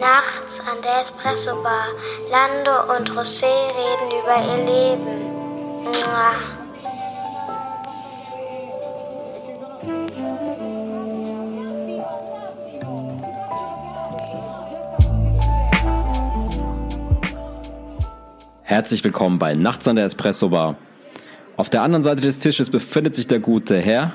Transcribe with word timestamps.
Nachts 0.00 0.60
an 0.60 0.80
der 0.82 1.02
Espresso-Bar. 1.02 1.88
Lando 2.30 2.96
und 2.96 3.10
José 3.10 3.44
reden 3.44 4.10
über 4.22 4.36
ihr 4.42 4.64
Leben. 4.64 5.18
Mua. 5.84 6.57
Herzlich 18.78 19.02
willkommen 19.02 19.40
bei 19.40 19.54
Nachts 19.54 19.88
an 19.88 19.96
der 19.96 20.04
Espresso 20.04 20.50
Bar. 20.50 20.76
Auf 21.56 21.68
der 21.68 21.82
anderen 21.82 22.04
Seite 22.04 22.20
des 22.20 22.38
Tisches 22.38 22.70
befindet 22.70 23.16
sich 23.16 23.26
der 23.26 23.40
gute 23.40 23.76
Herr. 23.76 24.12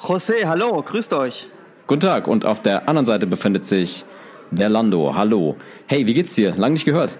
José, 0.00 0.46
hallo, 0.46 0.82
grüßt 0.82 1.12
euch. 1.12 1.46
Guten 1.86 2.00
Tag. 2.00 2.26
Und 2.26 2.46
auf 2.46 2.62
der 2.62 2.88
anderen 2.88 3.04
Seite 3.04 3.26
befindet 3.26 3.66
sich 3.66 4.06
der 4.50 4.70
Lando. 4.70 5.14
Hallo. 5.14 5.56
Hey, 5.88 6.06
wie 6.06 6.14
geht's 6.14 6.34
dir? 6.34 6.56
Lang 6.56 6.72
nicht 6.72 6.86
gehört. 6.86 7.18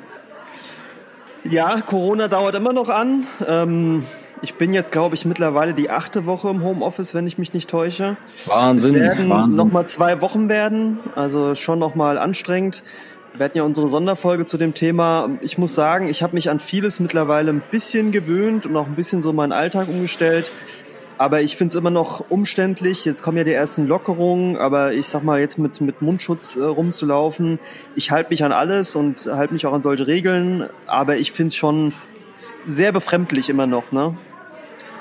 Ja, 1.44 1.82
Corona 1.82 2.26
dauert 2.26 2.54
immer 2.54 2.72
noch 2.72 2.88
an. 2.88 3.26
Ähm, 3.46 4.06
ich 4.40 4.54
bin 4.54 4.72
jetzt, 4.72 4.92
glaube 4.92 5.14
ich, 5.14 5.26
mittlerweile 5.26 5.74
die 5.74 5.90
achte 5.90 6.24
Woche 6.24 6.48
im 6.48 6.62
Homeoffice, 6.62 7.14
wenn 7.14 7.26
ich 7.26 7.36
mich 7.36 7.52
nicht 7.52 7.68
täusche. 7.68 8.16
Wahnsinn. 8.46 8.94
Es 8.94 9.00
werden 9.02 9.50
nochmal 9.50 9.86
zwei 9.88 10.22
Wochen 10.22 10.48
werden, 10.48 11.00
also 11.16 11.54
schon 11.54 11.78
nochmal 11.78 12.16
anstrengend. 12.16 12.82
Wir 13.36 13.44
hatten 13.44 13.58
ja 13.58 13.64
unsere 13.64 13.88
Sonderfolge 13.88 14.46
zu 14.46 14.56
dem 14.56 14.72
Thema. 14.72 15.28
Ich 15.42 15.58
muss 15.58 15.74
sagen, 15.74 16.08
ich 16.08 16.22
habe 16.22 16.34
mich 16.34 16.48
an 16.48 16.58
vieles 16.58 17.00
mittlerweile 17.00 17.50
ein 17.50 17.62
bisschen 17.70 18.10
gewöhnt 18.10 18.64
und 18.64 18.76
auch 18.76 18.86
ein 18.86 18.94
bisschen 18.94 19.20
so 19.20 19.34
meinen 19.34 19.52
Alltag 19.52 19.88
umgestellt. 19.88 20.50
Aber 21.18 21.42
ich 21.42 21.56
finde 21.56 21.72
es 21.72 21.74
immer 21.74 21.90
noch 21.90 22.30
umständlich. 22.30 23.04
Jetzt 23.04 23.22
kommen 23.22 23.36
ja 23.36 23.44
die 23.44 23.52
ersten 23.52 23.86
Lockerungen, 23.86 24.56
aber 24.56 24.94
ich 24.94 25.06
sag 25.06 25.22
mal, 25.22 25.38
jetzt 25.38 25.58
mit, 25.58 25.80
mit 25.82 26.00
Mundschutz 26.00 26.56
äh, 26.56 26.62
rumzulaufen, 26.62 27.58
ich 27.94 28.10
halte 28.10 28.30
mich 28.30 28.42
an 28.42 28.52
alles 28.52 28.96
und 28.96 29.26
halte 29.26 29.52
mich 29.52 29.66
auch 29.66 29.72
an 29.72 29.82
solche 29.82 30.06
Regeln, 30.06 30.68
aber 30.86 31.16
ich 31.16 31.32
finde 31.32 31.48
es 31.48 31.56
schon 31.56 31.92
sehr 32.66 32.92
befremdlich 32.92 33.48
immer 33.48 33.66
noch, 33.66 33.92
ne? 33.92 34.16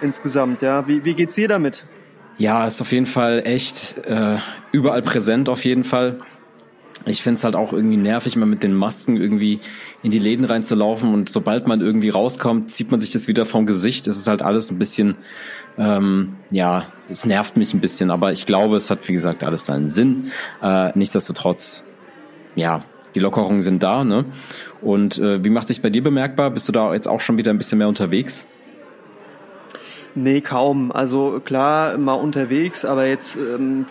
Insgesamt, 0.01 0.61
ja. 0.61 0.87
Wie, 0.87 1.05
wie 1.05 1.13
geht's 1.13 1.35
dir 1.35 1.47
damit? 1.47 1.85
Ja, 2.37 2.67
ist 2.67 2.81
auf 2.81 2.91
jeden 2.91 3.05
Fall 3.05 3.43
echt 3.45 3.97
äh, 4.05 4.37
überall 4.71 5.01
präsent 5.01 5.47
auf 5.47 5.63
jeden 5.63 5.85
Fall. 5.85 6.19
Ich 7.07 7.21
find's 7.21 7.43
halt 7.43 7.55
auch 7.55 7.71
irgendwie 7.71 7.97
nervig, 7.97 8.35
mal 8.35 8.45
mit 8.45 8.63
den 8.63 8.73
Masken 8.73 9.15
irgendwie 9.15 9.59
in 10.01 10.11
die 10.11 10.19
Läden 10.19 10.45
reinzulaufen 10.45 11.13
und 11.13 11.29
sobald 11.29 11.67
man 11.67 11.81
irgendwie 11.81 12.09
rauskommt, 12.09 12.71
zieht 12.71 12.89
man 12.89 12.99
sich 12.99 13.11
das 13.11 13.27
wieder 13.27 13.45
vom 13.45 13.65
Gesicht. 13.65 14.07
Es 14.07 14.17
ist 14.17 14.27
halt 14.27 14.41
alles 14.41 14.71
ein 14.71 14.79
bisschen, 14.79 15.15
ähm, 15.77 16.37
ja, 16.49 16.87
es 17.09 17.25
nervt 17.25 17.57
mich 17.57 17.73
ein 17.73 17.79
bisschen, 17.79 18.09
aber 18.09 18.31
ich 18.31 18.45
glaube, 18.45 18.77
es 18.77 18.89
hat 18.89 19.07
wie 19.07 19.13
gesagt 19.13 19.43
alles 19.43 19.65
seinen 19.65 19.87
Sinn. 19.87 20.31
Äh, 20.63 20.97
nichtsdestotrotz, 20.97 21.85
ja, 22.55 22.83
die 23.13 23.19
Lockerungen 23.19 23.61
sind 23.61 23.83
da, 23.83 24.03
ne? 24.03 24.25
Und 24.81 25.19
äh, 25.19 25.43
wie 25.43 25.49
macht 25.49 25.67
sich 25.67 25.81
bei 25.81 25.89
dir 25.89 26.03
bemerkbar? 26.03 26.51
Bist 26.51 26.67
du 26.67 26.71
da 26.71 26.93
jetzt 26.93 27.07
auch 27.07 27.21
schon 27.21 27.37
wieder 27.37 27.51
ein 27.51 27.57
bisschen 27.57 27.77
mehr 27.77 27.87
unterwegs? 27.87 28.47
Nee, 30.15 30.39
kaum. 30.39 30.93
Also 30.93 31.41
klar, 31.43 31.97
mal 31.97 32.13
unterwegs, 32.13 32.85
aber 32.85 33.05
jetzt 33.05 33.35
ähm, 33.35 33.85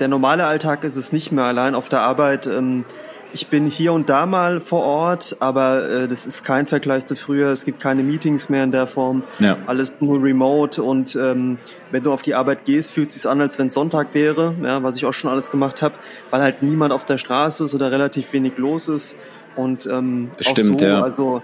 der 0.00 0.08
normale 0.08 0.44
Alltag 0.44 0.82
ist 0.82 0.96
es 0.96 1.12
nicht 1.12 1.30
mehr. 1.30 1.44
Allein 1.44 1.76
auf 1.76 1.88
der 1.88 2.00
Arbeit. 2.00 2.48
Ähm, 2.48 2.84
ich 3.32 3.48
bin 3.48 3.66
hier 3.66 3.92
und 3.92 4.08
da 4.08 4.26
mal 4.26 4.60
vor 4.60 4.82
Ort, 4.84 5.36
aber 5.38 5.88
äh, 5.88 6.08
das 6.08 6.26
ist 6.26 6.44
kein 6.44 6.66
Vergleich 6.66 7.04
zu 7.06 7.14
früher. 7.14 7.50
Es 7.52 7.64
gibt 7.64 7.80
keine 7.80 8.02
Meetings 8.02 8.48
mehr 8.48 8.64
in 8.64 8.72
der 8.72 8.86
Form. 8.86 9.22
Ja. 9.38 9.58
Alles 9.66 10.00
nur 10.00 10.22
remote 10.22 10.82
und 10.82 11.14
ähm, 11.14 11.58
wenn 11.90 12.02
du 12.02 12.12
auf 12.12 12.22
die 12.22 12.34
Arbeit 12.34 12.64
gehst, 12.64 12.90
fühlt 12.90 13.10
es 13.10 13.16
sich 13.16 13.30
an, 13.30 13.40
als 13.40 13.58
wenn 13.58 13.66
es 13.66 13.74
Sonntag 13.74 14.14
wäre, 14.14 14.54
ja, 14.62 14.82
was 14.82 14.96
ich 14.96 15.04
auch 15.04 15.12
schon 15.12 15.30
alles 15.30 15.50
gemacht 15.50 15.82
habe, 15.82 15.94
weil 16.30 16.40
halt 16.40 16.62
niemand 16.62 16.92
auf 16.92 17.04
der 17.04 17.18
Straße 17.18 17.64
ist 17.64 17.74
oder 17.74 17.92
relativ 17.92 18.32
wenig 18.32 18.56
los 18.56 18.88
ist. 18.88 19.14
Und 19.56 19.86
ähm, 19.86 20.30
Das 20.38 20.46
auch 20.46 20.50
stimmt, 20.52 20.80
so, 20.80 20.86
ja. 20.86 21.02
also 21.02 21.42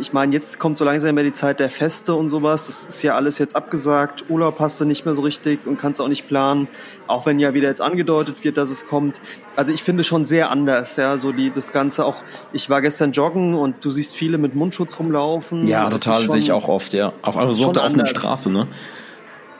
ich 0.00 0.12
meine, 0.12 0.32
jetzt 0.32 0.58
kommt 0.58 0.76
so 0.76 0.84
langsam 0.84 1.16
ja 1.16 1.22
die 1.22 1.32
Zeit 1.32 1.60
der 1.60 1.70
Feste 1.70 2.14
und 2.14 2.28
sowas. 2.28 2.66
Das 2.66 2.84
ist 2.86 3.02
ja 3.02 3.14
alles 3.14 3.38
jetzt 3.38 3.54
abgesagt. 3.54 4.24
Urlaub 4.28 4.58
hast 4.58 4.80
du 4.80 4.84
nicht 4.84 5.04
mehr 5.04 5.14
so 5.14 5.22
richtig 5.22 5.66
und 5.66 5.76
kannst 5.76 6.00
auch 6.00 6.08
nicht 6.08 6.28
planen. 6.28 6.68
Auch 7.06 7.26
wenn 7.26 7.38
ja 7.38 7.52
wieder 7.54 7.68
jetzt 7.68 7.80
angedeutet 7.80 8.42
wird, 8.44 8.56
dass 8.56 8.70
es 8.70 8.86
kommt. 8.86 9.20
Also 9.56 9.72
ich 9.72 9.82
finde 9.82 10.04
schon 10.04 10.24
sehr 10.24 10.50
anders, 10.50 10.96
ja, 10.96 11.18
so 11.18 11.32
die, 11.32 11.50
das 11.50 11.72
Ganze 11.72 12.04
auch. 12.06 12.24
Ich 12.52 12.70
war 12.70 12.80
gestern 12.80 13.12
joggen 13.12 13.54
und 13.54 13.84
du 13.84 13.90
siehst 13.90 14.14
viele 14.14 14.38
mit 14.38 14.54
Mundschutz 14.54 14.98
rumlaufen. 14.98 15.66
Ja, 15.66 15.88
Das 15.90 15.98
ist 15.98 16.04
total, 16.04 16.30
sehe 16.30 16.40
ich 16.40 16.52
auch 16.52 16.68
oft, 16.68 16.92
ja. 16.92 17.12
Auf, 17.22 17.36
also 17.36 17.52
so 17.52 17.66
auf 17.66 17.72
der 17.72 17.84
offenen. 17.84 18.06
Straße, 18.06 18.50
ne? 18.50 18.68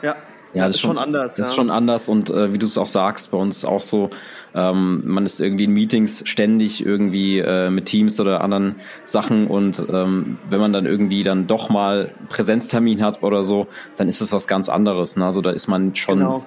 Ja, 0.03 0.17
Ja, 0.55 0.67
das 0.67 0.77
ist 0.77 0.83
schon 0.83 0.99
anders. 0.99 1.37
Das 1.37 1.47
ist 1.49 1.53
ja. 1.53 1.57
schon 1.57 1.71
anders 1.71 2.09
und 2.09 2.31
äh, 2.31 2.53
wie 2.53 2.59
du 2.59 2.67
es 2.67 2.79
auch 2.79 2.87
sagst, 2.87 3.31
bei 3.31 3.39
uns 3.39 3.59
ist 3.59 3.65
auch 3.65 3.81
so, 3.81 4.09
ähm, 4.55 5.03
man 5.05 5.25
ist 5.27 5.41
irgendwie 5.41 5.65
in 5.65 5.73
Meetings 5.73 6.23
ständig 6.27 6.85
irgendwie 6.85 7.39
äh, 7.39 7.71
mit 7.71 7.87
Teams 7.87 8.21
oder 8.21 8.43
anderen 8.43 8.77
Sachen 9.05 9.47
und 9.47 9.85
ähm, 9.91 10.39
wenn 10.51 10.61
man 10.61 10.73
dann 10.73 10.87
irgendwie 10.87 11.23
dann 11.23 11.47
doch 11.47 11.69
mal 11.71 12.13
Präsenztermin 12.29 13.03
hat 13.03 13.23
oder 13.23 13.43
so, 13.45 13.67
dann 13.97 14.09
ist 14.09 14.21
es 14.21 14.33
was 14.33 14.47
ganz 14.47 14.69
anderes. 14.69 15.17
Ne? 15.17 15.25
Also 15.25 15.41
da 15.41 15.51
ist 15.51 15.69
man 15.69 15.95
schon 15.97 16.19
Genau. 16.19 16.45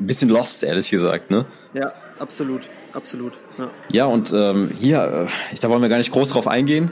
ein 0.00 0.06
bisschen 0.06 0.30
lost, 0.30 0.64
ehrlich 0.64 0.90
gesagt. 0.90 1.30
Ne? 1.30 1.44
Ja, 1.74 1.92
absolut, 2.18 2.68
absolut. 2.92 3.34
Ja. 3.58 3.70
Ja, 3.90 4.04
und 4.06 4.32
ähm, 4.34 4.70
hier, 4.78 5.26
äh, 5.52 5.56
da 5.60 5.68
wollen 5.68 5.82
wir 5.82 5.88
gar 5.88 5.98
nicht 5.98 6.12
groß 6.12 6.30
drauf 6.30 6.46
eingehen. 6.48 6.90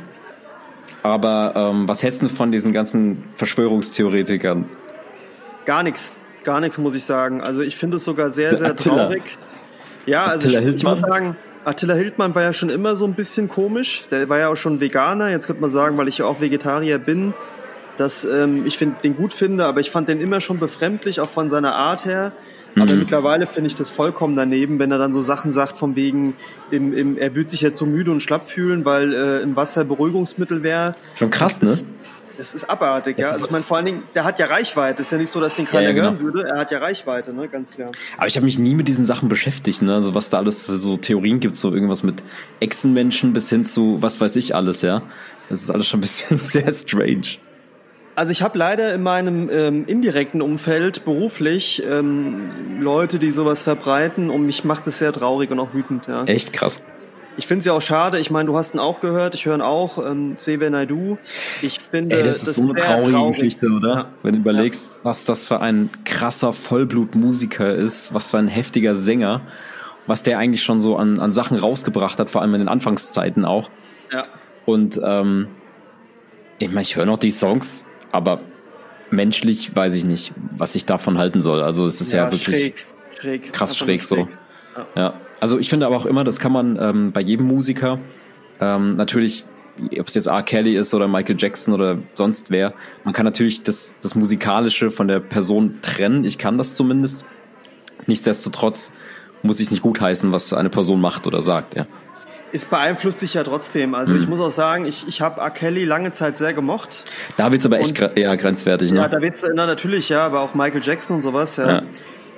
Aber 1.03 1.53
ähm, 1.57 1.89
was 1.89 2.03
hältst 2.03 2.21
du 2.23 2.29
von 2.29 2.51
diesen 2.53 2.73
ganzen 2.73 3.25
Verschwörungstheoretikern? 3.37 4.67
Gar 5.65 5.83
nichts, 5.83 6.13
gar 6.45 6.61
nichts 6.61 6.79
muss 6.79 6.95
ich 6.95 7.05
sagen. 7.05 7.41
Also 7.41 7.63
ich 7.63 7.77
finde 7.77 7.97
es 7.97 8.05
sogar 8.05 8.31
sehr, 8.31 8.57
sehr 8.57 8.71
Attila. 8.71 9.07
traurig. 9.07 9.23
Ja, 10.07 10.27
also 10.27 10.49
Attila 10.49 10.61
ich, 10.61 10.75
ich 10.77 10.83
muss 10.85 10.99
Hildmann? 11.01 11.11
sagen, 11.11 11.37
Attila 11.65 11.95
Hildmann 11.95 12.35
war 12.35 12.43
ja 12.43 12.53
schon 12.53 12.71
immer 12.71 12.95
so 12.97 13.05
ein 13.07 13.15
bisschen 13.15 13.49
komisch. 13.49 14.05
Der 14.11 14.29
war 14.29 14.39
ja 14.39 14.49
auch 14.49 14.57
schon 14.57 14.81
Veganer. 14.81 15.31
Jetzt 15.31 15.47
könnte 15.47 15.61
man 15.61 15.71
sagen, 15.71 15.97
weil 15.99 16.09
ich 16.09 16.19
ja 16.19 16.27
auch 16.27 16.41
Vegetarier 16.41 16.99
bin, 16.99 17.35
dass 17.97 18.25
ähm, 18.25 18.67
ich 18.67 18.79
find, 18.79 19.03
den 19.03 19.17
gut 19.17 19.33
finde, 19.33 19.65
aber 19.65 19.81
ich 19.81 19.91
fand 19.91 20.09
den 20.09 20.21
immer 20.21 20.41
schon 20.41 20.59
befremdlich, 20.59 21.21
auch 21.21 21.29
von 21.29 21.49
seiner 21.49 21.75
Art 21.75 22.05
her. 22.05 22.33
Aber 22.79 22.93
Mhm. 22.93 22.99
mittlerweile 22.99 23.47
finde 23.47 23.69
ich 23.69 23.75
das 23.75 23.89
vollkommen 23.89 24.37
daneben, 24.37 24.79
wenn 24.79 24.93
er 24.93 24.99
dann 24.99 25.15
so 25.15 25.23
Sachen 25.23 25.51
sagt, 25.51 25.79
von 25.79 25.97
wegen, 25.97 26.35
im, 26.71 26.93
im, 26.93 27.17
er 27.17 27.35
würde 27.35 27.49
sich 27.49 27.63
jetzt 27.63 27.79
so 27.79 27.87
müde 27.87 28.11
und 28.11 28.21
schlapp 28.21 28.49
fühlen, 28.49 28.85
weil 28.85 29.15
äh, 29.15 29.41
im 29.41 29.57
Wasser 29.57 29.85
Beruhigungsmittel 29.85 30.63
wäre. 30.63 30.93
Schon 31.17 31.31
krass, 31.31 31.59
das 31.61 31.85
ne? 31.85 31.89
Das 32.39 32.53
ist 32.55 32.69
abartig, 32.69 33.17
Das 33.17 33.23
ja. 33.23 33.29
ist- 33.29 33.33
Also 33.35 33.45
ich 33.47 33.51
meine, 33.51 33.65
vor 33.65 33.77
allen 33.79 33.87
Dingen, 33.87 34.03
der 34.15 34.25
hat 34.25 34.39
ja 34.39 34.47
Reichweite. 34.47 35.03
Ist 35.03 35.13
ja 35.13 35.19
nicht 35.19 35.31
so, 35.31 35.41
dass 35.41 35.55
den 35.55 35.65
keiner 35.67 35.83
Ja, 35.83 35.89
ja, 35.89 35.95
genau. 35.95 36.07
hören 36.07 36.21
würde. 36.21 36.49
Er 36.49 36.59
hat 36.61 36.71
ja 36.71 36.79
Reichweite, 36.79 37.33
ne, 37.33 37.49
ganz 37.49 37.75
klar. 37.75 37.93
Aber 38.19 38.27
ich 38.27 38.37
habe 38.37 38.45
mich 38.45 38.59
nie 38.59 38.75
mit 38.75 38.89
diesen 38.89 39.05
Sachen 39.07 39.29
beschäftigt, 39.29 39.83
ne? 39.83 39.95
Also 39.95 40.15
was 40.15 40.31
da 40.31 40.39
alles 40.39 40.67
für 40.67 40.77
so 40.77 40.97
Theorien 40.97 41.41
gibt, 41.41 41.57
so 41.57 41.73
irgendwas 41.73 42.03
mit 42.03 42.23
Echsenmenschen 42.61 43.33
bis 43.33 43.49
hin 43.49 43.65
zu 43.65 43.97
was 44.03 44.21
weiß 44.21 44.37
ich 44.37 44.55
alles, 44.55 44.83
ja. 44.83 45.03
Das 45.49 45.63
ist 45.63 45.71
alles 45.71 45.87
schon 45.87 45.99
ein 45.99 46.03
bisschen 46.03 46.39
sehr 46.39 46.73
strange. 46.73 47.39
Also 48.15 48.33
ich 48.33 48.41
habe 48.41 48.57
leider 48.59 48.95
in 48.95 49.03
meinem 49.03 49.51
ähm, 49.53 49.85
indirekten 49.87 50.41
Umfeld 50.41 51.05
beruflich 51.05 51.83
ähm, 51.87 52.81
Leute, 52.81 53.19
die 53.19 53.31
sowas 53.31 53.63
verbreiten 53.63 54.31
und 54.31 54.47
mich 54.47 54.65
macht 54.65 54.87
es 54.87 54.99
sehr 54.99 55.13
traurig 55.13 55.51
und 55.51 55.61
auch 55.61 55.75
wütend. 55.75 56.07
Ja. 56.07 56.25
Echt 56.25 56.53
krass. 56.55 56.81
Ich 57.39 57.47
finde 57.47 57.61
es 57.61 57.67
ja 57.67 57.73
auch 57.73 57.83
schade. 57.83 58.19
Ich 58.19 58.31
meine, 58.31 58.47
du 58.47 58.57
hast 58.57 58.75
ihn 58.75 58.79
auch 58.79 59.01
gehört. 59.01 59.35
Ich 59.35 59.47
höre 59.47 59.57
ihn 59.57 59.63
auch. 59.63 59.99
Ähm, 60.05 60.37
Sever 60.37 60.71
Naidu. 60.71 61.19
Ich 61.61 61.81
finde 61.81 62.17
Ey, 62.17 62.23
das 62.23 62.43
ist 62.43 62.57
so 62.57 62.63
eine 62.63 62.75
traurige 62.75 63.13
traurig. 63.13 63.37
Geschichte, 63.37 63.69
oder? 63.69 63.95
Ja. 63.95 64.09
Wenn 64.23 64.35
du 64.35 64.41
überlegst, 64.41 64.97
was 65.03 65.25
das 65.25 65.47
für 65.47 65.61
ein 65.61 65.91
krasser 66.05 66.53
Vollblutmusiker 66.53 67.75
ist, 67.75 68.15
was 68.15 68.31
für 68.31 68.39
ein 68.39 68.49
heftiger 68.49 68.95
Sänger, 68.95 69.43
was 70.07 70.23
der 70.23 70.39
eigentlich 70.39 70.63
schon 70.63 70.81
so 70.81 70.97
an, 70.97 71.19
an 71.19 71.33
Sachen 71.33 71.59
rausgebracht 71.59 72.19
hat, 72.19 72.31
vor 72.31 72.43
allem 72.43 72.55
in 72.55 72.61
den 72.61 72.69
Anfangszeiten 72.69 73.45
auch. 73.45 73.71
Ja. 74.13 74.25
Und 74.65 75.01
ähm, 75.05 75.49
ich 76.59 76.69
meine, 76.69 76.83
ich 76.83 76.97
höre 76.97 77.07
noch 77.07 77.19
die 77.19 77.31
Songs, 77.31 77.85
aber 78.13 78.41
menschlich 79.11 79.75
weiß 79.77 79.95
ich 79.95 80.05
nicht, 80.05 80.33
was 80.57 80.75
ich 80.75 80.87
davon 80.87 81.19
halten 81.19 81.43
soll. 81.43 81.63
Also 81.63 81.87
es 81.87 82.01
ist 82.01 82.13
ja, 82.13 82.25
wirklich 82.25 82.45
schräg, 82.45 82.87
schräg. 83.19 83.53
krass 83.53 83.77
schräg, 83.77 84.01
nur 84.01 84.07
so. 84.07 84.29
Ja. 84.95 85.15
Also 85.41 85.59
ich 85.59 85.69
finde 85.69 85.87
aber 85.87 85.97
auch 85.97 86.07
immer, 86.07 86.25
das 86.25 86.39
kann 86.41 86.53
man 86.53 86.79
ähm, 86.81 87.13
bei 87.13 87.21
jedem 87.21 87.47
Musiker 87.47 87.99
ähm, 88.61 88.95
natürlich, 88.97 89.45
ob 89.99 90.07
es 90.07 90.15
jetzt 90.15 90.27
R. 90.27 90.43
Kelly 90.43 90.77
ist 90.77 90.95
oder 90.95 91.09
Michael 91.09 91.37
Jackson 91.39 91.75
oder 91.75 91.99
sonst 92.15 92.51
wer, 92.51 92.73
man 93.05 93.13
kann 93.13 93.25
natürlich 93.25 93.63
das, 93.63 93.97
das 94.01 94.15
Musikalische 94.15 94.91
von 94.91 95.09
der 95.09 95.21
Person 95.21 95.79
trennen. 95.83 96.25
Ich 96.25 96.39
kann 96.39 96.57
das 96.59 96.75
zumindest. 96.75 97.25
Nichtsdestotrotz 98.07 98.93
muss 99.43 99.61
ich 99.61 99.71
nicht 99.71 99.83
gutheißen, 99.83 100.33
was 100.33 100.53
eine 100.53 100.71
Person 100.71 101.01
macht 101.01 101.27
oder 101.27 101.43
sagt, 101.43 101.75
ja. 101.77 101.87
Es 102.53 102.65
beeinflusst 102.65 103.21
dich 103.23 103.35
ja 103.35 103.43
trotzdem. 103.43 103.95
Also 103.95 104.15
Mhm. 104.15 104.21
ich 104.23 104.29
muss 104.29 104.41
auch 104.41 104.51
sagen, 104.51 104.87
ich, 104.87 105.07
ich 105.09 105.21
habe 105.21 105.41
R. 105.41 105.51
Kelly 105.51 105.85
lange 105.85 106.13
Zeit 106.13 106.39
sehr 106.39 106.55
gemocht. 106.55 107.05
Da 107.37 107.51
wird's 107.53 107.67
aber 107.67 107.81
echt 107.81 108.01
Und- 108.01 108.17
eher 108.17 108.37
grenzwertig, 108.37 108.93
ne? 108.93 109.01
Ja, 109.01 109.09
da 109.09 109.21
wird's 109.21 109.45
na, 109.55 109.67
natürlich, 109.67 110.09
ja, 110.09 110.25
aber 110.25 110.41
auch 110.41 110.55
Michael 110.55 110.81
Jackson 110.83 111.17
und 111.17 111.23
sowas, 111.23 111.57
ja. 111.57 111.69
Ja. 111.69 111.83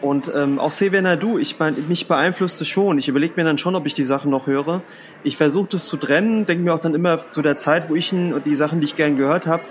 Und 0.01 0.31
ähm, 0.35 0.59
auch 0.59 0.69
Xavier 0.69 1.17
du, 1.17 1.39
ich 1.39 1.59
mein, 1.59 1.75
mich 1.89 2.07
beeinflusst 2.07 2.61
es 2.61 2.69
schon. 2.69 2.99
Ich 2.99 3.09
überlege 3.09 3.35
mir 3.37 3.45
dann 3.45 3.59
schon, 3.59 3.75
ob 3.75 3.85
ich 3.87 3.95
die 3.95 4.05
Sachen 4.05 4.31
noch 4.31 4.47
höre. 4.47 4.83
Ich 5.25 5.37
versuche 5.37 5.69
das 5.71 5.87
zu 5.87 5.97
trennen, 5.97 6.47
denke 6.47 6.63
mir 6.63 6.73
auch 6.73 6.79
dann 6.79 6.95
immer 6.95 7.19
zu 7.19 7.43
der 7.43 7.57
Zeit, 7.57 7.91
wo 7.91 7.97
ich 7.97 8.13
ihn, 8.13 8.41
die 8.45 8.55
Sachen, 8.55 8.81
die 8.81 8.85
ich 8.85 8.97
gern 8.97 9.17
gehört 9.17 9.47
habe, 9.47 9.65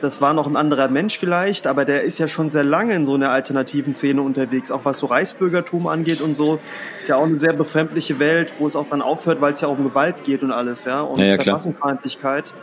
das 0.00 0.20
war 0.20 0.32
noch 0.32 0.46
ein 0.46 0.56
anderer 0.56 0.88
Mensch 0.88 1.18
vielleicht, 1.18 1.66
aber 1.66 1.84
der 1.84 2.02
ist 2.02 2.18
ja 2.18 2.28
schon 2.28 2.50
sehr 2.50 2.64
lange 2.64 2.94
in 2.94 3.04
so 3.04 3.14
einer 3.14 3.30
alternativen 3.30 3.94
Szene 3.94 4.22
unterwegs, 4.22 4.70
auch 4.70 4.84
was 4.84 4.98
so 4.98 5.06
Reichsbürgertum 5.06 5.86
angeht 5.86 6.20
und 6.20 6.34
so. 6.34 6.60
Ist 6.98 7.08
ja 7.08 7.16
auch 7.16 7.24
eine 7.24 7.38
sehr 7.38 7.52
befremdliche 7.52 8.18
Welt, 8.18 8.54
wo 8.58 8.66
es 8.66 8.76
auch 8.76 8.88
dann 8.88 9.02
aufhört, 9.02 9.40
weil 9.40 9.52
es 9.52 9.60
ja 9.60 9.68
auch 9.68 9.78
um 9.78 9.84
Gewalt 9.84 10.24
geht 10.24 10.42
und 10.42 10.52
alles, 10.52 10.84
ja. 10.84 11.00
Und 11.00 11.20
Ja, 11.20 11.26
ja. 11.26 11.34
Verfassungsfeindlichkeit 11.36 12.54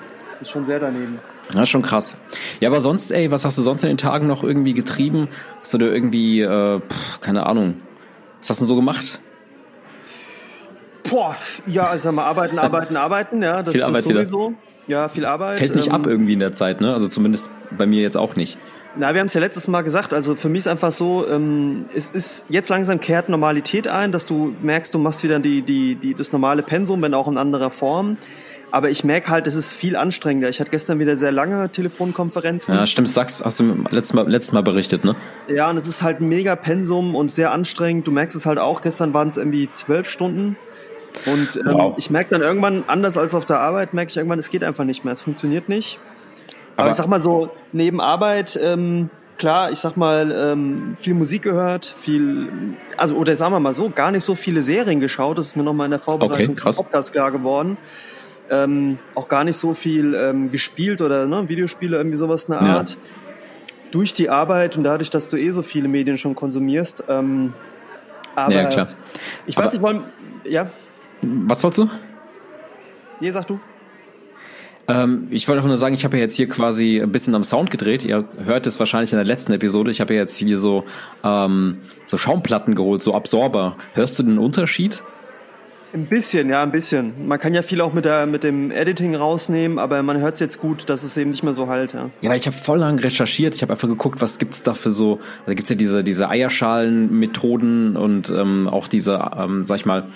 ist 0.42 0.50
schon 0.50 0.66
sehr 0.66 0.80
daneben. 0.80 1.20
Ja, 1.54 1.66
schon 1.66 1.82
krass. 1.82 2.16
Ja, 2.60 2.70
aber 2.70 2.82
sonst, 2.82 3.12
ey, 3.12 3.32
was 3.32 3.46
hast 3.46 3.58
du 3.58 3.62
sonst 3.62 3.84
in 3.84 3.90
den 3.90 3.98
Tagen 3.98 4.28
noch 4.28 4.44
irgendwie 4.44 4.74
getrieben? 4.74 5.28
Hast 5.62 5.74
du 5.74 5.78
da 5.78 5.86
irgendwie, 5.86 6.42
äh, 6.42 6.80
pff, 6.80 7.22
keine 7.22 7.46
Ahnung, 7.46 7.76
was 8.40 8.50
hast 8.50 8.60
du 8.60 8.64
denn 8.64 8.68
so 8.68 8.76
gemacht? 8.76 9.22
Boah, 11.10 11.36
ja, 11.68 11.88
also 11.88 12.12
mal 12.12 12.26
arbeiten, 12.26 12.58
arbeiten, 12.58 12.98
arbeiten, 12.98 13.44
ja, 13.44 13.62
das, 13.62 13.74
Viel 13.74 13.82
das 13.82 13.90
Arbeit 13.90 14.04
sowieso. 14.04 14.54
Ja, 14.88 15.10
viel 15.10 15.26
Arbeit. 15.26 15.58
Fällt 15.58 15.76
nicht 15.76 15.88
ähm, 15.88 15.94
ab 15.94 16.06
irgendwie 16.06 16.34
in 16.34 16.40
der 16.40 16.54
Zeit, 16.54 16.80
ne? 16.80 16.94
Also 16.94 17.08
zumindest 17.08 17.50
bei 17.76 17.88
mir 17.88 18.02
jetzt 18.02 18.18
auch 18.18 18.36
nicht. 18.36 18.60
Na, 18.96 19.14
wir 19.14 19.20
haben 19.20 19.26
es 19.26 19.34
ja 19.34 19.42
letztes 19.42 19.68
Mal 19.68 19.82
gesagt. 19.82 20.14
Also 20.14 20.36
für 20.36 20.48
mich 20.48 20.60
ist 20.60 20.68
einfach 20.68 20.92
so, 20.92 21.28
ähm, 21.28 21.86
es 21.94 22.10
ist 22.10 22.46
jetzt 22.50 22.70
langsam 22.70 23.00
kehrt 23.00 23.28
Normalität 23.28 23.88
ein, 23.88 24.12
dass 24.12 24.26
du 24.26 24.56
merkst, 24.62 24.94
du 24.94 25.00
machst 25.00 25.24
wieder 25.24 25.40
die, 25.40 25.64
die, 25.64 25.96
die, 25.96 26.14
das 26.14 26.32
normale 26.32 26.62
Pensum, 26.62 27.02
wenn 27.02 27.14
auch 27.14 27.28
in 27.28 27.38
anderer 27.38 27.72
Form. 27.72 28.18
Aber 28.76 28.90
ich 28.90 29.06
merke 29.06 29.30
halt, 29.30 29.48
es 29.48 29.56
ist 29.56 29.72
viel 29.72 29.96
anstrengender. 29.96 30.50
Ich 30.50 30.60
hatte 30.60 30.70
gestern 30.70 31.00
wieder 31.00 31.16
sehr 31.16 31.32
lange 31.32 31.70
Telefonkonferenzen. 31.72 32.76
Ja, 32.76 32.86
stimmt, 32.86 33.08
sagst, 33.08 33.46
hast 33.46 33.62
du 33.62 33.74
letztes 33.90 34.14
Mal, 34.14 34.30
letztes 34.30 34.52
Mal 34.52 34.64
berichtet, 34.64 35.06
ne? 35.06 35.16
Ja, 35.48 35.70
und 35.70 35.78
es 35.78 35.88
ist 35.88 36.04
halt 36.04 36.20
ein 36.20 36.28
mega 36.28 36.58
Pensum 36.58 37.16
und 37.16 37.32
sehr 37.32 37.54
anstrengend. 37.54 38.06
Du 38.06 38.12
merkst 38.12 38.36
es 38.36 38.46
halt 38.46 38.60
auch, 38.60 38.82
gestern 38.82 39.14
waren 39.14 39.30
es 39.30 39.38
irgendwie 39.38 39.72
zwölf 39.72 40.10
Stunden. 40.10 40.58
Und 41.26 41.56
ähm, 41.56 41.74
Wow. 41.74 41.94
ich 41.98 42.10
merke 42.10 42.32
dann 42.32 42.42
irgendwann, 42.42 42.84
anders 42.88 43.18
als 43.18 43.34
auf 43.34 43.46
der 43.46 43.62
Arbeit, 43.62 43.94
merke 43.94 44.10
ich 44.10 44.18
irgendwann, 44.18 44.40
es 44.40 44.50
geht 44.50 44.62
einfach 44.62 44.84
nicht 44.84 45.06
mehr. 45.06 45.14
Es 45.14 45.22
funktioniert 45.22 45.70
nicht. 45.70 45.98
Aber, 46.76 46.82
Aber- 46.84 46.90
ich 46.92 46.98
sag 46.98 47.08
mal 47.08 47.22
so, 47.22 47.52
neben 47.72 48.02
Arbeit, 48.02 48.60
ähm, 48.62 49.10
klar, 49.38 49.72
ich 49.72 49.80
sag 49.80 49.96
mal, 49.96 50.34
ähm, 50.38 50.96
viel 50.98 51.14
Musik 51.14 51.44
gehört, 51.44 51.86
viel, 51.86 52.50
also, 52.98 53.16
oder 53.16 53.38
sagen 53.38 53.54
wir 53.54 53.62
mal 53.62 53.74
so, 53.74 53.90
gar 53.90 54.12
nicht 54.12 54.26
so 54.26 54.36
viele 54.36 54.62
Serien 54.64 55.00
geschaut. 55.00 55.38
Das 55.38 55.48
ist 55.48 55.56
mir 55.56 55.64
nochmal 55.64 55.86
in 55.86 55.92
der 55.92 56.02
Vorbereitung 56.02 56.56
Okay, 56.60 56.74
zum 56.74 56.84
Podcast 56.84 57.14
klar 57.14 57.32
geworden. 57.32 57.78
Ähm, 58.50 59.00
auch 59.16 59.28
gar 59.28 59.44
nicht 59.44 59.58
so 59.58 59.74
viel 59.74 60.14
ähm, 60.14 60.52
gespielt 60.52 61.02
oder 61.02 61.26
ne, 61.26 61.50
Videospiele, 61.50 61.98
irgendwie 61.98 62.18
sowas 62.18 62.46
in 62.46 62.54
der 62.54 62.64
Ja. 62.64 62.78
Art. 62.78 62.98
Durch 63.92 64.14
die 64.14 64.30
Arbeit 64.30 64.78
und 64.78 64.84
dadurch, 64.84 65.10
dass 65.10 65.28
du 65.30 65.38
eh 65.38 65.52
so 65.52 65.62
viele 65.64 65.88
Medien 65.88 66.18
schon 66.18 66.36
konsumierst. 66.36 67.06
Ähm, 67.08 67.54
aber 68.36 68.54
ja, 68.54 68.66
klar. 68.66 68.88
ich 69.48 69.58
Aber- 69.58 69.66
weiß 69.66 69.74
nicht, 69.74 69.82
wollen. 69.82 70.04
Ja, 70.48 70.70
Was 71.22 71.64
wolltest 71.64 71.80
du? 71.80 71.90
nee, 73.20 73.32
sag 73.32 73.48
du. 73.48 73.60
Ähm, 74.88 75.28
ich 75.32 75.48
wollte 75.48 75.58
einfach 75.60 75.70
nur 75.70 75.80
sagen, 75.80 75.96
ich 75.96 76.04
habe 76.06 76.18
ja 76.18 76.22
jetzt 76.24 76.36
hier 76.36 76.48
quasi 76.48 77.00
ein 77.02 77.12
bisschen 77.12 77.34
am 77.34 77.44
Sound 77.44 77.72
gedreht. 77.72 78.06
Ihr 78.06 78.26
hört 78.44 78.68
es 78.68 78.78
wahrscheinlich 78.80 79.12
in 79.12 79.18
der 79.18 79.26
letzten 79.26 79.52
Episode. 79.54 79.90
Ich 79.90 80.00
habe 80.02 80.14
ja 80.14 80.20
jetzt 80.20 80.36
hier 80.36 80.58
so, 80.60 80.84
ähm, 81.24 81.78
so 82.06 82.18
Schaumplatten 82.18 82.76
geholt, 82.76 83.02
so 83.02 83.16
Absorber. 83.16 83.78
Hörst 83.94 84.20
du 84.20 84.24
den 84.24 84.38
Unterschied? 84.38 85.02
Ein 85.96 86.08
bisschen, 86.08 86.50
ja, 86.50 86.62
ein 86.62 86.74
bisschen. 86.74 87.26
Man 87.26 87.40
kann 87.40 87.54
ja 87.54 87.62
viel 87.62 87.80
auch 87.80 87.94
mit, 87.94 88.04
der, 88.04 88.26
mit 88.26 88.44
dem 88.44 88.70
Editing 88.70 89.16
rausnehmen, 89.16 89.80
aber 89.80 90.04
man 90.04 90.20
hört 90.20 90.34
es 90.34 90.42
jetzt 90.42 90.60
gut, 90.60 90.90
dass 90.90 91.04
es 91.04 91.16
eben 91.16 91.30
nicht 91.30 91.42
mehr 91.42 91.54
so 91.54 91.68
halt. 91.68 91.94
Ja. 91.94 92.10
Ja, 92.20 92.32
weil 92.32 92.38
ich 92.38 92.48
habe 92.48 92.58
voll 92.58 92.80
lang 92.80 93.00
recherchiert. 93.00 93.56
Ich 93.56 93.62
habe 93.62 93.72
einfach 93.72 93.88
geguckt, 93.88 94.20
was 94.20 94.38
gibt's 94.38 94.62
da 94.62 94.74
für 94.74 94.92
so. 94.92 95.22
Da 95.46 95.54
gibt's 95.54 95.70
ja 95.70 95.78
diese 95.78 96.04
diese 96.04 96.28
Eierschalen-Methoden 96.28 97.96
und 97.96 98.30
ähm, 98.30 98.68
auch 98.68 98.90
diese, 98.90 99.32
ähm, 99.38 99.64
sag 99.64 99.78
ich 99.78 99.86
mal, 99.86 100.08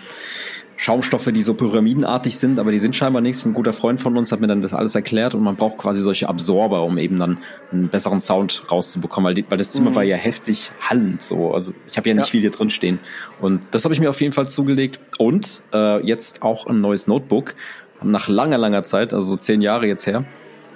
Schaumstoffe, 0.82 1.30
die 1.34 1.44
so 1.44 1.56
pyramidenartig 1.56 2.40
sind, 2.40 2.58
aber 2.58 2.72
die 2.72 2.80
sind 2.80 2.96
scheinbar 2.96 3.22
nichts. 3.22 3.44
Ein 3.46 3.54
guter 3.54 3.74
Freund 3.74 4.00
von 4.00 4.16
uns 4.18 4.32
hat 4.32 4.40
mir 4.40 4.48
dann 4.48 4.62
das 4.62 4.74
alles 4.74 4.96
erklärt 4.96 5.36
und 5.36 5.42
man 5.44 5.58
braucht 5.58 5.78
quasi 5.78 6.00
solche 6.00 6.30
Absorber, 6.30 6.86
um 6.86 6.98
eben 6.98 7.20
dann 7.20 7.40
einen 7.74 7.90
besseren 7.90 8.22
Sound 8.22 8.64
rauszubekommen, 8.72 9.28
weil, 9.28 9.34
die, 9.34 9.44
weil 9.50 9.58
das 9.58 9.72
Zimmer 9.72 9.90
Mhm. 9.90 9.96
war 9.96 10.04
ja 10.04 10.16
heftig 10.16 10.72
hallend 10.80 11.22
so. 11.22 11.54
Also 11.54 11.74
ich 11.86 11.98
habe 11.98 12.08
ja 12.08 12.16
nicht 12.16 12.28
Ja. 12.28 12.32
viel 12.32 12.40
hier 12.40 12.52
drin 12.52 12.70
stehen. 12.70 13.00
Und 13.42 13.60
das 13.72 13.84
habe 13.84 13.94
ich 13.94 14.00
mir 14.00 14.10
auf 14.10 14.22
jeden 14.22 14.32
Fall 14.32 14.48
zugelegt. 14.48 15.02
Und 15.18 15.64
äh, 15.74 16.00
jetzt 16.08 16.44
auch 16.44 16.66
ein 16.66 16.80
neues 16.80 17.08
Notebook. 17.08 17.56
Nach 18.02 18.30
langer, 18.30 18.58
langer 18.58 18.84
Zeit, 18.84 19.14
also 19.14 19.32
so 19.32 19.36
zehn 19.36 19.62
Jahre 19.62 19.86
jetzt 19.86 20.08
her. 20.08 20.24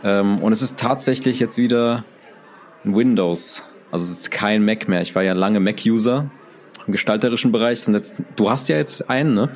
Ähm, 0.03 0.39
und 0.39 0.51
es 0.51 0.61
ist 0.61 0.77
tatsächlich 0.77 1.39
jetzt 1.39 1.57
wieder 1.57 2.03
ein 2.83 2.93
Windows. 2.93 3.63
Also 3.89 4.03
es 4.03 4.11
ist 4.19 4.31
kein 4.31 4.65
Mac 4.65 4.89
mehr. 4.89 5.01
Ich 5.01 5.15
war 5.15 5.23
ja 5.23 5.31
lange 5.31 5.61
Mac-User 5.61 6.29
im 6.85 6.91
gestalterischen 6.91 7.53
Bereich. 7.53 7.87
Jetzt, 7.87 8.21
du 8.35 8.49
hast 8.51 8.67
ja 8.67 8.75
jetzt 8.75 9.09
einen, 9.09 9.33
ne? 9.33 9.49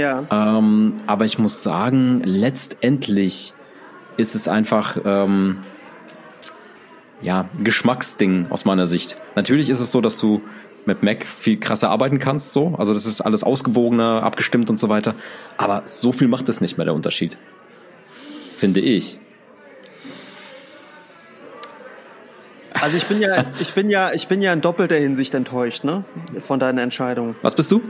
Ja. 0.00 0.26
Ähm, 0.30 0.94
aber 1.06 1.24
ich 1.24 1.38
muss 1.38 1.62
sagen, 1.62 2.22
letztendlich 2.24 3.54
ist 4.16 4.34
es 4.34 4.48
einfach 4.48 4.96
ähm, 5.04 5.58
ja 7.20 7.48
Geschmacksding 7.62 8.46
aus 8.50 8.64
meiner 8.64 8.86
Sicht. 8.86 9.16
Natürlich 9.36 9.70
ist 9.70 9.80
es 9.80 9.92
so, 9.92 10.00
dass 10.00 10.18
du 10.18 10.42
mit 10.86 11.02
Mac 11.02 11.26
viel 11.26 11.58
krasser 11.58 11.90
arbeiten 11.90 12.18
kannst, 12.18 12.52
so. 12.52 12.74
Also 12.78 12.94
das 12.94 13.06
ist 13.06 13.20
alles 13.20 13.44
ausgewogener, 13.44 14.22
abgestimmt 14.22 14.70
und 14.70 14.78
so 14.78 14.88
weiter. 14.88 15.14
Aber 15.56 15.82
so 15.86 16.12
viel 16.12 16.28
macht 16.28 16.48
es 16.48 16.60
nicht 16.60 16.78
mehr 16.78 16.86
der 16.86 16.94
Unterschied. 16.94 17.36
Finde 18.56 18.80
ich. 18.80 19.20
Also 22.80 22.96
ich 22.96 23.06
bin 23.06 23.20
ja, 23.20 23.44
ich 23.60 23.74
bin 23.74 23.90
ja, 23.90 24.12
ich 24.12 24.26
bin 24.28 24.40
ja 24.40 24.52
in 24.52 24.62
doppelter 24.62 24.96
Hinsicht 24.96 25.34
enttäuscht, 25.34 25.84
ne? 25.84 26.04
Von 26.40 26.60
deiner 26.60 26.82
Entscheidung. 26.82 27.36
Was 27.42 27.54
bist 27.54 27.70
du? 27.72 27.82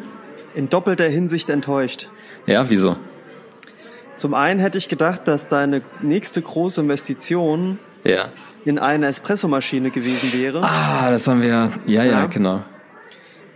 In 0.55 0.69
doppelter 0.69 1.09
Hinsicht 1.09 1.49
enttäuscht. 1.51 2.09
Ja, 2.47 2.69
wieso? 2.71 2.97
Zum 4.17 4.35
einen 4.35 4.61
hätte 4.61 4.79
ich 4.79 4.89
gedacht, 4.89 5.27
dass 5.29 5.47
deine 5.47 5.83
nächste 6.03 6.43
große 6.43 6.81
Investition 6.81 7.79
Ja. 8.05 8.29
in 8.65 8.79
eine 8.79 9.07
Espressomaschine 9.07 9.91
gewesen 9.91 10.39
wäre. 10.39 10.63
Ah, 10.63 11.11
das 11.11 11.27
haben 11.27 11.41
wir. 11.43 11.49
Ja, 11.49 12.05
ja, 12.05 12.05
Ja. 12.05 12.27
genau. 12.27 12.63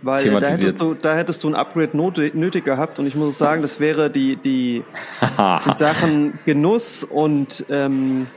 Weil 0.01 0.39
da 0.39 0.47
hättest, 0.49 0.79
du, 0.79 0.93
da 0.93 1.15
hättest 1.15 1.43
du 1.43 1.49
ein 1.49 1.55
Upgrade 1.55 1.97
nötig 1.97 2.63
gehabt 2.63 2.99
und 2.99 3.07
ich 3.07 3.15
muss 3.15 3.37
sagen, 3.39 3.61
das 3.63 3.79
wäre 3.79 4.09
die, 4.11 4.35
die 4.35 4.83
in 5.65 5.77
Sachen 5.77 6.37
Genuss 6.45 7.03
und 7.03 7.65
ähm, 7.69 8.27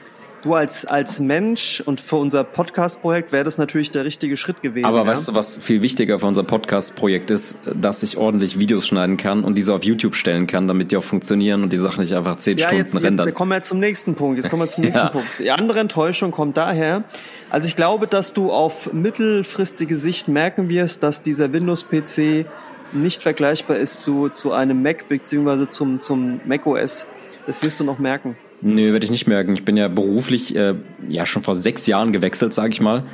du 0.43 0.55
als, 0.55 0.85
als 0.85 1.21
Mensch 1.21 1.81
und 1.85 2.01
für 2.01 2.17
unser 2.17 2.45
Podcast-Projekt 2.45 3.33
wäre 3.33 3.45
das 3.45 3.59
natürlich 3.59 3.91
der 3.91 4.05
richtige 4.05 4.37
Schritt 4.37 4.63
gewesen. 4.63 4.85
Aber 4.87 4.99
ja? 4.99 5.07
weißt 5.07 5.29
du, 5.29 5.35
was 5.35 5.59
viel 5.59 5.83
wichtiger 5.83 6.19
für 6.19 6.27
unser 6.27 6.43
Podcast-Projekt 6.43 7.31
ist, 7.31 7.57
dass 7.75 8.03
ich 8.03 8.17
ordentlich 8.17 8.59
Videos 8.59 8.87
schneiden 8.87 9.17
kann 9.17 9.45
und 9.45 9.55
diese 9.57 9.75
auf 9.75 9.85
YouTube 9.85 10.15
stellen 10.15 10.47
kann, 10.47 10.69
damit 10.69 10.91
die 10.93 10.97
auch 10.97 11.03
funktionieren 11.05 11.63
und 11.63 11.73
die 11.73 11.79
Sachen 11.79 12.01
nicht 12.01 12.15
einfach 12.15 12.37
zehn 12.37 12.59
Ja, 12.59 12.67
Stunden 12.69 12.85
jetzt, 12.85 12.95
jetzt 12.95 13.05
rendern. 13.05 13.35
kommen 13.35 13.51
wir 13.51 13.57
jetzt 13.57 13.69
zum 13.69 13.81
nächsten 13.81 14.15
Punkt. 14.15 14.37
Jetzt 14.39 14.51
kommen 14.51 14.63
wir 14.63 14.69
zum 14.69 14.85
nächsten 14.85 14.99
Ja. 15.07 15.09
Punkt. 15.11 15.29
Die 15.39 15.51
andere 15.51 15.81
Enttäuschung 15.81 16.31
kommt 16.31 16.57
daher. 16.57 17.05
Also 17.51 17.67
ich 17.69 17.77
glaube, 17.77 18.07
dass 18.07 18.33
du 18.33 18.51
auf 18.53 18.93
mittelfristige 18.93 19.97
Sicht 19.97 20.29
merken 20.29 20.71
wirst, 20.71 21.03
dass 21.03 21.23
dieser 21.23 21.53
Windows-PC 21.53 22.47
nicht 22.93 23.23
vergleichbar 23.23 23.77
ist 23.77 24.01
zu, 24.03 24.29
zu 24.31 24.53
einem 24.53 24.83
Mac 24.83 25.09
beziehungsweise 25.09 25.69
zum, 25.69 26.01
zum 26.01 26.41
Mac 26.47 26.67
OS. 26.67 27.07
Das 27.47 27.63
wirst 27.63 27.81
du 27.81 27.85
noch 27.85 27.99
merken. 27.99 28.37
Nö, 28.61 28.93
werde 28.93 29.05
ich 29.05 29.11
nicht 29.11 29.27
merken. 29.29 29.55
Ich 29.55 29.65
bin 29.65 29.77
ja 29.77 29.89
beruflich 29.89 30.55
äh, 30.57 30.75
ja 31.09 31.25
schon 31.27 31.43
vor 31.43 31.55
sechs 31.55 31.87
Jahren 31.87 32.13
gewechselt, 32.13 32.53
sage 32.55 32.71
ich 32.71 32.81
mal. 32.81 33.05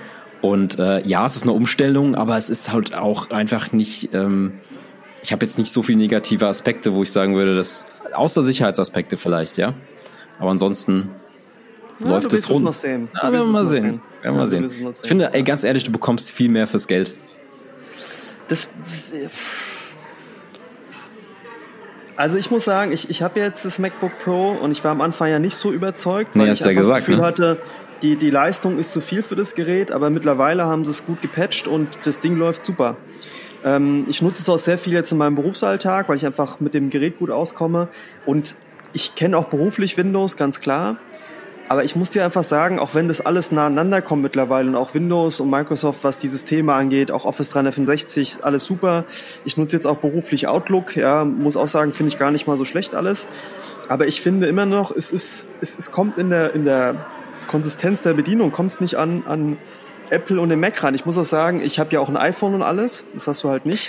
Und 0.40 0.78
äh, 0.78 1.06
ja, 1.06 1.24
es 1.26 1.36
ist 1.36 1.42
eine 1.42 1.52
Umstellung, 1.52 2.14
aber 2.14 2.36
es 2.36 2.50
ist 2.50 2.72
halt 2.72 2.94
auch 2.94 3.30
einfach 3.30 3.72
nicht. 3.72 4.10
Ähm, 4.14 4.54
ich 5.22 5.32
habe 5.32 5.44
jetzt 5.44 5.58
nicht 5.58 5.72
so 5.72 5.82
viele 5.82 5.98
negative 5.98 6.46
Aspekte, 6.46 6.94
wo 6.94 7.02
ich 7.02 7.10
sagen 7.12 7.34
würde, 7.34 7.54
dass 7.56 7.84
außer 8.12 8.42
Sicherheitsaspekte 8.42 9.16
vielleicht, 9.16 9.56
ja. 9.56 9.74
Aber 10.38 10.50
ansonsten 10.50 11.10
Ja, 12.00 12.08
läuft 12.10 12.32
es 12.32 12.40
es 12.44 12.50
rund. 12.50 12.64
noch 12.64 12.72
sehen. 12.72 13.08
Du 13.14 13.22
werden 13.32 13.40
wir 13.40 13.44
mal 13.46 13.64
es 13.64 13.70
sehen. 13.70 13.84
Werden 13.84 14.00
wir 14.22 14.30
Ja, 14.30 14.32
mal 14.32 14.48
sehen. 14.48 14.64
es 14.64 15.02
Ich 15.02 15.08
finde, 15.08 15.32
ey, 15.32 15.42
ganz 15.42 15.64
ehrlich, 15.64 15.84
du 15.84 15.92
bekommst 15.92 16.30
viel 16.30 16.48
mehr 16.50 16.66
fürs 16.66 16.86
Geld. 16.86 17.14
Das. 18.48 18.68
Also 22.16 22.36
ich 22.36 22.50
muss 22.50 22.64
sagen, 22.64 22.92
ich, 22.92 23.10
ich 23.10 23.22
habe 23.22 23.40
jetzt 23.40 23.64
das 23.64 23.78
MacBook 23.78 24.18
Pro 24.18 24.52
und 24.52 24.70
ich 24.70 24.84
war 24.84 24.92
am 24.92 25.00
Anfang 25.00 25.30
ja 25.30 25.38
nicht 25.38 25.56
so 25.56 25.72
überzeugt, 25.72 26.36
weil 26.36 26.46
Nee, 26.46 26.52
ich 26.52 26.60
ja 26.60 26.66
einfach 26.66 26.80
gesagt, 26.82 27.00
das 27.00 27.06
Gefühl 27.06 27.20
ne? 27.20 27.26
hatte, 27.26 27.58
die, 28.02 28.16
die 28.16 28.30
Leistung 28.30 28.78
ist 28.78 28.92
zu 28.92 29.00
viel 29.00 29.22
für 29.22 29.34
das 29.34 29.54
Gerät, 29.54 29.90
aber 29.90 30.10
mittlerweile 30.10 30.66
haben 30.66 30.84
sie 30.84 30.92
es 30.92 31.06
gut 31.06 31.22
gepatcht 31.22 31.66
und 31.66 31.88
das 32.04 32.20
Ding 32.20 32.36
läuft 32.36 32.64
super. 32.64 32.96
Ähm, 33.64 34.06
ich 34.08 34.22
nutze 34.22 34.42
es 34.42 34.48
auch 34.48 34.58
sehr 34.58 34.78
viel 34.78 34.92
jetzt 34.92 35.10
in 35.10 35.18
meinem 35.18 35.34
Berufsalltag, 35.34 36.08
weil 36.08 36.16
ich 36.16 36.26
einfach 36.26 36.60
mit 36.60 36.74
dem 36.74 36.90
Gerät 36.90 37.18
gut 37.18 37.30
auskomme 37.30 37.88
und 38.26 38.56
ich 38.92 39.16
kenne 39.16 39.36
auch 39.36 39.46
beruflich 39.46 39.96
Windows, 39.96 40.36
ganz 40.36 40.60
klar. 40.60 40.98
Aber 41.68 41.82
ich 41.82 41.96
muss 41.96 42.10
dir 42.10 42.24
einfach 42.24 42.44
sagen, 42.44 42.78
auch 42.78 42.94
wenn 42.94 43.08
das 43.08 43.24
alles 43.24 43.50
nah 43.50 43.66
aneinander 43.66 44.02
kommt 44.02 44.22
mittlerweile 44.22 44.68
und 44.68 44.76
auch 44.76 44.92
Windows 44.92 45.40
und 45.40 45.48
Microsoft, 45.48 46.04
was 46.04 46.18
dieses 46.18 46.44
Thema 46.44 46.76
angeht, 46.76 47.10
auch 47.10 47.24
Office 47.24 47.50
365, 47.50 48.38
alles 48.42 48.64
super. 48.64 49.04
Ich 49.46 49.56
nutze 49.56 49.76
jetzt 49.76 49.86
auch 49.86 49.96
beruflich 49.96 50.46
Outlook, 50.46 50.94
ja, 50.94 51.24
muss 51.24 51.56
auch 51.56 51.66
sagen, 51.66 51.94
finde 51.94 52.08
ich 52.08 52.18
gar 52.18 52.30
nicht 52.30 52.46
mal 52.46 52.58
so 52.58 52.66
schlecht 52.66 52.94
alles. 52.94 53.28
Aber 53.88 54.06
ich 54.06 54.20
finde 54.20 54.46
immer 54.46 54.66
noch, 54.66 54.94
es 54.94 55.10
ist, 55.10 55.48
es, 55.62 55.78
es 55.78 55.90
kommt 55.90 56.18
in 56.18 56.28
der, 56.28 56.54
in 56.54 56.66
der 56.66 57.06
Konsistenz 57.46 58.02
der 58.02 58.12
Bedienung, 58.12 58.52
kommt 58.52 58.72
es 58.72 58.80
nicht 58.80 58.96
an, 58.96 59.24
an 59.26 59.56
Apple 60.10 60.40
und 60.40 60.50
den 60.50 60.60
Mac 60.60 60.82
ran. 60.82 60.94
Ich 60.94 61.06
muss 61.06 61.16
auch 61.16 61.24
sagen, 61.24 61.62
ich 61.62 61.78
habe 61.78 61.92
ja 61.92 62.00
auch 62.00 62.10
ein 62.10 62.16
iPhone 62.18 62.54
und 62.54 62.62
alles. 62.62 63.04
Das 63.14 63.26
hast 63.26 63.42
du 63.42 63.48
halt 63.48 63.64
nicht. 63.64 63.88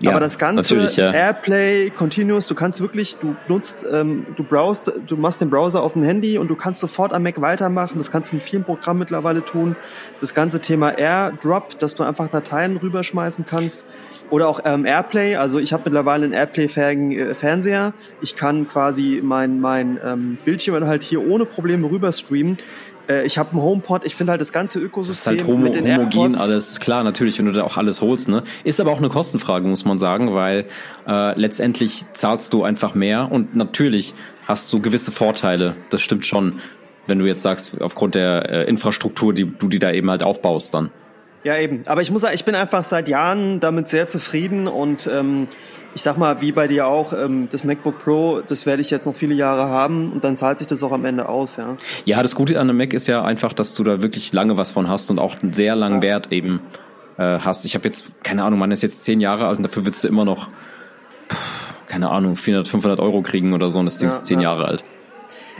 Ja, 0.00 0.10
Aber 0.10 0.20
das 0.20 0.38
Ganze, 0.38 0.90
ja. 0.94 1.12
Airplay, 1.12 1.90
Continuous, 1.90 2.48
du 2.48 2.54
kannst 2.54 2.80
wirklich, 2.80 3.16
du 3.16 3.36
nutzt, 3.48 3.86
ähm, 3.90 4.26
du 4.36 4.44
browst, 4.44 4.92
du 5.06 5.16
machst 5.16 5.40
den 5.40 5.50
Browser 5.50 5.82
auf 5.82 5.92
dem 5.92 6.02
Handy 6.02 6.38
und 6.38 6.48
du 6.48 6.56
kannst 6.56 6.80
sofort 6.80 7.12
am 7.12 7.22
Mac 7.22 7.40
weitermachen. 7.40 7.98
Das 7.98 8.10
kannst 8.10 8.32
du 8.32 8.36
mit 8.36 8.44
vielen 8.44 8.64
Programmen 8.64 9.00
mittlerweile 9.00 9.44
tun. 9.44 9.76
Das 10.20 10.34
ganze 10.34 10.60
Thema 10.60 10.98
AirDrop, 10.98 11.78
dass 11.78 11.94
du 11.94 12.02
einfach 12.02 12.28
Dateien 12.28 12.76
rüberschmeißen 12.76 13.44
kannst. 13.44 13.86
Oder 14.30 14.48
auch 14.48 14.60
ähm, 14.64 14.86
Airplay. 14.86 15.36
Also 15.36 15.58
ich 15.58 15.74
habe 15.74 15.82
mittlerweile 15.84 16.24
einen 16.24 16.32
Airplay-fähigen 16.32 17.12
äh, 17.12 17.34
Fernseher. 17.34 17.92
Ich 18.22 18.34
kann 18.34 18.66
quasi 18.66 19.20
mein, 19.22 19.60
mein 19.60 19.98
ähm, 20.02 20.38
Bildschirm 20.44 20.86
halt 20.86 21.02
hier 21.02 21.26
ohne 21.26 21.44
Probleme 21.44 21.90
rüber 21.90 22.10
streamen. 22.12 22.56
Äh, 23.12 23.24
ich 23.26 23.38
habe 23.38 23.50
einen 23.52 23.62
HomePod. 23.62 24.04
Ich 24.04 24.14
finde 24.14 24.32
halt 24.32 24.40
das 24.40 24.52
ganze 24.52 24.78
Das 24.78 24.84
ist 24.84 24.88
Ökosystem 24.90 25.38
halt 25.38 25.46
homo 25.46 25.58
mit 25.64 25.74
den 25.74 25.84
homogen 25.84 26.18
AirPods. 26.18 26.40
alles, 26.40 26.80
klar, 26.80 27.04
natürlich, 27.04 27.38
wenn 27.38 27.46
du 27.46 27.52
da 27.52 27.64
auch 27.64 27.76
alles 27.76 28.00
holst, 28.00 28.28
ne? 28.28 28.42
Ist 28.64 28.80
aber 28.80 28.90
auch 28.90 28.98
eine 28.98 29.08
Kostenfrage, 29.08 29.66
muss 29.66 29.84
man 29.84 29.98
sagen, 29.98 30.34
weil 30.34 30.66
äh, 31.06 31.38
letztendlich 31.38 32.04
zahlst 32.12 32.52
du 32.52 32.64
einfach 32.64 32.94
mehr 32.94 33.30
und 33.30 33.54
natürlich 33.54 34.14
hast 34.46 34.72
du 34.72 34.80
gewisse 34.80 35.12
Vorteile, 35.12 35.76
das 35.90 36.02
stimmt 36.02 36.26
schon, 36.26 36.60
wenn 37.06 37.18
du 37.18 37.26
jetzt 37.26 37.42
sagst, 37.42 37.80
aufgrund 37.80 38.14
der 38.14 38.48
äh, 38.50 38.68
Infrastruktur, 38.68 39.34
die 39.34 39.44
du 39.44 39.68
die 39.68 39.78
da 39.78 39.90
eben 39.90 40.10
halt 40.10 40.22
aufbaust 40.22 40.74
dann. 40.74 40.90
Ja, 41.44 41.56
eben. 41.58 41.82
Aber 41.86 42.02
ich 42.02 42.10
muss 42.10 42.22
sagen, 42.22 42.34
ich 42.34 42.44
bin 42.44 42.54
einfach 42.54 42.84
seit 42.84 43.08
Jahren 43.08 43.60
damit 43.60 43.88
sehr 43.88 44.06
zufrieden 44.08 44.68
und 44.68 45.08
ähm, 45.12 45.48
ich 45.94 46.02
sag 46.02 46.16
mal, 46.16 46.40
wie 46.40 46.52
bei 46.52 46.68
dir 46.68 46.86
auch, 46.86 47.12
ähm, 47.12 47.48
das 47.50 47.64
MacBook 47.64 47.98
Pro, 47.98 48.40
das 48.46 48.64
werde 48.64 48.80
ich 48.80 48.90
jetzt 48.90 49.06
noch 49.06 49.14
viele 49.14 49.34
Jahre 49.34 49.68
haben 49.68 50.12
und 50.12 50.24
dann 50.24 50.36
zahlt 50.36 50.58
sich 50.58 50.68
das 50.68 50.82
auch 50.82 50.92
am 50.92 51.04
Ende 51.04 51.28
aus, 51.28 51.56
ja. 51.56 51.76
Ja, 52.04 52.22
das 52.22 52.34
Gute 52.34 52.58
an 52.58 52.70
einem 52.70 52.78
Mac 52.78 52.94
ist 52.94 53.08
ja 53.08 53.22
einfach, 53.22 53.52
dass 53.52 53.74
du 53.74 53.84
da 53.84 54.02
wirklich 54.02 54.32
lange 54.32 54.56
was 54.56 54.72
von 54.72 54.88
hast 54.88 55.10
und 55.10 55.18
auch 55.18 55.40
einen 55.42 55.52
sehr 55.52 55.76
langen 55.76 56.00
Wert 56.00 56.32
eben 56.32 56.60
äh, 57.18 57.40
hast. 57.40 57.64
Ich 57.64 57.74
habe 57.74 57.84
jetzt, 57.84 58.06
keine 58.22 58.44
Ahnung, 58.44 58.58
man 58.58 58.70
ist 58.70 58.82
jetzt 58.82 59.04
zehn 59.04 59.20
Jahre 59.20 59.46
alt 59.48 59.58
und 59.58 59.64
dafür 59.64 59.84
würdest 59.84 60.04
du 60.04 60.08
immer 60.08 60.24
noch, 60.24 60.48
pff, 61.28 61.74
keine 61.86 62.08
Ahnung, 62.10 62.36
400, 62.36 62.68
500 62.68 63.00
Euro 63.00 63.20
kriegen 63.20 63.52
oder 63.52 63.68
so 63.70 63.80
und 63.80 63.86
das 63.86 63.98
Ding 63.98 64.08
Ja, 64.08 64.16
ist 64.16 64.24
zehn 64.26 64.40
ja. 64.40 64.50
Jahre 64.50 64.66
alt. 64.66 64.84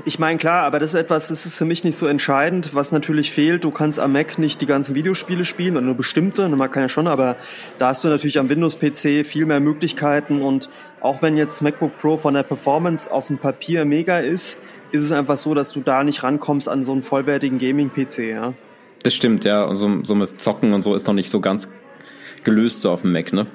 Ich 0.05 0.19
meine, 0.19 0.37
klar, 0.37 0.65
aber 0.65 0.81
das 0.81 0.95
ist 0.95 1.01
etwas, 1.01 1.29
das 1.29 1.47
ist 1.47 1.57
für 1.57 1.65
mich 1.65 1.85
nicht 1.85 1.97
so 1.97 2.09
entscheidend. 2.09 2.75
Was 2.75 2.91
natürlich 2.91 3.31
fehlt, 3.31 3.63
du 3.63 3.71
kannst 3.71 4.01
am 4.01 4.13
Mac 4.13 4.37
nicht 4.37 4.61
die 4.61 4.67
ganzen 4.67 4.97
Videospiele 4.97 5.45
spielen, 5.45 5.77
oder 5.77 5.87
nur 5.87 5.95
bestimmte, 5.95 6.49
man 6.49 6.71
kann 6.73 6.83
ja 6.83 6.89
schon, 6.89 7.07
aber 7.07 7.37
da 7.79 7.89
hast 7.89 8.03
du 8.03 8.09
natürlich 8.09 8.41
am 8.41 8.49
Windows-PC 8.49 9.25
viel 9.25 9.47
mehr 9.47 9.61
Möglichkeiten 9.61 10.43
und 10.43 10.69
auch 11.01 11.23
wenn 11.23 11.37
jetzt 11.37 11.63
MacBook 11.63 11.99
Pro 12.01 12.17
von 12.17 12.35
der 12.35 12.43
Performance 12.43 13.13
auf 13.13 13.29
dem 13.29 13.39
Papier 13.39 13.85
mega 13.85 14.19
ist, 14.19 14.61
ist 14.91 15.05
es 15.05 15.13
einfach 15.13 15.37
so, 15.37 15.55
dass 15.55 15.73
du 15.73 15.81
da 15.81 16.03
nicht 16.03 16.25
rankommst 16.25 16.69
an 16.69 16.83
so 16.83 16.91
einen 16.93 17.03
vollwertigen 17.03 17.59
Gaming-PC, 17.59 18.19
ja. 18.31 18.55
Das 19.05 19.15
stimmt, 19.15 19.45
ja. 19.45 19.65
Und 19.65 19.77
so, 19.77 20.05
so 20.05 20.17
mit 20.17 20.41
Zocken 20.41 20.73
und 20.73 20.83
so 20.83 20.97
ist 20.97 21.07
noch 21.07 21.15
nicht 21.15 21.31
so 21.31 21.41
ganz 21.41 21.69
gelöst 22.43 22.81
so 22.81 22.91
auf 22.91 23.03
dem 23.03 23.13
Mac, 23.13 23.33
ne? 23.33 23.47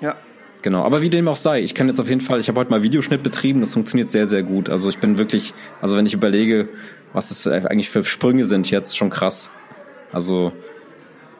Ja, 0.00 0.16
Genau, 0.62 0.82
aber 0.82 1.02
wie 1.02 1.10
dem 1.10 1.28
auch 1.28 1.36
sei, 1.36 1.60
ich 1.62 1.74
kann 1.74 1.86
jetzt 1.88 2.00
auf 2.00 2.08
jeden 2.08 2.20
Fall, 2.20 2.40
ich 2.40 2.48
habe 2.48 2.58
heute 2.58 2.70
mal 2.70 2.82
Videoschnitt 2.82 3.22
betrieben, 3.22 3.60
das 3.60 3.74
funktioniert 3.74 4.10
sehr, 4.10 4.26
sehr 4.26 4.42
gut. 4.42 4.68
Also 4.68 4.88
ich 4.88 4.98
bin 4.98 5.16
wirklich, 5.16 5.54
also 5.80 5.96
wenn 5.96 6.04
ich 6.04 6.14
überlege, 6.14 6.68
was 7.12 7.28
das 7.28 7.42
für- 7.42 7.52
eigentlich 7.70 7.90
für 7.90 8.02
Sprünge 8.04 8.44
sind 8.44 8.68
jetzt, 8.70 8.96
schon 8.96 9.08
krass. 9.10 9.50
Also 10.12 10.52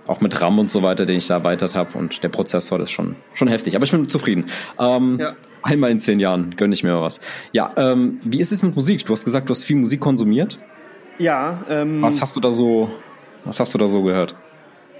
auch 0.07 0.21
mit 0.21 0.41
RAM 0.41 0.59
und 0.59 0.71
so 0.71 0.83
weiter, 0.83 1.05
den 1.05 1.17
ich 1.19 1.27
da 1.27 1.35
erweitert 1.35 1.75
habe 1.75 1.99
und 1.99 2.23
der 2.23 2.29
Prozessor, 2.29 2.79
das 2.79 2.89
ist 2.89 2.93
schon, 2.93 3.17
schon 3.35 3.49
heftig. 3.49 3.75
Aber 3.77 3.85
ich 3.85 3.91
bin 3.91 4.09
zufrieden. 4.09 4.47
Ähm, 4.79 5.19
Ja. 5.21 5.33
Einmal 5.63 5.91
in 5.91 5.99
zehn 5.99 6.21
Jahren 6.21 6.55
gönne 6.57 6.73
ich 6.73 6.85
mir 6.85 6.95
mal 6.95 7.03
was. 7.03 7.21
Ja, 7.53 7.73
ähm, 7.77 8.21
wie 8.23 8.41
ist 8.41 8.53
es 8.53 8.63
mit 8.63 8.77
Musik? 8.77 9.05
Du 9.05 9.13
hast 9.13 9.25
gesagt, 9.25 9.49
du 9.49 9.51
hast 9.51 9.65
viel 9.65 9.77
Musik 9.77 9.99
konsumiert. 10.01 10.59
ja. 11.19 11.65
Ähm, 11.69 12.01
Was 12.01 12.23
hast 12.23 12.37
du 12.37 12.41
da 12.41 12.53
so, 12.53 12.89
was 13.45 13.59
hast 13.59 13.75
du 13.75 13.79
da 13.79 13.89
so 13.89 14.03
gehört? 14.05 14.37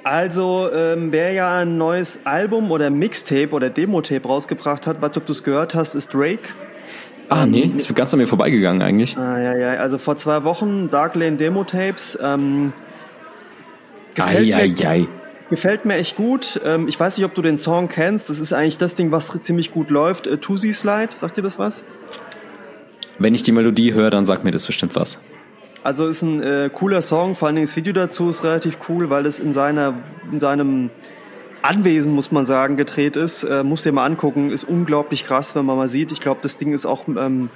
Also, 0.05 0.71
ähm, 0.73 1.13
wer 1.13 1.33
ja 1.33 1.59
ein 1.59 1.77
neues 1.77 2.21
Album 2.25 2.71
oder 2.71 2.91
Mixtape 2.91 3.51
oder 3.51 3.69
Demo-Tape 3.71 4.27
rausgebracht 4.27 4.87
hat, 4.87 5.03
was 5.03 5.17
ob 5.17 5.27
du 5.27 5.33
es 5.33 5.43
gehört 5.43 5.75
hast, 5.75 5.95
ist 5.95 6.15
Drake. 6.15 6.49
Ah, 7.29 7.45
nee, 7.45 7.71
ist 7.77 7.95
ganz 7.95 8.15
an 8.15 8.21
mir 8.21 8.27
vorbeigegangen 8.27 8.81
eigentlich. 8.81 9.17
Ah, 9.19 9.39
ja, 9.39 9.57
ja, 9.57 9.69
also 9.81 9.99
vor 9.99 10.17
zwei 10.17 10.45
Wochen 10.45 10.89
Dark 10.89 11.15
Lane 11.15 11.37
Demo-Tapes. 11.37 12.19
Ähm, 12.23 12.73
gefällt, 14.15 14.47
mir, 14.47 14.57
Eieiei. 14.57 15.07
gefällt 15.51 15.85
mir 15.85 15.97
echt 15.97 16.17
gut. 16.17 16.59
Ähm, 16.65 16.89
ich 16.89 16.99
weiß 16.99 17.19
nicht, 17.19 17.27
ob 17.27 17.35
du 17.35 17.43
den 17.43 17.59
Song 17.59 17.89
kennst. 17.89 18.31
Das 18.31 18.41
ist 18.41 18.55
eigentlich 18.55 18.79
das 18.79 18.95
Ding, 18.95 19.13
was 19.13 19.29
ziemlich 19.43 19.73
gut 19.73 19.91
läuft. 19.91 20.27
Äh, 20.27 20.39
Tusi 20.39 20.73
Slide, 20.73 21.11
sagt 21.15 21.37
dir 21.37 21.43
das 21.43 21.59
was? 21.59 21.85
Wenn 23.19 23.35
ich 23.35 23.43
die 23.43 23.53
Melodie 23.53 23.93
höre, 23.93 24.11
dann 24.11 24.25
sagt 24.25 24.45
mir 24.45 24.53
das 24.53 24.67
bestimmt 24.67 24.97
was. 24.97 25.19
Also 25.89 26.07
ist 26.07 26.21
ein 26.21 26.43
äh, 26.43 26.69
cooler 26.71 27.01
Song, 27.01 27.35
vor 27.35 27.49
allen 27.49 27.55
Dingen 27.55 27.67
das 27.67 27.75
Video 27.75 27.95
dazu 27.95 28.29
ist 28.29 28.45
relativ 28.45 28.77
cool, 28.91 29.09
weil 29.09 29.25
es 29.25 29.41
in 29.41 29.55
seiner 29.55 29.95
in 30.31 30.39
seinem 30.39 30.91
Anwesen, 31.63 32.15
muss 32.15 32.31
man 32.31 32.45
sagen, 32.45 32.77
gedreht 32.77 33.17
ist. 33.17 33.43
Äh, 33.45 33.65
muss 33.65 33.85
dir 33.85 33.93
mal 33.93 34.05
angucken, 34.05 34.51
ist 34.51 34.65
unglaublich 34.65 35.25
krass, 35.25 35.57
wenn 35.57 35.65
man 35.65 35.79
mal 35.79 35.89
sieht. 35.89 36.13
Ich 36.13 36.21
glaube, 36.21 36.41
das 36.43 36.59
Ding 36.59 36.75
ist 36.75 36.85
auch, 36.85 37.09
ähm, 37.09 37.49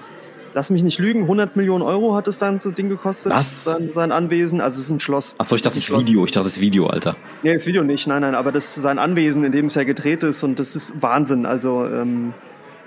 lass 0.55 0.71
mich 0.71 0.83
nicht 0.83 0.99
lügen, 0.99 1.25
100 1.25 1.57
Millionen 1.57 1.83
Euro 1.83 2.15
hat 2.15 2.27
das 2.27 2.39
ganze 2.39 2.73
Ding 2.73 2.89
gekostet, 2.89 3.33
Was? 3.33 3.65
Sein, 3.65 3.93
sein 3.93 4.13
Anwesen. 4.13 4.63
Also 4.63 4.79
es 4.79 4.87
ist 4.87 4.93
ein 4.93 5.01
Schloss. 5.01 5.35
Achso, 5.37 5.55
ich 5.55 5.61
dachte, 5.61 5.77
Es 5.77 5.87
das. 5.87 6.01
Video. 6.01 6.25
Ich 6.25 6.31
dachte, 6.31 6.47
das 6.47 6.59
Video, 6.59 6.87
Alter. 6.87 7.17
Nee, 7.43 7.53
das 7.53 7.67
Video 7.67 7.85
nicht, 7.85 8.07
nein, 8.07 8.23
nein, 8.23 8.35
aber 8.35 8.51
das 8.51 8.75
ist 8.75 8.83
sein 8.83 8.99
Anwesen, 8.99 9.45
in 9.45 9.53
dem 9.53 9.67
es 9.67 9.75
ja 9.75 9.85
gedreht 9.85 10.23
ist 10.23 10.43
und 10.43 10.59
das 10.59 10.75
ist 10.75 11.03
Wahnsinn. 11.03 11.45
Also, 11.45 11.85
ähm, 11.85 12.33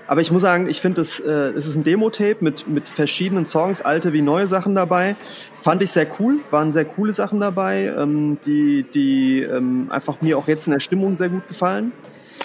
aber 0.06 0.20
ich 0.20 0.30
muss 0.30 0.42
sagen, 0.42 0.68
ich 0.68 0.80
finde, 0.80 1.00
es 1.00 1.20
äh, 1.20 1.30
es 1.56 1.66
ist 1.66 1.76
ein 1.76 1.84
Demo-Tape 1.84 2.36
mit, 2.40 2.68
mit 2.68 2.88
verschiedenen 2.88 3.46
Songs, 3.46 3.82
alte 3.82 4.12
wie 4.12 4.22
neue 4.22 4.46
Sachen 4.46 4.74
dabei. 4.74 5.16
Fand 5.60 5.82
ich 5.82 5.90
sehr 5.90 6.06
cool, 6.18 6.40
waren 6.50 6.72
sehr 6.72 6.84
coole 6.84 7.12
Sachen 7.12 7.40
dabei, 7.40 7.92
ähm, 7.96 8.38
die, 8.46 8.84
die 8.94 9.42
ähm, 9.42 9.88
einfach 9.90 10.20
mir 10.20 10.38
auch 10.38 10.48
jetzt 10.48 10.66
in 10.66 10.72
der 10.72 10.80
Stimmung 10.80 11.16
sehr 11.16 11.28
gut 11.28 11.48
gefallen. 11.48 11.92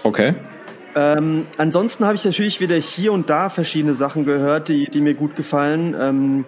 Okay. 0.03 0.35
Ähm, 0.95 1.45
ansonsten 1.57 2.05
habe 2.05 2.15
ich 2.15 2.25
natürlich 2.25 2.59
wieder 2.59 2.75
hier 2.75 3.13
und 3.13 3.29
da 3.29 3.49
verschiedene 3.49 3.93
Sachen 3.93 4.25
gehört, 4.25 4.67
die, 4.67 4.89
die 4.89 4.99
mir 4.99 5.13
gut 5.13 5.35
gefallen. 5.35 5.95
Ähm, 5.97 6.45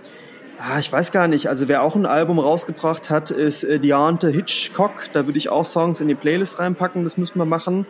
ah, 0.60 0.80
ich 0.80 0.92
weiß 0.92 1.12
gar 1.12 1.28
nicht, 1.28 1.48
also 1.48 1.68
wer 1.68 1.82
auch 1.82 1.96
ein 1.96 2.06
Album 2.06 2.40
rausgebracht 2.40 3.10
hat, 3.10 3.32
ist 3.32 3.64
äh, 3.64 3.80
Deante 3.80 4.30
Hitchcock. 4.30 5.06
Da 5.14 5.26
würde 5.26 5.38
ich 5.38 5.50
auch 5.50 5.66
Songs 5.66 6.02
in 6.02 6.08
die 6.08 6.16
Playlist 6.16 6.60
reinpacken, 6.60 7.04
das 7.04 7.18
müssen 7.18 7.38
wir 7.38 7.46
machen. 7.46 7.86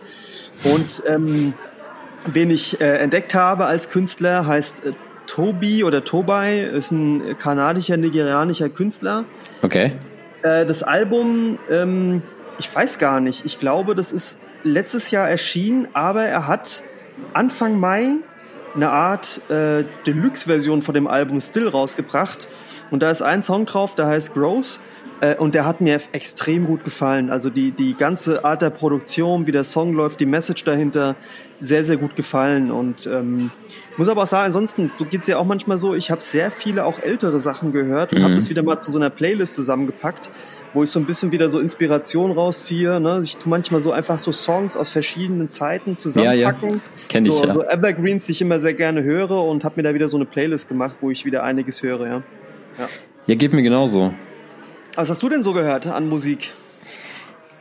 Und 0.64 1.04
ähm, 1.08 1.54
wen 2.26 2.50
ich 2.50 2.80
äh, 2.80 2.98
entdeckt 2.98 3.36
habe 3.36 3.66
als 3.66 3.90
Künstler, 3.90 4.48
heißt 4.48 4.86
äh, 4.86 4.94
Tobi 5.28 5.84
oder 5.84 6.04
Tobai, 6.04 6.62
ist 6.62 6.92
ein 6.92 7.38
kanadischer, 7.38 7.98
nigerianischer 7.98 8.70
Künstler. 8.70 9.26
Okay. 9.62 9.94
Äh, 10.42 10.66
das 10.66 10.84
Album, 10.84 11.58
ähm, 11.70 12.24
ich 12.60 12.74
weiß 12.74 13.00
gar 13.00 13.20
nicht. 13.20 13.46
Ich 13.46 13.60
glaube, 13.60 13.96
das 13.96 14.12
ist 14.12 14.40
letztes 14.64 15.12
Jahr 15.12 15.30
erschienen, 15.30 15.88
aber 15.94 16.24
er 16.24 16.48
hat 16.48 16.84
Anfang 17.34 17.80
Mai 17.80 18.18
eine 18.76 18.90
Art 18.90 19.42
äh, 19.50 19.84
Deluxe-Version 20.06 20.82
von 20.82 20.94
dem 20.94 21.08
Album 21.08 21.40
Still 21.40 21.68
rausgebracht. 21.68 22.48
Und 22.92 23.02
da 23.02 23.12
ist 23.12 23.22
ein 23.22 23.42
Song 23.42 23.66
drauf, 23.66 23.96
der 23.96 24.08
heißt 24.08 24.34
Growth. 24.34 24.80
Äh, 25.24 25.38
und 25.38 25.56
der 25.56 25.66
hat 25.66 25.80
mir 25.80 26.02
extrem 26.12 26.66
gut 26.66 26.84
gefallen. 26.84 27.30
Also 27.30 27.50
die, 27.50 27.72
die 27.72 27.96
ganze 27.96 28.44
Art 28.44 28.62
der 28.62 28.72
Produktion, 28.72 29.48
wie 29.48 29.54
der 29.54 29.64
Song 29.64 29.94
läuft, 29.94 30.20
die 30.20 30.26
Message 30.26 30.66
dahinter, 30.66 31.16
sehr, 31.62 31.86
sehr 31.86 31.96
gut 31.96 32.18
gefallen. 32.18 32.72
Und 32.72 33.08
ähm, 33.08 33.50
muss 33.96 34.10
aber 34.10 34.24
auch 34.24 34.28
sagen, 34.28 34.48
ansonsten, 34.48 34.88
so 34.88 35.06
geht's 35.06 35.28
ja 35.28 35.38
auch 35.38 35.46
manchmal 35.46 35.78
so, 35.78 35.96
ich 35.96 36.12
habe 36.12 36.22
sehr 36.22 36.52
viele 36.52 36.84
auch 36.84 37.00
ältere 37.00 37.40
Sachen 37.40 37.72
gehört 37.72 38.12
und 38.12 38.20
Mhm. 38.20 38.24
habe 38.24 38.36
das 38.36 38.50
wieder 38.50 38.64
mal 38.64 38.82
zu 38.82 38.92
so 38.92 39.00
einer 39.00 39.10
Playlist 39.10 39.56
zusammengepackt, 39.56 40.30
wo 40.74 40.84
ich 40.84 40.90
so 40.90 41.00
ein 41.00 41.06
bisschen 41.06 41.32
wieder 41.32 41.48
so 41.48 41.62
Inspiration 41.62 42.32
rausziehe. 42.32 43.00
Ne? 43.00 43.22
Ich 43.24 43.38
tu 43.38 43.48
manchmal 43.48 43.80
so 43.80 43.94
einfach 43.94 44.20
so 44.20 44.34
Songs 44.34 44.76
aus 44.76 44.90
verschiedenen 44.90 45.48
Zeiten 45.48 45.98
zusammenpacken. 45.98 46.82
Kenn 47.08 47.26
ich 47.26 47.32
so, 47.32 47.46
ja. 47.46 47.54
so 47.54 47.64
Evergreens, 47.64 48.26
die 48.26 48.34
ich 48.34 48.42
immer 48.42 48.60
sehr 48.60 48.74
gerne 48.74 49.04
höre 49.04 49.42
und 49.42 49.64
habe 49.64 49.76
mir 49.78 49.84
da 49.84 49.94
wieder 49.94 50.10
so 50.10 50.18
eine 50.18 50.26
Playlist 50.26 50.68
gemacht, 50.68 50.98
wo 51.00 51.12
ich 51.12 51.24
wieder 51.24 51.44
einiges 51.44 51.82
höre, 51.82 52.08
ja. 52.08 52.24
Ja, 53.26 53.36
geht 53.36 53.54
mir 53.54 53.62
genauso. 53.62 54.14
Was 54.96 55.10
hast 55.10 55.24
du 55.24 55.30
denn 55.30 55.42
so 55.42 55.54
gehört 55.54 55.88
an 55.88 56.08
Musik? 56.08 56.54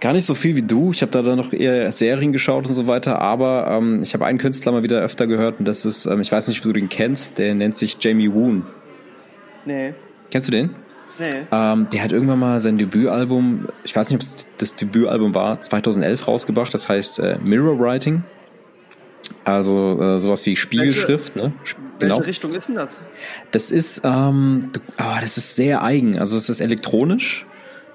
Gar 0.01 0.13
nicht 0.13 0.27
so 0.27 0.35
viel 0.35 0.57
wie 0.57 0.63
du. 0.63 0.91
Ich 0.91 1.01
habe 1.01 1.13
da 1.13 1.23
dann 1.23 1.39
noch 1.39 1.53
eher 1.53 1.91
Serien 1.93 2.33
geschaut 2.33 2.67
und 2.67 2.75
so 2.75 2.87
weiter, 2.89 3.21
aber 3.21 3.69
ähm, 3.71 4.03
ich 4.03 4.15
habe 4.15 4.27
einen 4.27 4.39
Künstler 4.39 4.73
mal 4.73 4.83
wieder 4.83 5.01
öfter 5.01 5.27
gehört 5.27 5.61
und 5.61 5.65
das 5.65 5.85
ist, 5.85 6.07
ähm, 6.07 6.21
ich 6.21 6.31
weiß 6.31 6.49
nicht, 6.49 6.59
ob 6.59 6.65
du 6.65 6.73
den 6.73 6.89
kennst, 6.89 7.39
der 7.39 7.55
nennt 7.55 7.77
sich 7.77 7.97
Jamie 8.01 8.33
Woon. 8.33 8.67
Nee. 9.65 9.95
Kennst 10.31 10.49
du 10.49 10.53
den? 10.53 10.75
Nee. 11.19 11.47
Ähm, 11.53 11.87
der 11.93 12.03
hat 12.03 12.13
irgendwann 12.13 12.41
mal 12.41 12.61
sein 12.61 12.79
Debütalbum, 12.79 13.69
ich 13.85 13.95
weiß 13.95 14.11
nicht, 14.11 14.17
ob 14.17 14.23
es 14.23 14.47
das 14.57 14.75
Debütalbum 14.75 15.35
war, 15.35 15.61
2011 15.61 16.27
rausgebracht, 16.27 16.75
das 16.75 16.89
heißt 16.89 17.21
äh, 17.21 17.39
Mirror 17.45 17.79
Writing. 17.79 18.25
Also 19.45 20.01
äh, 20.01 20.21
sowas 20.21 20.45
wie 20.47 20.57
Spiegelschrift, 20.57 21.37
ne? 21.37 21.53
Sp- 21.65 21.81
Welche 21.99 22.15
Genau. 22.15 22.27
Richtung 22.27 22.55
ist 22.55 22.69
denn 22.69 22.77
das? 22.77 23.01
Das 23.53 23.71
ist, 23.71 24.03
ähm, 24.05 24.71
oh, 24.99 25.17
das 25.21 25.39
ist 25.39 25.57
sehr 25.57 25.83
eigen. 25.83 26.19
Also 26.19 26.37
es 26.37 26.49
ist 26.49 26.61
elektronisch, 26.61 27.47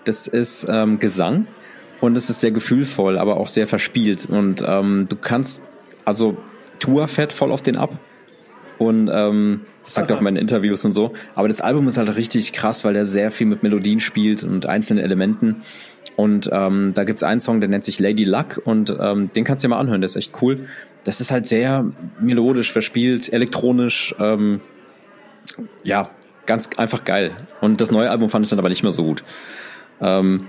das 0.05 0.27
ist 0.27 0.65
ähm, 0.69 0.99
Gesang 0.99 1.47
und 1.99 2.15
es 2.15 2.29
ist 2.29 2.39
sehr 2.39 2.51
gefühlvoll, 2.51 3.17
aber 3.17 3.37
auch 3.37 3.47
sehr 3.47 3.67
verspielt. 3.67 4.27
Und 4.29 4.63
ähm, 4.65 5.07
du 5.09 5.15
kannst, 5.17 5.63
also 6.05 6.37
Tour 6.79 7.07
fährt 7.07 7.33
voll 7.33 7.51
auf 7.51 7.61
den 7.61 7.75
ab. 7.75 7.97
Und 8.77 9.09
ähm, 9.11 9.61
das 9.83 9.95
sagt 9.95 10.09
er 10.11 10.15
auch 10.15 10.19
in 10.19 10.25
meinen 10.25 10.37
Interviews 10.37 10.85
und 10.85 10.93
so. 10.93 11.13
Aber 11.33 11.47
das 11.47 11.61
Album 11.61 11.87
ist 11.87 11.97
halt 11.97 12.15
richtig 12.15 12.53
krass, 12.53 12.85
weil 12.85 12.93
der 12.93 13.05
sehr 13.07 13.31
viel 13.31 13.47
mit 13.47 13.63
Melodien 13.63 13.99
spielt 13.99 14.43
und 14.43 14.67
einzelnen 14.67 15.03
Elementen. 15.03 15.57
Und 16.15 16.49
ähm, 16.51 16.91
da 16.93 17.03
gibt's 17.03 17.23
einen 17.23 17.41
Song, 17.41 17.59
der 17.59 17.69
nennt 17.69 17.83
sich 17.85 17.99
Lady 17.99 18.23
Luck 18.23 18.61
und 18.63 18.95
ähm, 18.99 19.31
den 19.35 19.43
kannst 19.43 19.63
du 19.63 19.67
dir 19.67 19.75
mal 19.75 19.79
anhören, 19.79 20.01
der 20.01 20.05
ist 20.07 20.15
echt 20.15 20.33
cool. 20.41 20.67
Das 21.03 21.21
ist 21.21 21.31
halt 21.31 21.47
sehr 21.47 21.85
melodisch 22.19 22.71
verspielt, 22.71 23.31
elektronisch, 23.31 24.13
ähm, 24.19 24.61
ja, 25.83 26.09
ganz 26.45 26.69
einfach 26.77 27.03
geil. 27.03 27.33
Und 27.61 27.81
das 27.81 27.91
neue 27.91 28.09
Album 28.09 28.29
fand 28.29 28.45
ich 28.45 28.49
dann 28.49 28.59
aber 28.59 28.69
nicht 28.69 28.83
mehr 28.83 28.91
so 28.91 29.03
gut. 29.03 29.23
Ähm, 30.01 30.47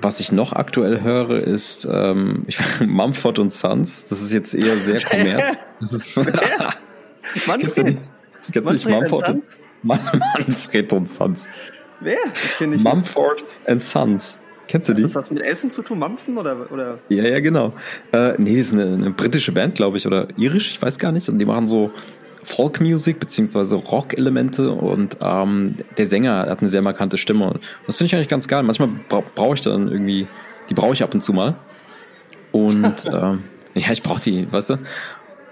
was 0.00 0.20
ich 0.20 0.30
noch 0.30 0.52
aktuell 0.52 1.02
höre, 1.02 1.42
ist 1.42 1.86
ähm, 1.90 2.44
ich, 2.46 2.58
Mumford 2.86 3.38
und 3.38 3.52
Sons. 3.52 4.06
Das 4.06 4.22
ist 4.22 4.32
jetzt 4.32 4.54
eher 4.54 4.76
sehr 4.76 5.00
kommerz. 5.04 5.58
Das 5.80 5.92
ist, 5.92 6.16
Manfred? 7.46 7.86
Nicht, 7.86 7.98
kennst 8.52 8.70
nicht 8.70 8.88
Mumford 8.88 9.28
und, 9.28 9.44
Manfred 9.82 10.92
und 10.92 11.08
Sons? 11.08 11.48
Wer? 12.00 12.18
Mumford 12.60 13.42
and 13.66 13.82
Sons. 13.82 14.38
Kennst 14.68 14.88
du 14.88 14.94
die? 14.94 15.02
Hat 15.02 15.10
das 15.10 15.16
was 15.16 15.30
mit 15.30 15.42
Essen 15.42 15.70
zu 15.70 15.82
tun? 15.82 15.98
Mampfen 15.98 16.36
oder? 16.36 16.70
oder? 16.70 16.98
Ja, 17.08 17.24
ja, 17.24 17.40
genau. 17.40 17.72
Äh, 18.12 18.34
nee, 18.38 18.58
das 18.58 18.68
ist 18.68 18.74
eine, 18.74 18.84
eine 18.84 19.10
britische 19.10 19.50
Band, 19.52 19.74
glaube 19.74 19.96
ich, 19.96 20.06
oder 20.06 20.28
irisch, 20.36 20.70
ich 20.70 20.80
weiß 20.80 20.98
gar 20.98 21.10
nicht. 21.10 21.28
Und 21.28 21.38
die 21.38 21.46
machen 21.46 21.66
so 21.66 21.90
Folk 22.42 22.80
Music 22.80 23.18
beziehungsweise 23.18 23.76
Rock-Elemente 23.76 24.70
und 24.70 25.16
ähm, 25.20 25.76
der 25.96 26.06
Sänger 26.06 26.46
hat 26.48 26.60
eine 26.60 26.68
sehr 26.68 26.82
markante 26.82 27.16
Stimme. 27.16 27.50
Und 27.50 27.60
das 27.86 27.96
finde 27.96 28.08
ich 28.08 28.14
eigentlich 28.14 28.28
ganz 28.28 28.46
geil. 28.46 28.62
Manchmal 28.62 28.90
bra 29.08 29.22
brauche 29.34 29.54
ich 29.54 29.62
dann 29.62 29.88
irgendwie, 29.88 30.26
die 30.68 30.74
brauche 30.74 30.92
ich 30.92 31.02
ab 31.02 31.14
und 31.14 31.22
zu 31.22 31.32
mal. 31.32 31.56
Und 32.52 33.04
ähm, 33.12 33.44
ja, 33.74 33.90
ich 33.92 34.02
brauche 34.02 34.20
die, 34.20 34.50
weißt 34.50 34.70
du? 34.70 34.76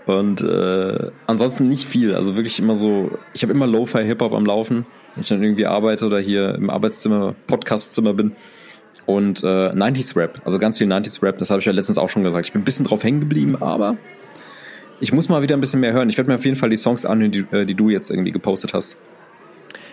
Und 0.07 0.41
äh, 0.41 1.11
ansonsten 1.27 1.69
nicht 1.69 1.85
viel. 1.85 2.15
Also 2.15 2.37
wirklich 2.37 2.59
immer 2.61 2.77
so, 2.77 3.19
ich 3.33 3.43
habe 3.43 3.53
immer 3.53 3.67
Lo-Fi 3.67 4.05
Hip-Hop 4.05 4.33
am 4.33 4.47
Laufen, 4.47 4.87
wenn 5.15 5.23
ich 5.23 5.29
dann 5.29 5.43
irgendwie 5.43 5.67
arbeite 5.67 6.07
oder 6.07 6.21
hier 6.21 6.55
im 6.55 6.71
Arbeitszimmer, 6.71 7.35
Podcastzimmer 7.47 8.15
bin. 8.15 8.33
Und 9.07 9.45
äh, 9.45 9.71
90s 9.71 10.17
Rap, 10.17 10.41
also 10.45 10.59
ganz 10.59 10.79
viel 10.79 10.89
90s 10.89 11.23
Rap, 11.23 11.39
das 11.39 11.51
habe 11.51 11.61
ich 11.61 11.67
ja 11.67 11.73
letztens 11.73 11.97
auch 11.97 12.09
schon 12.09 12.25
gesagt. 12.25 12.47
Ich 12.47 12.53
bin 12.53 12.63
ein 12.63 12.65
bisschen 12.65 12.85
drauf 12.85 13.05
hängen 13.05 13.21
geblieben, 13.21 13.57
aber 13.63 13.97
ich 15.01 15.13
muss 15.13 15.29
mal 15.29 15.43
wieder 15.43 15.57
ein 15.57 15.61
bisschen 15.61 15.81
mehr 15.81 15.93
hören. 15.93 16.09
Ich 16.09 16.17
werde 16.17 16.29
mir 16.29 16.35
auf 16.35 16.45
jeden 16.45 16.57
Fall 16.57 16.71
die 16.71 16.77
Songs 16.77 17.07
anhören, 17.07 17.31
die, 17.31 17.47
äh, 17.53 17.65
die 17.65 17.75
du 17.75 17.89
jetzt 17.89 18.11
irgendwie 18.11 18.33
gepostet 18.33 18.75
hast. 18.75 18.97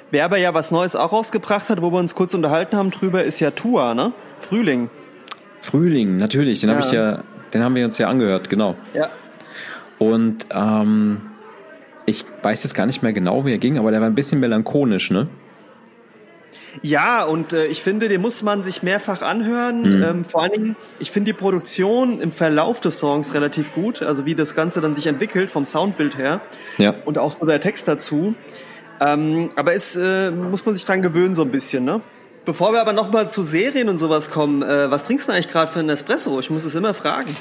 Wer 0.09 0.25
aber 0.25 0.37
ja 0.37 0.53
was 0.53 0.71
Neues 0.71 0.95
auch 0.95 1.11
rausgebracht 1.11 1.69
hat, 1.69 1.81
wo 1.81 1.91
wir 1.91 1.99
uns 1.99 2.15
kurz 2.15 2.33
unterhalten 2.33 2.75
haben 2.75 2.91
drüber, 2.91 3.23
ist 3.23 3.39
ja 3.39 3.51
Tua, 3.51 3.93
ne? 3.93 4.13
Frühling. 4.39 4.89
Frühling, 5.61 6.17
natürlich. 6.17 6.61
Den 6.61 6.69
ja. 6.69 6.75
habe 6.75 6.85
ich 6.85 6.91
ja, 6.91 7.23
den 7.53 7.63
haben 7.63 7.75
wir 7.75 7.85
uns 7.85 7.97
ja 7.97 8.07
angehört, 8.07 8.49
genau. 8.49 8.75
Ja. 8.93 9.09
Und 9.99 10.45
ähm, 10.51 11.21
ich 12.05 12.25
weiß 12.41 12.63
jetzt 12.63 12.73
gar 12.73 12.85
nicht 12.85 13.01
mehr 13.01 13.13
genau, 13.13 13.45
wie 13.45 13.51
er 13.51 13.57
ging, 13.57 13.77
aber 13.77 13.91
der 13.91 14.01
war 14.01 14.07
ein 14.07 14.15
bisschen 14.15 14.39
melancholisch, 14.39 15.11
ne? 15.11 15.27
Ja, 16.81 17.23
und 17.23 17.53
äh, 17.53 17.67
ich 17.67 17.81
finde, 17.81 18.09
den 18.09 18.21
muss 18.21 18.41
man 18.41 18.63
sich 18.63 18.83
mehrfach 18.83 19.21
anhören. 19.21 19.97
Mhm. 19.97 20.03
Ähm, 20.03 20.25
vor 20.25 20.41
allen 20.41 20.51
Dingen, 20.51 20.75
ich 20.99 21.11
finde 21.11 21.31
die 21.31 21.37
Produktion 21.37 22.19
im 22.19 22.31
Verlauf 22.31 22.81
des 22.81 22.99
Songs 22.99 23.33
relativ 23.33 23.73
gut, 23.73 24.01
also 24.01 24.25
wie 24.25 24.35
das 24.35 24.55
Ganze 24.55 24.81
dann 24.81 24.95
sich 24.95 25.07
entwickelt 25.07 25.51
vom 25.51 25.65
Soundbild 25.65 26.17
her. 26.17 26.41
Ja. 26.77 26.95
Und 27.05 27.17
auch 27.17 27.31
so 27.31 27.45
der 27.45 27.59
Text 27.59 27.87
dazu. 27.87 28.35
Ähm, 28.99 29.49
aber 29.55 29.73
es 29.73 29.95
äh, 29.95 30.31
muss 30.31 30.65
man 30.65 30.75
sich 30.75 30.85
dran 30.85 31.01
gewöhnen 31.01 31.35
so 31.35 31.43
ein 31.43 31.51
bisschen, 31.51 31.83
ne? 31.83 32.01
Bevor 32.45 32.73
wir 32.73 32.81
aber 32.81 32.91
nochmal 32.91 33.29
zu 33.29 33.41
Serien 33.41 33.87
und 33.87 33.97
sowas 33.97 34.29
kommen, 34.29 34.63
äh, 34.63 34.91
was 34.91 35.05
trinkst 35.05 35.29
du 35.29 35.31
eigentlich 35.31 35.47
gerade 35.47 35.71
für 35.71 35.79
einen 35.79 35.89
Espresso? 35.89 36.39
Ich 36.39 36.49
muss 36.49 36.65
es 36.65 36.75
immer 36.75 36.93
fragen. 36.93 37.35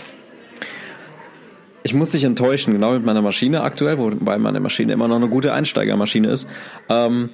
Ich 1.83 1.93
muss 1.93 2.11
dich 2.11 2.23
enttäuschen, 2.23 2.75
genau 2.75 2.93
mit 2.93 3.05
meiner 3.05 3.23
Maschine 3.23 3.63
aktuell, 3.63 3.99
wobei 3.99 4.39
meine 4.39 4.61
Maschine 4.61 4.93
immer 4.93 5.09
noch 5.09 5.17
eine 5.17 5.29
gute 5.29 5.53
Einsteigermaschine 5.53 6.29
ist. 6.29 6.49
Ähm, 6.89 7.31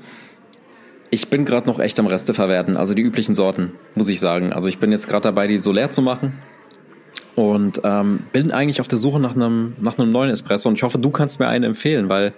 ich 1.11 1.29
bin 1.29 1.45
gerade 1.45 1.67
noch 1.67 1.79
echt 1.79 1.99
am 1.99 2.07
Reste 2.07 2.35
verwerten, 2.35 2.77
also 2.77 2.95
die 2.95 3.03
üblichen 3.03 3.35
Sorten, 3.35 3.73
muss 3.95 4.09
ich 4.09 4.21
sagen. 4.21 4.53
Also 4.53 4.69
ich 4.69 4.79
bin 4.79 4.93
jetzt 4.93 5.09
gerade 5.09 5.23
dabei, 5.23 5.47
die 5.47 5.59
so 5.59 5.73
leer 5.73 5.91
zu 5.91 6.03
machen 6.03 6.35
und 7.35 7.81
ähm, 7.85 8.21
bin 8.33 8.51
eigentlich 8.51 8.81
auf 8.81 8.89
der 8.89 8.99
Suche 8.99 9.21
nach 9.21 9.35
einem 9.35 9.75
nach 9.81 9.99
einem 9.99 10.13
neuen 10.13 10.31
Espresso 10.31 10.69
und 10.69 10.75
ich 10.75 10.83
hoffe, 10.83 10.99
du 10.99 11.11
kannst 11.11 11.41
mir 11.41 11.49
einen 11.49 11.65
empfehlen, 11.65 12.09
weil 12.09 12.33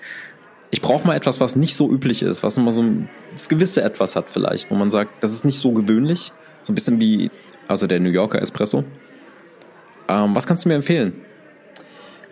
ich 0.70 0.82
brauche 0.82 1.06
mal 1.06 1.16
etwas, 1.16 1.40
was 1.40 1.56
nicht 1.56 1.74
so 1.74 1.90
üblich 1.90 2.22
ist, 2.22 2.42
was 2.42 2.56
mal 2.56 2.72
so 2.72 2.84
das 3.32 3.48
gewisse 3.48 3.82
etwas 3.82 4.14
hat 4.14 4.30
vielleicht, 4.30 4.70
wo 4.70 4.74
man 4.76 4.90
sagt, 4.90 5.24
das 5.24 5.32
ist 5.32 5.44
nicht 5.44 5.58
so 5.58 5.72
gewöhnlich, 5.72 6.32
so 6.62 6.72
ein 6.72 6.74
bisschen 6.74 7.00
wie 7.00 7.30
also 7.66 7.86
der 7.86 8.00
New 8.00 8.10
Yorker 8.10 8.40
Espresso. 8.40 8.84
Ähm, 10.08 10.34
was 10.34 10.46
kannst 10.46 10.64
du 10.64 10.68
mir 10.68 10.74
empfehlen? 10.76 11.14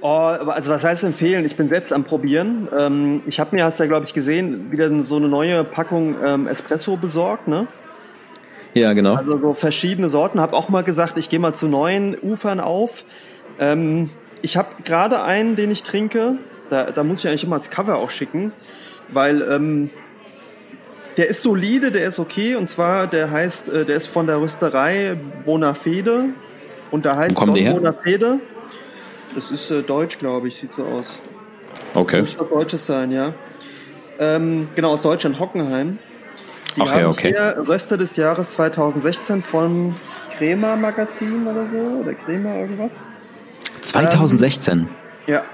Oh, 0.01 0.07
also 0.07 0.71
was 0.71 0.85
heißt 0.85 1.03
empfehlen? 1.05 1.45
Ich 1.45 1.57
bin 1.57 1.69
selbst 1.69 1.93
am 1.93 2.05
Probieren. 2.05 2.69
Ähm, 2.79 3.23
ich 3.27 3.41
habe 3.41 3.57
mir, 3.57 3.65
hast 3.65 3.81
du 3.81 3.85
ja, 3.85 3.89
glaube 3.89 4.07
ich, 4.07 4.15
gesehen, 4.15 4.71
wieder 4.71 5.03
so 5.03 5.17
eine 5.17 5.29
neue 5.29 5.65
Packung 5.65 6.17
ähm, 6.25 6.47
Espresso 6.47 6.97
besorgt, 6.97 7.49
ne? 7.49 7.67
Ja, 8.75 8.93
genau. 8.93 9.15
Also 9.15 9.39
so 9.41 9.55
verschiedene 9.55 10.09
Sorten. 10.09 10.41
Habe 10.41 10.57
auch 10.57 10.69
mal 10.69 10.85
gesagt, 10.85 11.19
ich 11.19 11.29
gehe 11.29 11.41
mal 11.41 11.53
zu 11.53 11.67
neuen 11.67 12.17
Ufern 12.21 12.61
auf. 12.61 13.05
Ähm, 13.59 14.11
ich 14.41 14.57
habe 14.57 14.69
gerade 14.85 15.23
einen, 15.23 15.57
den 15.57 15.71
ich 15.71 15.83
trinke. 15.83 16.37
Da, 16.71 16.91
da 16.93 17.03
muss 17.03 17.21
ich 17.21 17.29
eigentlich 17.29 17.45
immer 17.45 17.57
das 17.57 17.71
Cover 17.71 17.97
auch 17.99 18.11
schicken, 18.11 18.53
weil 19.09 19.43
ähm, 19.43 19.91
der 21.17 21.29
ist 21.29 21.43
solide, 21.43 21.91
der 21.91 22.07
ist 22.07 22.21
okay. 22.21 22.55
Und 22.55 22.69
zwar, 22.69 23.07
der 23.09 23.31
heißt, 23.31 23.69
äh, 23.71 23.85
der 23.85 23.97
ist 23.97 24.07
von 24.07 24.27
der 24.27 24.41
Rösterei 24.41 25.17
Bonafede. 25.45 26.27
Und 26.91 27.05
da 27.05 27.17
heißt 27.17 27.41
Don 27.41 27.55
Bonafede. 27.55 28.41
Das 29.35 29.51
ist 29.51 29.71
äh, 29.71 29.83
deutsch, 29.83 30.19
glaube 30.19 30.49
ich, 30.49 30.57
sieht 30.57 30.73
so 30.73 30.85
aus. 30.85 31.19
Okay. 31.95 32.21
Muss 32.21 32.39
was 32.39 32.49
Deutsches 32.49 32.87
sein, 32.87 33.11
ja. 33.11 33.33
Ähm, 34.19 34.69
genau, 34.75 34.91
aus 34.91 35.03
Deutschland, 35.03 35.39
Hockenheim. 35.39 35.99
Die 36.77 36.81
okay, 36.81 36.91
haben 36.91 37.07
okay. 37.07 37.29
hier 37.29 37.65
Röster 37.67 37.97
des 37.97 38.17
Jahres 38.17 38.53
2016 38.53 39.43
vom 39.43 39.95
Crema 40.37 40.77
Magazin 40.77 41.47
oder 41.47 41.67
so, 41.69 41.77
oder 41.77 42.15
Crema 42.15 42.57
irgendwas. 42.57 43.05
2016? 43.81 44.79
Ähm, 44.79 44.89
ja. 45.27 45.45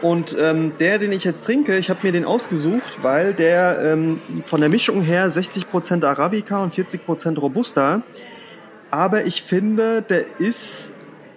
Und 0.00 0.36
ähm, 0.38 0.72
der, 0.78 0.98
den 0.98 1.12
ich 1.12 1.24
jetzt 1.24 1.44
trinke, 1.44 1.76
ich 1.78 1.88
habe 1.88 2.00
mir 2.02 2.12
den 2.12 2.24
ausgesucht, 2.24 3.02
weil 3.02 3.32
der 3.34 3.80
ähm, 3.82 4.20
von 4.44 4.60
der 4.60 4.68
Mischung 4.68 5.02
her 5.02 5.28
60% 5.28 6.04
Arabica 6.04 6.62
und 6.62 6.74
40% 6.74 7.38
Robusta. 7.38 8.02
Aber 8.90 9.24
ich 9.24 9.42
finde, 9.42 10.02
der 10.02 10.24
ist 10.38 10.92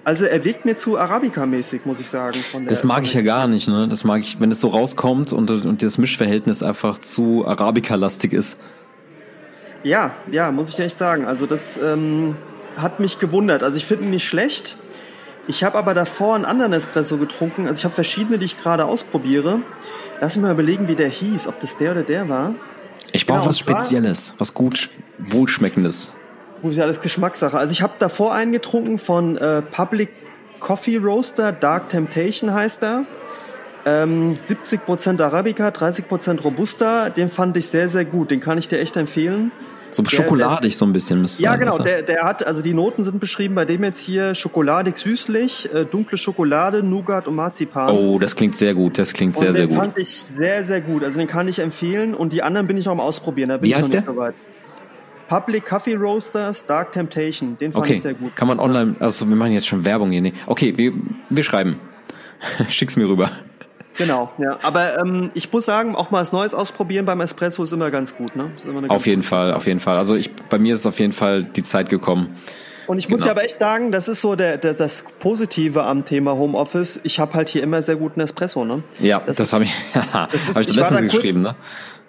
also 0.06 0.26
er 0.26 0.44
wirkt 0.44 0.66
mir 0.66 0.78
zu 0.78 0.98
Arabica-mäßig, 0.98 1.82
muss 1.84 2.00
ich 2.00 2.08
sagen. 2.08 2.38
Das 2.68 2.84
mag 2.84 3.04
ich 3.04 3.14
ja 3.16 3.22
gar 3.22 3.48
nicht, 3.48 3.68
ne? 3.68 3.88
Das 3.88 4.04
mag 4.04 4.22
ich, 4.22 4.40
wenn 4.40 4.52
es 4.52 4.62
so 4.62 4.68
rauskommt 4.68 5.34
und, 5.34 5.50
und 5.50 5.82
das 5.82 5.98
Mischverhältnis 5.98 6.62
einfach 6.62 7.00
zu 7.00 7.46
Arabica-lastig 7.46 8.32
ist. 8.32 8.60
Ja, 9.84 10.14
ja, 10.32 10.52
muss 10.52 10.70
ich 10.70 10.80
echt 10.80 10.96
sagen. 10.96 11.26
Also 11.26 11.48
das 11.48 11.80
ähm, 11.80 12.36
hat 12.78 13.00
mich 13.00 13.18
gewundert. 13.18 13.64
Also 13.64 13.78
ich 13.78 13.86
finde 13.86 14.06
ihn 14.06 14.12
nicht 14.12 14.28
schlecht. 14.28 14.78
Ich 15.48 15.64
habe 15.64 15.76
aber 15.76 15.96
davor 15.96 16.36
einen 16.36 16.46
anderen 16.46 16.74
Espresso 16.74 17.18
getrunken. 17.18 17.68
Also 17.68 17.80
ich 17.80 17.86
habe 17.86 17.96
verschiedene, 17.96 18.38
die 18.38 18.46
ich 18.46 18.60
gerade 18.60 18.86
ausprobiere. 18.86 19.62
Lass 20.22 20.36
mich 20.36 20.44
mal 20.44 20.52
überlegen, 20.52 20.88
wie 20.88 20.96
der 20.96 21.10
hieß, 21.10 21.48
ob 21.48 21.60
das 21.60 21.78
der 21.78 21.92
oder 21.92 22.04
der 22.04 22.30
war. 22.30 22.54
Ich 23.12 23.26
brauche 23.26 23.40
genau, 23.40 23.50
was 23.50 23.58
Spezielles, 23.58 24.36
was 24.38 24.54
gut 24.54 24.90
wohlschmeckendes. 25.18 26.12
Gut, 26.66 26.72
ist 26.72 26.78
ja 26.78 26.86
alles 26.86 27.00
Geschmackssache. 27.00 27.60
Also 27.60 27.72
ich 27.74 27.84
habe 27.84 27.94
davor 28.00 28.34
einen 28.34 28.52
getrunken 28.52 28.98
von 28.98 29.38
äh, 29.38 29.62
Public 29.62 30.10
Coffee 30.60 30.98
Roaster, 30.98 31.52
Dark 31.52 31.90
Temptation 31.90 32.52
heißt 32.52 32.82
er. 32.82 33.06
Ähm, 33.86 34.36
70% 34.36 35.22
Arabica, 35.22 35.68
30% 35.68 36.42
Robusta. 36.42 37.12
Den 37.12 37.30
fand 37.30 37.56
ich 37.56 37.68
sehr, 37.68 37.88
sehr 37.88 38.04
gut. 38.04 38.32
Den 38.32 38.40
kann 38.40 38.58
ich 38.58 38.68
dir 38.68 38.80
echt 38.80 38.98
empfehlen. 38.98 39.52
So 39.92 40.04
schokoladig 40.06 40.72
der, 40.72 40.78
so 40.80 40.86
ein 40.86 40.94
bisschen 40.94 41.22
müsste 41.22 41.44
Ja, 41.44 41.52
sein, 41.52 41.60
genau. 41.60 41.78
Der, 41.78 42.02
der 42.02 42.24
hat, 42.24 42.44
also 42.48 42.64
die 42.64 42.74
Noten 42.74 43.04
sind 43.04 43.20
beschrieben 43.20 43.54
bei 43.54 43.66
dem 43.66 43.84
jetzt 43.84 44.00
hier 44.00 44.34
schokoladig 44.34 44.98
süßlich, 44.98 45.72
äh, 45.72 45.86
dunkle 45.86 46.18
Schokolade, 46.18 46.82
Nougat 46.82 47.28
und 47.28 47.36
Marzipan. 47.36 47.96
Oh, 47.96 48.18
das 48.18 48.36
klingt 48.36 48.58
sehr 48.58 48.74
gut. 48.74 48.98
Das 48.98 49.14
klingt 49.14 49.36
sehr, 49.36 49.54
sehr 49.54 49.68
gut. 49.68 49.74
Den 49.74 49.78
fand 49.78 49.98
ich 50.00 50.10
sehr, 50.20 50.66
sehr 50.66 50.82
gut. 50.82 51.04
Also 51.04 51.20
den 51.20 51.28
kann 51.28 51.48
ich 51.48 51.60
empfehlen. 51.60 52.16
Und 52.16 52.34
die 52.34 52.42
anderen 52.42 52.66
bin 52.66 52.76
ich 52.76 52.86
noch 52.86 52.94
am 52.94 53.00
Ausprobieren. 53.00 53.50
Da 53.50 53.58
bin 53.58 53.66
Wie 53.66 53.70
ich 53.70 53.74
noch 53.74 53.84
heißt 53.84 53.94
nicht 53.94 54.08
der? 54.08 54.14
so 54.16 54.20
weit. 54.20 54.34
Public 55.28 55.66
Coffee 55.66 55.96
Roasters, 55.96 56.66
Dark 56.66 56.92
Temptation. 56.92 57.58
Den 57.58 57.72
fand 57.72 57.86
okay. 57.86 57.94
ich 57.94 58.02
sehr 58.02 58.14
gut. 58.14 58.36
Kann 58.36 58.48
man 58.48 58.60
online, 58.60 58.96
also 59.00 59.28
wir 59.28 59.36
machen 59.36 59.54
jetzt 59.54 59.68
schon 59.68 59.86
Werbung 59.86 60.12
hier. 60.12 60.22
Nee. 60.22 60.34
Okay, 60.46 60.74
wir, 60.78 60.94
wir 61.30 61.44
schreiben. 61.44 61.78
Schick's 62.70 62.96
mir 62.96 63.08
rüber. 63.08 63.32
Genau, 63.98 64.32
ja. 64.38 64.60
Aber 64.62 65.00
ähm, 65.00 65.32
ich 65.34 65.52
muss 65.52 65.66
sagen, 65.66 65.96
auch 65.96 66.12
mal 66.12 66.22
was 66.22 66.34
Neues 66.34 66.54
ausprobieren 66.54 67.06
beim 67.06 67.22
Espresso 67.22 67.64
ist 67.64 67.72
immer 67.72 67.92
ganz 67.92 68.16
gut, 68.16 68.36
ne? 68.36 68.52
auf 68.90 69.08
jeden 69.08 69.24
Fall, 69.24 69.54
auf 69.54 69.68
jeden 69.68 69.80
Fall. 69.80 69.98
Also 69.98 70.16
ich, 70.16 70.32
bei 70.50 70.60
mir 70.60 70.76
ist 70.76 70.86
auf 70.86 71.00
jeden 71.00 71.14
Fall 71.14 71.44
die 71.44 71.64
Zeit 71.64 71.90
gekommen. 71.90 72.36
Und 72.88 73.00
ich 73.00 73.10
muss 73.10 73.22
genau. 73.22 73.28
ja 73.28 73.32
aber 73.32 73.44
echt 73.44 73.60
sagen, 73.60 73.92
das 73.92 74.08
ist 74.08 74.22
so 74.22 74.36
der, 74.36 74.58
der, 74.58 74.74
das 74.74 75.06
Positive 75.20 75.84
am 75.84 76.06
Thema 76.06 76.34
Homeoffice. 76.34 77.00
Ich 77.04 77.20
habe 77.20 77.34
halt 77.34 77.50
hier 77.50 77.64
immer 77.64 77.82
sehr 77.82 77.96
guten 77.96 78.20
Espresso, 78.20 78.64
ne? 78.64 78.84
Ja, 79.00 79.22
das, 79.26 79.38
das 79.38 79.54
habe 79.54 79.64
ich, 79.64 79.74
hab 80.14 80.34
ich 80.34 80.46
letztens 80.76 81.12
geschrieben, 81.12 81.42
ne? 81.42 81.56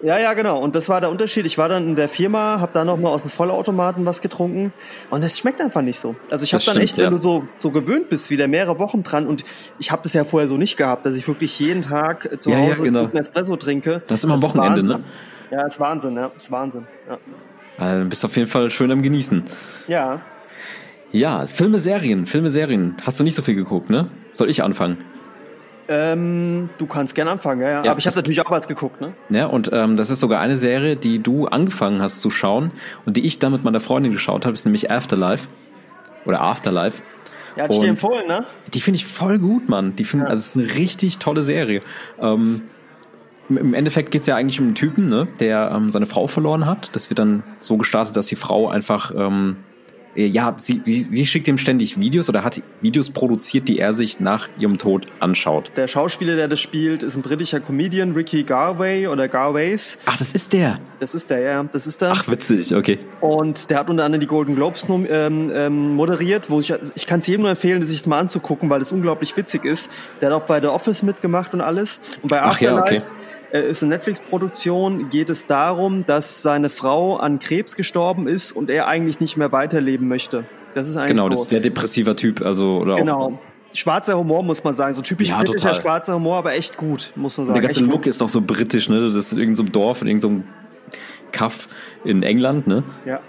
Ja, 0.01 0.19
ja, 0.19 0.33
genau. 0.33 0.59
Und 0.59 0.75
das 0.75 0.89
war 0.89 1.01
der 1.01 1.09
Unterschied. 1.09 1.45
Ich 1.47 1.57
war 1.57 1.69
dann 1.69 1.89
in 1.89 1.95
der 1.95 2.07
Firma, 2.07 2.59
habe 2.59 2.71
da 2.73 2.85
noch 2.85 2.97
mal 2.97 3.09
aus 3.09 3.23
dem 3.23 3.31
Vollautomaten 3.31 4.05
was 4.05 4.21
getrunken 4.21 4.71
und 5.09 5.23
es 5.23 5.39
schmeckt 5.39 5.59
einfach 5.59 5.81
nicht 5.81 5.99
so. 5.99 6.15
Also 6.29 6.43
ich 6.43 6.53
habe 6.53 6.63
dann 6.65 6.77
echt, 6.77 6.97
ja. 6.97 7.05
wenn 7.05 7.15
du 7.15 7.21
so 7.21 7.45
so 7.57 7.71
gewöhnt 7.71 8.09
bist, 8.09 8.29
wieder 8.29 8.47
mehrere 8.47 8.77
Wochen 8.77 9.01
dran 9.01 9.25
und 9.25 9.43
ich 9.79 9.91
habe 9.91 10.03
das 10.03 10.13
ja 10.13 10.23
vorher 10.23 10.47
so 10.47 10.57
nicht 10.57 10.77
gehabt, 10.77 11.05
dass 11.07 11.15
ich 11.15 11.27
wirklich 11.27 11.59
jeden 11.59 11.81
Tag 11.81 12.41
zu 12.41 12.51
ja, 12.51 12.57
Hause 12.57 12.77
ja, 12.79 12.83
genau. 12.83 13.05
einen 13.05 13.17
Espresso 13.17 13.55
trinke. 13.55 14.03
Das 14.07 14.19
ist 14.19 14.23
immer 14.25 14.35
am 14.35 14.41
Wochenende, 14.43 14.83
ne? 14.83 15.03
Ja, 15.49 15.65
ist 15.65 15.79
Wahnsinn, 15.79 16.15
ja, 16.15 16.31
ist 16.37 16.51
Wahnsinn. 16.51 16.85
Ja. 17.09 17.17
Also, 17.77 18.05
bist 18.05 18.25
auf 18.25 18.35
jeden 18.35 18.49
Fall 18.49 18.69
schön 18.69 18.91
am 18.91 19.01
Genießen. 19.01 19.43
Ja. 19.87 20.21
Ja, 21.11 21.45
Filme, 21.45 21.79
Serien, 21.79 22.25
Filme, 22.25 22.49
Serien. 22.49 22.97
Hast 23.03 23.19
du 23.19 23.23
nicht 23.23 23.35
so 23.35 23.41
viel 23.41 23.55
geguckt, 23.55 23.89
ne? 23.89 24.09
Soll 24.31 24.49
ich 24.49 24.61
anfangen? 24.61 24.97
Ähm, 25.89 26.69
du 26.77 26.85
kannst 26.85 27.15
gerne 27.15 27.31
anfangen, 27.31 27.61
ja, 27.61 27.69
ja. 27.69 27.83
Ja, 27.85 27.91
Aber 27.91 27.99
ich 27.99 28.05
habe 28.07 28.15
natürlich 28.15 28.41
auch 28.41 28.51
was 28.51 28.67
geguckt, 28.67 28.99
ne? 29.01 29.13
Ja, 29.29 29.45
und 29.47 29.69
ähm, 29.71 29.95
das 29.95 30.09
ist 30.09 30.19
sogar 30.19 30.41
eine 30.41 30.57
Serie, 30.57 30.95
die 30.97 31.19
du 31.19 31.47
angefangen 31.47 32.01
hast 32.01 32.21
zu 32.21 32.29
schauen 32.29 32.71
und 33.05 33.15
die 33.17 33.25
ich 33.25 33.39
dann 33.39 33.51
mit 33.53 33.63
meiner 33.63 33.79
Freundin 33.79 34.11
geschaut 34.11 34.45
habe, 34.45 34.53
ist 34.53 34.65
nämlich 34.65 34.91
Afterlife. 34.91 35.47
Oder 36.25 36.41
Afterlife. 36.41 37.01
Ja, 37.55 37.63
hat 37.63 37.73
ich 37.73 37.79
dir 37.79 37.87
empfohlen, 37.87 38.27
ne? 38.27 38.45
Die 38.73 38.81
finde 38.81 38.97
ich 38.97 39.05
voll 39.05 39.39
gut, 39.39 39.69
Mann. 39.69 39.95
Die 39.95 40.03
finde, 40.03 40.25
Ja. 40.25 40.31
also 40.31 40.39
es 40.41 40.55
ist 40.55 40.57
eine 40.57 40.75
richtig 40.79 41.17
tolle 41.19 41.43
Serie. 41.43 41.81
Ähm, 42.21 42.63
im- 43.49 43.73
Endeffekt 43.73 44.11
geht's 44.11 44.27
ja 44.27 44.35
eigentlich 44.35 44.59
um 44.59 44.65
einen 44.67 44.75
Typen, 44.75 45.07
ne, 45.07 45.27
der 45.39 45.71
ähm, 45.73 45.91
seine 45.91 46.05
Frau 46.05 46.27
verloren 46.27 46.65
hat. 46.65 46.89
Das 46.95 47.09
wird 47.09 47.19
dann 47.19 47.43
so 47.61 47.77
gestartet, 47.77 48.15
dass 48.17 48.27
die 48.27 48.35
Frau 48.35 48.67
einfach, 48.67 49.11
ähm, 49.15 49.55
äh, 49.55 49.66
ja, 50.25 50.55
sie, 50.57 50.81
sie, 50.83 51.01
sie 51.01 51.25
schickt 51.25 51.47
ihm 51.47 51.57
ständig 51.57 51.99
Videos 51.99 52.27
oder 52.29 52.43
hat 52.43 52.61
Videos 52.81 53.09
produziert, 53.09 53.67
die 53.67 53.79
er 53.79 53.93
sich 53.93 54.19
nach 54.19 54.49
ihrem 54.57 54.77
Tod 54.77 55.07
anschaut. 55.19 55.71
Der 55.75 55.87
Schauspieler, 55.87 56.35
der 56.35 56.47
das 56.47 56.59
spielt, 56.59 57.03
ist 57.03 57.15
ein 57.15 57.21
britischer 57.21 57.59
Comedian, 57.59 58.13
Ricky 58.13 58.43
Garvey 58.43 59.07
oder 59.07 59.27
Garways. 59.27 59.99
Ach, 60.05 60.17
das 60.17 60.31
ist 60.33 60.53
der. 60.53 60.79
Das 60.99 61.13
ist 61.13 61.29
der, 61.29 61.39
ja, 61.41 61.63
das 61.63 61.87
ist 61.87 62.01
der. 62.01 62.11
Ach, 62.11 62.27
witzig, 62.27 62.73
okay. 62.75 62.99
Und 63.21 63.69
der 63.69 63.79
hat 63.79 63.89
unter 63.89 64.05
anderem 64.05 64.21
die 64.21 64.27
Golden 64.27 64.55
Globes 64.55 64.87
ähm, 64.89 65.51
ähm, 65.53 65.95
moderiert, 65.95 66.49
wo 66.49 66.59
ich, 66.59 66.73
ich 66.95 67.05
kann 67.05 67.19
es 67.19 67.27
jedem 67.27 67.41
nur 67.41 67.51
empfehlen, 67.51 67.85
sich 67.85 67.97
das 67.99 68.07
mal 68.07 68.19
anzugucken, 68.19 68.69
weil 68.69 68.81
es 68.81 68.91
unglaublich 68.91 69.35
witzig 69.37 69.65
ist. 69.65 69.91
Der 70.21 70.29
hat 70.29 70.41
auch 70.41 70.45
bei 70.45 70.59
The 70.59 70.67
Office 70.67 71.03
mitgemacht 71.03 71.53
und 71.53 71.61
alles. 71.61 71.99
Und 72.21 72.29
bei 72.29 72.41
Ach 72.41 72.59
ja, 72.59 72.75
Afterlife 72.75 73.05
okay. 73.05 73.57
äh, 73.57 73.69
ist 73.69 73.83
eine 73.83 73.95
Netflix-Produktion, 73.95 75.09
geht 75.09 75.29
es 75.29 75.47
darum, 75.47 76.05
dass 76.05 76.41
seine 76.41 76.69
Frau 76.69 77.17
an 77.17 77.39
Krebs 77.39 77.75
gestorben 77.75 78.27
ist 78.27 78.51
und 78.51 78.69
er 78.69 78.87
eigentlich 78.87 79.19
nicht 79.19 79.37
mehr 79.37 79.51
weiterleben 79.51 80.06
möchte. 80.07 80.45
Das 80.73 80.87
ist 80.87 80.95
eigentlich 80.95 81.11
Genau, 81.11 81.23
so. 81.25 81.29
das 81.29 81.41
ist 81.43 81.49
sehr 81.49 81.59
depressiver 81.59 82.15
Typ, 82.15 82.41
also 82.45 82.77
oder 82.79 82.95
auch 82.95 82.99
Genau. 82.99 83.39
Schwarzer 83.73 84.17
Humor, 84.17 84.43
muss 84.43 84.63
man 84.63 84.73
sagen. 84.73 84.93
So 84.95 85.01
typisch 85.01 85.29
Ja, 85.29 85.37
britischer 85.37 85.69
total. 85.69 85.81
schwarzer 85.81 86.15
Humor, 86.15 86.37
aber 86.37 86.53
echt 86.53 86.77
gut, 86.77 87.11
muss 87.15 87.37
man 87.37 87.45
sagen. 87.47 87.55
der 87.55 87.63
ganze 87.63 87.81
echt 87.81 87.89
Look 87.89 88.03
gut. 88.03 88.07
ist 88.07 88.21
auch 88.21 88.29
so 88.29 88.41
britisch, 88.41 88.89
ne? 88.89 88.99
Das 89.07 89.15
ist 89.15 89.33
in 89.33 89.39
irgendeinem 89.39 89.71
Dorf, 89.71 90.01
in 90.01 90.07
irgendeinem 90.07 90.43
Kaff 91.31 91.67
in 92.03 92.23
England, 92.23 92.65
ne? 92.67 92.83
Ja. 93.05 93.19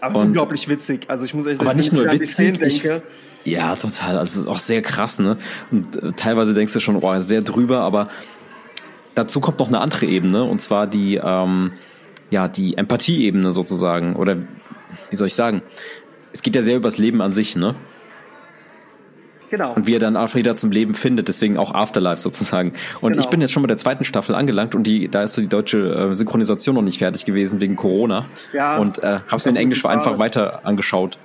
Aber 0.00 0.14
es 0.14 0.20
ist 0.20 0.26
unglaublich 0.28 0.68
witzig. 0.68 1.06
Also 1.08 1.24
ich 1.24 1.34
muss 1.34 1.46
echt 1.46 1.60
Aber 1.60 1.70
wenn 1.70 1.76
nicht 1.76 1.92
ich 1.92 1.98
nur 1.98 2.10
witzig, 2.10 2.62
ich, 2.62 2.82
denke. 2.82 3.02
ja, 3.44 3.74
total. 3.74 4.16
Also 4.16 4.38
es 4.40 4.44
ist 4.44 4.46
auch 4.46 4.60
sehr 4.60 4.80
krass, 4.80 5.18
ne? 5.18 5.36
Und 5.72 5.96
äh, 6.02 6.12
teilweise 6.12 6.54
denkst 6.54 6.72
du 6.72 6.80
schon, 6.80 6.96
oh, 6.96 7.20
sehr 7.20 7.42
drüber, 7.42 7.80
aber 7.80 8.06
dazu 9.16 9.40
kommt 9.40 9.58
noch 9.58 9.68
eine 9.68 9.80
andere 9.80 10.06
Ebene, 10.06 10.44
und 10.44 10.60
zwar 10.60 10.86
die, 10.86 11.16
ähm, 11.22 11.72
ja, 12.30 12.46
die 12.46 12.76
Empathieebene 12.76 13.50
sozusagen. 13.50 14.14
Oder 14.14 14.36
wie 15.10 15.16
soll 15.16 15.26
ich 15.26 15.34
sagen? 15.34 15.62
Es 16.32 16.42
geht 16.42 16.54
ja 16.54 16.62
sehr 16.62 16.76
übers 16.76 16.98
Leben 16.98 17.20
an 17.22 17.32
sich, 17.32 17.56
ne? 17.56 17.74
Genau. 19.50 19.72
Und 19.74 19.86
wie 19.86 19.94
er 19.94 19.98
dann 19.98 20.14
wieder 20.34 20.54
zum 20.56 20.70
Leben 20.70 20.94
findet, 20.94 21.28
deswegen 21.28 21.56
auch 21.56 21.72
Afterlife 21.74 22.20
sozusagen. 22.20 22.74
Und 23.00 23.12
Genau. 23.12 23.24
ich 23.24 23.30
bin 23.30 23.40
jetzt 23.40 23.52
schon 23.52 23.62
bei 23.62 23.66
der 23.66 23.78
zweiten 23.78 24.04
Staffel 24.04 24.34
angelangt 24.34 24.74
und 24.74 24.82
die, 24.82 25.08
da 25.08 25.22
ist 25.22 25.34
so 25.34 25.40
die 25.40 25.48
deutsche 25.48 25.78
äh, 26.10 26.14
Synchronisation 26.14 26.74
noch 26.74 26.82
nicht 26.82 26.98
fertig 26.98 27.24
gewesen 27.24 27.60
wegen 27.60 27.76
Corona. 27.76 28.26
Ja. 28.52 28.76
und 28.78 29.02
äh, 29.02 29.20
hab's 29.26 29.46
mir 29.46 29.52
in 29.52 29.56
Englisch 29.56 29.84
einfach 29.86 30.18
weiter 30.18 30.66
angeschaut. 30.66 31.18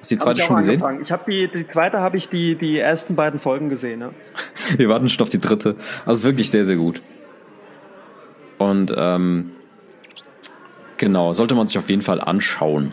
Hast 0.00 0.10
du 0.10 0.14
die 0.16 0.20
zweite 0.20 0.40
schon 0.40 0.56
gesehen? 0.56 0.74
angefangen. 0.82 1.02
Ich 1.02 1.12
habe 1.12 1.30
die, 1.30 1.48
die 1.48 1.66
zweite 1.68 2.00
habe 2.00 2.16
ich 2.16 2.28
die, 2.28 2.56
die 2.56 2.78
ersten 2.78 3.14
beiden 3.16 3.38
Folgen 3.38 3.68
gesehen. 3.68 4.00
Ne? 4.00 4.10
Wir 4.76 4.88
warten 4.88 5.08
schon 5.08 5.22
auf 5.22 5.30
die 5.30 5.40
dritte. 5.40 5.76
Also 6.06 6.24
wirklich 6.24 6.50
sehr, 6.50 6.66
sehr 6.66 6.76
gut. 6.76 7.00
Und 8.58 8.92
ähm, 8.96 9.52
genau, 10.96 11.32
sollte 11.32 11.54
man 11.54 11.66
sich 11.68 11.78
auf 11.78 11.88
jeden 11.90 12.02
Fall 12.02 12.20
anschauen. 12.20 12.92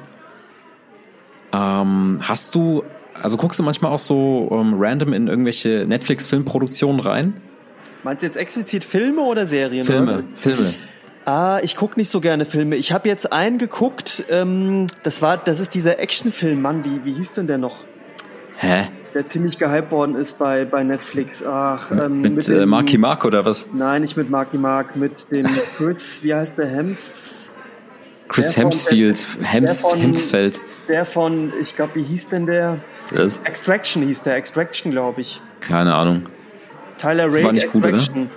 Ähm, 1.55 2.19
hast 2.21 2.53
du, 2.55 2.83
also 3.13 3.37
guckst 3.37 3.57
du 3.59 3.63
manchmal 3.63 3.91
auch 3.91 3.99
so 3.99 4.49
ähm, 4.51 4.73
random 4.77 5.13
in 5.13 5.27
irgendwelche 5.27 5.85
Netflix-Filmproduktionen 5.87 6.99
rein? 6.99 7.33
Meinst 8.03 8.21
du 8.21 8.27
jetzt 8.27 8.35
explizit 8.35 8.83
Filme 8.83 9.21
oder 9.21 9.47
Serien? 9.47 9.85
Filme, 9.85 10.13
Oder? 10.15 10.23
Filme. 10.35 10.73
Ah, 11.27 11.57
ich 11.63 11.75
guck 11.75 11.97
nicht 11.97 12.11
so 12.11 12.21
gerne 12.21 12.45
Filme. 12.45 12.75
Ich 12.75 12.91
habe 12.91 13.09
jetzt 13.09 13.33
einen 13.33 13.57
geguckt. 13.57 14.25
Ähm, 14.29 14.85
das 15.01 15.23
war, 15.23 15.37
das 15.37 15.59
ist 15.59 15.73
dieser 15.73 15.97
Actionfilm. 15.99 16.61
Mann, 16.61 16.85
wie 16.85 17.03
wie 17.03 17.13
hieß 17.13 17.33
denn 17.33 17.47
der 17.47 17.57
noch? 17.57 17.77
Hä? 18.57 18.89
Der 19.15 19.25
ziemlich 19.25 19.57
gehypt 19.57 19.89
worden 19.89 20.13
ist 20.15 20.37
bei 20.37 20.65
bei 20.65 20.83
Netflix. 20.83 21.43
Ach, 21.43 21.89
ähm, 21.89 22.21
mit 22.21 22.47
äh, 22.47 22.59
dem- 22.59 22.69
Marky 22.69 22.99
Mark 22.99 23.25
oder 23.25 23.43
was? 23.43 23.67
Nein, 23.73 24.03
nicht 24.03 24.15
mit 24.17 24.29
Marky 24.29 24.59
Mark, 24.59 24.95
mit 24.95 25.31
dem 25.31 25.47
Chris. 25.77 26.19
Wie 26.21 26.31
heißt 26.35 26.59
der 26.59 26.67
Hems? 26.67 27.54
Chris 28.27 28.57
Hemsfield, 28.57 29.19
Hems, 29.41 29.81
der 29.81 29.89
von- 29.89 29.99
Hemsfeld. 29.99 30.61
Der 30.87 31.05
von, 31.05 31.53
ich 31.63 31.75
glaube, 31.75 31.95
wie 31.95 32.03
hieß 32.03 32.29
denn 32.29 32.45
der? 32.45 32.79
Das? 33.13 33.39
Extraction 33.43 34.03
hieß 34.03 34.23
der. 34.23 34.35
Extraction, 34.35 34.91
glaube 34.91 35.21
ich. 35.21 35.41
Keine 35.59 35.93
Ahnung. 35.93 36.23
Tyler 36.97 37.31
Rake 37.31 37.43
War 37.43 37.51
nicht 37.51 37.71
gut, 37.71 37.83
oder? 37.83 37.95
Extraction. 37.95 38.29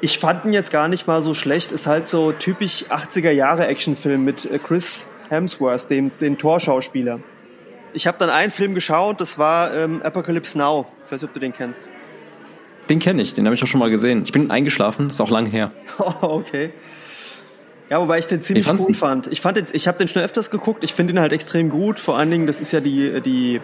Ich 0.00 0.18
fand 0.18 0.44
ihn 0.44 0.52
jetzt 0.52 0.70
gar 0.70 0.88
nicht 0.88 1.06
mal 1.06 1.22
so 1.22 1.32
schlecht. 1.34 1.72
Ist 1.72 1.86
halt 1.86 2.06
so 2.06 2.32
typisch 2.32 2.84
80er 2.90 3.30
Jahre 3.30 3.66
Actionfilm 3.66 4.24
mit 4.24 4.44
äh, 4.50 4.58
Chris 4.58 5.06
Hemsworth, 5.28 5.90
dem, 5.90 6.10
dem 6.18 6.38
Torschauspieler. 6.38 7.20
Ich 7.92 8.06
habe 8.06 8.18
dann 8.18 8.28
einen 8.30 8.50
Film 8.50 8.74
geschaut, 8.74 9.20
das 9.20 9.38
war 9.38 9.72
ähm, 9.74 10.02
Apocalypse 10.02 10.58
Now. 10.58 10.86
Ich 11.06 11.12
weiß 11.12 11.22
nicht, 11.22 11.28
ob 11.30 11.34
du 11.34 11.40
den 11.40 11.52
kennst. 11.52 11.88
Den 12.90 12.98
kenne 12.98 13.22
ich, 13.22 13.34
den 13.34 13.46
habe 13.46 13.54
ich 13.54 13.62
auch 13.62 13.66
schon 13.66 13.80
mal 13.80 13.90
gesehen. 13.90 14.22
Ich 14.24 14.32
bin 14.32 14.50
eingeschlafen, 14.50 15.08
ist 15.08 15.20
auch 15.20 15.30
lang 15.30 15.46
her. 15.46 15.72
Oh, 15.98 16.12
okay. 16.22 16.72
Ja, 17.88 18.00
wobei 18.00 18.18
ich 18.18 18.26
den 18.26 18.40
ziemlich 18.40 18.66
fandst 18.66 18.86
gut 18.86 18.96
fand. 18.96 19.28
Ich 19.28 19.40
fand 19.40 19.56
den, 19.56 19.66
ich 19.72 19.86
habe 19.86 19.96
den 19.96 20.08
schon 20.08 20.20
öfters 20.20 20.50
geguckt. 20.50 20.82
Ich 20.82 20.92
finde 20.92 21.12
ihn 21.12 21.20
halt 21.20 21.32
extrem 21.32 21.68
gut. 21.68 22.00
Vor 22.00 22.18
allen 22.18 22.30
Dingen, 22.30 22.46
das 22.46 22.60
ist 22.60 22.72
ja 22.72 22.80
die 22.80 23.20
die 23.20 23.60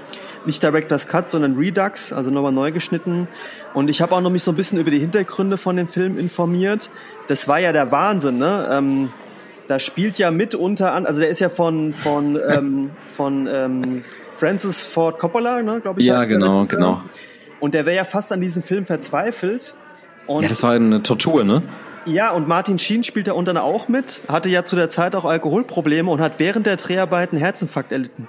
nicht 0.46 0.62
Directors 0.62 1.08
Cut, 1.08 1.28
sondern 1.28 1.56
Redux, 1.56 2.12
also 2.12 2.30
nochmal 2.30 2.52
neu 2.52 2.70
geschnitten. 2.70 3.26
Und 3.74 3.88
ich 3.88 4.00
habe 4.00 4.14
auch 4.14 4.20
noch 4.20 4.30
mich 4.30 4.44
so 4.44 4.52
ein 4.52 4.56
bisschen 4.56 4.78
über 4.78 4.92
die 4.92 5.00
Hintergründe 5.00 5.56
von 5.56 5.76
dem 5.76 5.88
Film 5.88 6.18
informiert. 6.18 6.88
Das 7.26 7.48
war 7.48 7.58
ja 7.58 7.72
der 7.72 7.90
Wahnsinn, 7.90 8.38
ne? 8.38 8.68
Ähm, 8.70 9.11
da 9.66 9.80
spielt 9.80 10.18
ja 10.18 10.30
mit 10.30 10.54
unter 10.54 10.92
an, 10.92 11.06
also 11.06 11.20
der 11.20 11.28
ist 11.28 11.40
ja 11.40 11.48
von 11.48 11.92
von 11.92 12.38
ähm, 12.48 12.90
von 13.06 13.48
ähm, 13.50 14.04
Francis 14.37 14.85
Ford 14.85 15.18
Coppola, 15.18 15.62
ne, 15.62 15.80
glaube 15.80 16.00
ich. 16.00 16.06
Ja, 16.06 16.24
genau, 16.24 16.64
genau. 16.66 17.02
Und 17.58 17.74
der 17.74 17.87
wäre 17.87 17.96
ja 17.96 18.04
fast 18.04 18.32
an 18.32 18.40
diesem 18.40 18.62
Film 18.62 18.87
verzweifelt. 18.87 19.74
Und 20.26 20.42
Ja, 20.42 20.48
das 20.48 20.62
war 20.62 20.72
eine 20.72 21.02
Tortur, 21.02 21.44
ne? 21.44 21.62
Ja, 22.06 22.32
und 22.32 22.48
Martin 22.48 22.78
Sheen 22.78 23.04
spielt 23.04 23.26
da 23.26 23.32
unten 23.32 23.56
auch 23.56 23.88
mit, 23.88 24.22
hatte 24.28 24.48
ja 24.48 24.64
zu 24.64 24.76
der 24.76 24.88
Zeit 24.88 25.14
auch 25.14 25.24
Alkoholprobleme 25.24 26.10
und 26.10 26.20
hat 26.20 26.38
während 26.38 26.66
der 26.66 26.76
Dreharbeiten 26.76 27.36
Herzinfarkt 27.36 27.92
erlitten. 27.92 28.28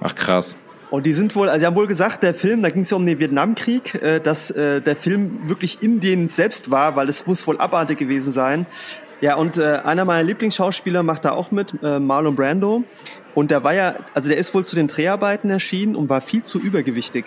Ach 0.00 0.14
krass. 0.14 0.56
Und 0.90 1.06
die 1.06 1.12
sind 1.14 1.34
wohl, 1.36 1.48
also 1.48 1.60
sie 1.60 1.66
haben 1.66 1.76
wohl 1.76 1.86
gesagt, 1.86 2.22
der 2.22 2.34
Film, 2.34 2.60
da 2.62 2.68
ging 2.68 2.82
es 2.82 2.90
ja 2.90 2.98
um 2.98 3.06
den 3.06 3.18
Vietnamkrieg, 3.18 3.94
äh, 4.02 4.20
dass 4.20 4.50
äh, 4.50 4.82
der 4.82 4.94
Film 4.94 5.48
wirklich 5.48 5.82
in 5.82 6.00
denen 6.00 6.28
selbst 6.28 6.70
war, 6.70 6.96
weil 6.96 7.08
es 7.08 7.26
muss 7.26 7.46
wohl 7.46 7.58
abartig 7.58 7.98
gewesen 7.98 8.30
sein. 8.30 8.66
Ja, 9.22 9.36
und 9.36 9.56
äh, 9.56 9.80
einer 9.84 10.04
meiner 10.04 10.24
Lieblingsschauspieler 10.24 11.02
macht 11.02 11.24
da 11.24 11.30
auch 11.32 11.50
mit, 11.50 11.74
äh, 11.82 11.98
Marlon 11.98 12.36
Brando. 12.36 12.84
Und 13.34 13.50
der 13.50 13.64
war 13.64 13.72
ja, 13.72 13.94
also 14.12 14.28
der 14.28 14.36
ist 14.36 14.52
wohl 14.52 14.64
zu 14.66 14.76
den 14.76 14.88
Dreharbeiten 14.88 15.48
erschienen 15.48 15.96
und 15.96 16.10
war 16.10 16.20
viel 16.20 16.42
zu 16.42 16.60
übergewichtig. 16.60 17.24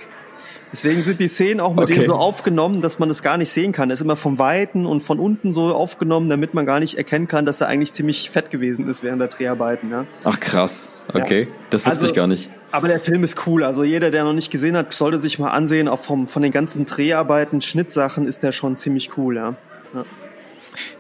Deswegen 0.76 1.06
sind 1.06 1.22
die 1.22 1.28
Szenen 1.30 1.62
auch 1.62 1.74
mit 1.74 1.86
Okay. 1.86 2.02
dem 2.02 2.10
so 2.10 2.16
aufgenommen, 2.16 2.82
dass 2.82 3.00
man 3.00 3.08
das 3.08 3.22
gar 3.22 3.38
nicht 3.38 3.50
sehen 3.50 3.72
kann. 3.72 3.90
Er 3.90 3.94
ist 3.94 4.02
immer 4.02 4.18
vom 4.18 4.40
Weiten 4.40 4.86
und 4.86 5.00
von 5.04 5.20
unten 5.22 5.54
so 5.54 5.74
aufgenommen, 5.74 6.28
damit 6.30 6.54
man 6.54 6.66
gar 6.66 6.82
nicht 6.82 6.98
erkennen 6.98 7.28
kann, 7.28 7.46
dass 7.46 7.62
er 7.62 7.68
eigentlich 7.70 7.94
ziemlich 7.94 8.30
fett 8.30 8.52
gewesen 8.52 8.90
ist 8.90 9.02
während 9.02 9.22
der 9.22 9.30
Dreharbeiten. 9.30 9.90
Ja. 9.90 10.06
Ach 10.26 10.38
krass. 10.38 10.90
Okay, 11.14 11.48
das 11.70 11.86
wusste 11.86 12.00
Also- 12.02 12.08
ich 12.08 12.14
gar 12.14 12.28
nicht. 12.28 12.50
Aber 12.72 12.90
der 12.90 13.00
Film 13.00 13.24
ist 13.24 13.48
cool. 13.48 13.64
Also 13.64 13.86
jeder, 13.86 14.12
der 14.12 14.26
noch 14.26 14.34
nicht 14.34 14.52
gesehen 14.52 14.76
hat, 14.76 14.94
sollte 14.94 15.18
sich 15.18 15.40
mal 15.40 15.52
ansehen. 15.52 15.88
Auch 15.88 16.00
vom, 16.00 16.28
von 16.28 16.42
den 16.44 16.52
ganzen 16.52 16.84
Dreharbeiten, 16.84 17.62
Schnittsachen 17.62 18.28
ist 18.28 18.44
der 18.44 18.52
schon 18.52 18.76
ziemlich 18.76 19.18
cool, 19.18 19.38
ja. 19.38 19.56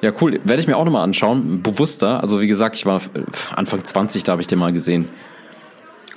Ja, 0.01 0.13
cool. 0.21 0.39
Werde 0.45 0.61
ich 0.61 0.67
mir 0.67 0.77
auch 0.77 0.85
nochmal 0.85 1.03
anschauen. 1.03 1.61
Bewusster. 1.61 2.21
Also 2.21 2.39
wie 2.39 2.47
gesagt, 2.47 2.77
ich 2.77 2.85
war 2.85 3.01
Anfang 3.57 3.83
20, 3.83 4.23
da 4.23 4.31
habe 4.31 4.41
ich 4.41 4.47
den 4.47 4.57
mal 4.59 4.71
gesehen. 4.71 5.07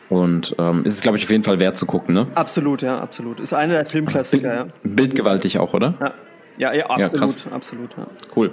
Und 0.09 0.55
ähm, 0.59 0.85
ist 0.85 0.95
es, 0.95 1.01
glaube 1.03 1.19
ich, 1.19 1.25
auf 1.25 1.31
jeden 1.31 1.45
Fall 1.45 1.59
wert 1.59 1.77
zu 1.77 1.85
gucken, 1.85 2.15
ne? 2.15 2.27
Absolut, 2.35 2.81
ja, 2.83 2.99
absolut. 2.99 3.41
Ist 3.41 3.53
einer 3.53 3.75
der 3.75 3.87
Filmklassiker, 3.87 4.55
ja. 4.55 4.67
Bildgewaltig 4.83 5.59
auch, 5.59 5.75
oder? 5.75 5.95
Ja, 6.01 6.73
ja, 6.73 6.75
ja 6.75 6.87
absolut, 6.87 7.13
krass. 7.13 7.37
absolut. 7.51 7.91
Ja. 7.97 8.07
Cool. 8.35 8.51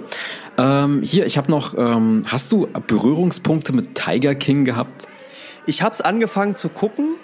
Ähm, 0.58 1.02
hier, 1.02 1.26
ich 1.26 1.38
habe 1.38 1.50
noch, 1.50 1.76
ähm, 1.76 2.22
hast 2.26 2.52
du 2.52 2.68
Berührungspunkte 2.86 3.72
mit 3.72 3.94
Tiger 3.94 4.34
King 4.34 4.64
gehabt? 4.64 5.08
Ich 5.66 5.82
habe 5.82 5.92
es 5.92 6.00
angefangen 6.00 6.56
zu 6.56 6.68
gucken. 6.68 7.14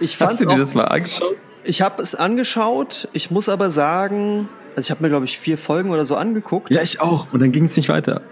Ich 0.00 0.18
Hast 0.20 0.40
du 0.40 0.46
dir 0.46 0.54
auch, 0.54 0.58
das 0.58 0.74
mal 0.74 0.84
angeschaut? 0.84 1.36
ich 1.64 1.82
habe 1.82 2.02
es 2.02 2.14
angeschaut. 2.14 3.08
Ich 3.12 3.30
muss 3.30 3.48
aber 3.48 3.70
sagen, 3.70 4.48
also 4.70 4.80
ich 4.80 4.90
habe 4.90 5.02
mir 5.02 5.08
glaube 5.08 5.24
ich 5.24 5.38
vier 5.38 5.58
Folgen 5.58 5.90
oder 5.90 6.06
so 6.06 6.16
angeguckt. 6.16 6.70
Ja, 6.72 6.82
ich 6.82 7.00
auch. 7.00 7.32
Und 7.32 7.40
dann 7.40 7.52
ging 7.52 7.66
es 7.66 7.76
nicht 7.76 7.88
weiter. 7.88 8.22